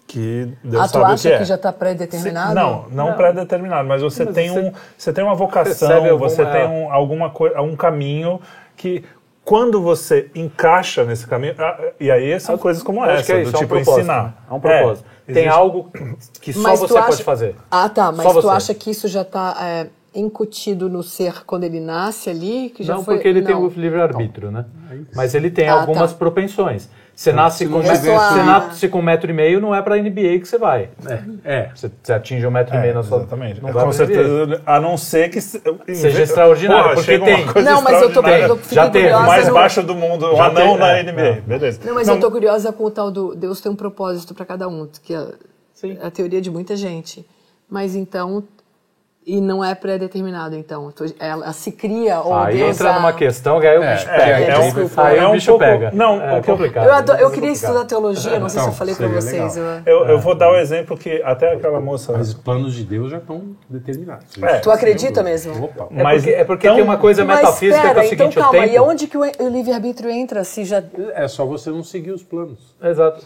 que 0.07 0.53
Deus 0.63 0.83
Ah, 0.83 0.87
tu 0.87 0.91
sabe 0.93 1.03
o 1.03 1.07
acha 1.07 1.29
que 1.29 1.35
é. 1.35 1.37
que 1.39 1.43
já 1.45 1.55
está 1.55 1.73
pré-determinado? 1.73 2.55
Não, 2.55 2.85
não, 2.89 3.13
pré-determinado, 3.13 3.87
mas 3.87 4.01
você 4.01 4.23
Mas 4.23 4.33
tem 4.33 4.49
você 4.49 4.59
um, 4.59 4.71
você 4.97 5.13
tem 5.13 5.23
uma 5.23 5.35
vocação, 5.35 5.91
alguma- 5.93 6.17
você 6.17 6.45
tem 6.45 6.65
um, 6.65 6.91
alguma 6.93 7.29
coisa, 7.29 7.61
um 7.61 7.75
caminho 7.75 8.39
que 8.77 9.03
quando 9.43 9.81
você 9.81 10.29
encaixa 10.35 11.03
nesse 11.05 11.25
caminho, 11.27 11.55
ah, 11.59 11.77
e 11.99 12.09
aí 12.11 12.39
são 12.39 12.57
coisas 12.57 12.81
como 12.83 13.01
Acho 13.03 13.11
essa, 13.13 13.23
que 13.25 13.31
é 13.31 13.35
do 13.35 13.41
isso, 13.43 13.55
é 13.55 13.59
um 13.59 13.61
tipo 13.61 13.77
ensinar. 13.77 14.45
É 14.49 14.53
um 14.53 14.59
propósito. 14.59 15.05
É, 15.27 15.33
Tem 15.33 15.43
existe- 15.43 15.57
algo 15.59 15.91
que 16.41 16.53
só 16.53 16.59
Mas 16.61 16.79
tu 16.79 16.87
você 16.87 16.97
acha- 16.97 17.07
pode 17.07 17.23
fazer. 17.23 17.55
Ah, 17.69 17.89
tá. 17.89 18.11
Mas 18.11 18.23
Só 18.23 18.33
tu 18.33 18.41
você. 18.41 18.47
acha 18.55 18.73
que 18.73 18.89
isso 18.91 19.07
já 19.09 19.21
está 19.23 19.55
incutido 20.19 20.89
no 20.89 21.03
ser 21.03 21.45
quando 21.45 21.63
ele 21.63 21.79
nasce 21.79 22.29
ali? 22.29 22.69
Que 22.75 22.83
já 22.83 22.95
não, 22.95 23.03
foi... 23.03 23.15
porque 23.15 23.27
ele 23.27 23.41
tem 23.41 23.55
Não. 23.55 23.65
o 23.65 23.67
livre-arbítrio, 23.69 24.51
né? 24.51 24.65
Mas 25.15 25.35
ele 25.35 25.49
tem 25.51 25.67
Ah, 25.69 25.79
algumas 25.81 26.11
tá. 26.11 26.17
propensões. 26.17 26.89
Você 27.15 27.31
nasce, 27.33 27.59
se 27.59 27.65
com, 27.65 27.79
não 27.79 27.81
você 27.83 28.43
nasce 28.43 28.87
com 28.87 28.99
um 28.99 29.01
metro 29.01 29.31
e 29.31 29.33
meio, 29.33 29.59
não 29.59 29.73
é 29.73 29.81
pra 29.81 29.97
NBA 29.97 30.37
que 30.39 30.45
você 30.45 30.57
vai. 30.59 30.89
É. 31.43 31.69
Você, 31.73 31.89
você 32.03 32.13
atinge 32.13 32.45
um 32.45 32.51
metro 32.51 32.75
e 32.75 32.79
meio 32.79 32.93
na 32.93 33.01
sua... 33.01 33.17
Exatamente. 33.17 33.59
Não 33.59 33.71
vai 33.73 33.83
Com 33.85 33.89
NBA. 33.89 33.93
certeza, 33.97 34.61
a 34.63 34.79
não 34.79 34.97
ser 34.97 35.29
que 35.29 35.41
se- 35.41 35.59
Seja 35.95 36.21
extraordinário, 36.21 36.83
Porra, 36.83 36.95
porque 36.95 37.17
tem. 37.19 37.63
Não, 37.63 37.81
mas 37.81 38.01
eu 38.03 38.13
tô 38.13 38.21
eu 38.21 38.59
Já 38.71 38.87
curiosa 38.89 39.17
O 39.23 39.25
mais 39.27 39.47
no- 39.47 39.53
baixo 39.55 39.81
do 39.81 39.95
mundo, 39.95 40.27
o 40.27 40.35
Já 40.35 40.45
anão 40.45 40.67
teve, 40.73 40.77
na 40.79 40.87
é, 40.97 41.03
NBA. 41.03 41.41
Beleza. 41.47 41.79
Não, 41.83 41.95
mas 41.95 42.07
eu 42.07 42.19
tô 42.19 42.29
curiosa 42.29 42.71
com 42.71 42.83
o 42.83 42.91
tal 42.91 43.09
do 43.09 43.33
Deus 43.33 43.61
tem 43.61 43.71
um 43.71 43.75
propósito 43.75 44.35
para 44.35 44.45
cada 44.45 44.67
um, 44.67 44.87
que 45.01 45.15
é 45.15 45.27
Sim. 45.73 45.97
a 45.99 46.11
teoria 46.11 46.39
de 46.39 46.51
muita 46.51 46.75
gente. 46.75 47.25
Mas 47.67 47.95
então 47.95 48.43
e 49.27 49.41
não 49.41 49.61
é 49.63 49.75
pré-determinado, 49.75 50.55
então. 50.55 50.89
Tu- 50.95 51.13
Ela 51.19 51.51
se 51.51 51.71
cria 51.73 52.21
ou 52.21 52.33
Aí 52.33 52.57
Deus 52.57 52.75
entra 52.77 52.91
a- 52.91 52.93
numa 52.93 53.11
questão 53.11 53.59
que 53.59 53.67
aí 53.67 53.77
o 53.77 53.83
É, 53.83 53.93
bicho 53.95 54.09
é, 54.09 54.17
pega. 54.17 54.51
é 54.53 54.57
um- 54.57 54.61
desculpa. 54.61 55.03
aí 55.03 55.17
é 55.17 55.25
o 55.25 55.29
um 55.29 55.31
bicho 55.33 55.47
pouco- 55.47 55.65
pega. 55.65 55.91
não, 55.93 56.21
é 56.21 56.41
complicado. 56.41 56.85
Eu, 56.85 56.93
adoro- 56.93 57.19
eu 57.19 57.27
É 57.27 57.31
queria 57.31 57.51
estudar 57.51 57.83
teologia, 57.85 58.39
não 58.39 58.47
sei 58.47 58.61
se 58.61 58.65
eu 58.67 58.69
Então, 58.69 58.73
falei 58.73 58.95
para 58.95 59.07
vocês. 59.09 59.57
eu- 59.57 59.65
Eu, 59.85 60.05
eu 60.07 60.19
vou 60.19 60.33
dar 60.33 60.49
o 60.49 60.55
exemplo 60.55 60.97
que 60.97 61.21
até 61.23 61.51
aquela 61.53 61.81
moça. 61.81 62.13
Mas 62.13 62.29
os 62.29 62.33
planos 62.35 62.73
de 62.73 62.85
Deus 62.85 63.11
já 63.11 63.17
estão 63.17 63.41
determinados. 63.69 64.25
É. 64.41 64.59
Tu 64.59 64.71
acredita 64.71 65.21
mesmo? 65.21 65.65
Opa. 65.65 65.87
É 65.93 66.01
Mas 66.03 66.23
porque, 66.23 66.35
é 66.35 66.43
porque 66.45 66.67
então- 66.67 66.75
tem 66.77 66.83
uma 66.85 66.97
coisa 66.97 67.25
metafísica 67.25 67.75
espera, 67.75 67.93
que 67.95 67.99
é 67.99 68.03
o 68.03 68.09
seguinte, 68.09 68.29
então 68.31 68.43
calma, 68.43 68.59
o 68.59 68.61
tempo... 68.61 68.73
e 68.73 68.77
aonde 68.77 69.07
que 69.07 69.17
o, 69.17 69.25
livre-arbítrio 69.49 70.09
entra 70.09 70.43
se 70.45 70.63
já... 70.63 70.81
É 71.15 71.27
só 71.27 71.45
você 71.45 71.69
não 71.69 71.83
seguir 71.83 72.11
os 72.11 72.23
planos. 72.23 72.57
Exato. 72.81 73.25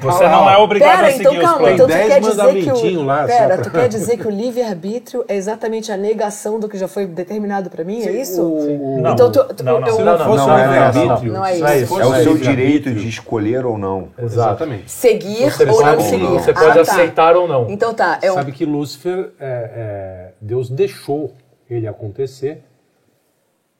Você 0.00 0.24
não 0.28 0.48
é 0.50 0.56
obrigado 0.56 0.96
Pera, 0.96 1.08
a 1.08 1.10
seguir 1.12 1.20
então 1.22 1.32
os 1.34 1.40
calma, 1.40 1.58
planos. 1.58 1.74
então 1.74 1.86
tu 1.86 1.92
Dez 1.92 2.06
quer 2.08 2.20
dizer 2.20 2.54
que 2.64 2.70
o... 2.70 3.26
Pera, 3.26 3.58
tu 3.58 3.70
quer 3.70 3.88
dizer 3.88 4.16
que 4.16 4.26
o 4.26 4.30
livre-arbítrio 4.30 5.03
é 5.28 5.36
exatamente 5.36 5.90
a 5.92 5.96
negação 5.96 6.58
do 6.58 6.68
que 6.68 6.76
já 6.78 6.88
foi 6.88 7.06
determinado 7.06 7.68
para 7.70 7.84
mim, 7.84 8.02
é 8.02 8.12
isso? 8.20 8.42
O- 8.42 9.00
Não, 9.00 9.12
Então 9.12 9.30
tu, 9.30 9.44
tu, 9.54 9.62
não, 9.64 9.80
não. 9.80 9.88
eu- 9.88 9.94
Se 9.94 10.02
não, 10.02 10.18
não, 10.18 10.24
fosse 10.26 10.46
não, 10.46 10.54
o 10.54 10.58
é, 10.58 10.62
livre-arbítrio, 10.64 11.32
não, 11.32 11.40
não 11.40 11.46
é 11.46 11.58
Não 11.58 11.66
é 11.68 11.76
isso. 11.78 11.84
isso. 11.84 12.00
É 12.00 12.04
o 12.06 12.10
seu 12.10 12.16
livre-arbítrio, 12.34 12.56
direito 12.56 12.94
de 12.94 13.08
escolher 13.08 13.66
ou 13.66 13.76
não. 13.78 14.08
Exatamente. 14.18 14.90
Seguir 14.90 15.50
Você 15.50 15.64
ou 15.68 15.82
não 15.84 16.00
seguir. 16.00 16.26
você 16.26 16.50
Ah, 16.50 16.54
pode 16.54 16.74
tá. 16.74 16.80
aceitar 16.80 17.36
ou 17.36 17.46
não. 17.48 17.70
Então 17.70 17.92
tá, 17.94 18.18
é 18.22 18.30
um... 18.30 18.34
Sabe 18.34 18.52
que 18.52 18.64
Lúcifer, 18.64 19.30
é, 19.38 19.70
é, 20.30 20.32
Deus 20.40 20.68
deixou 20.70 21.32
ele 21.68 21.86
acontecer 21.86 22.62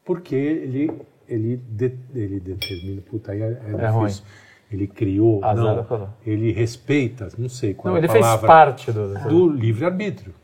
porque 0.05 0.35
ele, 0.35 0.91
ele, 1.29 1.57
de- 1.69 1.97
ele 2.15 2.41
determina. 2.41 3.03
Puta, 3.03 3.33
aí 3.33 3.41
é, 3.43 3.47
é 3.47 3.85
É 3.85 3.87
ruim. 3.89 4.07
difícil. 4.07 4.25
Ele 4.73 4.87
criou, 4.89 5.45
Azar 5.45 5.77
não, 5.77 5.85
palavra. 5.85 6.09
ele 6.27 6.51
respeita, 6.51 7.29
não 7.39 7.49
sei 7.49 7.75
qual 7.75 7.93
Não, 7.93 7.97
é 7.97 8.01
ele 8.01 8.09
a 8.09 8.11
fez 8.11 8.25
palavra, 8.25 8.47
parte 8.47 8.91
do... 8.91 9.15
do 9.29 9.49
livre-arbítrio. 9.49 10.35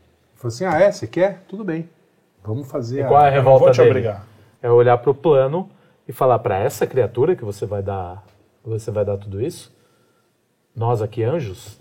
Ele 0.43 0.51
Falou 0.51 0.53
assim, 0.53 0.65
ah 0.65 0.79
é, 0.87 0.91
você 0.91 1.05
quer? 1.07 1.43
Tudo 1.47 1.63
bem, 1.63 1.87
vamos 2.43 2.67
fazer 2.69 3.01
E 3.01 3.07
qual 3.07 3.21
é 3.21 3.25
a 3.25 3.27
Eu 3.27 3.31
não 3.31 3.37
revolta 3.37 3.65
vou 3.65 3.71
te 3.71 3.77
dele? 3.77 3.89
obrigar. 3.91 4.25
É 4.61 4.69
olhar 4.71 4.97
para 4.97 5.11
o 5.11 5.13
plano 5.13 5.69
e 6.07 6.11
falar 6.11 6.39
para 6.39 6.57
essa 6.59 6.85
criatura 6.87 7.35
que 7.35 7.45
você 7.45 7.65
vai 7.65 7.81
dar, 7.83 8.23
você 8.63 8.89
vai 8.91 9.05
dar 9.05 9.17
tudo 9.17 9.41
isso. 9.41 9.71
Nós 10.75 11.01
aqui 11.01 11.23
anjos, 11.23 11.79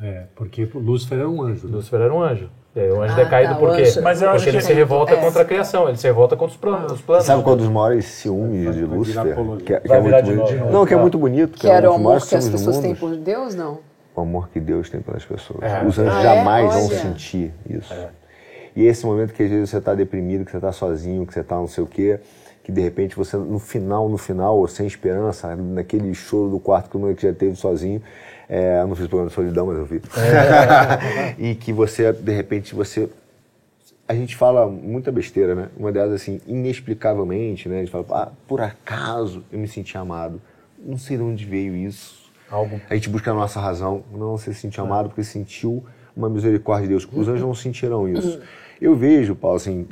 É, 0.00 0.24
porque 0.36 0.64
Lúcifer 0.74 1.18
era 1.18 1.28
um 1.28 1.42
anjo. 1.42 1.66
né? 1.66 1.74
Lúcifer 1.76 2.00
era 2.00 2.12
um 2.14 2.22
anjo. 2.22 2.48
E 2.76 2.80
aí 2.80 2.90
o 2.92 3.02
anjo 3.02 3.14
Ah, 3.14 3.16
decaído 3.16 3.54
tá, 3.54 3.58
por 3.58 3.70
o 3.70 3.74
quê? 3.76 3.82
anjo- 3.82 4.02
Mas 4.02 4.22
eu 4.22 4.30
Porque 4.30 4.48
ele 4.48 4.58
que- 4.58 4.64
se 4.64 4.72
revolta 4.72 5.12
É. 5.14 5.16
contra 5.16 5.42
a 5.42 5.44
criação, 5.44 5.88
ele 5.88 5.96
se 5.98 6.06
revolta 6.06 6.36
contra 6.36 6.52
os 6.52 6.56
planos. 6.60 6.92
Os 6.92 7.00
planos. 7.00 7.24
Sabe 7.24 7.42
qual 7.42 7.54
é 7.56 7.58
dos 7.58 7.68
maiores 7.68 8.04
ciúmes 8.04 8.74
de 8.76 8.84
Vai 8.84 8.96
Lúcifer? 8.98 9.34
Que, 9.64 9.74
é- 9.74 9.80
que 9.80 9.92
é 9.92 10.00
virar 10.00 10.22
muito 10.22 10.46
bonito. 10.46 10.64
Não, 10.70 10.86
que 10.86 10.94
é 10.94 10.96
Ah. 10.96 11.00
muito 11.00 11.18
bonito. 11.18 11.58
Que 11.58 11.66
era 11.68 11.86
é 11.86 11.88
o 11.88 11.92
um 11.92 11.96
dos 11.96 12.04
maiores 12.04 12.22
amor 12.24 12.28
que 12.28 12.36
as 12.36 12.48
pessoas 12.48 12.78
têm 12.78 12.94
por 12.94 13.16
Deus, 13.16 13.54
não? 13.56 13.80
O 14.18 14.22
amor 14.22 14.48
que 14.48 14.58
Deus 14.58 14.90
tem 14.90 15.00
pelas 15.00 15.24
pessoas. 15.24 15.62
É. 15.62 15.84
Os 15.84 15.98
anjos 15.98 16.14
Ah, 16.14 16.20
é? 16.20 16.22
jamais 16.22 16.74
vão 16.74 16.86
Olha. 16.86 16.98
sentir 16.98 17.52
isso. 17.68 17.94
E 18.74 18.84
esse 18.84 19.06
momento 19.06 19.32
que 19.32 19.42
às 19.42 19.50
vezes 19.50 19.70
você 19.70 19.78
está 19.78 19.94
deprimido, 19.94 20.44
que 20.44 20.50
você 20.50 20.56
está 20.56 20.72
sozinho, 20.72 21.26
que 21.26 21.32
você 21.32 21.40
está 21.40 21.56
não 21.56 21.68
sei 21.68 21.84
o 21.84 21.86
quê, 21.86 22.18
que 22.64 22.72
de 22.72 22.80
repente 22.80 23.16
você, 23.16 23.36
no 23.36 23.58
final, 23.58 24.08
no 24.08 24.18
final, 24.18 24.66
sem 24.68 24.86
esperança, 24.86 25.54
naquele 25.56 26.12
choro 26.14 26.50
do 26.50 26.60
quarto 26.60 26.90
que 26.90 26.96
o 26.96 27.00
moleque 27.00 27.22
já 27.22 27.32
teve 27.32 27.56
sozinho, 27.56 28.02
é, 28.48 28.80
eu 28.80 28.86
não 28.86 28.94
fiz 28.94 29.06
programa 29.06 29.28
de 29.28 29.34
solidão, 29.34 29.66
mas 29.66 29.78
eu 29.78 29.84
vi. 29.84 30.02
e 31.38 31.54
que 31.54 31.72
você, 31.72 32.12
de 32.12 32.32
repente, 32.32 32.74
você 32.74 33.08
a 34.06 34.14
gente 34.14 34.36
fala 34.36 34.66
muita 34.66 35.12
besteira, 35.12 35.54
né? 35.54 35.68
Uma 35.76 35.92
delas, 35.92 36.14
assim, 36.14 36.40
inexplicavelmente, 36.46 37.68
né? 37.68 37.76
A 37.76 37.80
gente 37.80 37.90
fala, 37.90 38.06
ah, 38.10 38.28
por 38.46 38.60
acaso 38.60 39.44
eu 39.52 39.58
me 39.58 39.68
senti 39.68 39.98
amado. 39.98 40.40
Não 40.78 40.96
sei 40.96 41.18
de 41.18 41.22
onde 41.22 41.44
veio 41.44 41.76
isso. 41.76 42.27
Algo. 42.50 42.80
A 42.88 42.94
gente 42.94 43.08
busca 43.08 43.30
a 43.30 43.34
nossa 43.34 43.60
razão. 43.60 44.04
Não, 44.12 44.36
se 44.38 44.52
sentiu 44.54 44.84
amado 44.84 45.08
porque 45.08 45.24
sentiu 45.24 45.84
uma 46.16 46.28
misericórdia 46.28 46.84
de 46.84 46.88
Deus. 46.90 47.08
Os 47.12 47.28
anjos 47.28 47.42
não 47.42 47.54
sentirão 47.54 48.08
isso. 48.08 48.40
Eu 48.80 48.94
vejo, 48.94 49.34
Paulo, 49.34 49.56
assim, 49.56 49.84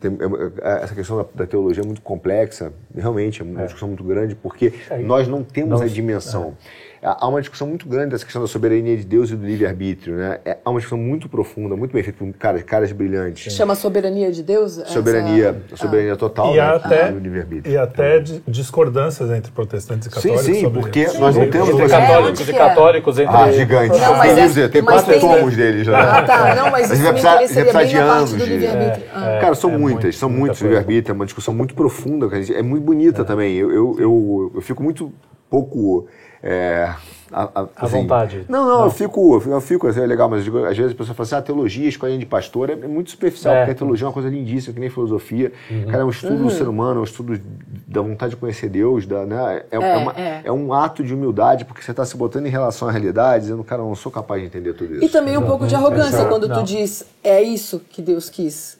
tem, 0.00 0.12
é, 0.12 0.66
é, 0.66 0.82
essa 0.82 0.94
questão 0.94 1.18
da, 1.18 1.26
da, 1.34 1.46
teologia 1.46 1.82
é 1.82 1.86
muito 1.86 2.00
complexa, 2.00 2.72
realmente, 2.94 3.42
é 3.42 3.44
uma 3.44 3.60
é. 3.60 3.64
discussão 3.64 3.88
muito 3.88 4.02
grande, 4.02 4.34
porque 4.34 4.72
nós 5.04 5.28
não 5.28 5.44
temos 5.44 5.80
não, 5.80 5.86
a 5.86 5.90
dimensão. 5.90 6.56
É 6.87 6.87
há 7.02 7.28
uma 7.28 7.40
discussão 7.40 7.66
muito 7.66 7.88
grande 7.88 8.10
dessa 8.10 8.24
questão 8.24 8.42
da 8.42 8.48
soberania 8.48 8.96
de 8.96 9.04
Deus 9.04 9.30
e 9.30 9.36
do 9.36 9.46
livre-arbítrio, 9.46 10.16
né? 10.16 10.40
É, 10.44 10.58
há 10.64 10.70
uma 10.70 10.78
discussão 10.80 10.98
muito 10.98 11.28
profunda, 11.28 11.76
muito 11.76 11.92
bem 11.92 12.02
feita 12.02 12.18
por 12.18 12.32
caras, 12.34 12.62
caras 12.62 12.92
brilhantes. 12.92 13.52
Chama 13.52 13.74
soberania 13.74 14.32
de 14.32 14.42
Deus? 14.42 14.80
Soberania, 14.86 15.62
essa... 15.66 15.76
soberania 15.76 16.14
ah. 16.14 16.16
total, 16.16 16.52
e 16.52 16.56
né? 16.56 16.62
Até, 16.62 17.10
livre-arbítrio. 17.10 17.72
E 17.72 17.76
até 17.76 18.22
discordâncias 18.46 19.30
entre 19.30 19.52
protestantes 19.52 20.08
e 20.08 20.10
católicos. 20.10 20.44
Sim, 20.44 20.54
sim, 20.54 20.70
porque 20.70 21.08
sim. 21.08 21.18
nós 21.18 21.36
não 21.36 21.48
temos... 21.48 21.68
Entre 21.68 21.88
católicos 21.88 22.48
e 22.48 22.52
católicos, 22.52 23.18
entre... 23.18 23.36
Ah, 23.36 23.52
gigante. 23.52 23.98
Não, 23.98 24.16
mas 24.16 24.54
tem, 24.54 24.64
é, 24.64 24.68
tem 24.68 24.82
quatro 24.82 25.12
tem... 25.12 25.20
tomos 25.20 25.56
deles 25.56 25.86
já. 25.86 26.18
Ah, 26.18 26.22
tá. 26.22 26.54
Não, 26.54 26.70
mas 26.70 26.90
isso 26.90 27.02
me 27.02 27.08
interessaria 27.10 27.72
bem 27.72 27.96
a 27.96 28.06
parte 28.06 28.34
do 28.34 28.44
livre-arbítrio. 28.44 29.04
É, 29.14 29.40
Cara, 29.40 29.54
são 29.54 29.70
muitas, 29.70 30.16
são 30.16 30.28
muitos 30.28 30.60
livre-arbítrio, 30.60 31.12
é 31.12 31.14
uma 31.14 31.24
discussão 31.24 31.54
muito 31.54 31.74
profunda, 31.74 32.28
é 32.54 32.62
muito 32.62 32.84
bonita 32.84 33.24
também. 33.24 33.56
Eu, 33.56 33.70
eu, 33.98 34.52
eu, 34.54 34.60
fico 34.60 34.82
muito 34.82 35.12
pouco... 35.48 36.08
É, 36.42 36.94
a, 37.32 37.42
a, 37.42 37.68
assim, 37.76 38.02
vontade. 38.02 38.44
Não, 38.48 38.64
não, 38.64 38.78
não, 38.78 38.84
eu 38.84 38.90
fico, 38.90 39.42
eu 39.50 39.60
fico, 39.60 39.86
assim, 39.86 40.00
é 40.00 40.06
legal, 40.06 40.28
mas 40.28 40.44
digo, 40.44 40.64
às 40.64 40.76
vezes 40.76 40.92
a 40.92 40.94
pessoa 40.94 41.14
fala 41.14 41.26
assim, 41.26 41.34
ah, 41.34 41.42
teologia, 41.42 41.88
escolinha 41.88 42.18
de 42.18 42.26
pastor, 42.26 42.70
é, 42.70 42.72
é 42.74 42.88
muito 42.88 43.10
superficial, 43.10 43.54
é. 43.54 43.58
porque 43.58 43.72
a 43.72 43.74
teologia 43.74 44.04
é 44.04 44.08
uma 44.08 44.12
coisa 44.12 44.28
lindíssima, 44.28 44.74
que 44.74 44.80
nem 44.80 44.88
filosofia. 44.88 45.52
Uhum. 45.70 45.86
Cara, 45.86 46.02
é 46.02 46.04
um 46.04 46.10
estudo 46.10 46.34
uhum. 46.34 46.44
do 46.44 46.50
ser 46.50 46.68
humano, 46.68 46.98
é 46.98 47.00
um 47.00 47.04
estudo 47.04 47.40
da 47.86 48.00
vontade 48.00 48.30
de 48.30 48.36
conhecer 48.36 48.68
Deus, 48.68 49.06
da, 49.06 49.26
né? 49.26 49.62
é, 49.70 49.76
é, 49.76 49.92
é 49.92 49.96
uma, 49.96 50.12
é. 50.12 50.42
é. 50.44 50.52
um 50.52 50.72
ato 50.72 51.02
de 51.02 51.12
humildade, 51.12 51.64
porque 51.64 51.82
você 51.82 51.90
está 51.90 52.04
se 52.04 52.16
botando 52.16 52.46
em 52.46 52.50
relação 52.50 52.88
à 52.88 52.90
realidade, 52.90 53.44
dizendo, 53.44 53.64
cara, 53.64 53.82
eu 53.82 53.86
não 53.86 53.94
sou 53.94 54.10
capaz 54.12 54.40
de 54.40 54.46
entender 54.46 54.72
tudo 54.74 54.94
isso. 54.94 55.04
E 55.04 55.08
também 55.08 55.36
um 55.36 55.42
pouco 55.42 55.66
de 55.66 55.74
arrogância, 55.74 56.24
quando 56.26 56.48
não. 56.48 56.56
tu 56.56 56.62
diz, 56.62 57.04
é 57.22 57.42
isso 57.42 57.80
que 57.90 58.00
Deus 58.00 58.30
quis. 58.30 58.78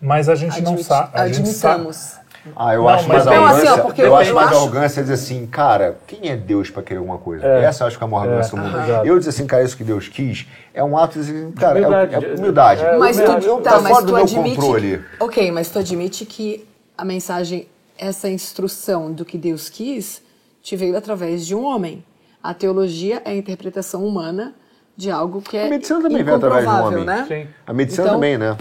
Mas 0.00 0.28
a 0.28 0.34
gente 0.34 0.58
Admit, 0.58 0.72
não 0.72 0.82
sabe. 0.82 1.10
Admitamos. 1.14 2.21
Ah, 2.56 2.74
eu 2.74 2.82
não, 2.82 2.88
acho 2.88 3.08
mais 3.08 3.26
arrogância. 3.26 3.72
Assim, 3.72 3.80
ó, 3.80 3.92
eu, 3.96 4.06
eu 4.06 4.16
acho 4.16 4.34
mais 4.34 4.48
acho... 4.48 4.56
arrogância 4.56 5.02
dizer 5.02 5.14
assim, 5.14 5.46
cara, 5.46 5.98
quem 6.06 6.28
é 6.28 6.36
Deus 6.36 6.70
para 6.70 6.82
querer 6.82 6.98
alguma 6.98 7.18
coisa? 7.18 7.46
É. 7.46 7.64
Essa 7.64 7.84
eu 7.84 7.88
acho 7.88 7.96
que 7.96 8.02
é 8.02 8.06
uma 8.06 8.18
arrogância 8.18 8.56
é. 8.56 8.60
do 8.60 8.66
mundo. 8.66 8.76
Ah, 8.76 9.02
eu 9.04 9.18
dizer 9.18 9.30
assim, 9.30 9.46
cara, 9.46 9.62
isso 9.62 9.76
que 9.76 9.84
Deus 9.84 10.08
quis, 10.08 10.46
é 10.74 10.82
um 10.82 10.98
ato 10.98 11.20
de 11.20 11.26
dizer, 11.26 11.52
cara, 11.52 11.78
é 11.78 11.86
humildade. 11.86 12.14
É, 12.14 12.16
é 12.16 12.34
humildade. 12.34 12.84
É, 12.84 12.98
mas 12.98 13.16
tu, 13.16 13.22
eu, 13.22 13.60
tá, 13.60 13.72
tá 13.72 13.80
mas 13.80 14.04
tu 14.04 14.16
admite 14.16 14.56
controle. 14.56 14.98
Que, 14.98 15.24
ok, 15.24 15.50
mas 15.52 15.70
tu 15.70 15.78
admite 15.78 16.26
que 16.26 16.66
a 16.98 17.04
mensagem, 17.04 17.68
essa 17.96 18.28
instrução 18.28 19.12
do 19.12 19.24
que 19.24 19.38
Deus 19.38 19.68
quis, 19.68 20.22
te 20.62 20.76
veio 20.76 20.96
através 20.96 21.46
de 21.46 21.54
um 21.54 21.64
homem. 21.64 22.04
A 22.42 22.52
teologia 22.52 23.22
é 23.24 23.30
a 23.30 23.36
interpretação 23.36 24.04
humana 24.04 24.54
de 24.96 25.10
algo 25.10 25.40
que 25.40 25.56
é 25.56 25.66
A 25.66 25.70
medicina 25.70 26.02
também 26.02 26.22
vem 26.22 26.34
através 26.34 26.64
de 26.64 26.70
um 26.70 26.86
homem. 26.86 27.04
Né? 27.04 27.24
Sim. 27.28 27.48
A 27.66 27.72
medicina 27.72 28.04
então, 28.04 28.14
também, 28.14 28.36
né? 28.36 28.56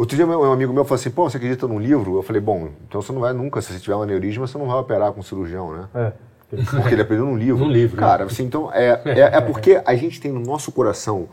Outro 0.00 0.16
dia 0.16 0.26
um 0.26 0.50
amigo 0.50 0.72
meu 0.72 0.82
falou 0.82 0.98
assim, 0.98 1.10
pô, 1.10 1.28
você 1.28 1.36
acredita 1.36 1.68
num 1.68 1.78
livro? 1.78 2.16
Eu 2.16 2.22
falei, 2.22 2.40
bom, 2.40 2.70
então 2.88 3.02
você 3.02 3.12
não 3.12 3.20
vai 3.20 3.34
nunca, 3.34 3.60
se 3.60 3.70
você 3.70 3.78
tiver 3.78 3.94
um 3.94 4.00
aneurisma, 4.00 4.46
você 4.46 4.56
não 4.56 4.66
vai 4.66 4.76
operar 4.76 5.12
com 5.12 5.20
um 5.20 5.22
cirurgião, 5.22 5.74
né? 5.74 5.88
É. 5.94 6.12
Porque 6.70 6.94
ele 6.94 7.02
aprendeu 7.02 7.26
num 7.26 7.36
livro. 7.36 7.66
Num 7.66 7.70
livro. 7.70 8.00
Né? 8.00 8.02
Cara, 8.02 8.24
né? 8.24 8.30
assim, 8.32 8.44
então, 8.44 8.72
é, 8.72 8.98
é, 9.04 9.20
é 9.20 9.40
porque 9.42 9.78
a 9.84 9.94
gente 9.94 10.18
tem 10.18 10.32
no 10.32 10.40
nosso 10.40 10.72
coração 10.72 11.28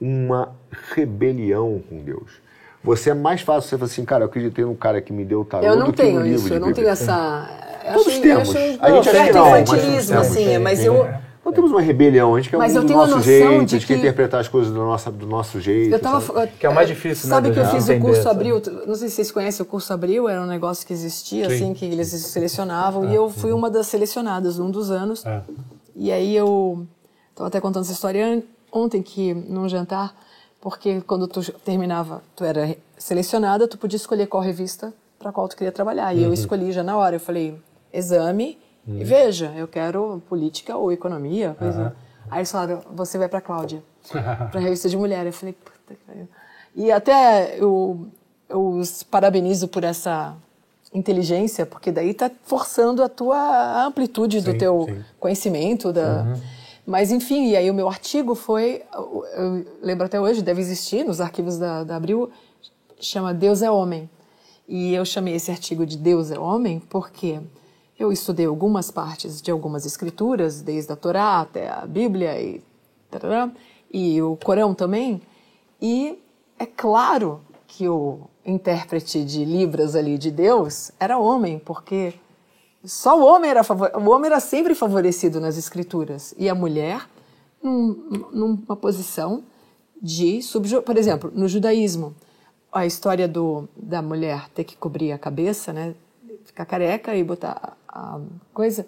uma 0.00 0.50
rebelião 0.94 1.82
com 1.90 1.98
Deus. 1.98 2.40
Você 2.84 3.10
é 3.10 3.14
mais 3.14 3.40
fácil 3.40 3.68
você 3.68 3.76
falar 3.76 3.86
assim, 3.86 4.04
cara, 4.04 4.22
eu 4.22 4.28
acreditei 4.28 4.64
num 4.64 4.76
cara 4.76 5.00
que 5.00 5.12
me 5.12 5.24
deu 5.24 5.40
o 5.40 5.44
tarô 5.44 5.66
Eu 5.66 5.74
não 5.74 5.90
tenho 5.90 6.24
isso, 6.24 6.54
eu 6.54 6.60
não 6.60 6.72
tenho 6.72 6.86
essa... 6.86 7.50
Todos 7.92 8.18
temos. 8.20 8.54
a 8.54 8.90
gente 8.92 9.08
acha 9.08 9.24
que 9.24 9.32
não, 9.32 9.58
infantilismo, 9.58 10.18
assim, 10.20 10.58
mas 10.58 10.84
eu... 10.84 11.08
Não 11.52 11.56
temos 11.56 11.70
uma 11.70 11.80
rebelião, 11.80 12.34
a 12.34 12.40
gente 12.40 12.50
quer 12.50 12.56
Mas 12.56 12.74
um 12.74 12.84
do 12.84 12.92
nosso 12.92 13.20
jeito, 13.20 13.46
a 13.46 13.66
gente 13.66 13.86
quer 13.86 13.98
interpretar 13.98 14.40
as 14.40 14.48
coisas 14.48 14.72
do 14.72 14.78
nosso, 14.78 15.10
do 15.12 15.26
nosso 15.26 15.60
jeito. 15.60 15.92
Eu 15.92 16.00
tava, 16.00 16.46
que 16.46 16.64
é 16.64 16.68
o 16.68 16.74
mais 16.74 16.88
difícil, 16.88 17.28
sabe 17.28 17.50
né? 17.50 17.54
Sabe 17.54 17.70
que 17.70 17.76
eu 17.76 17.80
fiz 17.80 17.88
o 17.88 18.00
curso 18.00 18.28
Abril, 18.28 18.62
não 18.86 18.94
sei 18.94 19.08
se 19.08 19.16
vocês 19.16 19.30
conhecem 19.30 19.62
o 19.62 19.66
curso 19.66 19.92
Abril, 19.92 20.28
era 20.28 20.40
um 20.40 20.46
negócio 20.46 20.86
que 20.86 20.92
existia, 20.92 21.48
Sim. 21.48 21.54
assim, 21.54 21.74
que 21.74 21.84
eles 21.84 22.08
selecionavam, 22.08 23.10
e 23.10 23.14
eu 23.14 23.28
fui 23.28 23.52
uma 23.52 23.70
das 23.70 23.86
selecionadas 23.86 24.58
num 24.58 24.70
dos 24.70 24.90
anos. 24.90 25.24
É. 25.26 25.42
E 25.94 26.10
aí 26.10 26.34
eu 26.34 26.86
estava 27.30 27.48
até 27.48 27.60
contando 27.60 27.82
essa 27.82 27.92
história 27.92 28.42
ontem, 28.72 29.02
que 29.02 29.34
num 29.34 29.68
jantar, 29.68 30.14
porque 30.60 31.02
quando 31.02 31.28
tu 31.28 31.42
terminava, 31.64 32.22
tu 32.34 32.44
era 32.44 32.76
selecionada, 32.96 33.68
tu 33.68 33.76
podia 33.76 33.96
escolher 33.96 34.26
qual 34.26 34.42
revista 34.42 34.92
para 35.18 35.30
qual 35.30 35.48
tu 35.48 35.56
queria 35.56 35.72
trabalhar. 35.72 36.14
E 36.14 36.20
uhum. 36.20 36.24
eu 36.26 36.32
escolhi 36.32 36.72
já 36.72 36.82
na 36.82 36.96
hora, 36.96 37.16
eu 37.16 37.20
falei, 37.20 37.54
exame 37.92 38.58
Hum. 38.86 38.98
E 39.00 39.04
veja, 39.04 39.52
eu 39.56 39.68
quero 39.68 40.22
política 40.28 40.76
ou 40.76 40.92
economia, 40.92 41.54
coisa. 41.58 41.82
Uhum. 41.82 41.92
Aí 42.30 42.38
eles 42.40 42.50
falaram, 42.50 42.82
você 42.92 43.18
vai 43.18 43.28
para 43.28 43.40
Cláudia, 43.40 43.82
para 44.12 44.58
a 44.58 44.62
revista 44.62 44.88
de 44.88 44.96
mulher. 44.96 45.26
Eu 45.26 45.32
falei, 45.32 45.54
puta 45.54 45.94
que 45.94 46.04
pariu. 46.06 46.28
E 46.74 46.90
até 46.90 47.56
eu, 47.58 48.06
eu 48.48 48.68
os 48.68 49.02
parabenizo 49.02 49.68
por 49.68 49.84
essa 49.84 50.34
inteligência, 50.92 51.64
porque 51.64 51.90
daí 51.90 52.10
está 52.10 52.30
forçando 52.42 53.02
a 53.02 53.08
tua 53.08 53.86
amplitude 53.86 54.40
sim, 54.40 54.52
do 54.52 54.58
teu 54.58 54.86
sim. 54.88 55.04
conhecimento. 55.18 55.92
Da... 55.92 56.22
Uhum. 56.22 56.40
Mas, 56.86 57.10
enfim, 57.10 57.50
e 57.50 57.56
aí 57.56 57.70
o 57.70 57.74
meu 57.74 57.88
artigo 57.88 58.34
foi, 58.34 58.82
eu 58.92 59.64
lembro 59.80 60.06
até 60.06 60.20
hoje, 60.20 60.42
deve 60.42 60.60
existir 60.60 61.04
nos 61.04 61.20
arquivos 61.20 61.58
da, 61.58 61.84
da 61.84 61.96
Abril, 61.96 62.30
chama 63.00 63.32
Deus 63.32 63.62
é 63.62 63.70
Homem. 63.70 64.08
E 64.68 64.94
eu 64.94 65.04
chamei 65.04 65.34
esse 65.34 65.50
artigo 65.50 65.84
de 65.84 65.96
Deus 65.96 66.30
é 66.30 66.38
Homem 66.38 66.80
porque 66.88 67.40
eu 68.02 68.12
estudei 68.12 68.46
algumas 68.46 68.90
partes 68.90 69.40
de 69.40 69.50
algumas 69.50 69.86
escrituras, 69.86 70.60
desde 70.60 70.92
a 70.92 70.96
Torá 70.96 71.40
até 71.40 71.68
a 71.68 71.86
Bíblia 71.86 72.40
e, 72.40 72.62
e 73.92 74.20
o 74.22 74.36
Corão 74.36 74.74
também, 74.74 75.22
e 75.80 76.18
é 76.58 76.66
claro 76.66 77.40
que 77.66 77.88
o 77.88 78.20
intérprete 78.44 79.24
de 79.24 79.44
Libras 79.44 79.94
ali 79.94 80.18
de 80.18 80.30
Deus 80.30 80.90
era 80.98 81.18
homem, 81.18 81.58
porque 81.58 82.14
só 82.84 83.18
o 83.18 83.24
homem 83.24 83.50
era 83.50 83.62
o 83.98 84.10
homem 84.10 84.30
era 84.30 84.40
sempre 84.40 84.74
favorecido 84.74 85.40
nas 85.40 85.56
escrituras. 85.56 86.34
E 86.36 86.48
a 86.48 86.54
mulher 86.54 87.08
num, 87.62 88.28
numa 88.32 88.76
posição 88.76 89.44
de 90.00 90.42
subju 90.42 90.82
por 90.82 90.96
exemplo 90.96 91.30
no 91.32 91.46
judaísmo 91.46 92.14
a 92.72 92.84
história 92.84 93.28
do, 93.28 93.68
da 93.76 94.02
mulher 94.02 94.48
ter 94.48 94.64
que 94.64 94.76
cobrir 94.76 95.12
a 95.12 95.18
cabeça 95.18 95.72
né 95.72 95.94
ficar 96.44 96.64
careca 96.64 97.14
e 97.14 97.22
botar 97.22 97.76
a 97.92 98.20
coisa, 98.54 98.86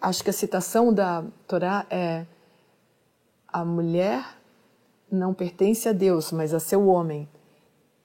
acho 0.00 0.22
que 0.22 0.30
a 0.30 0.32
citação 0.32 0.92
da 0.92 1.24
Torá 1.48 1.86
é 1.88 2.26
a 3.48 3.64
mulher 3.64 4.22
não 5.10 5.32
pertence 5.32 5.88
a 5.88 5.92
Deus, 5.92 6.30
mas 6.30 6.52
a 6.52 6.60
seu 6.60 6.86
homem. 6.88 7.28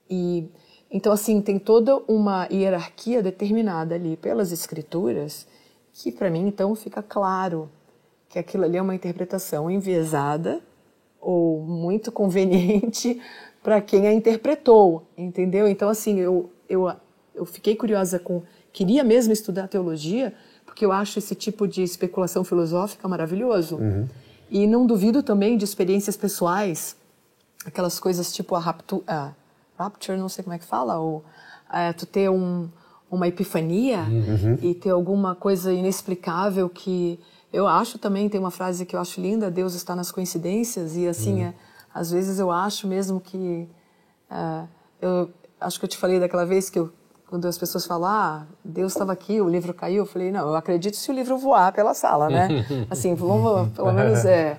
E 0.09 0.49
então 0.89 1.11
assim 1.11 1.41
tem 1.41 1.59
toda 1.59 1.97
uma 2.07 2.47
hierarquia 2.51 3.21
determinada 3.21 3.95
ali 3.95 4.17
pelas 4.17 4.51
escrituras 4.51 5.47
que 5.93 6.11
para 6.11 6.29
mim 6.29 6.47
então 6.47 6.75
fica 6.75 7.01
claro 7.01 7.69
que 8.29 8.39
aquilo 8.39 8.63
ali 8.63 8.77
é 8.77 8.81
uma 8.81 8.95
interpretação 8.95 9.69
enviesada 9.69 10.61
ou 11.19 11.61
muito 11.61 12.11
conveniente 12.11 13.21
para 13.63 13.79
quem 13.79 14.07
a 14.07 14.13
interpretou, 14.13 15.03
entendeu? 15.17 15.67
Então 15.67 15.89
assim 15.89 16.19
eu 16.19 16.49
eu 16.67 16.91
eu 17.33 17.45
fiquei 17.45 17.75
curiosa 17.75 18.19
com 18.19 18.43
queria 18.73 19.03
mesmo 19.03 19.33
estudar 19.33 19.67
teologia, 19.67 20.33
porque 20.65 20.85
eu 20.85 20.91
acho 20.91 21.19
esse 21.19 21.35
tipo 21.35 21.67
de 21.67 21.81
especulação 21.81 22.43
filosófica 22.43 23.07
maravilhoso. 23.07 23.75
Uhum. 23.75 24.07
E 24.49 24.67
não 24.67 24.85
duvido 24.85 25.21
também 25.23 25.57
de 25.57 25.63
experiências 25.63 26.17
pessoais, 26.17 26.95
aquelas 27.65 27.99
coisas 27.99 28.31
tipo 28.33 28.55
a, 28.55 28.59
raptu, 28.59 29.03
a 29.07 29.31
rapture, 29.77 30.17
não 30.17 30.29
sei 30.29 30.43
como 30.43 30.55
é 30.55 30.59
que 30.59 30.65
fala, 30.65 30.97
ou 30.97 31.23
é, 31.71 31.93
tu 31.93 32.05
ter 32.05 32.29
um, 32.29 32.69
uma 33.09 33.27
epifania 33.27 33.99
uhum. 33.99 34.57
e 34.61 34.73
ter 34.73 34.89
alguma 34.89 35.35
coisa 35.35 35.73
inexplicável 35.73 36.69
que 36.69 37.19
eu 37.51 37.67
acho 37.67 37.99
também 37.99 38.29
tem 38.29 38.39
uma 38.39 38.51
frase 38.51 38.85
que 38.85 38.95
eu 38.95 38.99
acho 38.99 39.19
linda 39.19 39.51
Deus 39.51 39.73
está 39.73 39.93
nas 39.95 40.11
coincidências 40.11 40.95
e 40.95 41.07
assim 41.07 41.41
uhum. 41.41 41.47
é, 41.47 41.53
às 41.93 42.11
vezes 42.11 42.39
eu 42.39 42.49
acho 42.49 42.87
mesmo 42.87 43.19
que 43.19 43.67
é, 44.29 44.63
eu 45.01 45.29
acho 45.59 45.77
que 45.77 45.85
eu 45.85 45.89
te 45.89 45.97
falei 45.97 46.19
daquela 46.19 46.45
vez 46.45 46.69
que 46.69 46.79
eu 46.79 46.91
quando 47.31 47.47
as 47.47 47.57
pessoas 47.57 47.85
falam, 47.85 48.09
ah, 48.09 48.43
Deus 48.63 48.91
estava 48.91 49.13
aqui, 49.13 49.39
o 49.39 49.47
livro 49.47 49.73
caiu, 49.73 49.99
eu 49.99 50.05
falei, 50.05 50.33
não, 50.33 50.49
eu 50.49 50.55
acredito 50.55 50.97
se 50.97 51.09
o 51.09 51.13
livro 51.13 51.37
voar 51.37 51.71
pela 51.71 51.93
sala, 51.93 52.29
né? 52.29 52.65
Assim, 52.91 53.15
vamos 53.15 53.69
pelo 53.69 53.93
menos 53.93 54.25
é, 54.25 54.57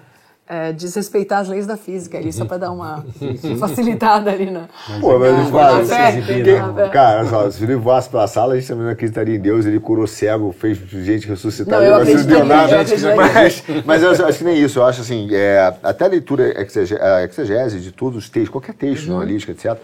é, 0.48 0.72
desrespeitar 0.72 1.40
as 1.40 1.48
leis 1.50 1.66
da 1.66 1.76
física 1.76 2.16
ali, 2.16 2.32
só 2.32 2.46
para 2.46 2.56
dar 2.56 2.70
uma 2.70 3.04
facilitada 3.60 4.30
ali 4.30 4.50
na. 4.50 4.70
Pô, 5.02 5.18
mas 5.18 5.34
eles 5.34 5.50
falam, 5.50 5.80
assim, 5.82 6.90
cara, 6.90 7.26
só, 7.26 7.50
se 7.50 7.62
ele 7.62 7.76
voasse 7.76 8.08
pela 8.08 8.26
sala, 8.26 8.54
a 8.54 8.56
gente 8.56 8.68
também 8.68 8.84
não 8.84 8.92
acreditaria 8.92 9.36
em 9.36 9.40
Deus, 9.40 9.66
ele 9.66 9.78
curou 9.78 10.06
cego, 10.06 10.50
fez 10.50 10.78
gente 10.78 11.28
ressuscitar, 11.28 11.78
não, 11.78 11.86
eu 11.86 12.04
não 12.38 12.46
nada. 12.46 12.78
Mas, 13.14 13.64
mas 13.84 14.02
eu 14.02 14.26
acho 14.26 14.38
que 14.38 14.44
nem 14.44 14.56
isso, 14.56 14.78
eu 14.78 14.86
acho 14.86 15.02
assim, 15.02 15.28
é, 15.30 15.74
até 15.82 16.06
a 16.06 16.08
leitura 16.08 16.54
exegese 16.58 17.80
de 17.80 17.92
todos 17.92 18.16
os 18.16 18.30
textos, 18.30 18.48
qualquer 18.48 18.74
texto, 18.74 19.10
uhum. 19.10 19.16
analítica, 19.18 19.52
etc 19.52 19.78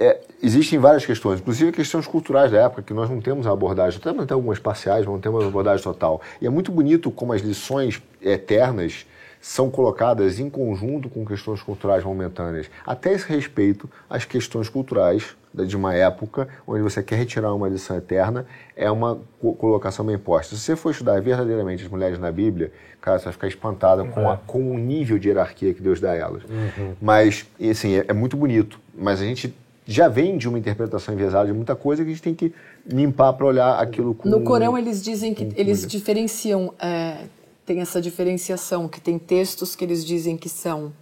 é, 0.00 0.18
existem 0.42 0.78
várias 0.78 1.04
questões, 1.04 1.40
inclusive 1.40 1.72
questões 1.72 2.06
culturais 2.06 2.50
da 2.50 2.58
época, 2.58 2.82
que 2.82 2.94
nós 2.94 3.08
não 3.10 3.20
temos 3.20 3.46
a 3.46 3.52
abordagem, 3.52 4.00
até 4.18 4.34
algumas 4.34 4.58
parciais, 4.58 5.06
não 5.06 5.20
temos 5.20 5.42
uma 5.42 5.48
abordagem 5.48 5.82
total. 5.82 6.20
E 6.40 6.46
é 6.46 6.50
muito 6.50 6.72
bonito 6.72 7.10
como 7.10 7.32
as 7.32 7.42
lições 7.42 8.02
eternas 8.20 9.06
são 9.40 9.70
colocadas 9.70 10.38
em 10.38 10.50
conjunto 10.50 11.08
com 11.08 11.24
questões 11.24 11.62
culturais 11.62 12.04
momentâneas, 12.04 12.70
até 12.86 13.12
esse 13.12 13.26
respeito 13.26 13.88
às 14.08 14.24
questões 14.24 14.68
culturais 14.68 15.34
de 15.52 15.76
uma 15.76 15.94
época 15.94 16.46
onde 16.66 16.82
você 16.82 17.02
quer 17.02 17.16
retirar 17.16 17.52
uma 17.54 17.68
lição 17.68 17.96
eterna, 17.96 18.46
é 18.76 18.90
uma 18.90 19.18
colocação 19.40 20.04
bem 20.04 20.18
posta. 20.18 20.54
Se 20.54 20.60
você 20.60 20.76
for 20.76 20.90
estudar 20.90 21.20
verdadeiramente 21.20 21.84
as 21.84 21.90
mulheres 21.90 22.18
na 22.18 22.30
Bíblia, 22.30 22.70
cara, 23.00 23.18
você 23.18 23.24
vai 23.24 23.32
ficar 23.32 23.48
espantada 23.48 24.04
com, 24.04 24.28
a, 24.28 24.34
é. 24.34 24.38
com 24.46 24.72
o 24.72 24.78
nível 24.78 25.18
de 25.18 25.28
hierarquia 25.28 25.74
que 25.74 25.82
Deus 25.82 26.00
dá 26.00 26.12
a 26.12 26.16
elas. 26.16 26.44
Uhum. 26.44 26.94
Mas, 27.00 27.46
assim, 27.68 27.96
é, 27.96 28.04
é 28.08 28.12
muito 28.12 28.36
bonito, 28.36 28.78
mas 28.94 29.20
a 29.20 29.24
gente 29.24 29.52
já 29.90 30.08
vem 30.08 30.38
de 30.38 30.48
uma 30.48 30.58
interpretação 30.58 31.14
enviesada 31.14 31.46
de 31.46 31.52
muita 31.52 31.74
coisa 31.74 32.04
que 32.04 32.10
a 32.10 32.12
gente 32.12 32.22
tem 32.22 32.34
que 32.34 32.54
limpar 32.86 33.32
para 33.32 33.46
olhar 33.46 33.78
aquilo 33.80 34.14
com 34.14 34.28
No 34.28 34.42
Corão 34.42 34.78
eles 34.78 35.02
dizem 35.02 35.34
que 35.34 35.48
eles 35.56 35.86
diferenciam 35.86 36.72
é, 36.78 37.24
tem 37.66 37.80
essa 37.80 38.00
diferenciação, 38.00 38.88
que 38.88 39.00
tem 39.00 39.18
textos 39.18 39.76
que 39.76 39.84
eles 39.84 40.04
dizem 40.04 40.36
que 40.36 40.48
são 40.48 40.92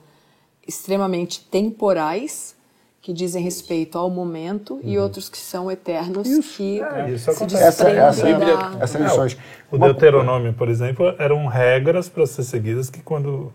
extremamente 0.66 1.40
temporais, 1.50 2.54
que 3.00 3.10
dizem 3.10 3.42
respeito 3.42 3.96
ao 3.96 4.10
momento, 4.10 4.74
uhum. 4.74 4.80
e 4.84 4.98
outros 4.98 5.30
que 5.30 5.38
são 5.38 5.70
eternos, 5.70 6.28
isso. 6.28 6.56
que 6.56 6.82
é, 6.82 7.10
isso 7.10 7.32
se 7.32 7.46
desprendem 7.46 7.96
essa, 7.96 8.28
essa, 8.28 8.38
da... 8.38 8.84
Essas 8.84 9.00
lições. 9.00 9.38
O 9.70 9.78
Deuteronômio, 9.78 10.52
por 10.52 10.68
exemplo, 10.68 11.14
eram 11.18 11.46
regras 11.46 12.08
para 12.10 12.26
ser 12.26 12.42
seguidas 12.42 12.90
que 12.90 13.00
quando 13.00 13.50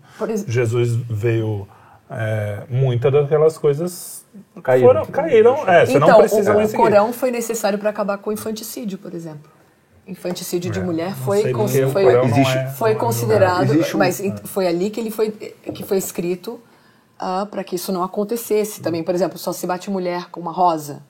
Jesus 0.48 0.96
veio, 1.08 1.68
é, 2.10 2.64
muitas 2.68 3.12
daquelas 3.12 3.56
coisas 3.56 4.23
caíram. 4.62 4.86
Foram, 4.86 5.06
caíram. 5.06 5.68
É, 5.68 5.86
você 5.86 5.96
então, 5.96 6.08
não 6.08 6.18
precisa 6.18 6.56
o, 6.56 6.64
o 6.64 6.72
Corão 6.72 7.12
foi 7.12 7.30
necessário 7.30 7.78
para 7.78 7.90
acabar 7.90 8.18
com 8.18 8.30
o 8.30 8.32
infanticídio, 8.32 8.98
por 8.98 9.14
exemplo 9.14 9.50
infanticídio 10.06 10.70
de 10.70 10.78
é, 10.78 10.82
mulher 10.82 11.14
foi, 11.14 11.50
con 11.50 11.66
foi, 11.66 12.24
existe, 12.26 12.58
é, 12.58 12.66
foi 12.66 12.94
considerado, 12.94 13.72
um, 13.72 13.98
mas 13.98 14.20
foi 14.44 14.66
ali 14.66 14.90
que 14.90 15.00
ele 15.00 15.10
foi 15.10 15.30
que 15.30 15.82
foi 15.82 15.96
escrito 15.96 16.52
uh, 16.52 16.60
ah, 17.18 17.48
para 17.50 17.64
que 17.64 17.76
isso 17.76 17.92
não 17.92 18.02
acontecesse 18.02 18.80
também. 18.80 19.02
Por 19.02 19.14
exemplo, 19.14 19.38
só 19.38 19.52
se 19.52 19.66
bate 19.66 19.90
mulher 19.90 20.30
com 20.30 20.40
uma 20.40 20.52
rosa. 20.52 21.02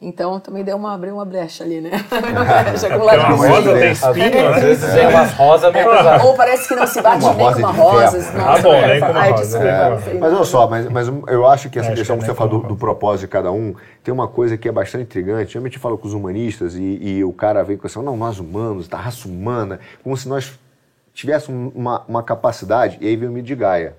Então 0.00 0.38
também 0.38 0.62
deu 0.62 0.76
uma, 0.76 0.94
abriu 0.94 1.14
uma 1.14 1.24
brecha 1.24 1.64
ali, 1.64 1.80
né? 1.80 1.90
Já 2.80 2.96
com 2.96 3.10
é 3.10 3.48
rosa 3.48 3.74
tem 3.74 3.90
espinho, 3.90 4.48
às 4.48 4.62
vezes 4.62 4.94
é 4.94 5.08
umas 5.08 5.32
rosas 5.32 5.72
meio 5.72 5.90
é, 5.90 6.22
Ou 6.22 6.36
parece 6.36 6.68
que 6.68 6.76
não 6.76 6.86
se 6.86 7.02
bate 7.02 7.26
nem 7.34 7.52
com 7.52 7.58
uma 7.58 7.72
rosa. 7.72 8.32
Ah, 8.38 8.58
bom, 8.60 8.86
nem 8.86 9.00
com 9.00 9.10
uma 9.10 9.24
rosa. 9.24 9.58
É. 9.58 10.14
Mas 10.20 10.32
olha 10.32 10.44
só, 10.44 10.68
mas, 10.68 10.88
mas 10.88 11.08
eu 11.26 11.44
acho 11.48 11.68
que 11.68 11.80
essa 11.80 11.92
questão 11.92 12.16
que 12.16 12.24
você 12.24 12.32
falou 12.32 12.60
do, 12.60 12.68
do, 12.68 12.76
propósito 12.76 13.22
de 13.22 13.28
cada 13.28 13.50
um, 13.50 13.74
tem 14.04 14.14
uma 14.14 14.28
coisa 14.28 14.56
que 14.56 14.68
é 14.68 14.72
bastante 14.72 15.02
intrigante. 15.02 15.54
Geralmente 15.54 15.74
eu 15.74 15.82
falo 15.82 15.98
com 15.98 16.06
os 16.06 16.14
humanistas 16.14 16.76
e, 16.76 16.98
e 17.02 17.24
o 17.24 17.32
cara 17.32 17.64
vem 17.64 17.76
com 17.76 17.88
assim, 17.88 18.00
não, 18.00 18.16
nós 18.16 18.38
humanos, 18.38 18.86
da 18.86 18.98
raça 18.98 19.26
humana, 19.26 19.80
como 20.04 20.16
se 20.16 20.28
nós 20.28 20.56
tivéssemos 21.12 21.72
uma, 21.74 22.04
uma 22.06 22.22
capacidade, 22.22 22.98
e 23.00 23.08
aí 23.08 23.16
vem 23.16 23.28
o 23.28 23.42
de 23.42 23.54
Gaia 23.56 23.96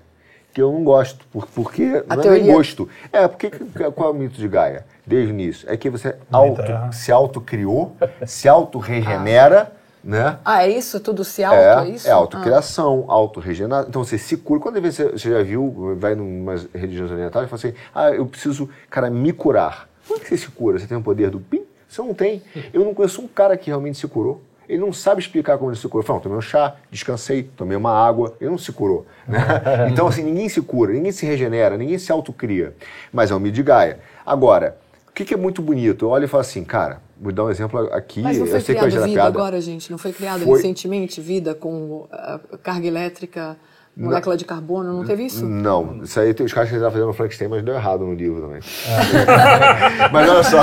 que 0.52 0.60
eu 0.60 0.72
não 0.72 0.82
gosto, 0.84 1.24
porque 1.54 2.02
a 2.08 2.16
não 2.16 2.22
teoria... 2.22 2.42
é 2.42 2.44
nem 2.44 2.54
gosto. 2.54 2.88
É, 3.12 3.28
porque 3.28 3.50
qual 3.94 4.10
é 4.10 4.12
o 4.12 4.14
mito 4.14 4.38
de 4.38 4.48
Gaia? 4.48 4.84
Desde 5.06 5.32
o 5.32 5.34
início. 5.34 5.70
É 5.70 5.76
que 5.76 5.88
você 5.90 6.16
auto, 6.30 6.62
se 6.92 7.12
autocriou, 7.12 7.96
se 8.26 8.48
auto-regenera, 8.48 9.72
ah. 9.72 9.80
né? 10.02 10.38
Ah, 10.44 10.66
é 10.66 10.70
isso? 10.70 11.00
Tudo 11.00 11.24
se 11.24 11.42
auto, 11.44 11.56
é, 11.56 11.86
é 11.86 11.88
isso? 11.90 12.08
É 12.08 12.10
autocriação, 12.10 13.06
ah. 13.08 13.12
auto-regeneração. 13.12 13.88
Então 13.88 14.04
você 14.04 14.18
se 14.18 14.36
cura. 14.36 14.60
Quando 14.60 14.80
você, 14.80 15.10
você 15.10 15.30
já 15.30 15.42
viu, 15.42 15.96
vai 15.98 16.14
em 16.14 16.20
umas 16.20 16.66
religiões 16.74 17.10
orientais 17.10 17.46
e 17.46 17.48
fala 17.48 17.58
assim, 17.58 17.74
ah, 17.94 18.10
eu 18.10 18.26
preciso, 18.26 18.68
cara, 18.88 19.10
me 19.10 19.32
curar. 19.32 19.88
Como 20.06 20.18
é 20.18 20.22
que 20.22 20.28
você 20.28 20.36
se 20.36 20.48
cura? 20.48 20.78
Você 20.78 20.86
tem 20.86 20.96
o 20.96 21.02
poder 21.02 21.30
do 21.30 21.40
pim? 21.40 21.62
Você 21.88 22.02
não 22.02 22.14
tem. 22.14 22.42
Eu 22.72 22.84
não 22.84 22.94
conheço 22.94 23.20
um 23.20 23.28
cara 23.28 23.56
que 23.56 23.68
realmente 23.68 23.98
se 23.98 24.06
curou 24.06 24.40
ele 24.70 24.78
não 24.78 24.92
sabe 24.92 25.20
explicar 25.20 25.58
como 25.58 25.70
ele 25.70 25.76
se 25.76 25.88
curou. 25.88 26.06
Falou, 26.06 26.22
tomei 26.22 26.38
um 26.38 26.40
chá, 26.40 26.76
descansei, 26.92 27.42
tomei 27.56 27.76
uma 27.76 27.90
água, 27.92 28.36
ele 28.40 28.50
não 28.50 28.58
se 28.58 28.70
curou. 28.70 29.04
Né? 29.26 29.38
então, 29.90 30.06
assim, 30.06 30.22
ninguém 30.22 30.48
se 30.48 30.62
cura, 30.62 30.92
ninguém 30.92 31.10
se 31.10 31.26
regenera, 31.26 31.76
ninguém 31.76 31.98
se 31.98 32.12
autocria. 32.12 32.72
Mas 33.12 33.32
é 33.32 33.34
um 33.34 33.40
mito 33.40 33.56
de 33.56 33.64
Gaia. 33.64 33.98
Agora, 34.24 34.78
o 35.08 35.12
que, 35.12 35.24
que, 35.24 35.34
é 35.34 35.36
muito 35.36 35.60
bonito? 35.60 36.04
Eu 36.04 36.10
olho 36.10 36.24
e 36.24 36.28
falo 36.28 36.42
assim, 36.42 36.62
cara, 36.62 37.02
vou 37.20 37.32
dar 37.32 37.46
um 37.46 37.50
exemplo 37.50 37.80
aqui. 37.92 38.22
Mas 38.22 38.38
não 38.38 38.46
foi 38.46 38.56
eu 38.56 38.60
sei 38.60 38.74
criado 38.76 38.90
que 38.92 38.98
vida 38.98 39.12
piada. 39.12 39.28
agora, 39.28 39.60
gente? 39.60 39.90
Não 39.90 39.98
foi 39.98 40.12
criado 40.12 40.44
foi... 40.44 40.56
recentemente 40.56 41.20
vida 41.20 41.52
com 41.52 42.02
uh, 42.02 42.58
carga 42.62 42.86
elétrica 42.86 43.56
molécula 43.96 44.36
de 44.36 44.44
carbono, 44.44 44.92
não 44.92 45.04
teve 45.04 45.24
isso? 45.24 45.44
Não, 45.44 46.02
isso 46.02 46.18
aí 46.18 46.32
tem 46.32 46.46
os 46.46 46.52
caras 46.52 46.68
que 46.68 46.74
estavam 46.74 46.92
fazendo 46.92 47.08
no 47.08 47.12
Frankenstein, 47.12 47.48
mas 47.48 47.62
deu 47.62 47.74
errado 47.74 48.04
no 48.04 48.14
livro 48.14 48.40
também. 48.40 48.60
É. 48.60 50.08
mas 50.12 50.28
olha 50.28 50.42
só, 50.42 50.60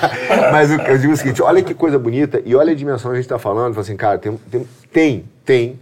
mas 0.50 0.70
eu, 0.70 0.78
eu, 0.80 0.98
digo 0.98 1.12
o 1.12 1.16
seguinte, 1.16 1.42
olha 1.42 1.62
que 1.62 1.74
coisa 1.74 1.98
bonita 1.98 2.40
e 2.44 2.54
olha 2.54 2.72
a 2.72 2.74
dimensão 2.74 3.10
que 3.10 3.16
a 3.16 3.20
gente 3.20 3.26
está 3.26 3.38
falando, 3.38 3.74
fala 3.74 3.82
assim, 3.82 3.96
cara, 3.96 4.18
tem, 4.18 4.36
tem, 4.50 4.66
tem, 4.92 5.24
tem 5.44 5.78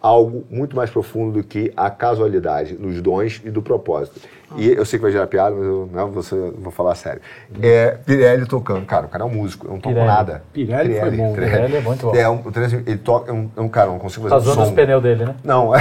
algo 0.00 0.46
muito 0.50 0.76
mais 0.76 0.90
profundo 0.90 1.38
do 1.38 1.44
que 1.44 1.72
a 1.76 1.90
casualidade 1.90 2.76
nos 2.78 3.00
dons 3.02 3.40
e 3.44 3.50
do 3.50 3.60
propósito. 3.60 4.20
Ah. 4.50 4.54
E 4.56 4.72
eu 4.72 4.84
sei 4.84 4.98
que 4.98 5.02
vai 5.02 5.12
gerar 5.12 5.26
piada, 5.26 5.54
mas 5.54 5.64
eu 5.64 5.88
não, 5.92 6.10
você, 6.10 6.34
vou 6.56 6.72
falar 6.72 6.94
sério. 6.94 7.20
É, 7.60 7.98
Pirelli 8.04 8.46
tocando. 8.46 8.86
Cara, 8.86 9.06
o 9.06 9.08
cara 9.08 9.24
é 9.24 9.26
um 9.26 9.30
músico, 9.30 9.66
eu 9.66 9.72
não 9.72 9.80
toco 9.80 9.94
Pirelli. 9.94 10.06
nada. 10.06 10.42
Pirelli, 10.52 10.94
Pirelli 10.94 11.00
foi 11.00 11.10
bom. 11.10 11.34
Pirelli, 11.34 11.52
Pirelli 11.52 11.76
é 11.76 11.80
muito 11.80 12.06
bom. 12.06 12.14
É, 12.14 12.28
um, 12.28 12.42
ele 12.86 12.98
toca, 12.98 13.30
é 13.30 13.34
um, 13.34 13.50
é 13.56 13.60
um 13.60 13.68
cara, 13.68 13.90
não 13.90 13.98
consigo 13.98 14.28
fazer 14.28 14.44
tá 14.44 14.52
um 14.52 14.54
som. 14.54 14.62
os 14.62 14.70
pneus 14.70 15.02
dele, 15.02 15.24
né? 15.26 15.34
Não, 15.44 15.74
é... 15.74 15.80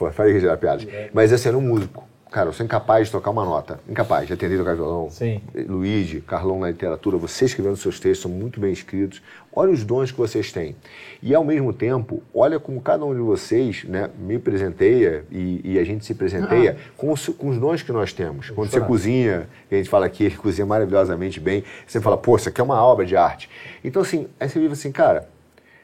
Pô, 0.00 0.10
falei 0.10 0.32
que 0.32 0.40
gerar 0.40 0.56
piadas. 0.56 0.86
Mas 1.12 1.30
esse 1.30 1.46
era 1.46 1.58
um 1.58 1.60
músico. 1.60 2.08
Cara, 2.30 2.48
eu 2.48 2.54
sou 2.54 2.64
incapaz 2.64 3.08
de 3.08 3.12
tocar 3.12 3.30
uma 3.30 3.44
nota. 3.44 3.78
Incapaz. 3.86 4.26
Já 4.26 4.34
tentei 4.34 4.56
tocar 4.56 4.74
violão. 4.74 5.10
Sim. 5.10 5.42
Luigi, 5.68 6.22
Carlão 6.22 6.58
na 6.58 6.70
literatura, 6.70 7.18
vocês 7.18 7.50
escrevendo 7.50 7.76
seus 7.76 8.00
textos 8.00 8.22
são 8.22 8.30
muito 8.30 8.58
bem 8.58 8.72
escritos. 8.72 9.20
Olha 9.52 9.70
os 9.70 9.84
dons 9.84 10.10
que 10.10 10.16
vocês 10.16 10.50
têm. 10.50 10.74
E, 11.22 11.34
ao 11.34 11.44
mesmo 11.44 11.70
tempo, 11.74 12.22
olha 12.32 12.58
como 12.58 12.80
cada 12.80 13.04
um 13.04 13.12
de 13.12 13.20
vocês 13.20 13.84
né, 13.84 14.08
me 14.18 14.38
presenteia 14.38 15.26
e, 15.30 15.60
e 15.62 15.78
a 15.78 15.84
gente 15.84 16.02
se 16.06 16.14
presenteia 16.14 16.78
ah. 16.78 16.92
com, 16.96 17.12
os, 17.12 17.26
com, 17.28 17.50
os, 17.50 17.58
dons 17.58 17.82
que 17.82 17.92
nós 17.92 18.10
temos. 18.14 18.48
Quando 18.48 18.70
você 18.70 18.80
cozinha, 18.80 19.50
a 19.70 19.74
gente 19.74 19.90
fala 19.90 20.08
que 20.08 20.24
ele 20.24 20.36
cozinha 20.38 20.64
maravilhosamente 20.64 21.38
bem, 21.38 21.62
você 21.86 22.00
fala, 22.00 22.16
pô, 22.16 22.36
isso 22.36 22.48
aqui 22.48 22.58
é 22.58 22.64
uma 22.64 22.82
obra 22.82 23.04
de 23.04 23.16
arte. 23.16 23.50
Então, 23.84 24.00
assim, 24.00 24.28
aí 24.40 24.48
você 24.48 24.58
vive 24.58 24.72
assim, 24.72 24.90
cara, 24.90 25.28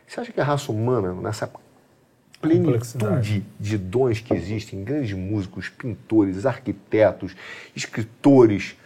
você 0.06 0.20
acha 0.20 0.32
que 0.32 0.40
a 0.40 0.44
raça 0.44 0.72
humana, 0.72 1.12
nessa 1.12 1.50
plenitude 2.40 3.44
de 3.58 3.78
dons 3.78 4.20
que 4.20 4.34
existem, 4.34 4.84
grandes 4.84 5.12
músicos, 5.12 5.68
pintores, 5.68 6.46
arquitetos, 6.46 7.34
escritores, 7.74 8.76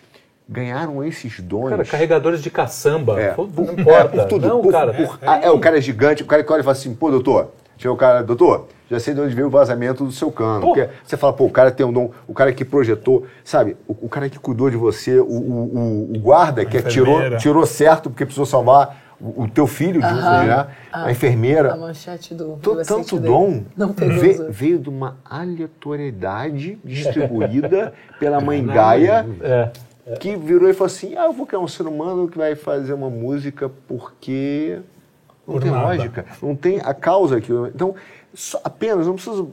ganharam 0.48 1.04
esses 1.04 1.40
dons. 1.40 1.70
Cara, 1.70 1.84
carregadores 1.84 2.42
de 2.42 2.50
caçamba, 2.50 3.20
é, 3.20 3.34
não 3.36 3.72
importa. 3.72 4.22
É, 4.22 4.24
tudo, 4.24 4.48
não, 4.48 4.60
por, 4.60 4.72
cara. 4.72 4.92
Por, 4.92 5.18
é, 5.22 5.46
é, 5.46 5.50
o 5.50 5.60
cara 5.60 5.78
é 5.78 5.80
gigante, 5.80 6.22
o 6.22 6.26
cara 6.26 6.42
que 6.42 6.52
olha 6.52 6.60
e 6.60 6.64
fala 6.64 6.76
assim, 6.76 6.94
pô, 6.94 7.10
doutor, 7.10 7.52
chega 7.78 7.92
o 7.92 7.96
cara, 7.96 8.22
doutor, 8.22 8.66
já 8.90 8.98
sei 8.98 9.14
de 9.14 9.20
onde 9.20 9.34
veio 9.34 9.46
o 9.46 9.50
vazamento 9.50 10.04
do 10.04 10.10
seu 10.10 10.32
cano. 10.32 10.62
Porque 10.62 10.88
você 11.04 11.16
fala, 11.16 11.32
pô, 11.32 11.44
o 11.44 11.50
cara 11.50 11.70
tem 11.70 11.86
um 11.86 11.92
dom, 11.92 12.10
o 12.26 12.34
cara 12.34 12.52
que 12.52 12.64
projetou, 12.64 13.24
sabe, 13.44 13.76
o, 13.86 14.06
o 14.06 14.08
cara 14.08 14.28
que 14.28 14.38
cuidou 14.38 14.68
de 14.68 14.76
você, 14.76 15.20
o, 15.20 15.24
o, 15.24 16.12
o 16.12 16.18
guarda 16.18 16.64
que 16.64 16.82
tirou, 16.82 17.36
tirou 17.36 17.64
certo 17.64 18.10
porque 18.10 18.24
precisou 18.24 18.46
salvar 18.46 19.09
o, 19.20 19.48
teu 19.48 19.66
filho, 19.66 20.00
uh 20.00 20.02
né? 20.02 20.68
a, 20.92 21.04
a 21.04 21.10
enfermeira. 21.10 21.74
A 21.74 21.76
manchete 21.76 22.34
do. 22.34 22.56
do 22.56 22.82
tanto 22.82 23.18
dom 23.18 23.64
veio, 23.96 24.50
veio 24.50 24.78
de 24.78 24.88
uma 24.88 25.18
aleatoriedade 25.24 26.78
distribuída 26.84 27.92
pela 28.18 28.40
mãe 28.40 28.64
Gaia. 28.64 29.26
É. 30.06 30.16
Que 30.16 30.34
virou 30.34 30.68
e 30.68 30.72
falou 30.72 30.86
assim: 30.86 31.14
Ah, 31.14 31.26
eu 31.26 31.32
vou 31.32 31.46
criar 31.46 31.60
um 31.60 31.68
ser 31.68 31.86
humano 31.86 32.26
que 32.26 32.36
vai 32.36 32.56
fazer 32.56 32.94
uma 32.94 33.10
música 33.10 33.70
porque 33.86 34.80
não 35.46 35.54
Por 35.54 35.62
tem 35.62 35.70
nada. 35.70 35.84
lógica, 35.84 36.24
não 36.42 36.56
tem 36.56 36.80
a 36.82 36.94
causa 36.94 37.36
aqui. 37.36 37.52
Então, 37.72 37.94
só, 38.34 38.60
apenas, 38.64 39.06
não 39.06 39.14
preciso 39.14 39.52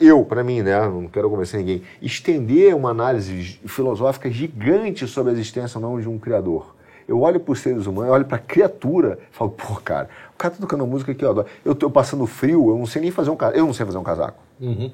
eu, 0.00 0.24
para 0.24 0.42
mim, 0.42 0.62
né, 0.62 0.80
não 0.88 1.06
quero 1.06 1.30
convencer 1.30 1.60
ninguém, 1.60 1.82
estender 2.02 2.74
uma 2.74 2.90
análise 2.90 3.60
filosófica 3.66 4.30
gigante 4.30 5.06
sobre 5.06 5.30
a 5.30 5.34
existência 5.34 5.78
ou 5.78 5.82
não 5.82 6.00
de 6.00 6.08
um 6.08 6.18
criador. 6.18 6.73
Eu 7.06 7.20
olho 7.20 7.38
para 7.38 7.52
os 7.52 7.60
seres 7.60 7.86
humanos, 7.86 8.08
eu 8.08 8.14
olho 8.14 8.24
para 8.24 8.36
a 8.36 8.40
criatura 8.40 9.18
e 9.32 9.36
falo, 9.36 9.50
pô, 9.50 9.74
cara, 9.76 10.08
o 10.34 10.38
cara 10.38 10.54
tá 10.54 10.60
tocando 10.60 10.86
música 10.86 11.14
que 11.14 11.24
eu 11.24 11.30
adoro. 11.30 11.46
Eu 11.64 11.72
estou 11.72 11.90
passando 11.90 12.26
frio, 12.26 12.70
eu 12.70 12.78
não 12.78 12.86
sei 12.86 13.02
nem 13.02 13.10
fazer 13.10 13.30
um 13.30 13.36
casaco. 13.36 13.58
Eu 13.58 13.66
não 13.66 13.72
sei 13.72 13.86
fazer 13.86 13.98
um 13.98 14.02
casaco. 14.02 14.38
Uhum. 14.60 14.90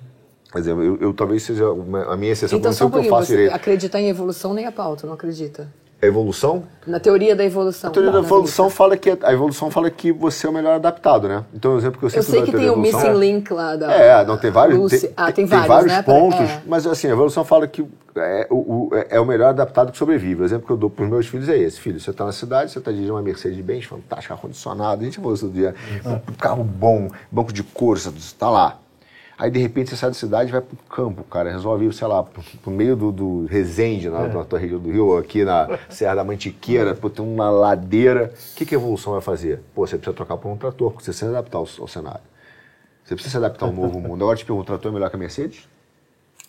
Quer 0.53 0.59
dizer, 0.59 0.71
eu, 0.73 0.97
eu, 0.97 1.15
talvez 1.15 1.45
seja 1.45 1.71
uma, 1.71 2.13
a 2.13 2.17
minha 2.17 2.33
exceção, 2.33 2.59
então, 2.59 2.71
não 2.71 2.77
sei 2.77 2.87
o 2.87 2.91
que 2.91 2.99
eu 2.99 3.05
faço 3.05 3.27
você 3.27 3.33
direito. 3.35 3.55
acreditar 3.55 4.01
em 4.01 4.09
evolução 4.09 4.53
nem 4.53 4.67
a 4.67 4.73
pauta, 4.73 5.07
não 5.07 5.15
acredita? 5.15 5.73
A 6.03 6.07
evolução? 6.07 6.65
Na 6.87 6.99
teoria 6.99 7.37
da 7.37 7.45
evolução. 7.45 7.91
A 7.91 7.93
teoria 7.93 8.11
da 8.11 8.21
evolução 8.21 8.71
fala 8.71 8.97
que 8.97 9.11
a 9.23 9.33
evolução 9.33 9.71
fala 9.71 9.91
que 9.91 10.11
você 10.11 10.47
é 10.47 10.51
o 10.51 10.53
melhor 10.53 10.75
adaptado, 10.77 11.29
né? 11.29 11.45
Então, 11.53 11.75
o 11.75 11.79
exemplo 11.79 11.99
que 11.99 12.07
eu 12.07 12.11
sempre 12.11 12.27
Eu 12.27 12.31
sei 12.31 12.43
que 12.43 12.53
tem 12.57 12.71
o 12.71 12.77
missing 12.77 13.13
link 13.19 13.53
lá 13.53 13.77
da 13.77 13.93
É, 13.93 14.25
não 14.25 14.39
tem 14.39 14.51
vários, 14.51 14.79
Lucy. 14.79 15.01
tem, 15.01 15.13
ah, 15.15 15.27
tem, 15.27 15.47
tem 15.47 15.47
vários, 15.47 15.69
vários 15.69 15.93
né? 15.93 16.03
pontos, 16.03 16.41
é. 16.41 16.63
mas 16.67 16.87
assim, 16.87 17.09
a 17.09 17.11
evolução 17.11 17.45
fala 17.45 17.67
que 17.67 17.85
é 18.17 18.47
o, 18.51 18.57
o, 18.57 18.91
é 19.11 19.21
o 19.21 19.27
melhor 19.27 19.51
adaptado 19.51 19.93
que 19.93 19.99
sobrevive. 19.99 20.43
O 20.43 20.45
exemplo 20.45 20.67
que 20.67 20.73
eu 20.73 20.77
dou 20.77 20.89
para 20.89 21.05
os 21.05 21.11
meus 21.11 21.27
filhos 21.27 21.49
é 21.51 21.59
esse. 21.59 21.79
Filho, 21.79 22.01
você 22.01 22.11
está 22.11 22.25
na 22.25 22.33
cidade, 22.33 22.71
você 22.71 22.79
está 22.79 22.91
dirigindo 22.91 23.15
uma 23.15 23.23
Mercedes-Benz 23.23 23.85
fantástica, 23.85 24.33
ar-condicionado, 24.33 25.03
a 25.03 25.05
gente 25.05 25.17
falou 25.17 25.33
outro 25.33 25.51
dia, 25.51 25.75
uhum. 26.05 26.15
um 26.15 26.35
carro 26.35 26.65
bom, 26.65 27.11
banco 27.31 27.53
de 27.53 27.63
couro, 27.63 28.01
você 28.01 28.09
está 28.09 28.49
lá. 28.49 28.79
Aí, 29.41 29.51
de 29.51 29.59
repente, 29.59 29.89
você 29.89 29.97
sai 29.97 30.11
da 30.11 30.15
cidade 30.15 30.51
e 30.51 30.53
vai 30.53 30.61
pro 30.61 30.77
campo, 30.91 31.25
cara. 31.25 31.51
Resolve 31.51 31.87
ir, 31.87 31.95
sei 31.95 32.07
lá, 32.07 32.23
pro, 32.23 32.43
pro 32.43 32.71
meio 32.71 32.95
do, 32.95 33.11
do 33.11 33.47
Resende, 33.47 34.11
na, 34.11 34.27
é. 34.27 34.29
na 34.29 34.45
tua 34.45 34.59
região 34.59 34.79
do 34.79 34.91
Rio, 34.91 35.17
aqui 35.17 35.47
na 35.47 35.79
Serra 35.89 36.17
da 36.17 36.25
Mantiqueira, 36.25 36.95
pô, 36.95 37.09
tem 37.09 37.25
uma 37.25 37.49
ladeira. 37.49 38.35
O 38.53 38.55
que, 38.55 38.67
que 38.67 38.75
a 38.75 38.79
evolução 38.79 39.15
vai 39.15 39.23
fazer? 39.23 39.63
Pô, 39.75 39.87
você 39.87 39.97
precisa 39.97 40.15
trocar 40.15 40.37
por 40.37 40.51
um 40.51 40.59
trator, 40.59 40.91
porque 40.91 41.07
você 41.07 41.15
se 41.15 41.25
adaptar 41.25 41.57
ao, 41.57 41.67
ao 41.79 41.89
cenário. 41.89 42.21
Você 43.03 43.15
precisa 43.15 43.31
se 43.31 43.37
adaptar 43.39 43.65
ao 43.65 43.73
novo 43.73 43.99
mundo. 43.99 44.23
Agora 44.23 44.37
te 44.37 44.45
pergunto, 44.45 44.67
trator 44.67 44.91
é 44.91 44.95
melhor 44.95 45.09
que 45.09 45.17
a 45.17 45.19
Mercedes? 45.19 45.67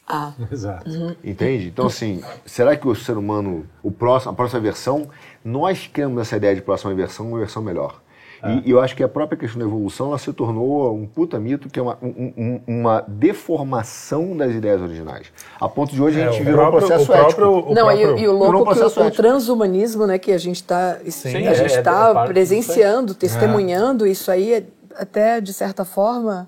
Ah. 0.05 0.33
Exato. 0.51 0.89
Uhum. 0.89 1.15
Entende? 1.23 1.69
Então, 1.69 1.85
assim, 1.85 2.21
será 2.45 2.75
que 2.75 2.85
o 2.85 2.93
ser 2.93 3.17
humano, 3.17 3.65
o 3.81 3.89
próximo, 3.89 4.33
a 4.33 4.35
próxima 4.35 4.59
versão, 4.59 5.09
nós 5.45 5.87
criamos 5.87 6.21
essa 6.21 6.35
ideia 6.35 6.53
de 6.53 6.61
próxima 6.61 6.93
versão, 6.93 7.29
uma 7.29 7.39
versão 7.39 7.63
melhor. 7.63 8.01
E, 8.43 8.69
e 8.69 8.71
eu 8.71 8.79
acho 8.79 8.95
que 8.95 9.03
a 9.03 9.07
própria 9.07 9.37
questão 9.37 9.59
da 9.59 9.65
evolução, 9.65 10.07
ela 10.07 10.17
se 10.17 10.33
tornou 10.33 10.95
um 10.95 11.05
puta 11.05 11.39
mito, 11.39 11.69
que 11.69 11.79
é 11.79 11.81
uma, 11.83 11.97
um- 12.01 12.33
um- 12.35 12.61
uma 12.79 13.01
deformação 13.07 14.35
das 14.35 14.51
ideias 14.53 14.81
originais. 14.81 15.27
A 15.59 15.69
ponto 15.69 15.93
de 15.93 16.01
hoje 16.01 16.19
a 16.21 16.25
É, 16.25 16.31
gente 16.31 16.41
o 16.41 16.45
virou 16.45 16.67
um 16.67 16.71
processo 16.71 17.03
o 17.03 17.07
próprio- 17.07 17.27
ético. 17.27 17.71
o 17.71 17.73
Não, 17.73 17.85
próprio- 17.87 18.17
e, 18.17 18.21
e 18.21 18.27
o 18.27 18.31
um 18.33 18.37
louco 18.37 18.57
que 18.57 18.63
processo 18.63 19.01
o, 19.01 19.07
o 19.07 19.11
transhumanismo, 19.11 20.07
né, 20.07 20.17
que 20.17 20.31
a 20.31 20.37
gente 20.37 20.55
está 20.55 20.93
a 20.93 20.99
é- 21.01 21.09
gente 21.11 21.75
é- 21.75 21.81
tá 21.81 22.23
é 22.23 22.27
presenciando, 22.27 23.13
testemunhando, 23.13 24.07
isso 24.07 24.31
aí 24.31 24.53
é, 24.53 24.63
até 24.95 25.39
de 25.39 25.53
certa 25.53 25.85
forma 25.85 26.47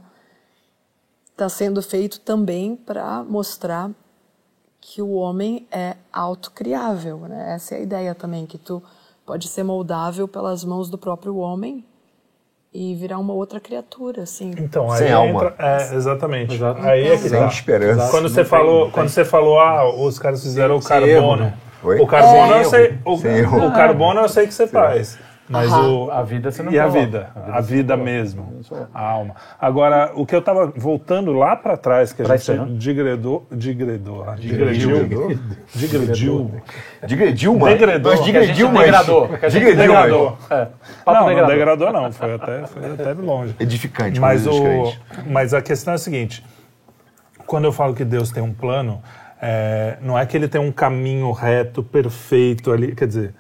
está 1.32 1.48
sendo 1.50 1.82
feito 1.82 2.20
também 2.20 2.76
para 2.76 3.24
mostrar 3.24 3.90
que 4.82 5.02
o 5.02 5.12
homem 5.14 5.66
é 5.72 5.96
autocriável, 6.12 7.18
né? 7.20 7.54
Essa 7.56 7.76
é 7.76 7.78
a 7.78 7.82
ideia 7.82 8.14
também 8.14 8.46
que 8.46 8.58
tu 8.58 8.84
pode 9.26 9.48
ser 9.48 9.64
moldável 9.64 10.28
pelas 10.28 10.64
mãos 10.64 10.90
do 10.90 10.98
próprio 10.98 11.38
homem 11.38 11.86
e 12.74 12.96
virar 12.96 13.20
uma 13.20 13.34
outra 13.34 13.60
criatura, 13.60 14.24
assim. 14.24 14.52
Então, 14.58 14.92
aí 14.92 14.98
Sem 15.00 15.12
alma. 15.12 15.46
entra. 15.46 15.56
É, 15.60 15.96
exatamente. 15.96 16.56
Exato. 16.56 16.82
Aí 16.82 17.08
é 17.08 17.12
que 17.12 17.30
Sem 17.30 17.40
tá. 17.40 17.48
esperança. 17.48 18.10
Quando 18.10 18.30
você 18.30 18.44
falou, 18.44 18.90
quando 18.90 19.10
você 19.10 19.24
falou, 19.24 19.60
ah, 19.60 19.94
os 19.96 20.18
caras 20.18 20.42
fizeram 20.42 20.78
o 20.78 20.82
sem 20.82 20.90
carbono. 20.90 21.12
erro, 21.12 21.36
né? 21.36 21.54
O 22.02 22.08
carbono 22.08 22.48
Sem 22.48 22.58
eu 22.58 22.70
sei, 22.70 22.98
o, 23.06 23.68
o 23.68 23.72
carbono 23.74 24.22
eu 24.22 24.30
sei 24.30 24.48
que 24.48 24.54
você 24.54 24.66
faz. 24.66 25.20
Mas 25.50 25.72
o 25.74 26.10
A 26.10 26.24
vida 26.24 26.52
você 26.52 26.64
não 26.64 26.72
e 26.72 26.80
a 26.80 26.84
coloca. 26.84 27.00
vida, 27.02 27.30
a 27.52 27.60
vida 27.62 27.98
mesmo, 27.98 28.62
a 28.94 29.02
alma. 29.04 29.36
Agora, 29.60 30.12
o 30.16 30.26
que 30.26 30.34
eu 30.34 30.40
estava 30.40 30.68
voltando 30.76 31.34
lá 31.34 31.56
para 31.56 31.76
trás, 31.76 32.14
que 32.14 32.22
a 32.22 32.26
gente 32.26 32.46
Traição. 32.46 32.78
digredou, 32.78 33.46
digredou, 33.52 34.24
ah, 34.28 34.36
digrediu, 34.36 35.38
digrediu, 35.76 36.52
Digrediu, 37.06 37.58
mano. 37.58 37.76
Nós 38.02 38.14
a 38.14 38.16
gente 38.16 38.26
digrediu, 38.26 38.72
mas... 38.72 38.86
degradou. 38.86 39.30
a 39.42 39.50
gente 39.50 39.66
Digrediu. 39.66 39.94
É. 40.50 40.68
Não, 41.06 41.36
não 41.36 41.48
degradou. 41.48 41.92
não, 41.92 42.12
foi 42.12 42.34
até, 42.36 42.66
foi 42.68 42.92
até 42.94 43.14
longe. 43.14 43.56
Edificante, 43.60 44.20
Mas, 44.20 44.48
o, 44.48 44.94
mas 45.28 45.54
a 45.54 45.62
questão 45.62 45.92
é 45.94 45.96
a 45.96 46.00
seguinte: 46.00 46.44
quando 47.46 47.66
eu 47.66 47.72
falo 47.74 47.94
que 47.94 48.06
Deus 48.06 48.32
tem 48.32 48.42
um 48.42 48.54
plano, 48.54 49.02
é, 49.42 49.98
não 50.02 50.18
é 50.18 50.26
que 50.26 50.38
ele 50.38 50.48
tem 50.48 50.62
um 50.62 50.72
caminho 50.72 51.32
reto, 51.32 51.84
perfeito 51.84 52.72
ali, 52.72 52.96
quer 52.96 53.08
dizer, 53.08 53.34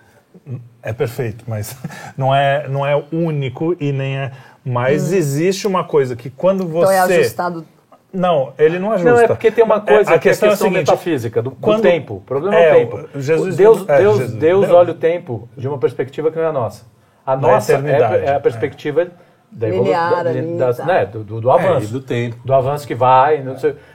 é 0.81 0.91
perfeito, 0.93 1.43
mas 1.47 1.75
não 2.17 2.33
é, 2.33 2.67
não 2.67 2.85
é 2.85 3.01
único 3.11 3.75
e 3.79 3.91
nem 3.91 4.17
é. 4.17 4.31
Mas 4.65 5.11
existe 5.11 5.67
uma 5.67 5.83
coisa 5.83 6.15
que 6.15 6.29
quando 6.29 6.65
você. 6.67 6.93
Então 6.93 7.11
é 7.11 7.19
ajustado. 7.19 7.65
Não, 8.13 8.53
ele 8.59 8.77
não 8.77 8.91
ajusta. 8.91 9.11
Não, 9.11 9.19
é 9.19 9.27
porque 9.27 9.49
tem 9.51 9.63
uma 9.63 9.81
coisa 9.81 10.01
É, 10.01 10.19
que 10.19 10.29
é 10.29 10.31
a 10.31 10.35
questão 10.37 10.69
metafísica, 10.69 11.41
do, 11.41 11.49
do 11.49 11.55
quando- 11.55 11.81
tempo. 11.81 12.15
O 12.17 12.21
problema 12.21 12.55
é, 12.55 12.69
É, 12.69 12.71
o 12.71 12.75
tempo. 12.77 13.09
Jesus- 13.19 13.55
Deus, 13.57 13.89
é, 13.89 13.97
Deus, 13.97 14.17
Jesus. 14.19 14.35
Deus 14.39 14.61
Deus. 14.67 14.71
olha 14.77 14.91
o 14.91 14.95
tempo 14.95 15.49
de 15.57 15.67
uma 15.67 15.77
perspectiva 15.79 16.29
que 16.29 16.37
não 16.37 16.43
é 16.45 16.47
a 16.47 16.51
nossa. 16.53 16.85
A 17.25 17.35
nossa 17.35 17.71
é, 17.71 17.75
eternidade, 17.75 18.25
é 18.25 18.35
a 18.35 18.39
perspectiva 18.39 19.07
da 19.51 19.67
evolu- 19.67 19.83
Linear 19.85 20.23
da- 20.23 20.29
ali, 20.29 20.57
das- 20.57 20.77
tá. 20.77 20.85
né, 20.85 21.05
do, 21.07 21.23
do, 21.23 21.41
do 21.41 21.49
É, 21.49 21.53
avanço. 21.53 21.91
do 21.91 22.01
tempo. 22.01 22.37
do 22.45 22.53
avanço 22.53 22.85
que 22.87 22.93
vai. 22.95 23.43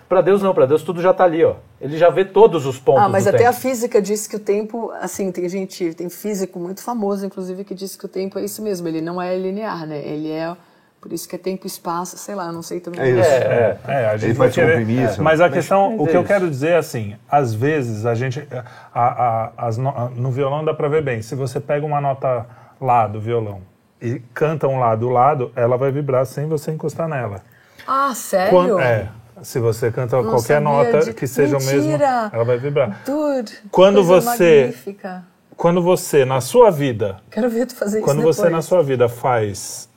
Para 0.08 0.20
Deus 0.20 0.42
não, 0.42 0.52
para 0.52 0.66
Deus 0.66 0.82
tudo 0.82 1.00
já 1.00 1.12
está 1.12 1.22
ali, 1.24 1.44
ó. 1.44 1.54
Ele 1.80 1.96
já 1.96 2.10
vê 2.10 2.24
todos 2.24 2.66
os 2.66 2.78
pontos. 2.78 3.02
Ah, 3.05 3.09
mas 3.09 3.24
do 3.24 3.28
até 3.28 3.38
tempo. 3.38 3.50
a 3.50 3.52
física 3.52 4.02
diz 4.02 4.26
que 4.26 4.34
o 4.36 4.40
tempo, 4.40 4.90
assim, 5.00 5.30
tem 5.30 5.48
gente, 5.48 5.94
tem 5.94 6.09
físico 6.09 6.59
muito 6.59 6.82
famoso, 6.82 7.24
inclusive, 7.24 7.62
que 7.64 7.74
diz 7.74 7.94
que 7.94 8.05
o 8.05 8.09
tempo 8.09 8.38
é 8.38 8.44
isso 8.44 8.60
mesmo, 8.62 8.88
ele 8.88 9.00
não 9.00 9.22
é 9.22 9.36
linear, 9.38 9.86
né? 9.86 9.98
Ele 10.05 10.28
é, 10.30 10.56
por 11.00 11.12
isso 11.12 11.28
que 11.28 11.36
é 11.36 11.38
tempo 11.38 11.66
e 11.66 11.68
espaço, 11.68 12.18
sei 12.18 12.34
lá, 12.34 12.50
não 12.50 12.62
sei 12.62 12.80
também. 12.80 13.00
É 13.00 13.10
isso. 13.10 13.30
É, 13.30 13.78
é. 13.86 13.92
É, 13.92 14.06
a 14.09 14.16
gente 14.16 14.30
Ele 14.30 14.38
vai 14.38 14.50
querer, 14.50 14.78
comprimir 14.78 15.05
isso. 15.09 15.22
Mas 15.22 15.40
a 15.40 15.48
questão, 15.48 15.90
mas 15.92 16.00
o 16.00 16.05
é 16.05 16.10
que 16.10 16.16
eu 16.16 16.24
quero 16.24 16.50
dizer 16.50 16.70
é 16.70 16.76
assim, 16.78 17.14
às 17.30 17.55
vezes 17.55 18.05
a 18.05 18.14
gente, 18.16 18.44
a, 18.92 19.00
a- 19.02 19.52
as 19.56 19.78
no, 19.78 19.92
no 20.10 20.30
violão 20.32 20.64
dá 20.64 20.74
pra 20.74 20.88
ver 20.88 21.02
bem. 21.02 21.22
Se 21.22 21.36
você 21.36 21.60
pega 21.60 21.86
uma 21.86 22.00
nota 22.00 22.44
lá 22.80 23.06
do 23.06 23.20
violão 23.20 23.60
e 24.02 24.18
canta 24.34 24.66
um 24.66 24.80
lá 24.80 24.96
do 24.96 25.09
lado, 25.09 25.52
ela 25.55 25.76
vai 25.76 25.92
vibrar 25.92 26.26
sem 26.26 26.48
você 26.48 26.72
encostar 26.72 27.06
nela. 27.09 27.40
Ah, 27.86 28.12
sério? 28.14 28.50
Quando- 28.50 28.80
é, 28.80 29.09
se 29.43 29.59
você 29.59 29.90
canta 29.90 30.16
Não 30.23 30.31
qualquer 30.31 30.60
nota 30.60 31.01
de- 31.01 31.15
que 31.15 31.27
seja 31.27 31.56
o 31.56 31.62
mesmo, 31.62 31.93
ela 31.93 32.44
vai 32.44 32.59
vibrar. 32.59 33.02
Dude, 33.05 33.52
Quando 33.70 34.02
você- 34.05 34.65
magnífica. 34.66 35.24
Quando 35.56 35.82
você 35.82 36.24
na 36.24 36.40
sua 36.40 36.70
vida 36.70 37.16
Quero 37.31 37.51
ver 37.51 37.66
tu 37.66 37.74
fazer 37.74 38.01
Quando 38.01 38.19
isso 38.19 38.28
depois. 38.28 38.36
você 38.36 38.48
na 38.48 38.62
sua 38.62 38.81
vida 38.82 39.09
faz 39.09 39.89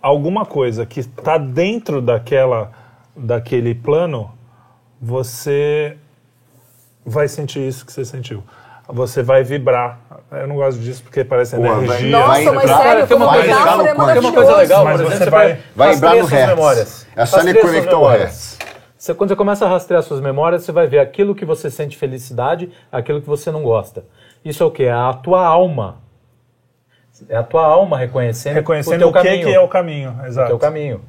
alguma 0.00 0.46
coisa 0.46 0.86
que 0.86 1.00
está 1.00 1.36
dentro 1.38 2.00
daquela, 2.00 2.72
daquele 3.16 3.74
plano, 3.74 4.32
você 5.00 5.96
vai 7.04 7.28
sentir 7.28 7.60
isso 7.68 7.84
que 7.84 7.92
você 7.92 8.04
sentiu. 8.04 8.42
Você 8.88 9.22
vai 9.22 9.42
vibrar. 9.42 9.98
Eu 10.30 10.46
não 10.46 10.56
gosto 10.56 10.78
disso 10.80 11.02
porque 11.02 11.24
parece 11.24 11.56
vai- 11.56 11.70
energia. 11.84 12.10
Nossa, 12.10 12.28
Vai 12.28 12.44
mas 12.54 12.70
sério, 12.70 13.06
tem 13.06 13.16
como 13.18 13.24
uma 13.30 13.34
coisa- 13.34 13.50
é 13.52 14.12
tem 14.12 14.20
uma 14.20 14.32
coisa 14.32 14.56
legal, 14.56 14.84
Mas 14.84 15.00
por 15.00 15.06
você 15.06 15.14
exemplo, 15.14 15.30
vai- 15.30 15.48
você 15.54 15.60
vai 15.74 15.88
rastreia 15.88 15.94
vibrar 15.94 16.12
no 16.14 16.18
suas 16.20 16.30
hertz. 16.32 16.48
memórias. 16.56 17.06
É 17.16 17.26
só 17.26 17.40
ele 17.40 17.54
conectar 17.54 17.98
o 17.98 18.06
hertz. 18.08 18.58
Você, 18.98 19.14
quando 19.14 19.28
você 19.30 19.36
começa 19.36 19.64
a 19.66 19.68
rastrear 19.68 20.02
suas 20.02 20.20
memórias, 20.20 20.64
você 20.64 20.72
vai 20.72 20.86
ver 20.86 20.98
aquilo 20.98 21.34
que 21.34 21.44
você 21.44 21.70
sente 21.70 21.96
felicidade, 21.96 22.70
aquilo 22.90 23.20
que 23.20 23.26
você 23.28 23.50
não 23.50 23.62
gosta. 23.62 24.04
Isso 24.44 24.62
é 24.62 24.66
o 24.66 24.70
quê? 24.70 24.84
É 24.84 24.92
a 24.92 25.12
tua 25.14 25.44
alma. 25.46 25.98
É 27.28 27.36
a 27.36 27.42
tua 27.42 27.64
alma 27.64 27.96
reconhecendo, 27.96 28.54
Reconhecendo 28.54 29.02
o 29.02 29.08
o 29.08 29.12
teu 29.12 29.22
que, 29.22 29.28
caminho. 29.28 29.46
que 29.46 29.54
é 29.54 29.60
o 29.60 29.68
caminho. 29.68 30.18
o 30.22 30.26
Exato. 30.26 30.48
teu 30.48 30.58
caminho. 30.58 31.00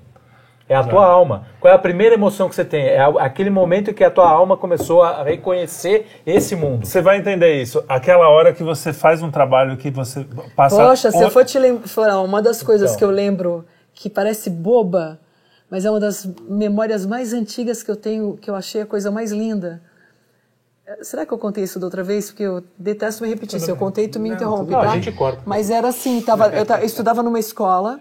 É 0.68 0.76
a 0.76 0.84
tua 0.84 1.06
alma. 1.06 1.46
Qual 1.60 1.72
é 1.72 1.76
a 1.76 1.80
primeira 1.80 2.16
emoção 2.16 2.50
que 2.50 2.56
você 2.56 2.66
tem? 2.66 2.86
É 2.88 3.00
aquele 3.20 3.52
momento 3.52 3.92
em 3.92 3.94
que 3.94 4.04
a 4.04 4.10
tua 4.10 4.28
alma 4.28 4.58
começou 4.58 5.04
a 5.04 5.22
reconhecer 5.24 6.08
esse 6.26 6.56
mundo. 6.56 6.86
Você 6.88 7.02
vai 7.02 7.18
entender 7.20 7.62
isso. 7.62 7.84
Aquela 7.88 8.30
hora 8.30 8.52
que 8.52 8.64
você 8.64 8.92
faz 8.92 9.22
um 9.22 9.30
trabalho 9.30 9.78
que 9.78 9.92
você 9.92 10.26
passa. 10.56 10.76
Poxa, 10.76 11.12
se 11.12 11.22
eu 11.22 11.30
for 11.30 11.46
te 11.46 11.60
lembrar, 11.60 12.20
uma 12.22 12.42
das 12.42 12.64
coisas 12.64 12.90
Então. 12.92 12.98
que 12.98 13.04
eu 13.04 13.12
lembro 13.12 13.64
que 13.94 14.10
parece 14.10 14.50
boba, 14.50 15.20
mas 15.70 15.86
é 15.86 15.90
uma 15.92 16.00
das 16.00 16.26
memórias 16.50 17.06
mais 17.06 17.32
antigas 17.32 17.84
que 17.84 17.92
eu 17.92 17.96
tenho, 17.96 18.36
que 18.36 18.50
eu 18.50 18.56
achei 18.56 18.82
a 18.82 18.86
coisa 18.88 19.12
mais 19.12 19.32
linda. 19.32 19.84
Eh, 20.88 21.04
Será 21.04 21.28
que 21.28 21.32
eu 21.34 21.38
contei 21.38 21.64
isso 21.64 21.80
da 21.80 21.86
outra 21.86 22.04
vez? 22.04 22.32
Porque 22.32 22.44
eu 22.44 22.64
detesto 22.78 23.22
me 23.24 23.30
repetir. 23.30 23.60
Se 23.60 23.70
eu 23.70 23.76
contei, 23.76 24.08
tu 24.08 24.20
me 24.20 24.30
interrompe, 24.30 24.66
bem. 24.72 24.78
tá? 24.78 24.84
Não, 24.84 24.92
a 24.92 24.96
gente 24.96 25.12
corta. 25.12 25.44
Mas 25.46 25.70
era 25.70 25.88
assim, 25.90 26.22
tava, 26.22 26.48
eu, 26.48 26.66
eu 26.66 26.86
estudava 26.86 27.22
numa 27.22 27.40
escola, 27.40 28.00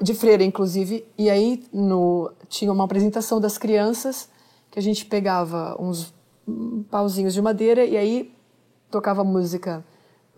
de 0.00 0.14
freira, 0.14 0.42
inclusive, 0.42 1.06
e 1.18 1.28
aí 1.28 1.64
no, 1.72 2.30
tinha 2.48 2.72
uma 2.72 2.84
apresentação 2.84 3.40
das 3.40 3.58
crianças, 3.58 4.28
que 4.70 4.78
a 4.78 4.82
gente 4.82 5.04
pegava 5.04 5.76
uns 5.80 6.14
hum, 6.46 6.84
pauzinhos 6.90 7.34
de 7.34 7.42
madeira, 7.42 7.84
e 7.84 7.96
aí 7.96 8.32
tocava 8.90 9.20
a 9.20 9.24
música 9.24 9.84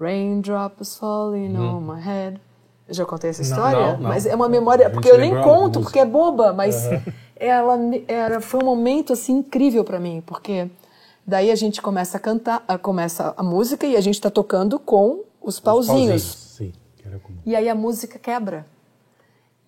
Raindrops 0.01 0.97
Falling 0.97 1.57
on 1.59 1.81
My 1.81 2.01
Head. 2.01 2.41
Eu 2.89 2.95
já 2.95 3.05
contei 3.05 3.31
essa 3.31 3.43
história? 3.43 3.93
não, 3.93 3.99
não. 3.99 4.09
Mas 4.09 4.25
é 4.27 4.35
uma 4.35 4.49
memória, 4.49 4.89
porque 4.91 5.09
eu 5.11 5.19
nem 5.19 5.35
conto, 5.43 5.81
porque 5.81 5.99
é 5.99 6.07
boba, 6.07 6.53
mas 6.53 6.89
ela 7.37 7.77
me- 7.77 8.05
era, 8.09 8.41
foi 8.41 8.63
um 8.63 8.67
momento 8.67 9.13
assim 9.13 9.39
incrível 9.39 9.85
para 9.85 10.01
mim, 10.01 10.23
porque 10.25 10.71
daí 11.27 11.51
a 11.51 11.55
gente 11.55 11.83
começa 11.83 12.17
a 12.17 12.21
cantar, 12.21 12.61
começa 12.81 13.35
a 13.37 13.43
música 13.43 13.87
e 13.87 13.95
a 13.97 14.01
gente 14.01 14.15
está 14.15 14.31
tocando 14.31 14.79
com 14.79 15.23
os 15.43 15.61
pauzinhos. 15.61 16.23
Sim, 16.57 16.73
que 16.97 17.07
era 17.07 17.19
comum. 17.19 17.39
E 17.45 17.55
aí 17.55 17.69
a 17.69 17.75
música 17.75 18.19
quebra. 18.19 18.67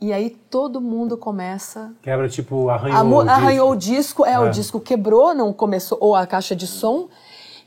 E 0.01 0.13
aí 0.13 0.31
todo 0.31 0.81
mundo 0.81 1.17
começa. 1.17 1.93
Quebra, 2.03 2.29
tipo, 2.29 2.71
arranhou 2.71 2.99
A 2.99 3.03
o 3.03 3.07
disco. 3.23 3.31
arranhou 3.31 3.71
o 3.71 3.77
disco, 3.77 4.25
é, 4.25 4.39
o 4.39 4.49
disco 4.51 4.81
quebrou, 4.81 5.35
não 5.35 5.53
começou, 5.53 5.99
ou 6.01 6.15
a 6.17 6.27
caixa 6.27 6.57
de 6.57 6.67
som. 6.67 7.09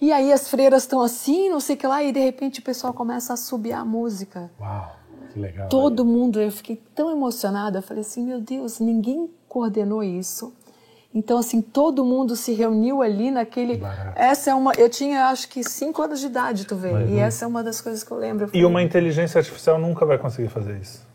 E 0.02 0.12
aí 0.12 0.34
as 0.34 0.50
freiras 0.50 0.84
estão 0.84 1.00
assim, 1.02 1.50
não 1.50 1.60
sei 1.60 1.76
o 1.76 1.80
que 1.80 1.88
lá, 1.88 2.04
e 2.04 2.12
de 2.12 2.20
repente 2.20 2.60
o 2.60 2.64
pessoal 2.64 2.92
começa 2.92 3.34
a 3.34 3.38
subir 3.38 3.74
a 3.74 3.86
música. 3.86 4.50
Uau, 4.60 4.96
que 5.32 5.40
legal. 5.40 5.70
Todo 5.70 6.04
mundo, 6.04 6.42
eu 6.42 6.52
fiquei 6.52 6.82
tão 6.96 7.12
emocionada, 7.12 7.78
eu 7.78 7.84
falei 7.84 8.02
assim, 8.02 8.24
meu 8.26 8.42
Deus, 8.42 8.80
ninguém 8.80 9.30
coordenou 9.48 10.04
isso. 10.04 10.52
Então, 11.16 11.38
assim, 11.38 11.62
todo 11.62 12.04
mundo 12.04 12.36
se 12.36 12.54
reuniu 12.54 13.04
ali 13.04 13.30
naquele. 13.30 13.78
barato. 13.78 14.14
Essa 14.20 14.50
é 14.50 14.56
uma. 14.56 14.72
Eu 14.74 14.90
tinha, 14.90 15.28
acho 15.28 15.48
que, 15.48 15.64
cinco 15.64 16.02
anos 16.02 16.20
de 16.20 16.26
idade, 16.26 16.66
tu 16.66 16.76
vê. 16.76 16.90
E 17.06 17.20
essa 17.20 17.46
é 17.46 17.48
uma 17.48 17.64
das 17.64 17.80
coisas 17.80 18.04
que 18.04 18.10
eu 18.10 18.18
lembro. 18.18 18.46
Eu 18.46 18.48
E 18.48 18.52
falei, 18.52 18.66
uma 18.66 18.82
inteligência 18.82 19.38
artificial 19.38 19.78
nunca 19.78 20.08
vai 20.08 20.18
conseguir 20.18 20.50
fazer 20.50 20.76
isso. 20.80 21.06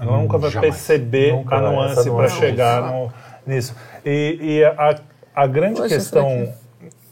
Ela 0.00 0.16
nunca 0.18 0.38
vai 0.38 0.50
jamais. 0.50 0.74
perceber 0.74 1.32
Nunca 1.32 1.56
a 1.56 1.60
nuance 1.60 2.10
para 2.10 2.28
chegar 2.28 2.82
no- 2.82 3.12
nisso. 3.46 3.74
E, 4.04 4.38
e 4.40 4.64
a, 4.64 4.96
a 5.34 5.46
grande 5.46 5.80
Poxa, 5.80 5.94
questão 5.96 6.52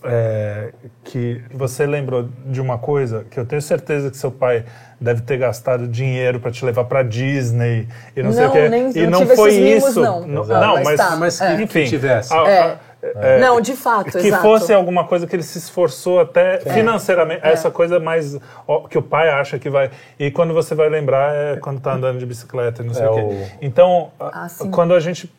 é, 0.05 0.73
que 1.03 1.43
você 1.53 1.85
lembrou 1.87 2.29
de 2.47 2.61
uma 2.61 2.79
coisa 2.79 3.25
que 3.31 3.39
eu 3.41 3.45
tenho 3.45 3.61
certeza 3.61 4.11
que 4.11 4.17
seu 4.17 4.31
pai 4.31 4.65
deve 5.01 5.23
ter 5.23 5.37
gastado 5.37 5.89
dinheiro 5.89 6.39
para 6.39 6.51
te 6.53 6.65
levar 6.65 6.85
para 6.85 7.03
Disney 7.03 7.89
e 8.17 8.23
não, 8.23 8.33
sei 8.33 8.45
o 8.45 8.47
Não, 8.47 8.53
quê. 8.53 8.69
nem- 8.69 8.91
e 8.97 9.03
não 9.05 9.11
não 9.11 9.19
tive 9.21 9.37
foi 9.37 9.51
esses 9.51 9.63
mimos, 9.63 9.89
isso. 9.91 10.01
não. 10.01 10.21
Não, 10.27 10.45
não, 10.47 10.75
Mas 10.77 10.85
mas, 10.85 10.97
tá, 10.97 11.17
Mas 11.17 11.41
é. 11.41 11.57
que 11.57 11.63
enfim, 11.65 11.85
tivesse. 11.87 12.33
a- 12.33 12.41
a- 12.43 12.49
É. 12.49 12.77
É, 13.17 13.39
não, 13.39 13.61
de 13.61 13.75
fato, 13.77 14.13
que 14.13 14.27
exato. 14.27 14.43
fosse 14.43 14.73
alguma 14.73 15.05
coisa 15.05 15.27
que 15.27 15.37
ele 15.37 15.43
se 15.43 15.59
esforçou 15.59 16.21
até 16.21 16.57
é. 16.57 16.73
financeiramente, 16.73 17.41
é. 17.45 17.53
essa 17.53 17.71
coisa 17.71 18.01
mais 18.01 18.39
ó, 18.67 18.89
que 18.89 18.99
o 18.99 19.03
pai 19.03 19.29
acha 19.31 19.59
que 19.59 19.71
vai. 19.71 19.91
E 20.19 20.31
quando 20.31 20.53
você 20.53 20.75
vai 20.75 20.89
lembrar 20.89 21.35
é 21.35 21.57
quando 21.57 21.79
está 21.79 21.95
andando 21.95 22.19
de 22.19 22.27
bicicleta, 22.27 22.83
não 22.83 22.95
sei 22.95 23.05
é 23.05 23.11
o 23.11 23.15
quê. 23.15 23.47
Então, 23.61 24.11
ah, 24.19 24.49
quando 24.71 24.95
a 24.95 25.01
gente 25.01 25.33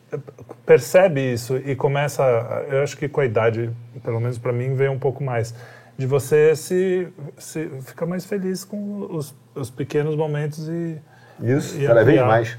percebe 0.64 1.32
isso 1.32 1.56
e 1.56 1.74
começa, 1.74 2.22
eu 2.70 2.82
acho 2.82 2.96
que 2.96 3.08
com 3.08 3.20
a 3.20 3.24
idade, 3.24 3.70
pelo 4.02 4.20
menos 4.20 4.38
para 4.38 4.52
mim, 4.52 4.74
vem 4.74 4.88
um 4.88 4.98
pouco 4.98 5.22
mais 5.22 5.54
de 5.96 6.06
você 6.06 6.54
se, 6.54 7.08
se 7.36 7.68
ficar 7.80 8.06
mais 8.06 8.24
feliz 8.24 8.64
com 8.64 9.08
os, 9.10 9.34
os 9.54 9.68
pequenos 9.68 10.14
momentos 10.14 10.68
e 10.68 10.96
isso, 11.40 11.80
e 11.80 11.86
cada 11.86 12.04
vez 12.04 12.20
mais. 12.20 12.56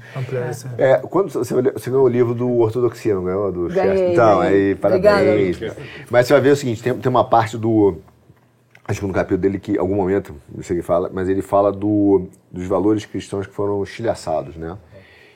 É. 0.78 0.96
quando 0.98 1.30
você, 1.30 1.54
você 1.54 1.90
ganhou 1.90 2.04
o 2.04 2.08
livro 2.08 2.34
do 2.34 2.48
Ortodoxia, 2.58 3.14
não 3.14 3.24
ganhou? 3.24 3.52
Do 3.52 3.68
Ganhei, 3.68 4.12
Então, 4.12 4.40
aí, 4.40 4.74
parabéns. 4.74 5.56
Obrigada. 5.56 5.76
Mas 6.10 6.26
você 6.26 6.32
vai 6.32 6.42
ver 6.42 6.50
o 6.50 6.56
seguinte, 6.56 6.82
tem, 6.82 6.94
tem 6.94 7.10
uma 7.10 7.24
parte 7.24 7.56
do... 7.56 7.98
Acho 8.86 9.00
que 9.00 9.06
no 9.06 9.12
capítulo 9.12 9.38
dele 9.38 9.58
que, 9.58 9.72
em 9.72 9.78
algum 9.78 9.94
momento, 9.94 10.34
não 10.52 10.62
sei 10.62 10.76
o 10.76 10.80
que 10.80 10.86
fala, 10.86 11.10
mas 11.12 11.28
ele 11.28 11.42
fala 11.42 11.70
do, 11.70 12.28
dos 12.50 12.66
valores 12.66 13.06
cristãos 13.06 13.46
que 13.46 13.54
foram 13.54 13.82
estilhaçados, 13.84 14.56
né? 14.56 14.76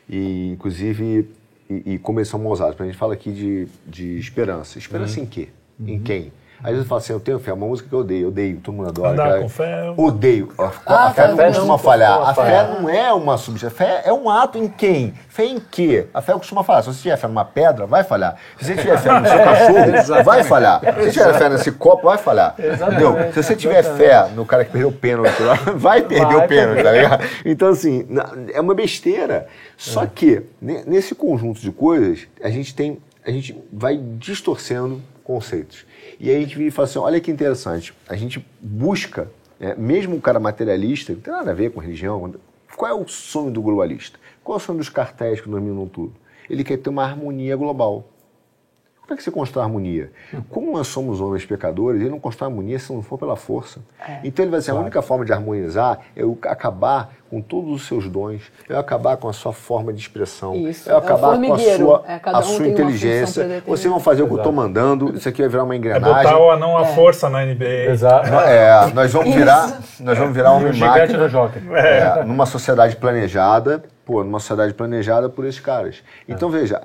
E, 0.08 0.50
inclusive, 0.50 1.30
e, 1.70 1.94
e 1.94 1.98
como 1.98 2.18
eles 2.18 2.28
são 2.28 2.40
mal 2.40 2.52
usados. 2.52 2.80
A 2.80 2.84
gente 2.84 2.96
fala 2.96 3.14
aqui 3.14 3.30
de, 3.30 3.68
de 3.86 4.18
esperança. 4.18 4.78
Esperança 4.78 5.18
uhum. 5.18 5.24
em 5.24 5.26
quê? 5.26 5.48
Uhum. 5.78 5.88
Em 5.88 6.00
quem? 6.00 6.32
Às 6.64 6.70
vezes 6.70 6.84
eu 6.84 6.88
falo 6.88 6.98
assim, 6.98 7.12
eu 7.12 7.20
tenho 7.20 7.38
fé, 7.38 7.52
uma 7.52 7.66
música 7.66 7.86
que 7.86 7.94
eu 7.94 7.98
odeio, 7.98 8.28
odeio, 8.28 8.56
todo 8.56 8.74
mundo 8.74 8.88
adora. 8.88 9.10
Andar 9.10 9.28
cara. 9.28 9.40
com 9.42 9.48
fé. 9.50 9.94
Odeio. 9.94 10.48
A, 10.56 10.72
ah, 10.86 11.06
a 11.08 11.10
fé 11.10 11.28
não 11.28 11.36
costuma 11.36 11.76
falhar. 11.76 12.22
A 12.22 12.34
fé 12.34 12.68
não 12.80 12.88
é 12.88 13.12
uma 13.12 13.36
substância. 13.36 13.76
Fé 13.76 14.00
é 14.06 14.10
um 14.10 14.30
ato 14.30 14.56
em 14.56 14.66
quem? 14.66 15.12
Fé 15.28 15.44
em 15.44 15.60
quê? 15.60 16.06
A 16.14 16.22
fé 16.22 16.32
costuma 16.32 16.64
falhar. 16.64 16.82
Se 16.82 16.94
você 16.94 17.02
tiver 17.02 17.18
fé 17.18 17.28
numa 17.28 17.44
pedra, 17.44 17.84
vai 17.84 18.02
falhar. 18.02 18.36
Se 18.58 18.64
você 18.64 18.76
tiver 18.76 18.98
fé 18.98 19.20
no 19.20 19.28
seu 19.28 19.36
cachorro, 19.44 20.24
vai 20.24 20.42
falhar. 20.42 20.80
Se 20.80 21.02
você 21.02 21.10
tiver 21.10 21.34
fé 21.34 21.48
nesse 21.50 21.72
copo, 21.72 22.04
vai 22.04 22.16
falhar. 22.16 22.54
Entendeu? 22.58 23.14
Se 23.34 23.42
você 23.42 23.54
tiver 23.54 23.82
fé 23.82 24.30
no 24.34 24.46
cara 24.46 24.64
que 24.64 24.72
perdeu 24.72 24.88
o 24.88 24.92
pênalti, 24.92 25.36
vai 25.76 26.00
perder 26.00 26.34
vai, 26.34 26.46
o 26.46 26.48
pênalti, 26.48 26.82
tá 26.82 26.92
ligado? 26.92 27.24
Então, 27.44 27.68
assim, 27.68 28.08
é 28.54 28.60
uma 28.62 28.74
besteira. 28.74 29.48
Só 29.76 30.04
é. 30.04 30.06
que, 30.06 30.42
nesse 30.62 31.14
conjunto 31.14 31.60
de 31.60 31.70
coisas, 31.70 32.26
a 32.42 32.48
gente 32.48 32.74
tem. 32.74 32.98
A 33.22 33.30
gente 33.30 33.54
vai 33.70 33.98
distorcendo 33.98 35.02
conceitos. 35.22 35.84
E 36.18 36.30
aí 36.30 36.36
a 36.36 36.46
gente 36.46 36.70
fala 36.70 36.88
assim, 36.88 36.98
olha 36.98 37.20
que 37.20 37.30
interessante, 37.30 37.94
a 38.08 38.16
gente 38.16 38.44
busca, 38.60 39.30
é, 39.60 39.74
mesmo 39.74 40.16
o 40.16 40.20
cara 40.20 40.38
materialista, 40.38 41.12
não 41.12 41.20
tem 41.20 41.32
nada 41.32 41.50
a 41.50 41.54
ver 41.54 41.70
com 41.70 41.80
religião, 41.80 42.34
qual 42.76 42.90
é 42.90 42.94
o 42.94 43.06
sonho 43.06 43.50
do 43.50 43.62
globalista? 43.62 44.18
Qual 44.42 44.58
é 44.58 44.60
o 44.60 44.64
sonho 44.64 44.78
dos 44.78 44.88
cartéis 44.88 45.40
que 45.40 45.48
dominam 45.48 45.86
tudo? 45.86 46.14
Ele 46.48 46.62
quer 46.62 46.76
ter 46.76 46.90
uma 46.90 47.04
harmonia 47.04 47.56
global. 47.56 48.08
Como 49.05 49.12
é 49.12 49.16
que 49.18 49.22
você 49.22 49.31
constrói 49.31 49.64
harmonia? 49.64 50.10
Como 50.48 50.72
nós 50.72 50.86
somos 50.86 51.20
homens 51.20 51.44
pecadores, 51.44 52.01
ele 52.01 52.09
não 52.09 52.18
constrói 52.18 52.51
harmonia 52.51 52.78
se 52.78 52.90
não 52.90 53.02
for 53.02 53.18
pela 53.18 53.36
força. 53.36 53.81
É, 54.01 54.20
então 54.24 54.43
ele 54.43 54.51
vai 54.51 54.60
dizer, 54.60 54.70
claro. 54.72 54.81
a 54.81 54.86
única 54.86 55.02
forma 55.02 55.26
de 55.26 55.32
harmonizar 55.32 55.98
é 56.16 56.22
eu 56.22 56.39
acabar 56.44 57.12
com 57.28 57.39
todos 57.43 57.70
os 57.70 57.86
seus 57.86 58.09
dons, 58.09 58.51
é 58.66 58.72
eu 58.72 58.78
acabar 58.78 59.18
com 59.18 59.28
a 59.28 59.32
sua 59.35 59.52
forma 59.52 59.93
de 59.93 60.01
expressão, 60.01 60.55
Isso, 60.55 60.89
é 60.89 60.93
eu 60.93 60.97
acabar 60.97 61.35
é 61.35 61.47
com 61.47 61.52
a 61.52 61.59
sua, 61.59 62.05
é, 62.09 62.20
a 62.24 62.43
sua 62.43 62.66
inteligência. 62.66 63.62
Vocês 63.66 63.90
vão 63.90 64.01
fazer 64.01 64.22
o 64.22 64.26
que 64.26 64.32
eu 64.32 64.39
estou 64.39 64.52
mandando, 64.52 65.14
isso 65.14 65.28
aqui 65.28 65.43
vai 65.43 65.51
virar 65.51 65.64
uma 65.64 65.76
engrenagem. 65.76 66.20
É 66.20 66.22
botar 66.22 66.39
o 66.39 66.51
anão 66.51 66.78
à 66.78 66.86
força 66.86 67.28
na 67.28 67.44
NBA. 67.44 67.90
Exato. 67.90 68.28
É, 68.28 68.90
nós 68.94 69.12
vamos 69.12 69.35
virar, 69.35 69.81
nós 70.01 70.16
vamos 70.16 70.35
virar 70.35 70.52
uma 70.52 70.72
máquina 70.72 71.28
é, 71.76 72.24
numa 72.24 72.47
sociedade 72.47 72.97
planejada, 72.97 73.85
pô, 74.06 74.24
numa 74.24 74.40
sociedade 74.40 74.72
planejada 74.72 75.28
por 75.28 75.44
esses 75.44 75.60
caras. 75.60 76.02
Então 76.26 76.48
veja, 76.48 76.81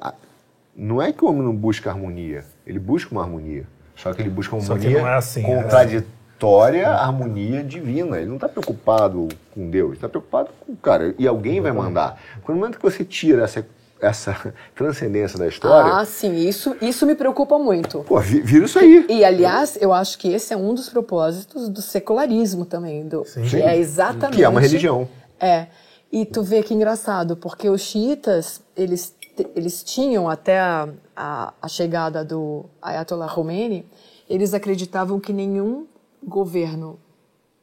não 0.79 1.01
é 1.01 1.11
que 1.11 1.25
o 1.25 1.27
homem 1.27 1.43
não 1.43 1.53
busca 1.53 1.89
harmonia, 1.89 2.45
ele 2.65 2.79
busca 2.79 3.11
uma 3.11 3.21
harmonia. 3.21 3.67
Só 3.95 4.13
que 4.13 4.21
ele 4.21 4.29
busca 4.29 4.55
uma 4.55 4.63
harmonia 4.63 4.99
é 4.99 5.13
assim, 5.15 5.43
contraditória 5.43 6.87
à 6.87 7.03
harmonia 7.03 7.61
divina. 7.61 8.17
Ele 8.17 8.27
não 8.27 8.35
está 8.35 8.47
preocupado 8.47 9.27
com 9.53 9.69
Deus, 9.69 9.95
está 9.95 10.07
preocupado 10.07 10.51
com 10.57 10.71
o 10.71 10.77
cara. 10.77 11.13
E 11.19 11.27
alguém 11.27 11.59
vai 11.59 11.73
mandar. 11.73 12.17
Quando 12.41 12.55
no 12.55 12.61
momento 12.61 12.77
que 12.77 12.83
você 12.83 13.03
tira 13.03 13.43
essa 13.43 13.67
essa 14.01 14.53
transcendência 14.73 15.37
da 15.37 15.45
história. 15.45 15.93
Ah, 15.93 16.05
sim, 16.05 16.33
isso, 16.37 16.73
isso 16.81 17.05
me 17.05 17.13
preocupa 17.13 17.59
muito. 17.59 17.99
Pô, 18.07 18.17
vira 18.21 18.63
isso 18.63 18.79
aí. 18.79 19.05
E, 19.09 19.25
aliás, 19.25 19.77
eu 19.81 19.91
acho 19.91 20.17
que 20.17 20.31
esse 20.31 20.53
é 20.53 20.57
um 20.57 20.73
dos 20.73 20.87
propósitos 20.87 21.67
do 21.67 21.81
secularismo 21.81 22.63
também, 22.63 23.05
do, 23.05 23.25
sim. 23.25 23.41
que 23.41 23.57
é 23.57 23.77
exatamente. 23.77 24.37
Que 24.37 24.43
é 24.45 24.47
uma 24.47 24.61
religião. 24.61 25.09
É. 25.37 25.67
E 26.11 26.25
tu 26.25 26.41
vê 26.41 26.63
que 26.63 26.73
engraçado, 26.73 27.35
porque 27.35 27.69
os 27.69 27.81
xiitas, 27.81 28.61
eles 28.75 29.13
eles 29.55 29.83
tinham 29.83 30.29
até 30.29 30.59
a, 30.59 30.89
a, 31.15 31.53
a, 31.61 31.67
chegada 31.67 32.23
do 32.23 32.65
Ayatollah 32.81 33.33
Khomeini, 33.33 33.85
eles 34.29 34.53
acreditavam 34.53 35.19
que 35.19 35.33
nenhum 35.33 35.87
governo 36.23 36.99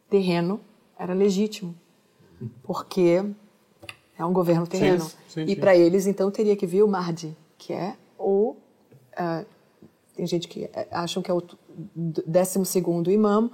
terreno 0.09 0.61
era 0.99 1.15
legítimo, 1.15 1.75
porque 2.63 3.25
é 4.19 4.25
um 4.25 4.33
governo 4.33 4.67
terreno. 4.67 5.05
Sim, 5.05 5.17
sim, 5.29 5.45
e 5.47 5.57
para 5.57 5.77
eles, 5.77 6.07
então, 6.07 6.31
teria 6.31 6.57
que 6.57 6.67
vir 6.67 6.83
o 6.83 6.89
Mahdi, 6.89 7.37
que 7.59 7.73
é 7.73 7.97
o... 8.19 8.57
Uh, 9.13 9.47
tem 10.15 10.27
gente 10.27 10.49
que 10.49 10.65
é, 10.65 10.89
acham 10.91 11.23
que 11.23 11.31
é 11.31 11.35
o 11.35 11.43
12 11.95 12.65
segundo 12.65 13.11
imã, 13.11 13.51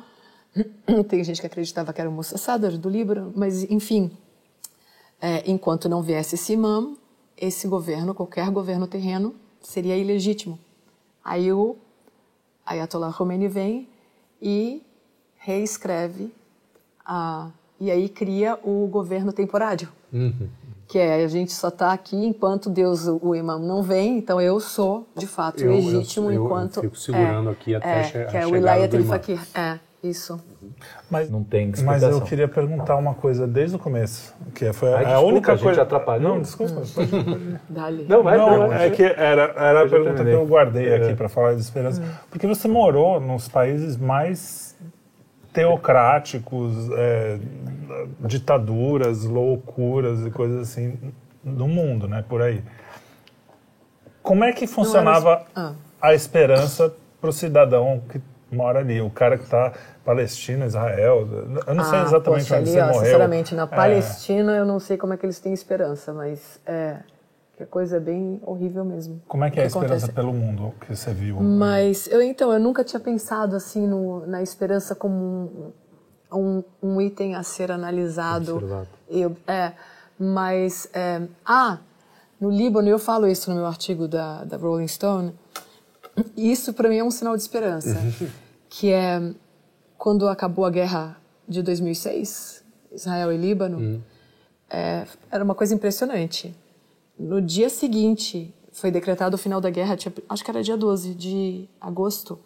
tem 1.08 1.24
gente 1.24 1.40
que 1.40 1.46
acreditava 1.46 1.92
que 1.92 2.00
era 2.00 2.08
o 2.08 2.12
Moussa 2.12 2.38
Sadr 2.38 2.78
do 2.78 2.88
Líbano, 2.88 3.32
mas, 3.34 3.64
enfim, 3.64 4.16
é, 5.20 5.42
enquanto 5.50 5.88
não 5.88 6.02
viesse 6.02 6.34
esse 6.36 6.52
imã, 6.52 6.94
esse 7.36 7.66
governo, 7.66 8.14
qualquer 8.14 8.50
governo 8.50 8.86
terreno, 8.86 9.34
seria 9.60 9.96
ilegítimo. 9.96 10.58
Aí 11.24 11.52
o 11.52 11.76
Ayatollah 12.64 13.12
Khomeini 13.12 13.48
vem 13.48 13.88
e 14.40 14.82
reescreve 15.36 16.32
a, 17.04 17.50
e 17.80 17.90
aí 17.90 18.08
cria 18.08 18.58
o 18.62 18.86
governo 18.86 19.32
temporário. 19.32 19.88
Uhum. 20.12 20.48
Que 20.86 20.98
é, 20.98 21.24
a 21.24 21.28
gente 21.28 21.52
só 21.52 21.68
está 21.68 21.92
aqui 21.92 22.16
enquanto 22.16 22.68
Deus, 22.68 23.06
o 23.06 23.34
imã, 23.34 23.58
não 23.58 23.82
vem, 23.82 24.18
então 24.18 24.40
eu 24.40 24.60
sou, 24.60 25.06
de 25.16 25.26
fato, 25.26 25.62
eu, 25.62 25.72
legítimo 25.72 26.30
eu, 26.30 26.34
eu, 26.34 26.44
enquanto... 26.44 26.76
Eu 26.76 26.82
fico 26.82 26.96
segurando 26.96 27.48
é, 27.48 27.52
aqui 27.52 27.74
até 27.74 28.00
é, 28.00 28.04
che 28.04 28.24
que 28.26 28.36
é 28.36 28.46
o 28.46 28.50
Wilayat 28.50 28.94
al-Fakir. 28.96 29.40
É, 29.54 29.78
isso. 30.02 30.42
Mas 31.10 31.30
não 31.30 31.44
tem 31.44 31.70
explicação. 31.70 32.10
Mas 32.10 32.18
eu 32.18 32.24
queria 32.24 32.48
perguntar 32.48 32.96
uma 32.96 33.14
coisa 33.14 33.46
desde 33.46 33.76
o 33.76 33.78
começo, 33.78 34.34
que 34.54 34.72
foi 34.72 34.88
Ai, 34.88 34.94
a 34.94 35.08
desculpa, 35.08 35.26
única 35.26 35.58
coisa. 35.58 35.80
A 35.80 35.84
atrapalhou. 35.84 36.34
Não, 36.34 36.42
desculpa. 36.42 36.82
Dali. 37.70 38.06
Não, 38.08 38.22
vai, 38.22 38.36
não, 38.36 38.58
não, 38.58 38.72
é 38.72 38.90
que 38.90 39.02
era, 39.02 39.54
era 39.56 39.84
a 39.84 39.88
pergunta 39.88 40.24
que 40.24 40.30
eu 40.30 40.46
guardei 40.46 40.88
é. 40.88 40.96
aqui 40.96 41.14
para 41.14 41.28
falar 41.28 41.54
de 41.54 41.60
esperança, 41.60 42.02
porque 42.30 42.46
você 42.46 42.66
morou 42.66 43.20
nos 43.20 43.48
países 43.48 43.96
mais 43.96 44.76
teocráticos, 45.52 46.74
é, 46.96 47.38
ditaduras, 48.20 49.24
loucuras 49.24 50.26
e 50.26 50.30
coisas 50.30 50.62
assim 50.62 50.98
do 51.44 51.68
mundo, 51.68 52.08
né? 52.08 52.24
Por 52.28 52.42
aí. 52.42 52.62
Como 54.22 54.44
é 54.44 54.52
que 54.52 54.66
funcionava 54.66 55.44
ah. 55.54 55.74
a 56.00 56.14
esperança 56.14 56.92
para 57.20 57.30
o 57.30 57.32
cidadão 57.32 58.02
que 58.08 58.20
mora 58.54 58.80
ali, 58.80 59.00
o 59.00 59.10
cara 59.10 59.36
que 59.36 59.44
está 59.44 59.72
Palestina, 60.04 60.66
Israel, 60.66 61.28
eu 61.66 61.74
não 61.74 61.82
ah, 61.82 61.90
sei 61.90 62.00
exatamente 62.00 62.48
poxa, 62.48 62.60
onde 62.60 62.70
ali, 62.70 62.70
você 62.70 62.80
ó, 62.80 62.86
morreu. 62.86 63.04
Sinceramente, 63.04 63.54
na 63.54 63.62
é. 63.62 63.66
Palestina 63.66 64.56
é... 64.56 64.60
eu 64.60 64.66
não 64.66 64.78
sei 64.78 64.96
como 64.96 65.12
é 65.14 65.16
que 65.16 65.24
eles 65.26 65.38
têm 65.38 65.52
esperança, 65.52 66.12
mas 66.12 66.60
é 66.66 66.98
que 67.56 67.62
a 67.62 67.66
coisa 67.66 67.98
é 67.98 68.00
bem 68.00 68.40
horrível 68.44 68.84
mesmo. 68.84 69.20
Como 69.28 69.44
é 69.44 69.50
que, 69.50 69.54
que 69.54 69.60
é 69.60 69.64
a 69.64 69.66
esperança 69.66 70.06
acontece? 70.06 70.12
pelo 70.12 70.32
mundo 70.32 70.74
que 70.80 70.94
você 70.94 71.12
viu? 71.12 71.40
Mas 71.40 72.06
eu 72.08 72.20
então 72.22 72.52
eu 72.52 72.58
nunca 72.58 72.82
tinha 72.82 73.00
pensado 73.00 73.54
assim 73.54 73.86
no, 73.86 74.26
na 74.26 74.42
esperança 74.42 74.94
como 74.94 75.14
um, 75.14 75.72
um, 76.32 76.64
um 76.82 77.00
item 77.00 77.34
a 77.34 77.42
ser 77.42 77.70
analisado. 77.70 78.86
Eu, 79.08 79.36
é, 79.46 79.72
mas 80.18 80.88
é, 80.94 81.22
ah, 81.44 81.78
no 82.40 82.50
Líbano 82.50 82.88
eu 82.88 82.98
falo 82.98 83.26
isso 83.26 83.50
no 83.50 83.56
meu 83.56 83.66
artigo 83.66 84.08
da, 84.08 84.44
da 84.44 84.56
Rolling 84.56 84.88
Stone. 84.88 85.34
Isso 86.36 86.72
para 86.72 86.88
mim 86.88 86.96
é 86.96 87.04
um 87.04 87.10
sinal 87.10 87.36
de 87.36 87.42
esperança. 87.42 87.96
que 88.68 88.90
é 88.90 89.32
quando 89.98 90.28
acabou 90.28 90.64
a 90.64 90.70
guerra 90.70 91.16
de 91.46 91.62
2006, 91.62 92.64
Israel 92.92 93.32
e 93.32 93.36
Líbano, 93.36 93.78
hum. 93.78 94.00
é, 94.68 95.06
era 95.30 95.44
uma 95.44 95.54
coisa 95.54 95.74
impressionante. 95.74 96.54
No 97.18 97.40
dia 97.40 97.68
seguinte, 97.68 98.52
foi 98.72 98.90
decretado 98.90 99.36
o 99.36 99.38
final 99.38 99.60
da 99.60 99.70
guerra, 99.70 99.96
acho 100.28 100.44
que 100.44 100.50
era 100.50 100.62
dia 100.62 100.76
12 100.76 101.14
de 101.14 101.68
agosto. 101.80 102.38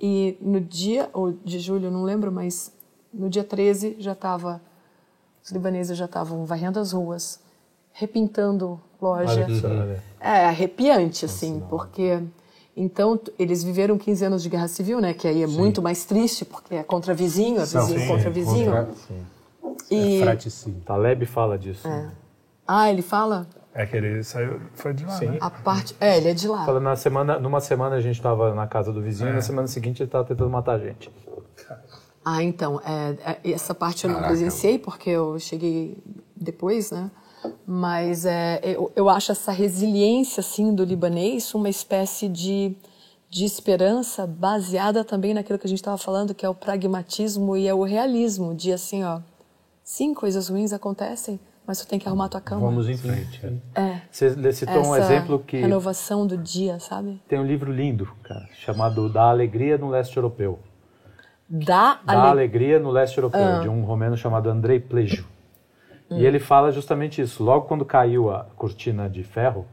E 0.00 0.36
no 0.40 0.60
dia, 0.60 1.10
ou 1.12 1.32
de 1.32 1.58
julho, 1.58 1.90
não 1.90 2.04
lembro, 2.04 2.30
mas 2.30 2.72
no 3.12 3.28
dia 3.28 3.42
13 3.42 3.96
já 3.98 4.12
estava, 4.12 4.60
os 5.42 5.50
libaneses 5.50 5.96
já 5.96 6.04
estavam 6.04 6.44
varrendo 6.44 6.78
as 6.78 6.92
ruas, 6.92 7.40
repintando 7.92 8.80
loja. 9.00 9.46
É 10.20 10.44
arrepiante, 10.46 11.24
assim, 11.24 11.54
Nossa, 11.54 11.66
porque 11.66 12.22
então, 12.78 13.20
eles 13.38 13.64
viveram 13.64 13.98
15 13.98 14.24
anos 14.24 14.42
de 14.42 14.48
guerra 14.48 14.68
civil, 14.68 15.00
né? 15.00 15.12
Que 15.12 15.26
aí 15.26 15.42
é 15.42 15.46
sim. 15.46 15.56
muito 15.56 15.82
mais 15.82 16.04
triste, 16.04 16.44
porque 16.44 16.76
é 16.76 16.82
contra 16.82 17.12
vizinho, 17.12 17.60
é 17.60 17.64
vizinho 17.64 18.00
sim, 18.00 18.06
contra 18.06 18.30
vizinho. 18.30 18.72
Contra, 18.72 18.94
sim. 18.94 19.26
E... 19.90 20.20
É 20.20 20.22
fraticínio. 20.22 20.80
Taleb 20.84 21.26
fala 21.26 21.58
disso. 21.58 21.86
É. 21.86 22.10
Ah, 22.66 22.90
ele 22.90 23.02
fala? 23.02 23.48
É 23.74 23.86
que 23.86 23.96
ele 23.96 24.22
saiu, 24.24 24.60
foi 24.74 24.92
de 24.92 25.04
lá, 25.04 25.10
Sim. 25.12 25.26
Né? 25.26 25.38
A 25.40 25.50
parte, 25.50 25.94
é, 26.00 26.16
ele 26.16 26.28
é 26.30 26.34
de 26.34 26.48
lá. 26.48 26.64
Falando 26.66 26.82
na 26.82 26.96
semana, 26.96 27.38
numa 27.38 27.60
semana 27.60 27.96
a 27.96 28.00
gente 28.00 28.16
estava 28.16 28.54
na 28.54 28.66
casa 28.66 28.92
do 28.92 29.00
vizinho 29.00 29.28
é. 29.28 29.32
e 29.32 29.34
na 29.34 29.40
semana 29.40 29.68
seguinte 29.68 30.02
ele 30.02 30.08
estava 30.08 30.24
tentando 30.24 30.50
matar 30.50 30.72
a 30.72 30.78
gente. 30.78 31.10
Ah, 32.24 32.42
então, 32.42 32.80
é, 32.84 33.38
é, 33.44 33.52
essa 33.52 33.74
parte 33.74 34.04
eu 34.04 34.08
não 34.08 34.16
Caraca. 34.16 34.34
presenciei 34.34 34.78
porque 34.78 35.10
eu 35.10 35.38
cheguei 35.38 35.96
depois, 36.36 36.90
né? 36.90 37.10
Mas 37.66 38.24
é, 38.24 38.60
eu, 38.62 38.90
eu 38.96 39.08
acho 39.08 39.32
essa 39.32 39.52
resiliência, 39.52 40.40
assim, 40.40 40.74
do 40.74 40.84
libanês 40.84 41.54
uma 41.54 41.68
espécie 41.68 42.28
de, 42.28 42.74
de 43.28 43.44
esperança 43.44 44.26
baseada 44.26 45.04
também 45.04 45.34
naquilo 45.34 45.58
que 45.58 45.66
a 45.66 45.68
gente 45.68 45.78
estava 45.78 45.98
falando, 45.98 46.34
que 46.34 46.44
é 46.44 46.48
o 46.48 46.54
pragmatismo 46.54 47.56
e 47.56 47.66
é 47.66 47.74
o 47.74 47.82
realismo, 47.82 48.54
de 48.54 48.72
assim, 48.72 49.04
ó, 49.04 49.20
sim, 49.82 50.14
coisas 50.14 50.48
ruins 50.48 50.72
acontecem, 50.72 51.38
mas 51.66 51.78
tu 51.78 51.86
tem 51.86 51.98
que 51.98 52.08
arrumar 52.08 52.26
a 52.26 52.28
tua 52.30 52.40
cama. 52.40 52.62
Vamos 52.62 52.88
em 52.88 52.96
frente. 52.96 53.60
É. 53.74 54.00
Você 54.10 54.52
citou 54.52 54.86
um 54.86 54.96
exemplo 54.96 55.38
que... 55.38 55.58
renovação 55.58 56.26
do 56.26 56.36
dia, 56.36 56.80
sabe? 56.80 57.20
Tem 57.28 57.38
um 57.38 57.46
livro 57.46 57.70
lindo, 57.70 58.08
cara, 58.22 58.48
chamado 58.54 59.12
Da 59.12 59.28
Alegria 59.28 59.76
no 59.76 59.90
Leste 59.90 60.16
Europeu. 60.16 60.58
Da, 61.48 62.00
da 62.04 62.20
ale... 62.20 62.30
Alegria 62.30 62.78
no 62.78 62.90
Leste 62.90 63.18
Europeu, 63.18 63.40
ah. 63.40 63.60
de 63.60 63.68
um 63.68 63.84
romeno 63.84 64.16
chamado 64.16 64.48
Andrei 64.48 64.80
Plejo. 64.80 65.26
Hum. 66.10 66.18
E 66.18 66.26
ele 66.26 66.38
fala 66.38 66.72
justamente 66.72 67.20
isso. 67.20 67.42
Logo 67.42 67.66
quando 67.66 67.84
caiu 67.84 68.30
a 68.30 68.46
cortina 68.56 69.08
de 69.08 69.22
ferro, 69.22 69.66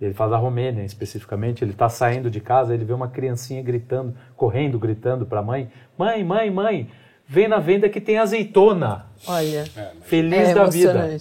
ele 0.00 0.14
fala 0.14 0.32
da 0.32 0.36
Romênia 0.36 0.84
especificamente, 0.84 1.62
ele 1.62 1.72
está 1.72 1.88
saindo 1.88 2.28
de 2.30 2.40
casa, 2.40 2.74
ele 2.74 2.84
vê 2.84 2.92
uma 2.92 3.08
criancinha 3.08 3.62
gritando, 3.62 4.14
correndo, 4.36 4.78
gritando 4.78 5.24
para 5.24 5.40
a 5.40 5.42
mãe: 5.42 5.70
Mãe, 5.96 6.24
mãe, 6.24 6.50
mãe, 6.50 6.90
vem 7.26 7.46
na 7.46 7.58
venda 7.58 7.88
que 7.88 8.00
tem 8.00 8.18
azeitona. 8.18 9.06
Olha, 9.26 9.64
feliz 10.02 10.48
é 10.48 10.54
da 10.54 10.64
vida. 10.66 11.16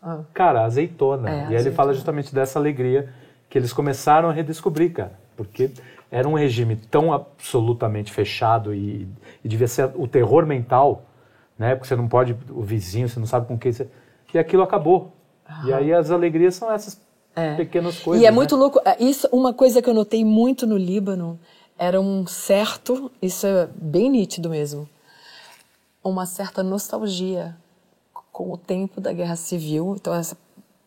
Ah. 0.00 0.20
Cara, 0.32 0.64
azeitona. 0.64 1.28
É, 1.28 1.50
e 1.50 1.56
aí 1.56 1.62
ele 1.62 1.72
fala 1.72 1.92
justamente 1.92 2.32
dessa 2.32 2.58
alegria 2.58 3.08
que 3.48 3.58
eles 3.58 3.72
começaram 3.72 4.28
a 4.28 4.32
redescobrir, 4.32 4.92
cara. 4.92 5.18
Porque 5.36 5.70
era 6.10 6.28
um 6.28 6.34
regime 6.34 6.76
tão 6.76 7.12
absolutamente 7.12 8.12
fechado 8.12 8.72
e, 8.72 9.08
e 9.44 9.48
devia 9.48 9.66
ser 9.66 9.90
o 9.96 10.06
terror 10.06 10.46
mental 10.46 11.04
né? 11.58 11.74
Porque 11.74 11.88
você 11.88 11.96
não 11.96 12.08
pode, 12.08 12.36
o 12.50 12.62
vizinho, 12.62 13.08
você 13.08 13.18
não 13.18 13.26
sabe 13.26 13.46
com 13.46 13.58
quem 13.58 13.72
você. 13.72 13.88
E 14.32 14.38
aquilo 14.38 14.62
acabou. 14.62 15.12
E 15.64 15.72
aí 15.72 15.92
as 15.92 16.10
alegrias 16.10 16.54
são 16.56 16.70
essas 16.70 17.00
é. 17.34 17.54
pequenas 17.54 17.98
coisas. 17.98 18.22
E 18.22 18.26
é 18.26 18.30
né? 18.30 18.34
muito 18.34 18.56
louco. 18.56 18.80
É, 18.84 19.02
isso, 19.02 19.28
uma 19.30 19.54
coisa 19.54 19.80
que 19.80 19.88
eu 19.88 19.94
notei 19.94 20.24
muito 20.24 20.66
no 20.66 20.76
Líbano 20.76 21.38
era 21.78 22.00
um 22.00 22.26
certo, 22.26 23.10
isso 23.20 23.46
é 23.46 23.68
bem 23.76 24.10
nítido 24.10 24.48
mesmo, 24.48 24.88
uma 26.02 26.26
certa 26.26 26.62
nostalgia 26.62 27.56
com 28.32 28.52
o 28.52 28.56
tempo 28.56 29.00
da 29.00 29.12
guerra 29.12 29.36
civil. 29.36 29.94
Então, 29.96 30.14
essa 30.14 30.36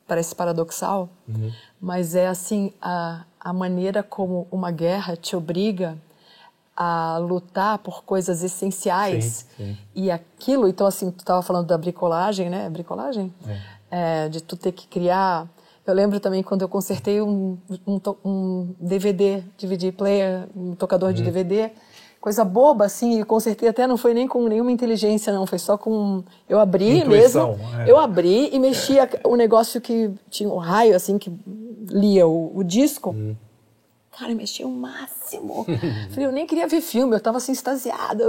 parece 0.09 0.33
paradoxal, 0.33 1.07
uhum. 1.27 1.51
mas 1.79 2.15
é 2.15 2.27
assim 2.27 2.73
a, 2.81 3.25
a 3.39 3.53
maneira 3.53 4.01
como 4.01 4.47
uma 4.51 4.71
guerra 4.71 5.15
te 5.15 5.35
obriga 5.35 5.95
a 6.81 7.18
lutar 7.18 7.77
por 7.80 8.06
coisas 8.06 8.41
essenciais 8.41 9.45
sim, 9.57 9.65
sim. 9.65 9.77
e 9.93 10.10
aquilo 10.10 10.65
então 10.65 10.88
assim 10.88 11.11
tu 11.11 11.19
estava 11.19 11.41
falando 11.41 11.68
da 11.68 11.77
bricolagem 11.77 12.49
né 12.49 12.69
bricolagem 12.69 13.34
é. 13.45 14.23
É, 14.26 14.30
de 14.30 14.41
tu 14.41 14.56
ter 14.56 14.72
que 14.72 14.88
criar 14.88 15.45
eu 15.85 15.93
lembro 15.93 16.22
também 16.22 16.41
quando 16.41 16.61
eu 16.61 16.69
consertei 16.69 17.22
um, 17.22 17.57
um, 17.85 17.99
um 18.23 18.76
DVD 18.80 19.43
DVD 19.60 19.91
player 19.91 20.47
um 20.56 20.73
tocador 20.73 21.11
de 21.11 21.22
DVD 21.22 21.64
uhum. 21.64 21.69
coisa 22.22 22.45
boba 22.45 22.85
assim 22.85 23.22
consertei 23.26 23.68
até 23.68 23.85
não 23.85 23.97
foi 23.97 24.14
nem 24.14 24.26
com 24.26 24.47
nenhuma 24.47 24.72
inteligência 24.72 25.34
não 25.34 25.45
foi 25.45 25.60
só 25.60 25.77
com 25.77 26.23
eu 26.47 26.61
abri 26.61 26.99
Intuição, 26.99 27.57
mesmo 27.57 27.81
é. 27.81 27.91
eu 27.91 27.97
abri 27.97 28.56
e 28.56 28.57
mexia 28.57 29.10
o 29.26 29.35
negócio 29.35 29.81
que 29.81 30.11
tinha 30.30 30.47
um 30.47 30.57
raio 30.57 30.95
assim 30.95 31.18
que 31.18 31.30
lia 31.89 32.26
o, 32.26 32.56
o 32.56 32.64
disco 32.64 33.10
uhum 33.10 33.35
Cara, 34.19 34.33
achei 34.43 34.65
o 34.65 34.69
máximo. 34.69 35.65
Falei, 36.11 36.25
eu 36.25 36.31
nem 36.33 36.45
queria 36.45 36.67
ver 36.67 36.81
filme, 36.81 37.15
eu 37.15 37.21
tava 37.21 37.37
assim, 37.37 37.53
extasiada. 37.53 38.25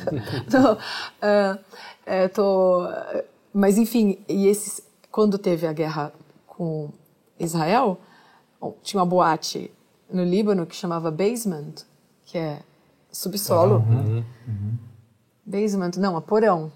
tô, 0.50 0.72
uh, 0.72 1.58
é, 2.06 2.26
tô, 2.28 2.88
mas, 3.52 3.76
enfim, 3.76 4.18
e 4.26 4.46
esses, 4.46 4.80
quando 5.12 5.36
teve 5.36 5.66
a 5.66 5.74
guerra 5.74 6.10
com 6.46 6.88
Israel, 7.38 7.98
tinha 8.82 8.98
uma 8.98 9.06
boate 9.06 9.70
no 10.10 10.24
Líbano 10.24 10.64
que 10.64 10.74
chamava 10.74 11.10
Basement, 11.10 11.74
que 12.24 12.38
é 12.38 12.60
subsolo. 13.12 13.76
Uhum, 13.76 14.24
uhum. 14.48 14.78
Basement, 15.44 15.92
não, 15.98 16.16
a 16.16 16.22
porão. 16.22 16.72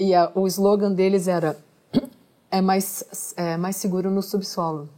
E 0.00 0.16
a, 0.16 0.32
o 0.34 0.48
slogan 0.48 0.92
deles 0.92 1.28
era 1.28 1.56
é 2.50 2.60
mais, 2.60 3.34
é 3.36 3.56
mais 3.56 3.76
seguro 3.76 4.10
no 4.10 4.20
subsolo. 4.20 4.88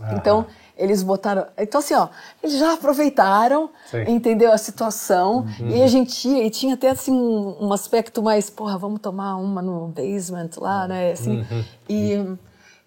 Ah. 0.00 0.14
Então, 0.14 0.46
eles 0.82 1.02
botaram. 1.02 1.46
Então, 1.56 1.78
assim, 1.78 1.94
ó, 1.94 2.08
eles 2.42 2.58
já 2.58 2.74
aproveitaram, 2.74 3.70
Sim. 3.86 4.04
entendeu 4.08 4.50
a 4.52 4.58
situação. 4.58 5.46
Uhum. 5.60 5.68
E 5.68 5.82
a 5.82 5.86
gente 5.86 6.28
ia, 6.28 6.44
e 6.44 6.50
tinha 6.50 6.74
até 6.74 6.90
assim 6.90 7.12
um, 7.12 7.66
um, 7.66 7.72
aspecto 7.72 8.20
mais, 8.20 8.50
porra, 8.50 8.76
vamos 8.76 9.00
tomar 9.00 9.36
uma 9.36 9.62
no 9.62 9.88
basement 9.88 10.50
lá, 10.58 10.88
né? 10.88 11.12
Assim, 11.12 11.38
uhum. 11.38 11.64
E 11.88 12.36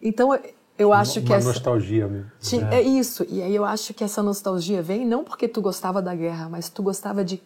então 0.02 0.38
eu 0.78 0.92
acho 0.92 1.20
uma, 1.20 1.26
que. 1.26 1.32
Uma 1.32 1.38
essa, 1.38 1.48
nostalgia 1.48 2.08
mesmo. 2.08 2.30
é. 2.70 2.76
é 2.76 2.82
isso. 2.82 3.26
E 3.30 3.42
aí 3.42 3.56
eu 3.56 3.64
acho 3.64 3.94
que 3.94 4.04
essa 4.04 4.22
nostalgia 4.22 4.82
vem 4.82 5.06
não 5.06 5.24
porque 5.24 5.48
tu 5.48 5.62
gostava 5.62 6.02
da 6.02 6.14
guerra, 6.14 6.50
mas 6.50 6.68
tu 6.68 6.84
gostava 6.84 7.24
de 7.24 7.42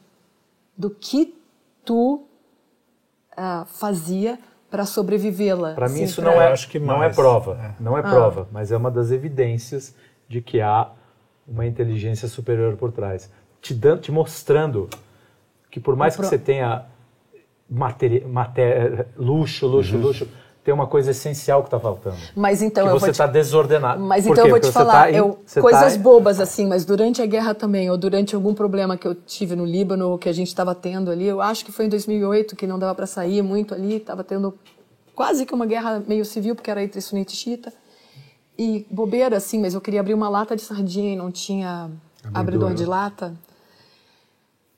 do 0.75 0.89
que 0.89 1.37
tu 1.85 2.23
uh, 3.37 3.65
fazia 3.65 4.39
para 4.69 4.85
sobrevivê-la. 4.85 5.73
Para 5.73 5.89
mim 5.89 6.03
isso 6.03 6.21
pra... 6.21 6.31
não 6.31 6.41
é, 6.41 6.51
acho 6.51 6.69
que 6.69 6.79
não 6.79 7.03
é 7.03 7.09
prova, 7.09 7.59
é. 7.61 7.83
não 7.83 7.97
é 7.97 8.01
ah. 8.01 8.09
prova, 8.09 8.47
mas 8.51 8.71
é 8.71 8.77
uma 8.77 8.91
das 8.91 9.11
evidências 9.11 9.95
de 10.29 10.41
que 10.41 10.61
há 10.61 10.91
uma 11.47 11.65
inteligência 11.65 12.27
superior 12.27 12.77
por 12.77 12.91
trás, 12.91 13.29
te 13.59 13.73
dando, 13.73 14.01
te 14.01 14.11
mostrando 14.11 14.87
que 15.71 15.79
por 15.79 15.95
mais 15.95 16.15
que 16.15 16.23
você 16.23 16.37
tenha 16.37 16.85
matéria, 17.69 18.27
matéria, 18.27 19.07
luxo, 19.17 19.67
luxo, 19.67 19.95
uhum. 19.95 20.01
luxo, 20.01 20.27
tem 20.63 20.73
uma 20.73 20.87
coisa 20.87 21.11
essencial 21.11 21.61
que 21.61 21.67
está 21.67 21.79
faltando. 21.79 22.17
Mas 22.35 22.61
então 22.61 22.85
que 22.85 22.93
eu 22.93 22.99
você 22.99 23.09
está 23.09 23.27
te... 23.27 23.31
desordenado. 23.31 24.01
Mas 24.01 24.27
então 24.27 24.45
eu 24.45 24.51
vou 24.51 24.59
te 24.59 24.71
falar, 24.71 25.03
tá 25.03 25.11
eu, 25.11 25.39
coisas 25.59 25.95
tá... 25.95 25.99
bobas 25.99 26.39
assim, 26.39 26.67
mas 26.67 26.85
durante 26.85 27.21
a 27.21 27.25
guerra 27.25 27.55
também, 27.55 27.89
ou 27.89 27.97
durante 27.97 28.35
algum 28.35 28.53
problema 28.53 28.95
que 28.95 29.07
eu 29.07 29.15
tive 29.15 29.55
no 29.55 29.65
Líbano, 29.65 30.09
ou 30.09 30.17
que 30.17 30.29
a 30.29 30.33
gente 30.33 30.47
estava 30.47 30.75
tendo 30.75 31.09
ali, 31.09 31.25
eu 31.25 31.41
acho 31.41 31.65
que 31.65 31.71
foi 31.71 31.85
em 31.85 31.89
2008 31.89 32.55
que 32.55 32.67
não 32.67 32.77
dava 32.77 32.93
para 32.93 33.07
sair 33.07 33.41
muito 33.41 33.73
ali, 33.73 33.95
estava 33.95 34.23
tendo 34.23 34.53
quase 35.15 35.45
que 35.45 35.53
uma 35.53 35.65
guerra 35.65 36.03
meio 36.07 36.23
civil, 36.23 36.55
porque 36.55 36.69
era 36.69 36.83
entre 36.83 37.01
sunita 37.01 37.31
e 37.31 37.35
xiita. 37.35 37.73
E 38.61 38.85
bobeira, 38.91 39.37
assim, 39.37 39.57
mas 39.61 39.73
eu 39.73 39.79
queria 39.79 40.01
abrir 40.01 40.13
uma 40.13 40.27
lata 40.27 40.53
de 40.53 40.61
sardinha 40.61 41.13
e 41.13 41.15
não 41.15 41.31
tinha 41.31 41.89
abridor, 42.21 42.39
abridor 42.41 42.73
de 42.73 42.83
lata. 42.83 43.33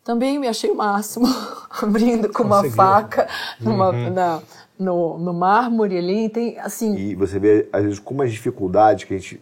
Também 0.03 0.37
me 0.37 0.47
achei 0.47 0.69
o 0.69 0.75
máximo, 0.75 1.25
abrindo 1.81 2.27
com 2.29 2.43
Conseguiu. 2.43 2.73
uma 2.73 2.75
faca 2.75 3.27
numa, 3.59 3.89
uhum. 3.89 4.13
na, 4.13 4.41
no, 4.77 5.17
no 5.17 5.33
mármore 5.33 5.97
ali. 5.97 6.29
Tem, 6.29 6.59
assim... 6.59 6.95
E 6.95 7.15
você 7.15 7.39
vê, 7.39 7.67
às 7.73 7.81
vezes, 7.81 7.97
como 7.97 8.21
as 8.21 8.31
dificuldades 8.31 9.05
que 9.05 9.15
a 9.15 9.17
gente 9.17 9.41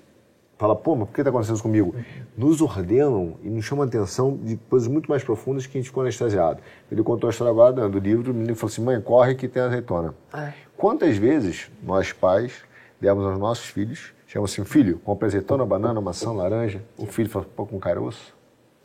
fala, 0.58 0.74
pô, 0.74 0.96
mas 0.96 1.10
por 1.10 1.16
que 1.16 1.20
está 1.20 1.32
acontecendo 1.32 1.56
isso 1.56 1.64
comigo? 1.64 1.94
Nos 2.38 2.62
ordenam 2.62 3.36
e 3.44 3.50
nos 3.50 3.66
chamam 3.66 3.84
a 3.84 3.88
atenção 3.88 4.40
de 4.42 4.56
coisas 4.70 4.88
muito 4.88 5.12
mais 5.12 5.22
profundas 5.22 5.68
que 5.68 5.78
a 5.78 5.82
gente 5.82 5.90
ficou 5.90 6.02
anestesiado. 6.02 6.62
Ele 6.90 7.04
contou 7.04 7.28
a 7.28 7.32
história 7.32 7.52
agora 7.52 7.90
do 7.90 8.00
livro, 8.00 8.32
o 8.32 8.34
menino 8.34 8.56
falou 8.56 8.72
assim, 8.72 8.82
mãe, 8.82 9.02
corre 9.02 9.36
que 9.36 9.50
tem 9.50 9.62
azeitona. 9.62 10.16
É. 10.34 10.54
Quantas 10.78 11.18
vezes 11.18 11.70
nós 11.84 12.14
pais 12.14 12.54
demos 13.02 13.26
aos 13.26 13.38
nossos 13.38 13.66
filhos 13.66 14.18
Chama 14.30 14.46
assim, 14.46 14.64
filho, 14.64 15.00
compra 15.04 15.28
azeitona, 15.28 15.66
banana, 15.66 16.00
maçã, 16.00 16.32
laranja. 16.32 16.84
O 17.00 17.08
filho 17.08 17.28
fala, 17.28 17.48
pô, 17.56 17.66
com 17.66 17.80
caroço. 17.80 18.32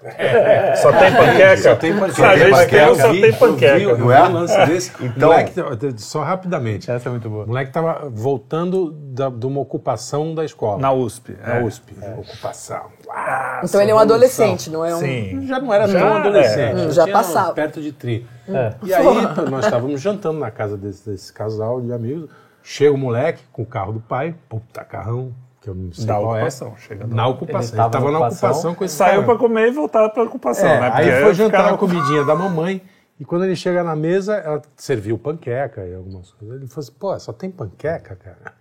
É, 0.02 0.74
só 0.80 0.90
tem 0.90 1.12
panqueca? 1.14 1.56
Só 1.58 1.76
tem 1.76 1.98
panqueca. 1.98 2.14
Só 2.14 2.34
tem 2.34 2.50
panqueca. 2.50 2.94
Só 2.94 3.10
tem 3.10 3.32
panqueca. 3.34 3.98
Não 3.98 4.10
é? 4.10 4.22
Um 4.26 4.32
lance 4.32 4.66
desse. 4.66 4.92
Então, 5.02 5.28
moleque, 5.28 5.52
só 5.98 6.22
rapidamente. 6.22 6.90
Essa 6.90 7.10
é 7.10 7.12
muito 7.12 7.28
boa. 7.28 7.44
O 7.44 7.48
moleque 7.48 7.68
estava 7.68 8.08
voltando 8.08 8.90
da, 8.90 9.28
de 9.28 9.44
uma 9.44 9.60
ocupação 9.60 10.34
da 10.34 10.46
escola. 10.46 10.78
Na 10.78 10.92
USP. 10.94 11.36
Na 11.38 11.56
é. 11.56 11.62
USP. 11.62 11.94
É. 12.00 12.14
Ocupação. 12.14 12.86
Ah, 13.10 13.60
então 13.62 13.82
ele 13.82 13.90
é 13.90 13.94
um 13.94 13.98
adolescente, 13.98 14.70
não 14.70 14.82
é 14.82 14.96
um... 14.96 14.98
Sim. 14.98 15.46
Já 15.46 15.60
não 15.60 15.74
era 15.74 15.86
já, 15.86 15.98
tão 15.98 16.14
adolescente. 16.14 16.86
É. 16.86 16.90
Já 16.90 17.06
passava. 17.06 17.52
Perto 17.52 17.82
de 17.82 17.92
30. 17.92 18.26
É. 18.48 18.74
E 18.82 18.94
aí 18.94 19.04
nós 19.50 19.66
estávamos 19.66 20.00
jantando 20.00 20.38
na 20.38 20.50
casa 20.50 20.78
desse, 20.78 21.10
desse 21.10 21.30
casal 21.30 21.82
de 21.82 21.92
amigos. 21.92 22.30
Chega 22.66 22.94
o 22.94 22.98
moleque 22.98 23.42
com 23.52 23.62
o 23.62 23.66
carro 23.66 23.92
do 23.92 24.00
pai, 24.00 24.34
puta 24.48 24.82
carrão, 24.82 25.34
que 25.60 25.68
eu 25.68 25.74
não 25.74 25.92
sei 25.92 26.06
da 26.06 26.14
qual 26.14 26.34
é. 26.34 26.38
ocupação, 26.38 26.72
é. 26.74 26.80
Chegando 26.80 27.14
na 27.14 27.28
ocupação. 27.28 27.78
Ele 27.78 27.86
estava 27.86 28.10
na 28.10 28.18
ocupação 28.20 28.74
com 28.74 28.84
esse 28.86 28.96
Saiu 28.96 29.22
para 29.24 29.36
comer 29.36 29.68
e 29.68 29.70
voltar 29.70 30.08
para 30.08 30.22
ocupação, 30.22 30.66
é, 30.66 30.80
né? 30.80 30.90
Porque 30.90 31.10
aí 31.10 31.22
foi 31.22 31.34
jantar 31.34 31.74
a 31.74 31.76
comidinha 31.76 32.24
da 32.24 32.34
mamãe 32.34 32.80
e 33.20 33.24
quando 33.24 33.44
ele 33.44 33.54
chega 33.54 33.84
na 33.84 33.94
mesa, 33.94 34.36
ela 34.36 34.62
serviu 34.76 35.18
panqueca 35.18 35.86
e 35.86 35.94
algumas 35.94 36.32
coisas. 36.32 36.56
Ele 36.56 36.66
falou 36.66 36.80
assim, 36.80 36.92
pô, 36.98 37.20
só 37.20 37.34
tem 37.34 37.50
panqueca, 37.50 38.16
cara? 38.16 38.54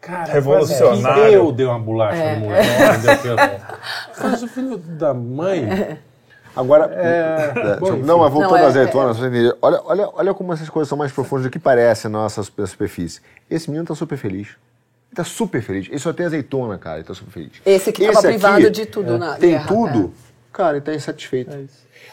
Cara, 0.00 0.32
Revolucionário. 0.32 1.34
Eu 1.34 1.52
dei 1.52 1.66
uma 1.66 1.78
bolacha 1.78 2.16
é. 2.16 2.36
no 2.36 2.46
moleque. 2.46 2.68
Mas 4.22 4.42
o 4.42 4.48
filho 4.48 4.78
da 4.78 5.12
mãe... 5.12 5.98
Agora, 6.56 6.92
é, 6.94 7.52
é 7.74 7.76
bom, 7.76 7.96
não, 7.96 8.18
mas 8.18 8.32
voltando 8.32 8.56
às 8.56 8.76
azeitonas, 8.76 9.22
é, 9.22 9.26
é. 9.26 9.56
olha, 9.60 9.80
olha, 9.84 10.08
olha 10.12 10.34
como 10.34 10.52
essas 10.52 10.68
coisas 10.68 10.88
são 10.88 10.96
mais 10.96 11.12
profundas 11.12 11.44
do 11.44 11.50
que 11.50 11.58
parece 11.58 12.08
na 12.08 12.20
nossa 12.20 12.42
superfície. 12.42 13.20
Esse 13.50 13.68
menino 13.68 13.84
está 13.84 13.94
super 13.94 14.16
feliz. 14.16 14.48
Ele 14.48 15.16
tá 15.16 15.24
super 15.24 15.62
feliz. 15.62 15.88
Ele 15.88 15.98
só 15.98 16.12
tem 16.12 16.26
azeitona, 16.26 16.76
cara. 16.76 16.96
Ele 16.96 17.04
tá 17.04 17.14
super 17.14 17.30
feliz. 17.30 17.52
Esse 17.64 17.92
que 17.92 18.02
estava 18.04 18.22
privado 18.22 18.70
de 18.70 18.86
tudo 18.86 19.14
é. 19.14 19.18
na 19.18 19.34
Tem 19.34 19.50
guerra, 19.50 19.66
tudo. 19.66 20.12
É. 20.20 20.34
Cara, 20.52 20.76
ele 20.76 20.84
tá 20.84 20.94
insatisfeito. 20.94 21.54
É 21.54 21.64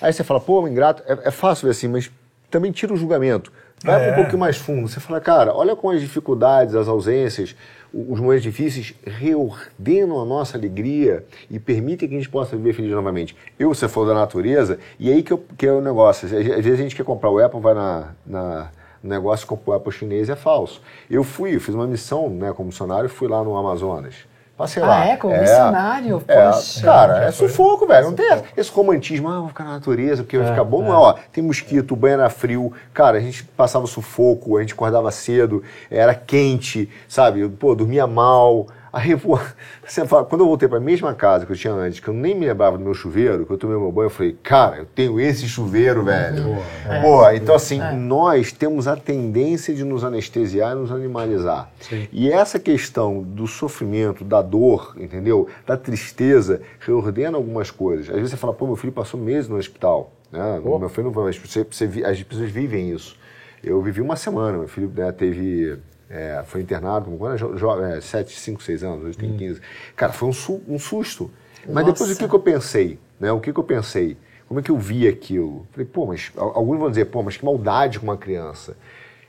Aí 0.02 0.14
você 0.14 0.24
fala, 0.24 0.40
pô, 0.40 0.68
ingrato. 0.68 1.04
É, 1.06 1.28
é, 1.28 1.32
fácil 1.32 1.66
ver 1.66 1.72
assim, 1.72 1.88
mas 1.88 2.12
também 2.50 2.72
tira 2.72 2.94
o 2.94 2.98
julgamento. 2.98 3.52
Vai 3.84 4.10
é. 4.10 4.12
um 4.12 4.16
pouquinho 4.16 4.40
mais 4.40 4.58
fundo. 4.58 4.88
Você 4.88 5.00
fala, 5.00 5.20
cara, 5.20 5.54
olha 5.54 5.76
com 5.76 5.90
as 5.90 6.00
dificuldades, 6.00 6.76
as 6.76 6.88
ausências, 6.88 7.56
os 7.94 8.20
momentos 8.20 8.44
difíceis 8.44 8.94
reordenam 9.06 10.22
a 10.22 10.26
nossa 10.26 10.58
alegria 10.58 11.26
e 11.50 11.60
permitem 11.60 12.08
que 12.08 12.16
a 12.16 12.18
gente 12.18 12.30
possa 12.30 12.56
viver 12.56 12.74
feliz 12.74 12.92
novamente. 12.92 13.36
Eu, 13.60 13.74
você 13.74 13.88
falou 13.88 14.08
da 14.08 14.16
natureza, 14.16 14.80
e 15.00 15.12
aí 15.12 15.22
que, 15.22 15.34
eu, 15.34 15.44
que 15.58 15.66
é 15.66 15.72
o 15.72 15.82
negócio. 15.82 16.26
Às 16.26 16.32
vezes 16.64 16.80
a 16.80 16.84
gente 16.84 16.96
quer 16.96 17.04
comprar 17.04 17.30
o 17.30 17.40
Apple, 17.40 17.60
vai 17.60 17.74
na, 17.74 18.12
na 18.26 18.72
no 19.04 19.10
negócio, 19.10 19.48
compra 19.48 19.72
o 19.72 19.74
Apple 19.74 19.92
chinês 19.92 20.30
é 20.30 20.36
falso. 20.36 20.82
Eu 21.10 21.24
fui, 21.24 21.60
fiz 21.60 21.74
uma 21.74 21.88
missão 21.88 22.30
né, 22.30 22.54
como 22.54 22.68
missionário, 22.68 23.10
fui 23.10 23.28
lá 23.28 23.44
no 23.44 23.58
Amazonas. 23.58 24.16
Passei 24.62 24.84
ah, 24.84 24.86
lá. 24.86 25.06
é? 25.08 25.18
Como 25.18 25.34
é, 25.34 25.42
missionário? 25.42 26.24
É, 26.28 26.52
Poxa. 26.52 26.82
Cara, 26.84 27.24
é 27.24 27.32
sufoco, 27.32 27.88
velho. 27.88 28.06
Não 28.06 28.14
tem 28.14 28.28
esse 28.56 28.70
romantismo, 28.70 29.28
ah, 29.28 29.40
vou 29.40 29.48
ficar 29.48 29.64
na 29.64 29.72
natureza, 29.72 30.22
porque 30.22 30.38
vai 30.38 30.46
ficar 30.46 30.64
bom. 30.64 30.84
É. 30.84 30.88
Não, 30.88 31.02
ó, 31.02 31.16
tem 31.32 31.44
mosquito, 31.44 31.94
o 31.94 31.96
banho 31.96 32.14
era 32.14 32.30
frio. 32.30 32.72
Cara, 32.94 33.18
a 33.18 33.20
gente 33.20 33.44
passava 33.44 33.88
sufoco, 33.88 34.58
a 34.58 34.62
gente 34.62 34.74
acordava 34.74 35.10
cedo, 35.10 35.64
era 35.90 36.14
quente, 36.14 36.88
sabe? 37.08 37.50
Pô, 37.50 37.74
dormia 37.74 38.06
mal. 38.06 38.68
Aí, 38.94 39.16
pô, 39.16 39.40
você 39.86 40.06
fala, 40.06 40.26
quando 40.26 40.42
eu 40.42 40.48
voltei 40.48 40.68
para 40.68 40.78
a 40.78 40.82
mesma 40.82 41.14
casa 41.14 41.46
que 41.46 41.52
eu 41.52 41.56
tinha 41.56 41.74
antes, 41.74 42.00
que 42.00 42.08
eu 42.08 42.14
nem 42.14 42.36
me 42.36 42.46
lembrava 42.46 42.78
do 42.78 42.84
meu 42.84 42.94
chuveiro, 42.94 43.46
que 43.46 43.52
eu 43.52 43.58
tomei 43.58 43.78
meu 43.78 43.92
banho, 43.92 44.08
eu 44.08 44.10
falei, 44.10 44.38
cara, 44.44 44.78
eu 44.80 44.86
tenho 44.86 45.20
esse 45.20 45.48
chuveiro, 45.48 46.04
velho. 46.04 46.58
É. 46.88 47.02
Pô, 47.02 47.30
então 47.32 47.56
assim, 47.56 47.82
é. 47.82 47.94
nós 47.94 48.52
temos 48.52 48.88
a 48.88 48.98
tendência 48.98 49.74
de 49.74 49.84
nos 49.84 50.04
anestesiar 50.04 50.74
e 50.74 50.80
nos 50.80 50.92
animalizar. 50.92 51.72
Sim. 51.80 52.08
E 52.12 52.32
essa 52.32 52.60
questão 52.60 53.22
do 53.22 53.48
sofrimento, 53.48 54.26
da 54.26 54.42
dor, 54.42 54.96
entendeu? 54.98 55.48
Da 55.66 55.78
tristeza, 55.78 56.62
reordena 56.80 57.38
algumas 57.38 57.72
coisas. 57.72 58.10
Às 58.10 58.16
vezes 58.16 58.32
você 58.32 58.38
fala, 58.38 58.54
pô, 58.54 58.68
meu 58.68 58.76
filho 58.76 58.92
passou 58.92 59.20
meses 59.20 59.48
no 59.48 59.58
hospital. 59.58 60.12
Né? 60.32 60.62
Meu 60.64 60.90
filho 60.90 61.06
não 61.06 61.14
foi, 61.14 61.24
mas 61.26 61.38
você, 61.38 61.64
você, 61.64 61.86
as 62.06 62.22
pessoas 62.24 62.50
vivem 62.52 62.92
isso. 62.92 63.16
Eu 63.64 63.82
vivi 63.82 64.02
uma 64.02 64.16
semana, 64.16 64.58
meu 64.58 64.68
filho 64.68 64.92
né, 64.96 65.12
teve 65.12 65.78
é, 66.12 66.44
foi 66.46 66.62
internado 66.62 67.10
quando 67.18 67.36
era 67.84 67.98
é, 67.98 68.02
7, 68.02 68.38
5, 68.38 68.62
6 68.62 68.84
anos, 68.84 69.06
hoje 69.06 69.18
tem 69.18 69.32
hum. 69.32 69.38
15. 69.38 69.62
Cara, 69.96 70.12
foi 70.12 70.28
um, 70.28 70.34
su 70.34 70.62
um 70.68 70.78
susto. 70.78 71.32
Nossa. 71.62 71.74
Mas 71.74 71.86
depois 71.86 72.12
o 72.12 72.18
que, 72.18 72.28
que 72.28 72.36
eu 72.36 72.40
pensei? 72.40 73.00
Né? 73.20 73.32
O 73.32 73.40
que, 73.40 73.54
que 73.54 73.60
eu 73.60 73.64
pensei? 73.64 74.18
Como 74.48 74.60
é 74.60 74.64
que 74.64 74.70
eu 74.70 74.78
vi 74.78 75.08
aquilo? 75.08 75.66
Falei, 75.72 75.86
pô, 75.86 76.06
mas 76.06 76.32
alguns 76.36 76.78
vão 76.78 76.90
dizer, 76.90 77.06
pô, 77.06 77.24
mas 77.24 77.38
que 77.38 77.46
maldade 77.46 78.00
com 78.00 78.04
uma 78.04 78.18
criança. 78.18 78.76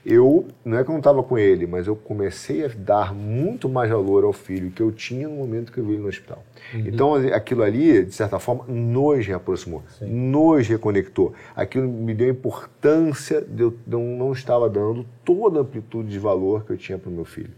Eu, 0.05 0.49
não 0.65 0.79
é 0.79 0.83
que 0.83 0.91
eu 0.91 0.93
não 0.93 0.99
estava 0.99 1.23
com 1.23 1.39
ele, 1.39 1.65
mas 1.65 1.87
eu 1.87 1.95
comecei 1.95 2.65
a 2.65 2.69
dar 2.69 3.15
muito 3.15 3.69
mais 3.69 3.89
valor 3.89 4.25
ao 4.25 4.33
filho 4.33 4.71
que 4.73 4.83
eu 4.83 4.91
tinha 4.91 5.29
no 5.29 5.37
momento 5.37 5.71
que 5.71 5.79
eu 5.79 5.85
vi 5.85 5.93
ele 5.93 6.03
no 6.03 6.09
hospital. 6.09 6.43
Uhum. 6.75 6.85
Então, 6.87 7.15
aquilo 7.15 7.63
ali, 7.63 8.05
de 8.05 8.13
certa 8.13 8.41
forma, 8.41 8.65
nos 8.67 9.25
reaproximou, 9.25 9.83
Sim. 9.99 10.07
nos 10.07 10.67
reconectou. 10.67 11.33
Aquilo 11.55 11.87
me 11.87 12.15
deu 12.15 12.27
a 12.27 12.31
importância 12.31 13.41
de 13.41 13.63
eu 13.63 13.75
não 13.87 14.33
estava 14.33 14.69
dando 14.69 15.07
toda 15.25 15.61
a 15.61 15.63
amplitude 15.63 16.11
de 16.11 16.19
valor 16.19 16.65
que 16.65 16.73
eu 16.73 16.77
tinha 16.77 16.99
para 16.99 17.09
o 17.09 17.13
meu 17.13 17.25
filho. 17.25 17.53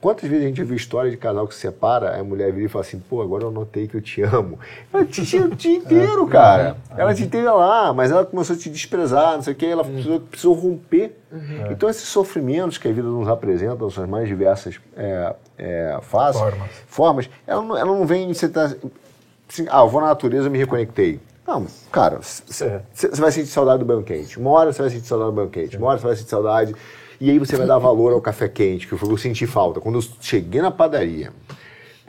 Quantas 0.00 0.28
vezes 0.30 0.44
a 0.44 0.48
gente 0.48 0.64
viu 0.64 0.74
história 0.74 1.10
de 1.10 1.16
casal 1.18 1.46
que 1.46 1.54
se 1.54 1.60
separa, 1.60 2.18
a 2.18 2.24
mulher 2.24 2.50
vira 2.52 2.64
e 2.64 2.68
fala 2.68 2.82
assim, 2.82 2.98
pô, 2.98 3.20
agora 3.20 3.44
eu 3.44 3.50
notei 3.50 3.86
que 3.86 3.94
eu 3.94 4.00
te 4.00 4.22
amo. 4.22 4.58
Ela 4.90 5.04
te 5.04 5.26
tinha 5.26 5.44
o 5.44 5.54
dia 5.54 5.76
inteiro, 5.76 6.26
cara. 6.26 6.78
Ela 6.96 7.14
te 7.14 7.26
teve 7.26 7.46
lá, 7.46 7.92
mas 7.92 8.10
ela 8.10 8.24
começou 8.24 8.56
a 8.56 8.58
te 8.58 8.70
desprezar, 8.70 9.34
não 9.34 9.42
sei 9.42 9.52
o 9.52 9.56
quê, 9.56 9.66
ela 9.66 9.84
precisou, 9.84 10.20
precisou 10.20 10.54
romper. 10.54 11.14
Uhum. 11.30 11.70
Então 11.70 11.88
esses 11.90 12.08
sofrimentos 12.08 12.78
que 12.78 12.88
a 12.88 12.92
vida 12.92 13.06
nos 13.06 13.28
apresenta, 13.28 13.84
nas 13.84 13.92
suas 13.92 14.08
mais 14.08 14.26
diversas 14.26 14.80
é, 14.96 15.34
é, 15.58 15.98
fases, 16.00 16.40
formas, 16.40 16.70
formas 16.86 17.30
ela, 17.46 17.62
não, 17.62 17.76
ela 17.76 17.98
não 17.98 18.06
vem, 18.06 18.32
você 18.32 18.48
tá, 18.48 18.74
assim, 19.48 19.66
ah, 19.68 19.80
eu 19.80 19.88
vou 19.88 20.00
na 20.00 20.08
natureza 20.08 20.48
me 20.48 20.56
reconectei. 20.56 21.20
Não, 21.46 21.66
cara, 21.92 22.20
você 22.20 22.64
é. 22.64 22.82
vai 23.16 23.32
sentir 23.32 23.48
saudade 23.48 23.80
do 23.80 23.84
banho 23.84 24.02
quente. 24.02 24.38
Uma 24.38 24.50
hora 24.50 24.72
você 24.72 24.80
vai 24.80 24.90
sentir 24.90 25.06
saudade 25.06 25.30
do 25.30 25.34
banho 25.34 25.50
quente. 25.50 25.76
Uma 25.76 25.88
hora 25.88 25.98
você 25.98 26.06
vai 26.06 26.16
sentir 26.16 26.30
saudade 26.30 26.74
e 27.20 27.30
aí 27.30 27.38
você 27.38 27.56
vai 27.56 27.66
dar 27.66 27.78
valor 27.78 28.12
ao 28.12 28.20
café 28.20 28.48
quente, 28.48 28.86
que 28.86 28.92
eu 28.92 29.16
senti 29.16 29.46
falta. 29.46 29.80
Quando 29.80 29.98
eu 29.98 30.04
cheguei 30.20 30.62
na 30.62 30.70
padaria, 30.70 31.32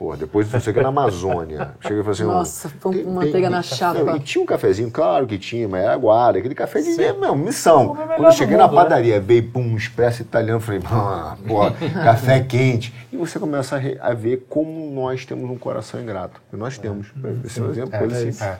Porra, 0.02 0.16
depois 0.16 0.52
eu 0.52 0.58
cheguei 0.58 0.82
na 0.82 0.88
Amazônia. 0.88 1.74
Cheguei 1.80 2.00
e 2.00 2.02
falei 2.02 2.10
assim: 2.10 2.24
Nossa, 2.24 2.68
tem, 2.68 3.04
manteiga 3.04 3.42
tem, 3.42 3.50
na 3.50 3.62
chapa. 3.62 4.02
Não, 4.02 4.16
e 4.16 4.20
tinha 4.20 4.42
um 4.42 4.46
cafezinho, 4.46 4.90
claro 4.90 5.28
que 5.28 5.38
tinha, 5.38 5.68
mas 5.68 5.84
era 5.84 5.96
guarda, 5.96 6.40
aquele 6.40 6.56
café 6.56 6.80
de 6.80 6.90
meu, 6.96 7.36
missão. 7.36 7.94
Quando 7.94 8.24
eu 8.24 8.32
cheguei 8.32 8.56
na 8.56 8.66
né? 8.66 8.74
padaria, 8.74 9.14
né? 9.14 9.24
veio 9.24 9.44
pum, 9.44 9.62
um 9.62 9.76
expresso 9.76 10.22
italiano, 10.22 10.58
falei, 10.58 10.80
ah, 10.86 11.36
pô, 11.46 11.70
café 12.02 12.40
quente. 12.40 12.92
E 13.12 13.16
você 13.16 13.38
começa 13.38 13.76
a, 13.76 14.08
a, 14.08 14.12
ver 14.12 14.44
como 14.48 14.90
nós 14.92 15.24
temos 15.24 15.48
um 15.48 15.56
coração 15.56 16.00
ingrato. 16.00 16.42
E 16.52 16.56
nós 16.56 16.76
temos. 16.78 17.06
Esse 17.44 17.60
é 17.60 17.62
um 17.62 17.70
exemplo, 17.70 17.96
coisa 17.96 18.16
é, 18.16 18.28
assim. 18.28 18.44
É. 18.44 18.58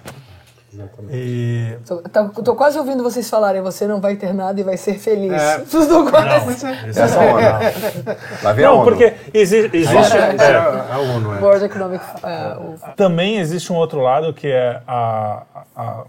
Exatamente. 0.72 1.14
E... 1.14 1.78
Tô, 1.86 2.42
tô, 2.42 2.54
quase 2.56 2.78
ouvindo 2.78 3.02
vocês 3.02 3.28
falarem, 3.28 3.60
você 3.60 3.86
não 3.86 4.00
vai 4.00 4.16
ter 4.16 4.32
nada 4.32 4.58
e 4.58 4.64
vai 4.64 4.76
ser 4.76 4.98
feliz. 4.98 5.32
É. 5.32 5.58
Não, 5.92 6.10
quase... 6.10 6.64
não, 6.64 6.88
isso 6.88 7.00
é 7.00 7.08
só 7.08 7.20
não. 7.20 8.56
não, 8.56 8.74
ONU. 8.76 8.84
porque 8.84 9.14
exi 9.34 9.70
existe... 9.72 10.16
É, 10.16 10.36
é, 10.38 10.56
a 10.56 10.98
ONU, 10.98 11.34
é. 11.34 11.40
World 11.40 11.64
Economic... 11.64 12.04
É, 12.22 12.56
o... 12.56 12.94
Também 12.96 13.38
existe 13.38 13.72
um 13.72 13.76
outro 13.76 14.00
lado 14.00 14.32
que 14.32 14.46
é 14.46 14.80
a, 14.86 15.42
a, 15.76 16.04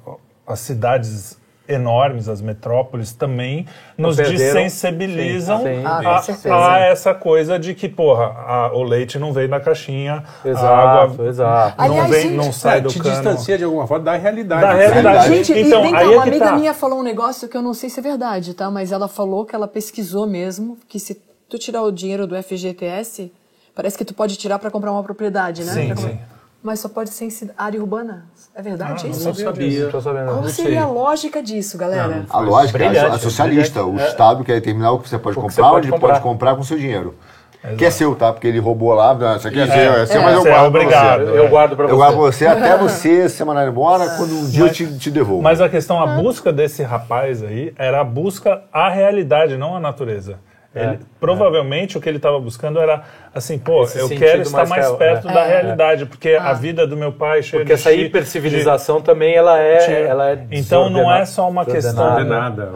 as 0.47 0.59
cidades 0.59 1.37
enormes, 1.67 2.27
as 2.27 2.41
metrópoles, 2.41 3.13
também 3.13 3.65
nos 3.97 4.17
desensibilizam 4.17 5.59
sim, 5.59 5.63
sim, 5.63 5.85
a, 5.85 6.21
sim, 6.21 6.49
a, 6.49 6.79
essa 6.79 7.13
coisa 7.13 7.57
de 7.57 7.73
que, 7.73 7.87
porra, 7.87 8.25
a, 8.25 8.71
o 8.73 8.83
leite 8.83 9.17
não 9.17 9.31
veio 9.31 9.47
na 9.47 9.59
caixinha, 9.59 10.23
exato, 10.43 10.65
a 10.65 11.03
água 11.03 11.27
exato. 11.27 11.77
não, 11.77 11.85
Aliás, 11.85 12.09
vem, 12.09 12.21
gente, 12.23 12.35
não 12.35 12.51
sai 12.51 12.79
é, 12.79 12.81
do 12.81 12.89
te 12.89 12.99
cano. 12.99 13.15
distancia 13.15 13.57
de 13.57 13.63
alguma 13.63 13.87
forma 13.87 14.03
da 14.03 14.15
realidade. 14.15 14.61
Da 14.61 14.73
realidade. 14.73 15.27
Gente, 15.27 15.59
então, 15.59 15.85
e 15.85 15.95
aí 15.95 16.07
uma 16.07 16.25
é 16.25 16.27
amiga 16.27 16.45
tá. 16.45 16.55
minha 16.55 16.73
falou 16.73 16.99
um 16.99 17.03
negócio 17.03 17.47
que 17.47 17.55
eu 17.55 17.61
não 17.61 17.73
sei 17.73 17.89
se 17.89 17.99
é 17.99 18.03
verdade, 18.03 18.53
tá? 18.53 18.69
Mas 18.69 18.91
ela 18.91 19.07
falou 19.07 19.45
que 19.45 19.55
ela 19.55 19.67
pesquisou 19.67 20.27
mesmo, 20.27 20.77
que 20.87 20.99
se 20.99 21.21
tu 21.47 21.57
tirar 21.57 21.83
o 21.83 21.91
dinheiro 21.91 22.27
do 22.27 22.35
FGTS, 22.41 23.31
parece 23.73 23.97
que 23.97 24.03
tu 24.03 24.13
pode 24.13 24.35
tirar 24.35 24.59
para 24.59 24.69
comprar 24.69 24.91
uma 24.91 25.03
propriedade, 25.03 25.63
né? 25.63 25.71
Sim, 25.71 25.95
sim. 25.95 26.19
Mas 26.63 26.79
só 26.79 26.87
pode 26.87 27.09
ser 27.09 27.25
em 27.25 27.49
área 27.57 27.79
urbana? 27.79 28.25
É 28.55 28.61
verdade 28.61 29.05
ah, 29.05 29.09
isso? 29.09 29.25
Não 29.25 29.33
sabia. 29.33 29.89
Não 29.91 30.01
sabia. 30.01 30.23
Qual 30.25 30.49
seria 30.49 30.83
a 30.83 30.87
lógica 30.87 31.43
disso, 31.43 31.77
galera? 31.77 32.25
Não, 32.25 32.25
a 32.29 32.39
lógica 32.39 32.81
é 32.81 32.99
a 32.99 33.19
socialista. 33.19 33.83
O 33.83 33.99
é. 33.99 34.07
Estado 34.07 34.45
quer 34.45 34.53
determinar 34.53 34.93
o 34.93 34.99
que 34.99 35.09
você 35.09 35.19
pode 35.19 35.35
comprar, 35.35 35.51
você 35.51 35.61
pode 35.61 35.91
onde 35.91 35.99
pode 35.99 36.21
comprar 36.21 36.55
com 36.55 36.63
seu 36.63 36.77
dinheiro. 36.77 37.15
Exato. 37.63 37.77
Que 37.77 37.85
é 37.85 37.91
seu, 37.91 38.15
tá? 38.15 38.31
Porque 38.31 38.47
ele 38.47 38.59
roubou 38.59 38.93
lá, 38.93 39.17
isso 39.37 39.47
aqui 39.47 39.59
é, 39.59 39.63
é 39.63 39.67
seu, 39.67 39.93
é 39.93 40.05
seu, 40.05 40.21
é, 40.21 40.23
mas 40.23 40.35
eu 40.35 40.43
guardo 40.43 40.67
obrigado. 40.67 41.25
Você. 41.25 41.39
Eu 41.39 41.49
guardo 41.49 41.75
pra 41.75 41.85
você. 41.85 41.91
Eu 41.91 41.97
guardo 41.97 42.13
pra 42.13 42.21
você 42.21 42.45
até 42.45 42.77
você 42.77 43.29
ser 43.29 43.45
mandado 43.45 43.69
embora, 43.69 44.17
quando 44.17 44.33
um 44.33 44.49
dia 44.49 44.65
mas, 44.65 44.79
eu 44.79 44.87
te, 44.87 44.97
te 44.97 45.11
devolvo. 45.11 45.41
Mas 45.41 45.61
a 45.61 45.69
questão, 45.69 46.01
a 46.01 46.07
busca 46.07 46.51
desse 46.51 46.83
rapaz 46.83 47.41
aí, 47.41 47.73
era 47.77 48.01
a 48.01 48.03
busca 48.03 48.63
à 48.71 48.89
realidade, 48.89 49.57
não 49.57 49.77
à 49.77 49.79
natureza. 49.79 50.39
Ele, 50.75 50.95
é, 50.95 50.99
provavelmente 51.19 51.95
é. 51.95 51.99
o 51.99 52.01
que 52.01 52.09
ele 52.09 52.17
estava 52.17 52.39
buscando 52.39 52.79
era 52.79 53.03
assim, 53.33 53.59
pô, 53.59 53.83
Esse 53.83 53.99
eu 53.99 54.09
quero 54.09 54.41
estar 54.41 54.67
mais, 54.67 54.69
mais 54.69 54.91
perto 54.97 55.29
é. 55.29 55.33
da 55.33 55.45
realidade, 55.45 56.05
porque 56.07 56.31
ah. 56.31 56.49
a 56.49 56.53
vida 56.53 56.87
do 56.87 56.97
meu 56.97 57.11
pai 57.11 57.43
cheia 57.43 57.61
Porque 57.61 57.73
essa 57.73 57.91
hipercivilização 57.91 58.97
de, 58.97 59.03
também 59.03 59.35
ela 59.35 59.59
é, 59.59 60.01
ela 60.01 60.31
é 60.31 60.47
Então 60.51 60.89
não 60.89 61.13
é 61.13 61.25
só 61.25 61.47
uma 61.47 61.63
questão 61.63 62.23
nada, 62.23 62.71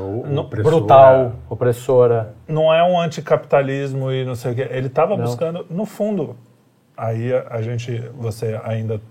brutal, 0.63 1.33
opressora. 1.49 2.35
Não 2.47 2.71
é 2.71 2.83
um 2.83 2.99
anticapitalismo 2.99 4.11
e 4.11 4.23
não 4.23 4.35
sei 4.35 4.51
o 4.51 4.55
quê. 4.55 4.67
Ele 4.69 4.87
estava 4.87 5.17
buscando, 5.17 5.65
no 5.67 5.85
fundo, 5.85 6.35
aí 6.95 7.33
a, 7.33 7.47
a 7.49 7.61
gente, 7.63 7.99
você 8.15 8.59
ainda 8.63 9.01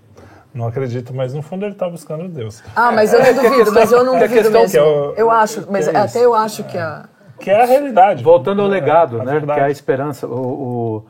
não 0.53 0.65
acredito, 0.65 1.13
mas 1.13 1.33
no 1.33 1.41
fundo 1.41 1.65
ele 1.65 1.73
está 1.73 1.89
buscando 1.89 2.29
Deus. 2.29 2.63
Ah, 2.73 2.91
mas 2.91 3.11
eu 3.11 3.19
não 3.19 3.33
duvido, 3.43 3.71
mas 3.73 3.91
eu 3.91 4.03
não 4.05 4.17
duvido 4.17 4.49
mesmo. 4.49 4.79
Eu, 4.79 5.13
eu 5.17 5.29
acho, 5.29 5.67
mas 5.69 5.89
até 5.89 6.23
eu 6.23 6.33
acho 6.33 6.63
que 6.63 6.77
a 6.77 7.09
que 7.39 7.49
é 7.49 7.61
a 7.61 7.65
realidade. 7.65 8.23
Voltando 8.23 8.61
ao 8.61 8.67
legado, 8.67 9.21
é, 9.21 9.25
né? 9.25 9.31
Verdade. 9.33 9.59
Que 9.59 9.63
é 9.63 9.67
a 9.67 9.71
esperança. 9.71 10.27
O, 10.27 10.33
o, 10.33 11.05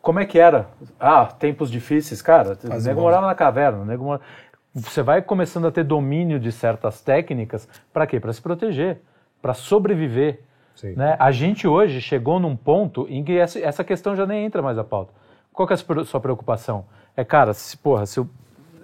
como 0.00 0.18
é 0.18 0.24
que 0.24 0.38
era? 0.38 0.66
Ah, 0.98 1.26
tempos 1.26 1.70
difíceis, 1.70 2.22
cara. 2.22 2.56
O 2.64 2.82
nego 2.82 3.00
morava 3.00 3.26
na 3.26 3.34
caverna. 3.34 3.84
Nego 3.84 4.04
mora... 4.04 4.20
Você 4.72 5.02
vai 5.02 5.20
começando 5.20 5.66
a 5.66 5.70
ter 5.70 5.84
domínio 5.84 6.38
de 6.38 6.52
certas 6.52 7.00
técnicas. 7.00 7.68
Para 7.92 8.06
quê? 8.06 8.20
Para 8.20 8.32
se 8.32 8.40
proteger, 8.40 9.00
para 9.42 9.52
sobreviver. 9.52 10.40
Né? 10.96 11.16
A 11.18 11.30
gente 11.30 11.68
hoje 11.68 12.00
chegou 12.00 12.40
num 12.40 12.56
ponto 12.56 13.06
em 13.10 13.22
que 13.22 13.36
essa, 13.36 13.58
essa 13.58 13.84
questão 13.84 14.16
já 14.16 14.24
nem 14.24 14.44
entra 14.44 14.62
mais 14.62 14.78
à 14.78 14.84
pauta. 14.84 15.12
Qual 15.52 15.66
que 15.66 15.74
é 15.74 15.76
a 15.76 16.04
sua 16.04 16.20
preocupação? 16.20 16.86
É, 17.16 17.24
cara, 17.24 17.52
se, 17.52 17.76
porra, 17.76 18.06
se 18.06 18.18
eu 18.18 18.28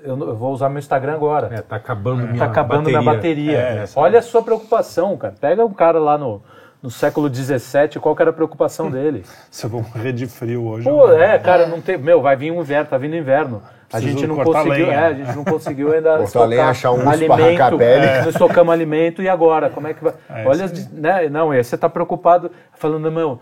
eu, 0.02 0.16
eu, 0.16 0.36
vou 0.36 0.52
usar 0.52 0.68
meu 0.68 0.78
Instagram 0.78 1.14
agora. 1.14 1.48
É, 1.52 1.62
tá 1.62 1.74
acabando 1.74 2.22
é. 2.22 2.26
minha 2.26 2.38
Tá 2.38 2.44
acabando 2.44 2.84
bateria. 2.84 3.00
minha 3.00 3.14
bateria. 3.14 3.58
É, 3.58 3.84
Olha 3.96 4.20
a 4.20 4.22
sua 4.22 4.40
preocupação, 4.40 5.16
cara. 5.16 5.34
Pega 5.40 5.64
um 5.64 5.72
cara 5.72 5.98
lá 5.98 6.16
no, 6.16 6.40
no 6.82 6.90
século 6.90 7.32
XVII, 7.32 8.00
qual 8.00 8.14
que 8.14 8.22
era 8.22 8.30
a 8.30 8.34
preocupação 8.34 8.90
dele? 8.90 9.24
Se 9.50 9.66
eu 9.66 9.70
vou 9.70 9.82
morrer 9.82 10.12
de 10.12 10.26
frio 10.26 10.64
hoje. 10.66 10.88
Pô, 10.88 11.10
é, 11.12 11.38
cara, 11.38 11.66
não 11.66 11.80
tem. 11.80 11.96
Meu, 11.96 12.20
vai 12.20 12.36
vir 12.36 12.50
um 12.50 12.60
inverno, 12.60 12.86
tá 12.88 12.98
vindo 12.98 13.16
inverno. 13.16 13.62
A 13.92 14.00
gente 14.00 14.26
não 14.26 14.36
conseguiu, 14.36 14.90
é, 14.90 15.06
a 15.06 15.12
gente 15.12 15.36
não 15.36 15.44
conseguiu 15.44 15.92
ainda 15.92 16.22
estocar 16.24 16.68
achar 16.68 16.90
um 16.90 17.08
alimento, 17.08 17.80
é, 17.80 18.22
não 18.22 18.30
estocamos 18.30 18.72
alimento 18.72 19.22
e 19.22 19.28
agora, 19.28 19.70
como 19.70 19.86
é 19.86 19.94
que 19.94 20.02
vai? 20.02 20.12
É, 20.28 20.44
Olha, 20.44 20.66
né, 20.92 21.28
não, 21.28 21.48
você 21.48 21.76
está 21.76 21.88
preocupado 21.88 22.50
falando, 22.74 23.10
meu, 23.12 23.38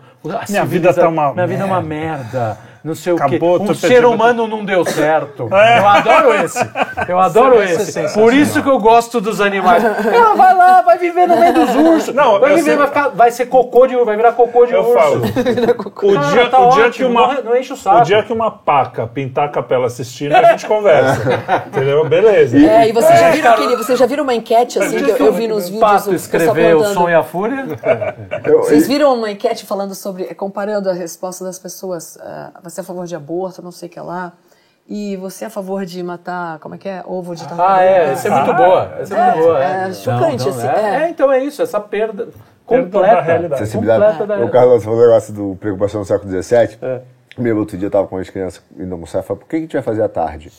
minha 0.47 0.63
vida 0.63 0.93
tá 0.93 1.09
uma 1.09 1.33
minha 1.33 1.47
vida 1.47 1.63
é 1.63 1.65
uma 1.65 1.81
merda 1.81 2.57
não 2.85 2.93
sei 2.93 3.13
o 3.13 3.15
quê. 3.15 3.39
Um 3.41 3.73
ser 3.73 4.05
humano 4.05 4.47
não 4.47 4.63
deu 4.63 4.85
certo. 4.85 5.49
É. 5.55 5.79
Eu 5.79 5.87
adoro 5.87 6.33
esse. 6.33 6.59
Eu 7.07 7.19
adoro 7.19 7.63
esse. 7.63 8.13
Por 8.13 8.33
isso 8.33 8.61
que 8.61 8.69
eu 8.69 8.77
gosto 8.77 9.19
dos 9.21 9.39
animais. 9.41 9.83
Ela 10.13 10.35
vai 10.35 10.53
lá, 10.53 10.81
vai 10.81 10.97
viver 10.97 11.27
no 11.27 11.39
meio 11.39 11.53
dos 11.53 11.73
ursos. 11.73 12.13
Não, 12.13 12.39
vai 12.39 12.55
viver, 12.55 12.63
sei... 12.63 12.75
vai, 12.75 12.87
ficar, 12.87 13.07
vai 13.09 13.31
ser 13.31 13.45
cocô 13.47 13.87
de 13.87 13.95
vai 13.95 14.15
virar 14.15 14.33
cocô 14.33 14.65
de 14.65 14.73
eu 14.73 14.81
urso. 14.81 14.93
Falo. 14.93 15.21
o 16.03 16.17
dia, 16.29 16.49
tá 16.49 16.59
o 16.59 16.69
dia 16.69 16.89
que 16.91 17.03
uma, 17.03 17.41
não 17.41 17.55
enche 17.55 17.73
o 17.73 17.77
saco. 17.77 17.97
O 17.97 18.01
dia 18.01 18.21
que 18.21 18.33
uma 18.33 18.51
paca 18.51 19.07
pintar 19.07 19.45
a 19.45 19.49
capela 19.49 19.87
assistindo, 19.87 20.33
a 20.33 20.43
gente 20.51 20.67
conversa. 20.67 21.21
entendeu? 21.67 22.07
Beleza. 22.07 22.57
É, 22.57 22.89
e 22.89 22.91
você 22.91 23.15
já 23.15 23.31
viram 23.31 23.51
aquele, 23.51 23.75
você 23.77 23.95
já 23.95 24.05
viram 24.05 24.23
uma 24.23 24.35
enquete 24.35 24.77
assim 24.77 25.03
que 25.03 25.11
eu, 25.11 25.27
eu 25.27 25.33
vi 25.33 25.47
nos 25.47 25.69
vídeos? 25.69 25.79
Pato 25.79 26.13
escreveu 26.13 26.79
o 26.79 26.85
Som 26.85 27.09
e 27.09 27.15
a 27.15 27.23
Fúria. 27.23 27.65
Vocês 28.59 28.87
viram 28.87 29.13
uma 29.13 29.31
enquete 29.31 29.65
falando 29.65 29.95
sobre 29.95 30.25
comparando 30.35 30.89
a 30.89 30.93
resposta 30.93 31.43
das 31.43 31.57
pessoas, 31.57 32.17
uh, 32.17 32.51
você 32.75 32.81
é 32.81 32.83
a 32.83 32.85
favor 32.85 33.07
de 33.07 33.15
aborto, 33.15 33.61
não 33.61 33.71
sei 33.71 33.87
o 33.87 33.91
que 33.91 33.99
lá. 33.99 34.33
E 34.87 35.15
você 35.17 35.45
é 35.45 35.47
a 35.47 35.49
favor 35.49 35.83
de 35.85 36.03
matar, 36.03 36.59
como 36.59 36.75
é 36.75 36.77
que 36.77 36.87
é? 36.87 37.03
Ovo 37.07 37.35
de 37.35 37.41
tartaruga? 37.41 37.73
Ah, 37.73 37.83
é, 37.83 38.11
essa 38.11 38.27
é 38.27 38.31
muito 38.31 38.53
boa. 38.53 38.95
Essa 38.99 39.15
é, 39.15 39.31
muito 39.31 39.43
boa. 39.43 39.63
É, 39.63 39.89
é 39.89 39.93
chocante, 39.93 40.45
não, 40.45 40.51
não, 40.51 40.59
assim. 40.59 40.67
É. 40.67 41.03
é. 41.03 41.09
então 41.09 41.31
é 41.31 41.43
isso, 41.43 41.61
essa 41.61 41.79
perda 41.79 42.27
completa 42.65 43.15
da 43.15 43.21
realidade. 43.21 43.59
Sensibilidade. 43.61 44.17
Completa 44.17 44.39
da. 44.39 44.45
O 44.45 44.51
Carlos 44.51 44.83
falou 44.83 44.99
o 44.99 45.01
negócio 45.01 45.33
do 45.33 45.55
preocupação 45.55 46.01
no 46.01 46.05
século 46.05 46.29
XVII. 46.29 46.77
É. 46.81 47.01
Meu, 47.37 47.57
outro 47.57 47.77
dia 47.77 47.87
eu 47.87 47.91
tava 47.91 48.07
com 48.07 48.17
as 48.17 48.29
crianças 48.29 48.61
indo 48.77 48.93
almoçar 48.93 49.19
e 49.19 49.23
falei, 49.23 49.41
por 49.41 49.49
que 49.49 49.55
a 49.55 49.59
gente 49.59 49.73
vai 49.73 49.81
fazer 49.81 50.03
à 50.03 50.09
tarde? 50.09 50.51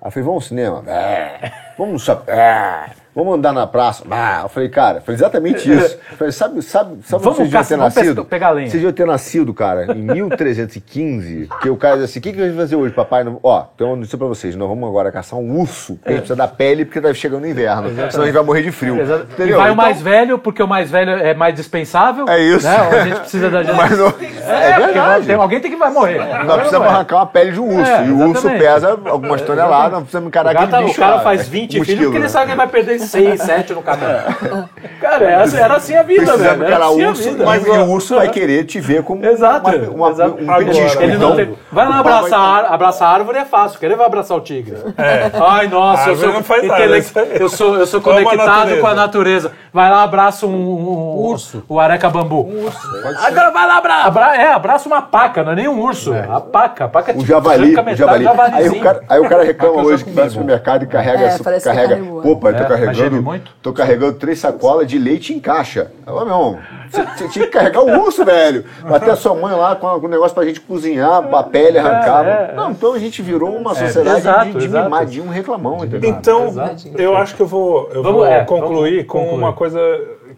Aí 0.00 0.08
eu 0.08 0.10
falei, 0.10 0.24
vamos 0.24 0.44
ao 0.44 0.48
cinema? 0.48 0.82
É. 0.86 1.52
Vamos 1.76 1.92
no 1.92 1.98
shopping? 1.98 2.30
É 2.30 3.05
vamos 3.16 3.34
andar 3.38 3.52
na 3.54 3.66
praça. 3.66 4.04
Ah, 4.10 4.40
eu 4.42 4.48
falei, 4.50 4.68
cara, 4.68 5.00
foi 5.00 5.14
exatamente 5.14 5.72
isso. 5.72 5.96
Eu 6.16 6.18
falei, 6.18 6.32
sabe, 6.32 6.62
sabe, 6.62 6.98
sabe 7.02 7.22
vamos 7.22 7.38
vocês 7.38 7.50
deviam 7.50 7.64
ter 7.64 7.76
nascido? 7.76 8.24
Pegar 8.24 8.50
lenha. 8.50 8.70
Vocês 8.70 8.82
deviam 8.82 8.92
ter 8.92 9.06
nascido, 9.06 9.52
cara, 9.54 9.92
em 9.94 10.02
1315, 10.02 11.48
que 11.60 11.68
o 11.68 11.76
cara 11.76 11.96
disse 11.96 12.04
assim, 12.10 12.18
o 12.18 12.22
que, 12.22 12.32
que 12.32 12.40
a 12.40 12.44
gente 12.44 12.54
vai 12.54 12.64
fazer 12.64 12.76
hoje, 12.76 12.94
papai? 12.94 13.24
Ó, 13.42 13.60
tem 13.76 13.86
uma 13.86 13.96
notícia 13.96 14.16
pra 14.16 14.26
vocês, 14.26 14.54
nós 14.56 14.68
vamos 14.68 14.88
agora 14.88 15.10
caçar 15.10 15.38
um 15.38 15.58
urso, 15.58 15.94
porque 15.96 16.08
a 16.08 16.12
gente 16.12 16.20
precisa 16.20 16.36
da 16.36 16.48
pele, 16.48 16.84
porque 16.84 17.00
tá 17.00 17.12
chegando 17.12 17.44
o 17.44 17.46
inverno, 17.46 17.88
Exatamente. 17.88 18.12
senão 18.12 18.24
a 18.24 18.26
gente 18.26 18.34
vai 18.34 18.44
morrer 18.44 18.62
de 18.62 18.72
frio. 18.72 18.96
E 19.00 19.04
vai 19.04 19.24
então, 19.46 19.72
o 19.72 19.76
mais 19.76 20.00
velho, 20.00 20.38
porque 20.38 20.62
o 20.62 20.68
mais 20.68 20.90
velho 20.90 21.10
é 21.10 21.34
mais 21.34 21.54
dispensável. 21.54 22.26
É 22.28 22.38
isso. 22.38 22.66
Né? 22.66 22.76
A 22.76 23.04
gente 23.04 23.20
precisa 23.20 23.50
da 23.50 23.62
gente. 23.64 23.76
Mas 23.76 23.98
não, 23.98 24.08
é, 24.08 24.70
é 24.70 24.78
verdade. 24.78 25.26
Tem, 25.26 25.34
alguém 25.36 25.60
tem 25.60 25.70
que 25.70 25.76
vai 25.76 25.90
morrer. 25.90 26.18
Nós 26.44 26.56
precisamos 26.56 26.88
arrancar 26.88 27.16
uma 27.16 27.26
pele 27.26 27.52
de 27.52 27.60
um 27.60 27.78
urso, 27.78 27.90
é, 27.90 28.06
e 28.06 28.10
o 28.10 28.28
urso 28.28 28.48
pesa 28.50 28.98
algumas 29.06 29.42
toneladas, 29.42 29.92
nós 29.92 30.02
precisamos 30.02 30.28
encarar 30.28 30.50
aquele 30.56 30.84
bicho 30.84 31.00
O 31.00 31.02
cara 31.04 31.20
faz 31.20 31.48
20 31.48 31.84
filhos 31.84 32.04
porque 32.04 32.18
ele 32.18 32.28
sabe 32.28 32.46
que 32.46 32.52
ele 32.52 32.58
vai 32.58 32.68
perder 32.68 33.05
6, 33.06 33.40
7 33.40 33.72
no 33.74 33.82
caminho. 33.82 34.68
Cara, 35.00 35.24
era 35.24 35.76
assim 35.76 35.94
a 35.94 36.02
vida, 36.02 36.36
velho. 36.36 36.64
Era 36.64 36.86
assim 36.86 37.04
urso, 37.04 37.22
vida. 37.22 37.44
Mas 37.44 37.66
o 37.66 37.84
urso 37.90 38.14
vai 38.16 38.28
querer 38.28 38.64
te 38.64 38.80
ver 38.80 39.02
como 39.02 39.24
Exato, 39.24 39.70
uma, 39.70 39.88
uma, 39.88 40.10
exato. 40.10 40.36
um 40.40 40.46
petisco. 40.46 41.02
Ele 41.02 41.14
então, 41.14 41.36
tem... 41.36 41.54
Vai 41.70 41.88
lá 41.88 41.98
abraçar, 41.98 42.62
vai... 42.62 42.74
abraçar 42.74 43.08
a 43.08 43.12
árvore 43.12 43.38
é 43.38 43.44
fácil, 43.44 43.78
querer 43.78 43.96
vai 43.96 44.06
abraçar 44.06 44.36
o 44.36 44.40
tigre. 44.40 44.76
É. 44.96 45.30
Ai, 45.40 45.68
nossa, 45.68 46.10
eu 46.10 46.16
sou, 46.16 46.30
intele... 46.30 47.04
eu 47.40 47.48
sou, 47.48 47.76
eu 47.76 47.86
sou 47.86 48.00
conectado 48.00 48.80
com 48.80 48.86
a 48.86 48.94
natureza. 48.94 49.52
Vai 49.72 49.90
lá, 49.90 50.02
abraça 50.02 50.46
um, 50.46 50.50
um 50.50 51.16
urso, 51.18 51.62
o 51.68 51.78
areca 51.78 52.08
bambu. 52.08 52.46
Um 52.46 52.64
urso. 52.64 52.78
Agora 53.22 53.50
vai 53.50 53.66
lá, 53.66 53.76
abraça. 53.78 54.06
Abra... 54.06 54.36
É, 54.36 54.52
abraça 54.52 54.88
uma 54.88 55.02
paca, 55.02 55.44
não 55.44 55.52
é 55.52 55.54
nem 55.54 55.68
um 55.68 55.80
urso. 55.80 56.14
É. 56.14 56.26
A 56.30 56.40
paca, 56.40 56.86
a 56.86 56.88
paca 56.88 57.16
o 57.16 57.24
javali, 57.24 57.74
o 57.74 57.96
javali. 57.96 58.26
Aí 58.52 58.68
o, 58.68 58.80
cara, 58.80 59.02
aí 59.08 59.20
o 59.20 59.28
cara 59.28 59.44
reclama 59.44 59.82
hoje 59.82 60.04
que 60.04 60.10
vai 60.10 60.24
no 60.24 60.30
supermercado 60.30 60.82
e 60.84 60.86
carrega. 60.86 61.24
É, 61.24 61.60
carrega. 61.60 61.96
Pô, 62.22 62.36
pai, 62.36 62.54
tô 62.54 62.62
é, 62.62 62.66
carregando. 62.96 63.42
Tô 63.62 63.72
carregando 63.72 64.12
três 64.14 64.38
sacolas 64.38 64.86
de 64.86 64.98
leite 64.98 65.32
em 65.32 65.40
caixa. 65.40 65.92
Eu, 66.06 66.24
meu, 66.24 66.58
você 66.90 67.28
tinha 67.28 67.46
que 67.46 67.52
carregar 67.52 67.82
o 67.82 68.02
urso, 68.02 68.24
velho. 68.24 68.64
Até 68.84 69.10
a 69.10 69.16
sua 69.16 69.34
mãe 69.34 69.54
lá 69.54 69.76
com 69.76 69.86
o 69.86 70.08
negócio 70.08 70.34
pra 70.34 70.44
gente 70.44 70.60
cozinhar, 70.60 71.34
a 71.34 71.42
pele 71.42 71.78
arrancar. 71.78 72.26
É, 72.26 72.50
é, 72.52 72.54
não, 72.54 72.72
então 72.72 72.94
a 72.94 72.98
gente 72.98 73.22
virou 73.22 73.56
uma 73.56 73.72
é, 73.72 73.74
sociedade 73.74 74.18
exato, 74.18 74.52
de, 74.52 74.58
de 74.58 74.68
mimadinho, 74.68 75.24
um 75.24 75.30
reclamão, 75.30 75.84
entendeu? 75.84 76.10
Então, 76.10 76.54
eu 76.96 77.16
acho 77.16 77.34
que 77.34 77.42
eu 77.42 77.46
vou, 77.46 77.88
eu 77.92 78.02
vamos, 78.02 78.18
vou 78.18 78.26
é, 78.26 78.44
concluir 78.44 79.06
com 79.06 79.20
concluir. 79.20 79.38
uma 79.38 79.52
coisa 79.52 79.80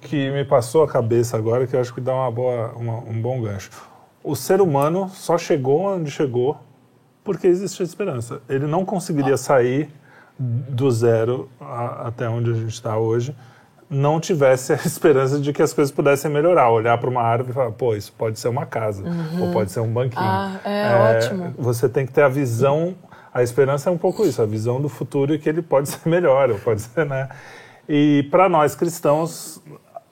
que 0.00 0.30
me 0.30 0.44
passou 0.44 0.82
a 0.82 0.88
cabeça 0.88 1.36
agora, 1.36 1.66
que 1.66 1.74
eu 1.74 1.80
acho 1.80 1.92
que 1.92 2.00
dá 2.00 2.14
uma 2.14 2.30
boa, 2.30 2.72
uma, 2.76 2.98
um 2.98 3.20
bom 3.20 3.40
gancho. 3.40 3.70
O 4.22 4.34
ser 4.34 4.60
humano 4.60 5.10
só 5.12 5.38
chegou 5.38 5.94
onde 5.94 6.10
chegou 6.10 6.56
porque 7.24 7.46
existe 7.46 7.82
esperança. 7.82 8.40
Ele 8.48 8.66
não 8.66 8.84
conseguiria 8.84 9.36
sair 9.36 9.90
do 10.38 10.90
zero 10.90 11.48
a, 11.60 12.08
até 12.08 12.28
onde 12.28 12.50
a 12.50 12.54
gente 12.54 12.72
está 12.72 12.96
hoje 12.96 13.34
não 13.90 14.20
tivesse 14.20 14.72
a 14.74 14.76
esperança 14.76 15.40
de 15.40 15.52
que 15.52 15.62
as 15.62 15.72
coisas 15.72 15.92
pudessem 15.92 16.30
melhorar. 16.30 16.70
Olhar 16.70 16.98
para 16.98 17.08
uma 17.08 17.22
árvore 17.22 17.50
e 17.50 17.54
falar, 17.54 17.72
pô, 17.72 17.94
isso 17.94 18.12
pode 18.12 18.38
ser 18.38 18.48
uma 18.48 18.66
casa, 18.66 19.02
uhum. 19.02 19.46
ou 19.46 19.52
pode 19.52 19.72
ser 19.72 19.80
um 19.80 19.92
banquinho. 19.92 20.22
Ah, 20.22 20.60
é, 20.64 20.92
é, 20.92 21.16
ótimo. 21.16 21.54
Você 21.58 21.88
tem 21.88 22.06
que 22.06 22.12
ter 22.12 22.22
a 22.22 22.28
visão, 22.28 22.94
a 23.32 23.42
esperança 23.42 23.88
é 23.88 23.92
um 23.92 23.98
pouco 23.98 24.24
isso, 24.24 24.42
a 24.42 24.46
visão 24.46 24.80
do 24.80 24.88
futuro 24.88 25.34
e 25.34 25.38
que 25.38 25.48
ele 25.48 25.62
pode 25.62 25.88
ser 25.90 26.08
melhor, 26.08 26.50
ou 26.50 26.58
pode 26.58 26.82
ser, 26.82 27.06
né? 27.06 27.28
E 27.88 28.28
para 28.30 28.48
nós 28.50 28.74
cristãos, 28.74 29.62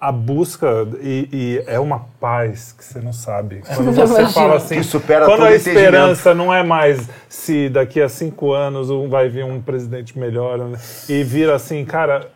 a 0.06 0.12
busca 0.12 0.86
e, 1.00 1.28
e, 1.32 1.64
é 1.66 1.80
uma 1.80 2.06
paz 2.20 2.70
que 2.70 2.84
você 2.84 3.00
não 3.00 3.12
sabe. 3.12 3.62
Quando 3.74 3.90
você 3.90 4.26
fala 4.28 4.56
assim, 4.56 4.80
quando 5.24 5.44
a 5.44 5.52
esperança 5.52 6.32
não 6.32 6.54
é 6.54 6.62
mais 6.62 7.08
se 7.28 7.68
daqui 7.68 8.00
a 8.00 8.08
cinco 8.08 8.52
anos 8.52 8.88
vai 9.10 9.28
vir 9.28 9.44
um 9.44 9.60
presidente 9.60 10.16
melhor 10.16 10.58
né? 10.58 10.78
e 11.08 11.24
vira 11.24 11.56
assim, 11.56 11.84
cara, 11.84 12.30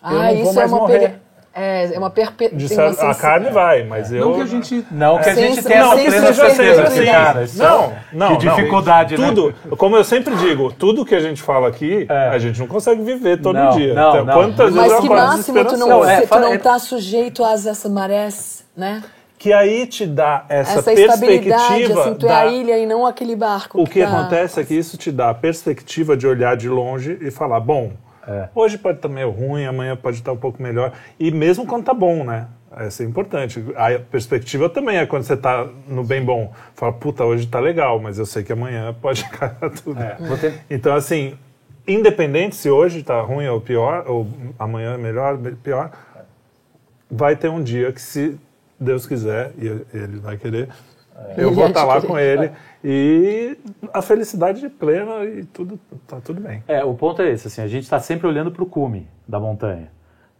ah, 0.00 0.32
isso 0.32 0.60
é 0.60 0.66
uma 0.66 0.78
morrer. 0.78 1.20
É, 1.54 1.94
é 1.94 1.98
uma 1.98 2.08
perpetuação. 2.08 3.10
A 3.10 3.14
carne 3.14 3.50
vai, 3.50 3.84
mas 3.84 4.10
eu. 4.10 4.24
Não 4.24 4.34
que 4.36 4.40
a 4.40 4.46
gente, 4.46 4.86
não 4.90 5.18
que 5.18 5.28
a 5.28 5.34
gente 5.34 5.62
tenha 5.62 5.84
não, 5.84 5.92
plena 5.92 6.32
certeza, 6.32 6.82
assim, 6.84 7.04
cara. 7.04 7.46
Não, 7.54 7.92
não. 8.12 8.36
Que 8.36 8.48
dificuldade, 8.48 9.18
não. 9.18 9.28
né? 9.28 9.34
Tudo, 9.34 9.76
como 9.76 9.96
eu 9.96 10.04
sempre 10.04 10.34
digo, 10.36 10.72
tudo 10.72 11.04
que 11.04 11.14
a 11.14 11.20
gente 11.20 11.42
fala 11.42 11.68
aqui, 11.68 12.06
é. 12.08 12.28
a 12.28 12.38
gente 12.38 12.58
não 12.58 12.66
consegue 12.66 13.02
viver 13.02 13.40
todo 13.40 13.56
não, 13.56 13.70
dia. 13.70 13.92
Não, 13.92 14.10
então, 14.10 14.24
não. 14.24 14.34
Quantas 14.34 14.74
mas 14.74 14.84
vezes 14.84 15.00
que 15.00 15.08
máximo 15.08 15.64
tu 15.64 15.76
não, 15.76 16.04
é, 16.08 16.20
tu 16.22 16.38
não 16.38 16.58
tá 16.58 16.78
sujeito 16.78 17.44
às 17.44 17.66
essas 17.66 17.90
marés, 17.90 18.64
né? 18.74 19.02
que 19.42 19.52
aí 19.52 19.88
te 19.88 20.06
dá 20.06 20.46
essa, 20.48 20.78
essa 20.78 20.82
perspectiva. 20.84 22.00
Assim, 22.00 22.14
tu 22.14 22.28
é 22.28 22.32
a 22.32 22.46
ilha 22.46 22.78
e 22.78 22.86
não 22.86 23.04
aquele 23.04 23.34
barco. 23.34 23.82
O 23.82 23.84
que, 23.84 23.94
que 23.94 24.06
tá... 24.06 24.20
acontece 24.20 24.60
é 24.60 24.64
que 24.64 24.72
isso 24.72 24.96
te 24.96 25.10
dá 25.10 25.30
a 25.30 25.34
perspectiva 25.34 26.16
de 26.16 26.28
olhar 26.28 26.56
de 26.56 26.68
longe 26.68 27.18
e 27.20 27.28
falar: 27.28 27.58
bom, 27.58 27.90
é. 28.26 28.48
Hoje 28.54 28.78
pode 28.78 28.98
estar 28.98 29.08
meio 29.08 29.30
ruim, 29.30 29.64
amanhã 29.64 29.96
pode 29.96 30.18
estar 30.18 30.32
um 30.32 30.36
pouco 30.36 30.62
melhor. 30.62 30.92
E 31.18 31.30
mesmo 31.30 31.66
quando 31.66 31.82
está 31.82 31.94
bom, 31.94 32.24
né? 32.24 32.48
Essa 32.76 33.02
é 33.02 33.06
importante. 33.06 33.62
A 33.76 33.98
perspectiva 33.98 34.68
também 34.68 34.96
é 34.96 35.06
quando 35.06 35.24
você 35.24 35.34
está 35.34 35.68
no 35.86 36.02
bem 36.04 36.24
bom. 36.24 36.52
Fala, 36.74 36.92
puta, 36.92 37.24
hoje 37.24 37.44
está 37.44 37.60
legal, 37.60 38.00
mas 38.00 38.18
eu 38.18 38.26
sei 38.26 38.42
que 38.42 38.52
amanhã 38.52 38.94
pode 39.00 39.28
cair 39.30 39.70
tudo. 39.82 40.00
É. 40.00 40.16
Então, 40.70 40.94
assim, 40.94 41.36
independente 41.86 42.56
se 42.56 42.70
hoje 42.70 43.00
está 43.00 43.20
ruim 43.20 43.46
ou 43.48 43.60
pior, 43.60 44.04
ou 44.06 44.26
amanhã 44.58 44.94
é 44.94 44.98
melhor, 44.98 45.38
pior, 45.62 45.90
vai 47.10 47.36
ter 47.36 47.48
um 47.48 47.62
dia 47.62 47.92
que, 47.92 48.00
se 48.00 48.38
Deus 48.80 49.06
quiser, 49.06 49.52
e 49.58 49.66
ele 49.94 50.18
vai 50.18 50.36
querer, 50.36 50.68
é. 51.16 51.44
eu 51.44 51.52
vou 51.52 51.66
estar 51.66 51.80
tá 51.80 51.86
lá 51.86 52.00
com 52.00 52.18
ele. 52.18 52.50
E 52.84 53.56
a 53.92 54.02
felicidade 54.02 54.68
plena 54.68 55.24
e 55.24 55.44
tudo 55.44 55.78
tá 56.06 56.20
tudo 56.20 56.40
bem. 56.40 56.62
É, 56.66 56.84
o 56.84 56.94
ponto 56.94 57.22
é 57.22 57.30
esse, 57.30 57.46
assim, 57.46 57.62
a 57.62 57.68
gente 57.68 57.84
está 57.84 58.00
sempre 58.00 58.26
olhando 58.26 58.50
para 58.50 58.62
o 58.62 58.66
cume 58.66 59.08
da 59.26 59.38
montanha. 59.38 59.88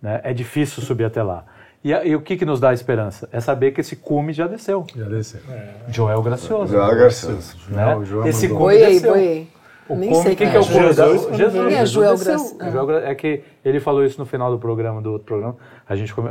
Né? 0.01 0.21
É 0.25 0.33
difícil 0.33 0.83
subir 0.83 1.05
até 1.05 1.23
lá. 1.23 1.45
E, 1.85 1.91
e, 1.91 2.15
o 2.15 2.21
que, 2.21 2.37
que 2.37 2.45
nos 2.45 2.61
dá 2.61 2.71
a 2.71 2.75
esperança? 2.75 3.29
É 3.33 3.41
saber 3.41 3.73
que 3.73 3.81
esse 3.81 3.97
cume 3.97 4.33
já 4.33 4.47
desceu. 4.47 4.87
Já 4.95 5.05
desceu. 5.05 5.41
É. 5.51 5.75
Joel 5.89 6.23
Gracioso. 6.23 6.73
Joel 6.73 6.97
Gracioso. 6.97 7.57
Né? 7.69 7.97
O 7.97 8.05
Joel 8.05 8.27
esse 8.29 8.49
cume 8.49 8.79
desceu. 8.79 9.13
Boiei. 9.13 9.49
O 9.89 9.97
Nem 9.97 10.11
cume, 10.11 10.23
sei 10.23 10.37
quem 10.37 10.51
que 10.51 10.57
é 10.57 10.61
o 10.61 10.65
cume? 10.65 10.79
Jesus, 10.79 10.97
Jesus, 10.97 11.37
Jesus, 11.37 11.75
é 11.75 11.87
Joel 11.87 12.17
Gracioso. 12.87 13.07
É 13.07 13.15
que 13.15 13.43
ele 13.65 13.81
falou 13.81 14.05
isso 14.05 14.19
no 14.19 14.27
final 14.27 14.51
do 14.51 14.59
programa, 14.59 15.03
do 15.03 15.13
outro 15.13 15.27
programa. 15.27 15.57
A 15.89 15.97
gente 15.97 16.15
come... 16.15 16.31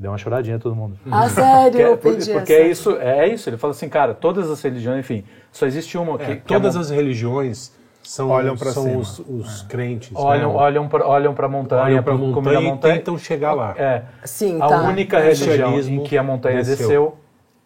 Deu 0.00 0.10
uma 0.10 0.16
choradinha 0.16 0.58
todo 0.58 0.74
mundo. 0.74 0.98
Ah, 1.10 1.28
sério? 1.28 1.98
Porque, 1.98 2.16
porque, 2.16 2.32
porque 2.32 2.52
é 2.54 2.68
isso, 2.68 2.96
é 2.96 3.28
isso. 3.28 3.50
Ele 3.50 3.58
fala 3.58 3.72
assim, 3.72 3.86
cara, 3.86 4.14
todas 4.14 4.50
as 4.50 4.62
religiões, 4.62 5.00
enfim, 5.00 5.24
só 5.52 5.66
existe 5.66 5.98
uma. 5.98 6.14
É, 6.22 6.36
que, 6.36 6.36
todas 6.36 6.72
que 6.72 6.78
é 6.78 6.80
as 6.80 6.88
religiões 6.88 7.70
são, 8.02 8.30
olham 8.30 8.56
para 8.56 8.72
são 8.72 8.96
os, 8.96 9.18
os 9.18 9.62
é. 9.62 9.66
crentes. 9.68 10.10
Olham, 10.14 10.54
né? 10.54 10.58
olham 10.58 10.88
para 10.88 11.06
olham 11.06 11.34
a 11.36 11.48
montanha, 11.48 11.82
olham 11.82 12.02
para 12.02 12.14
a 12.14 12.16
montanha, 12.16 12.60
montanha, 12.62 12.94
e 12.94 12.98
tentam 12.98 13.18
chegar 13.18 13.52
lá. 13.52 13.74
É. 13.76 14.04
Sim, 14.24 14.56
a 14.62 14.68
tá. 14.68 14.82
única 14.84 15.20
religião 15.20 15.78
em 15.78 16.02
que 16.02 16.16
a 16.16 16.22
montanha 16.22 16.56
desceu. 16.62 16.76
desceu 16.76 17.18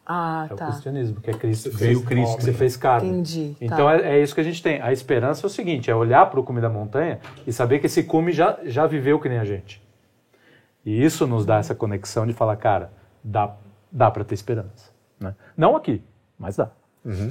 ah, 0.05 0.49
é 0.51 0.55
tá. 0.57 0.65
o 0.65 0.69
cristianismo, 0.71 1.21
que 1.21 1.31
é 1.31 1.35
Cristo, 1.35 1.71
veio 1.71 2.03
Cristo 2.03 2.37
que 2.39 2.43
você 2.43 2.53
fez 2.53 2.77
carne. 2.77 3.11
Entendi. 3.11 3.55
Tá. 3.61 3.65
Então 3.65 3.87
tá. 3.87 3.97
é, 3.97 4.19
é, 4.19 4.23
isso 4.23 4.35
que 4.35 4.41
a 4.41 4.45
gente 4.45 4.61
tem. 4.61 4.83
A 4.83 4.93
esperança 4.93 5.47
é 5.47 5.47
o 5.47 5.51
seguinte: 5.51 5.89
é 5.89 5.95
olhar 5.95 6.27
para 6.27 6.41
o 6.41 6.43
cume 6.43 6.61
da 6.61 6.69
montanha 6.69 7.21
e 7.47 7.53
saber 7.53 7.79
que 7.79 7.87
esse 7.87 8.03
cume 8.03 8.33
já, 8.33 8.59
já 8.65 8.89
viveu 8.89 9.21
que 9.21 9.29
nem 9.29 9.39
a 9.39 9.45
gente. 9.45 9.84
E 10.85 11.05
isso 11.05 11.27
nos 11.27 11.47
dá 11.47 11.57
essa 11.59 11.75
conexão 11.75 12.27
de 12.27 12.33
falar, 12.33 12.57
cara, 12.57 12.91
dá, 13.23 13.51
dá 13.91 14.11
para 14.11 14.25
ter 14.25 14.35
esperança. 14.35 14.91
Né? 15.19 15.35
Não 15.57 15.75
aqui, 15.77 16.03
mas 16.39 16.57
dá. 16.57 16.69
Uhum. 17.05 17.31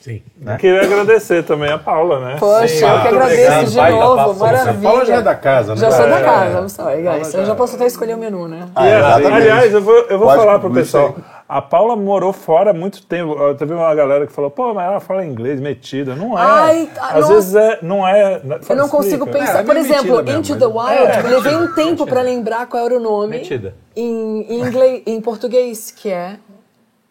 Sim. 0.00 0.22
Né? 0.36 0.56
Queria 0.58 0.82
agradecer 0.82 1.42
também 1.44 1.72
a 1.72 1.78
Paula, 1.78 2.20
né? 2.20 2.36
Poxa, 2.38 2.68
Sim, 2.68 2.84
eu 2.84 3.00
que 3.00 3.08
agradeço 3.08 3.72
de 3.72 3.90
novo, 3.90 4.38
maravilha. 4.38 4.88
A 4.88 4.92
Paula 4.92 5.04
já 5.06 5.14
é 5.16 5.22
da 5.22 5.34
casa, 5.34 5.74
né? 5.74 5.80
Já 5.80 5.90
sou 5.90 6.08
da 6.08 6.22
casa, 6.22 6.60
I'm 6.60 6.68
sorry, 6.68 7.02
guys. 7.02 7.34
Eu 7.34 7.46
já 7.46 7.54
posso 7.54 7.76
até 7.76 7.86
escolher 7.86 8.14
o 8.14 8.18
menu, 8.18 8.46
né? 8.46 8.68
Ah, 8.74 9.14
aliás, 9.14 9.72
eu 9.72 9.80
vou, 9.80 9.94
eu 9.94 10.18
vou 10.18 10.28
falar 10.28 10.58
pro 10.58 10.70
pessoal. 10.70 11.16
A 11.46 11.60
Paula 11.60 11.94
morou 11.94 12.32
fora 12.32 12.70
há 12.70 12.74
muito 12.74 13.04
tempo. 13.04 13.36
Teve 13.54 13.74
uma 13.74 13.94
galera 13.94 14.26
que 14.26 14.32
falou, 14.32 14.50
pô, 14.50 14.72
mas 14.72 14.86
ela 14.86 15.00
fala 15.00 15.26
inglês 15.26 15.60
metida. 15.60 16.16
Não 16.16 16.38
é. 16.38 16.42
Ai, 16.42 16.90
Às 16.98 17.20
nossa. 17.20 17.34
vezes 17.34 17.54
é, 17.54 17.78
não 17.82 18.08
é. 18.08 18.40
Eu 18.68 18.76
não 18.76 18.88
consigo 18.88 19.26
pensar. 19.26 19.60
É, 19.60 19.62
Por 19.62 19.76
exemplo, 19.76 20.20
Into 20.30 20.58
the 20.58 20.66
Wild, 20.66 21.06
é, 21.06 21.22
levei 21.22 21.54
um 21.54 21.74
tempo 21.74 22.06
para 22.06 22.22
lembrar 22.22 22.66
qual 22.66 22.86
era 22.86 22.96
o 22.96 23.00
nome. 23.00 23.38
Metida. 23.38 23.74
Em, 23.94 24.42
em, 24.48 24.60
inglês, 24.60 25.02
em 25.04 25.20
português, 25.20 25.90
que 25.90 26.08
é 26.08 26.38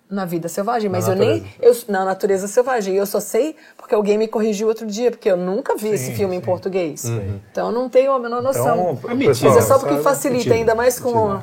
na 0.10 0.26
vida 0.26 0.48
selvagem, 0.48 0.90
mas 0.90 1.08
na 1.08 1.14
eu 1.14 1.18
natureza. 1.18 1.44
nem. 1.44 1.70
Eu, 1.70 1.76
na 1.90 2.06
natureza 2.06 2.48
selvagem. 2.48 2.96
Eu 2.96 3.06
só 3.06 3.20
sei 3.20 3.56
porque 3.78 3.94
alguém 3.94 4.18
me 4.18 4.28
corrigiu 4.28 4.68
outro 4.68 4.88
dia, 4.88 5.12
porque 5.12 5.30
eu 5.30 5.38
nunca 5.38 5.76
vi 5.76 5.90
sim, 5.90 5.94
esse 5.94 6.12
filme 6.14 6.34
sim. 6.36 6.42
em 6.42 6.44
português. 6.44 7.04
Uhum. 7.04 7.40
Então 7.52 7.68
eu 7.68 7.72
não 7.72 7.88
tenho 7.88 8.12
a 8.12 8.20
menor 8.20 8.42
noção. 8.42 8.98
Então, 8.98 9.12
é 9.12 9.14
mas 9.14 9.44
é 9.44 9.62
só 9.62 9.78
porque 9.78 9.98
facilita, 9.98 10.56
ainda 10.56 10.74
mais 10.74 11.00
com. 11.00 11.40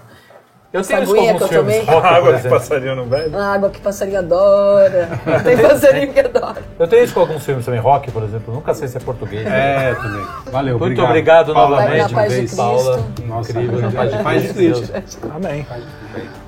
Eu 0.73 0.85
tenho 0.85 1.03
isso 1.03 1.15
com 1.15 1.21
alguns 1.21 1.49
que 1.49 1.55
eu 1.55 1.61
tomei. 1.61 1.83
A 1.89 2.17
água 2.17 2.39
que 2.39 2.49
passarinho 2.49 2.95
não 2.95 3.07
bebe? 3.07 3.35
A 3.35 3.53
água 3.55 3.71
que 3.71 3.81
passarinho 3.81 4.19
adora. 4.21 5.09
Tem 5.43 5.59
passarinho 5.59 6.13
que 6.13 6.21
adora. 6.21 6.63
Eu 6.79 6.87
tenho 6.87 7.05
isso 7.05 7.15
com 7.15 7.21
alguns 7.21 7.45
filmes 7.45 7.65
também. 7.65 7.81
Rock, 7.81 8.11
por 8.13 8.23
exemplo. 8.23 8.55
Nunca 8.55 8.73
sei 8.73 8.87
se 8.87 8.97
é 8.97 9.01
português. 9.01 9.45
É, 9.47 9.95
também. 9.95 10.25
Valeu, 10.53 10.79
Muito 10.79 11.03
obrigado, 11.03 11.51
obrigado 11.51 11.55
novamente. 11.55 12.03
Na 12.03 12.09
paz 12.09 12.33
de 12.33 12.39
Cristo. 12.39 12.57
Paula. 12.57 13.05
Nossa, 13.27 13.51
incrível. 13.51 13.81
Na 13.81 13.91
paz 13.91 14.13
de, 14.13 14.23
paz 14.23 14.43
de 14.43 14.55
Cristo. 14.55 14.93
Amém. 15.35 15.67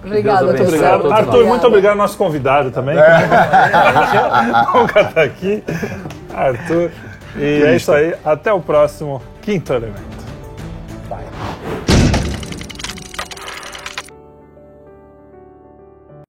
Obrigado, 0.05 0.47
muito 0.47 0.63
obrigado. 0.63 1.13
Arthur, 1.13 1.47
muito 1.47 1.67
obrigado 1.67 1.97
nosso 1.97 2.17
convidado 2.17 2.71
também. 2.71 2.97
É. 2.97 3.03
Nunca 4.79 5.01
está 5.01 5.23
aqui. 5.23 5.65
Arthur. 6.33 6.91
E 7.37 7.63
é 7.65 7.77
isso 7.77 7.91
aí. 7.91 8.15
Até 8.25 8.53
o 8.53 8.61
próximo 8.61 9.21
Quinto 9.41 9.73
Elemento. 9.73 10.22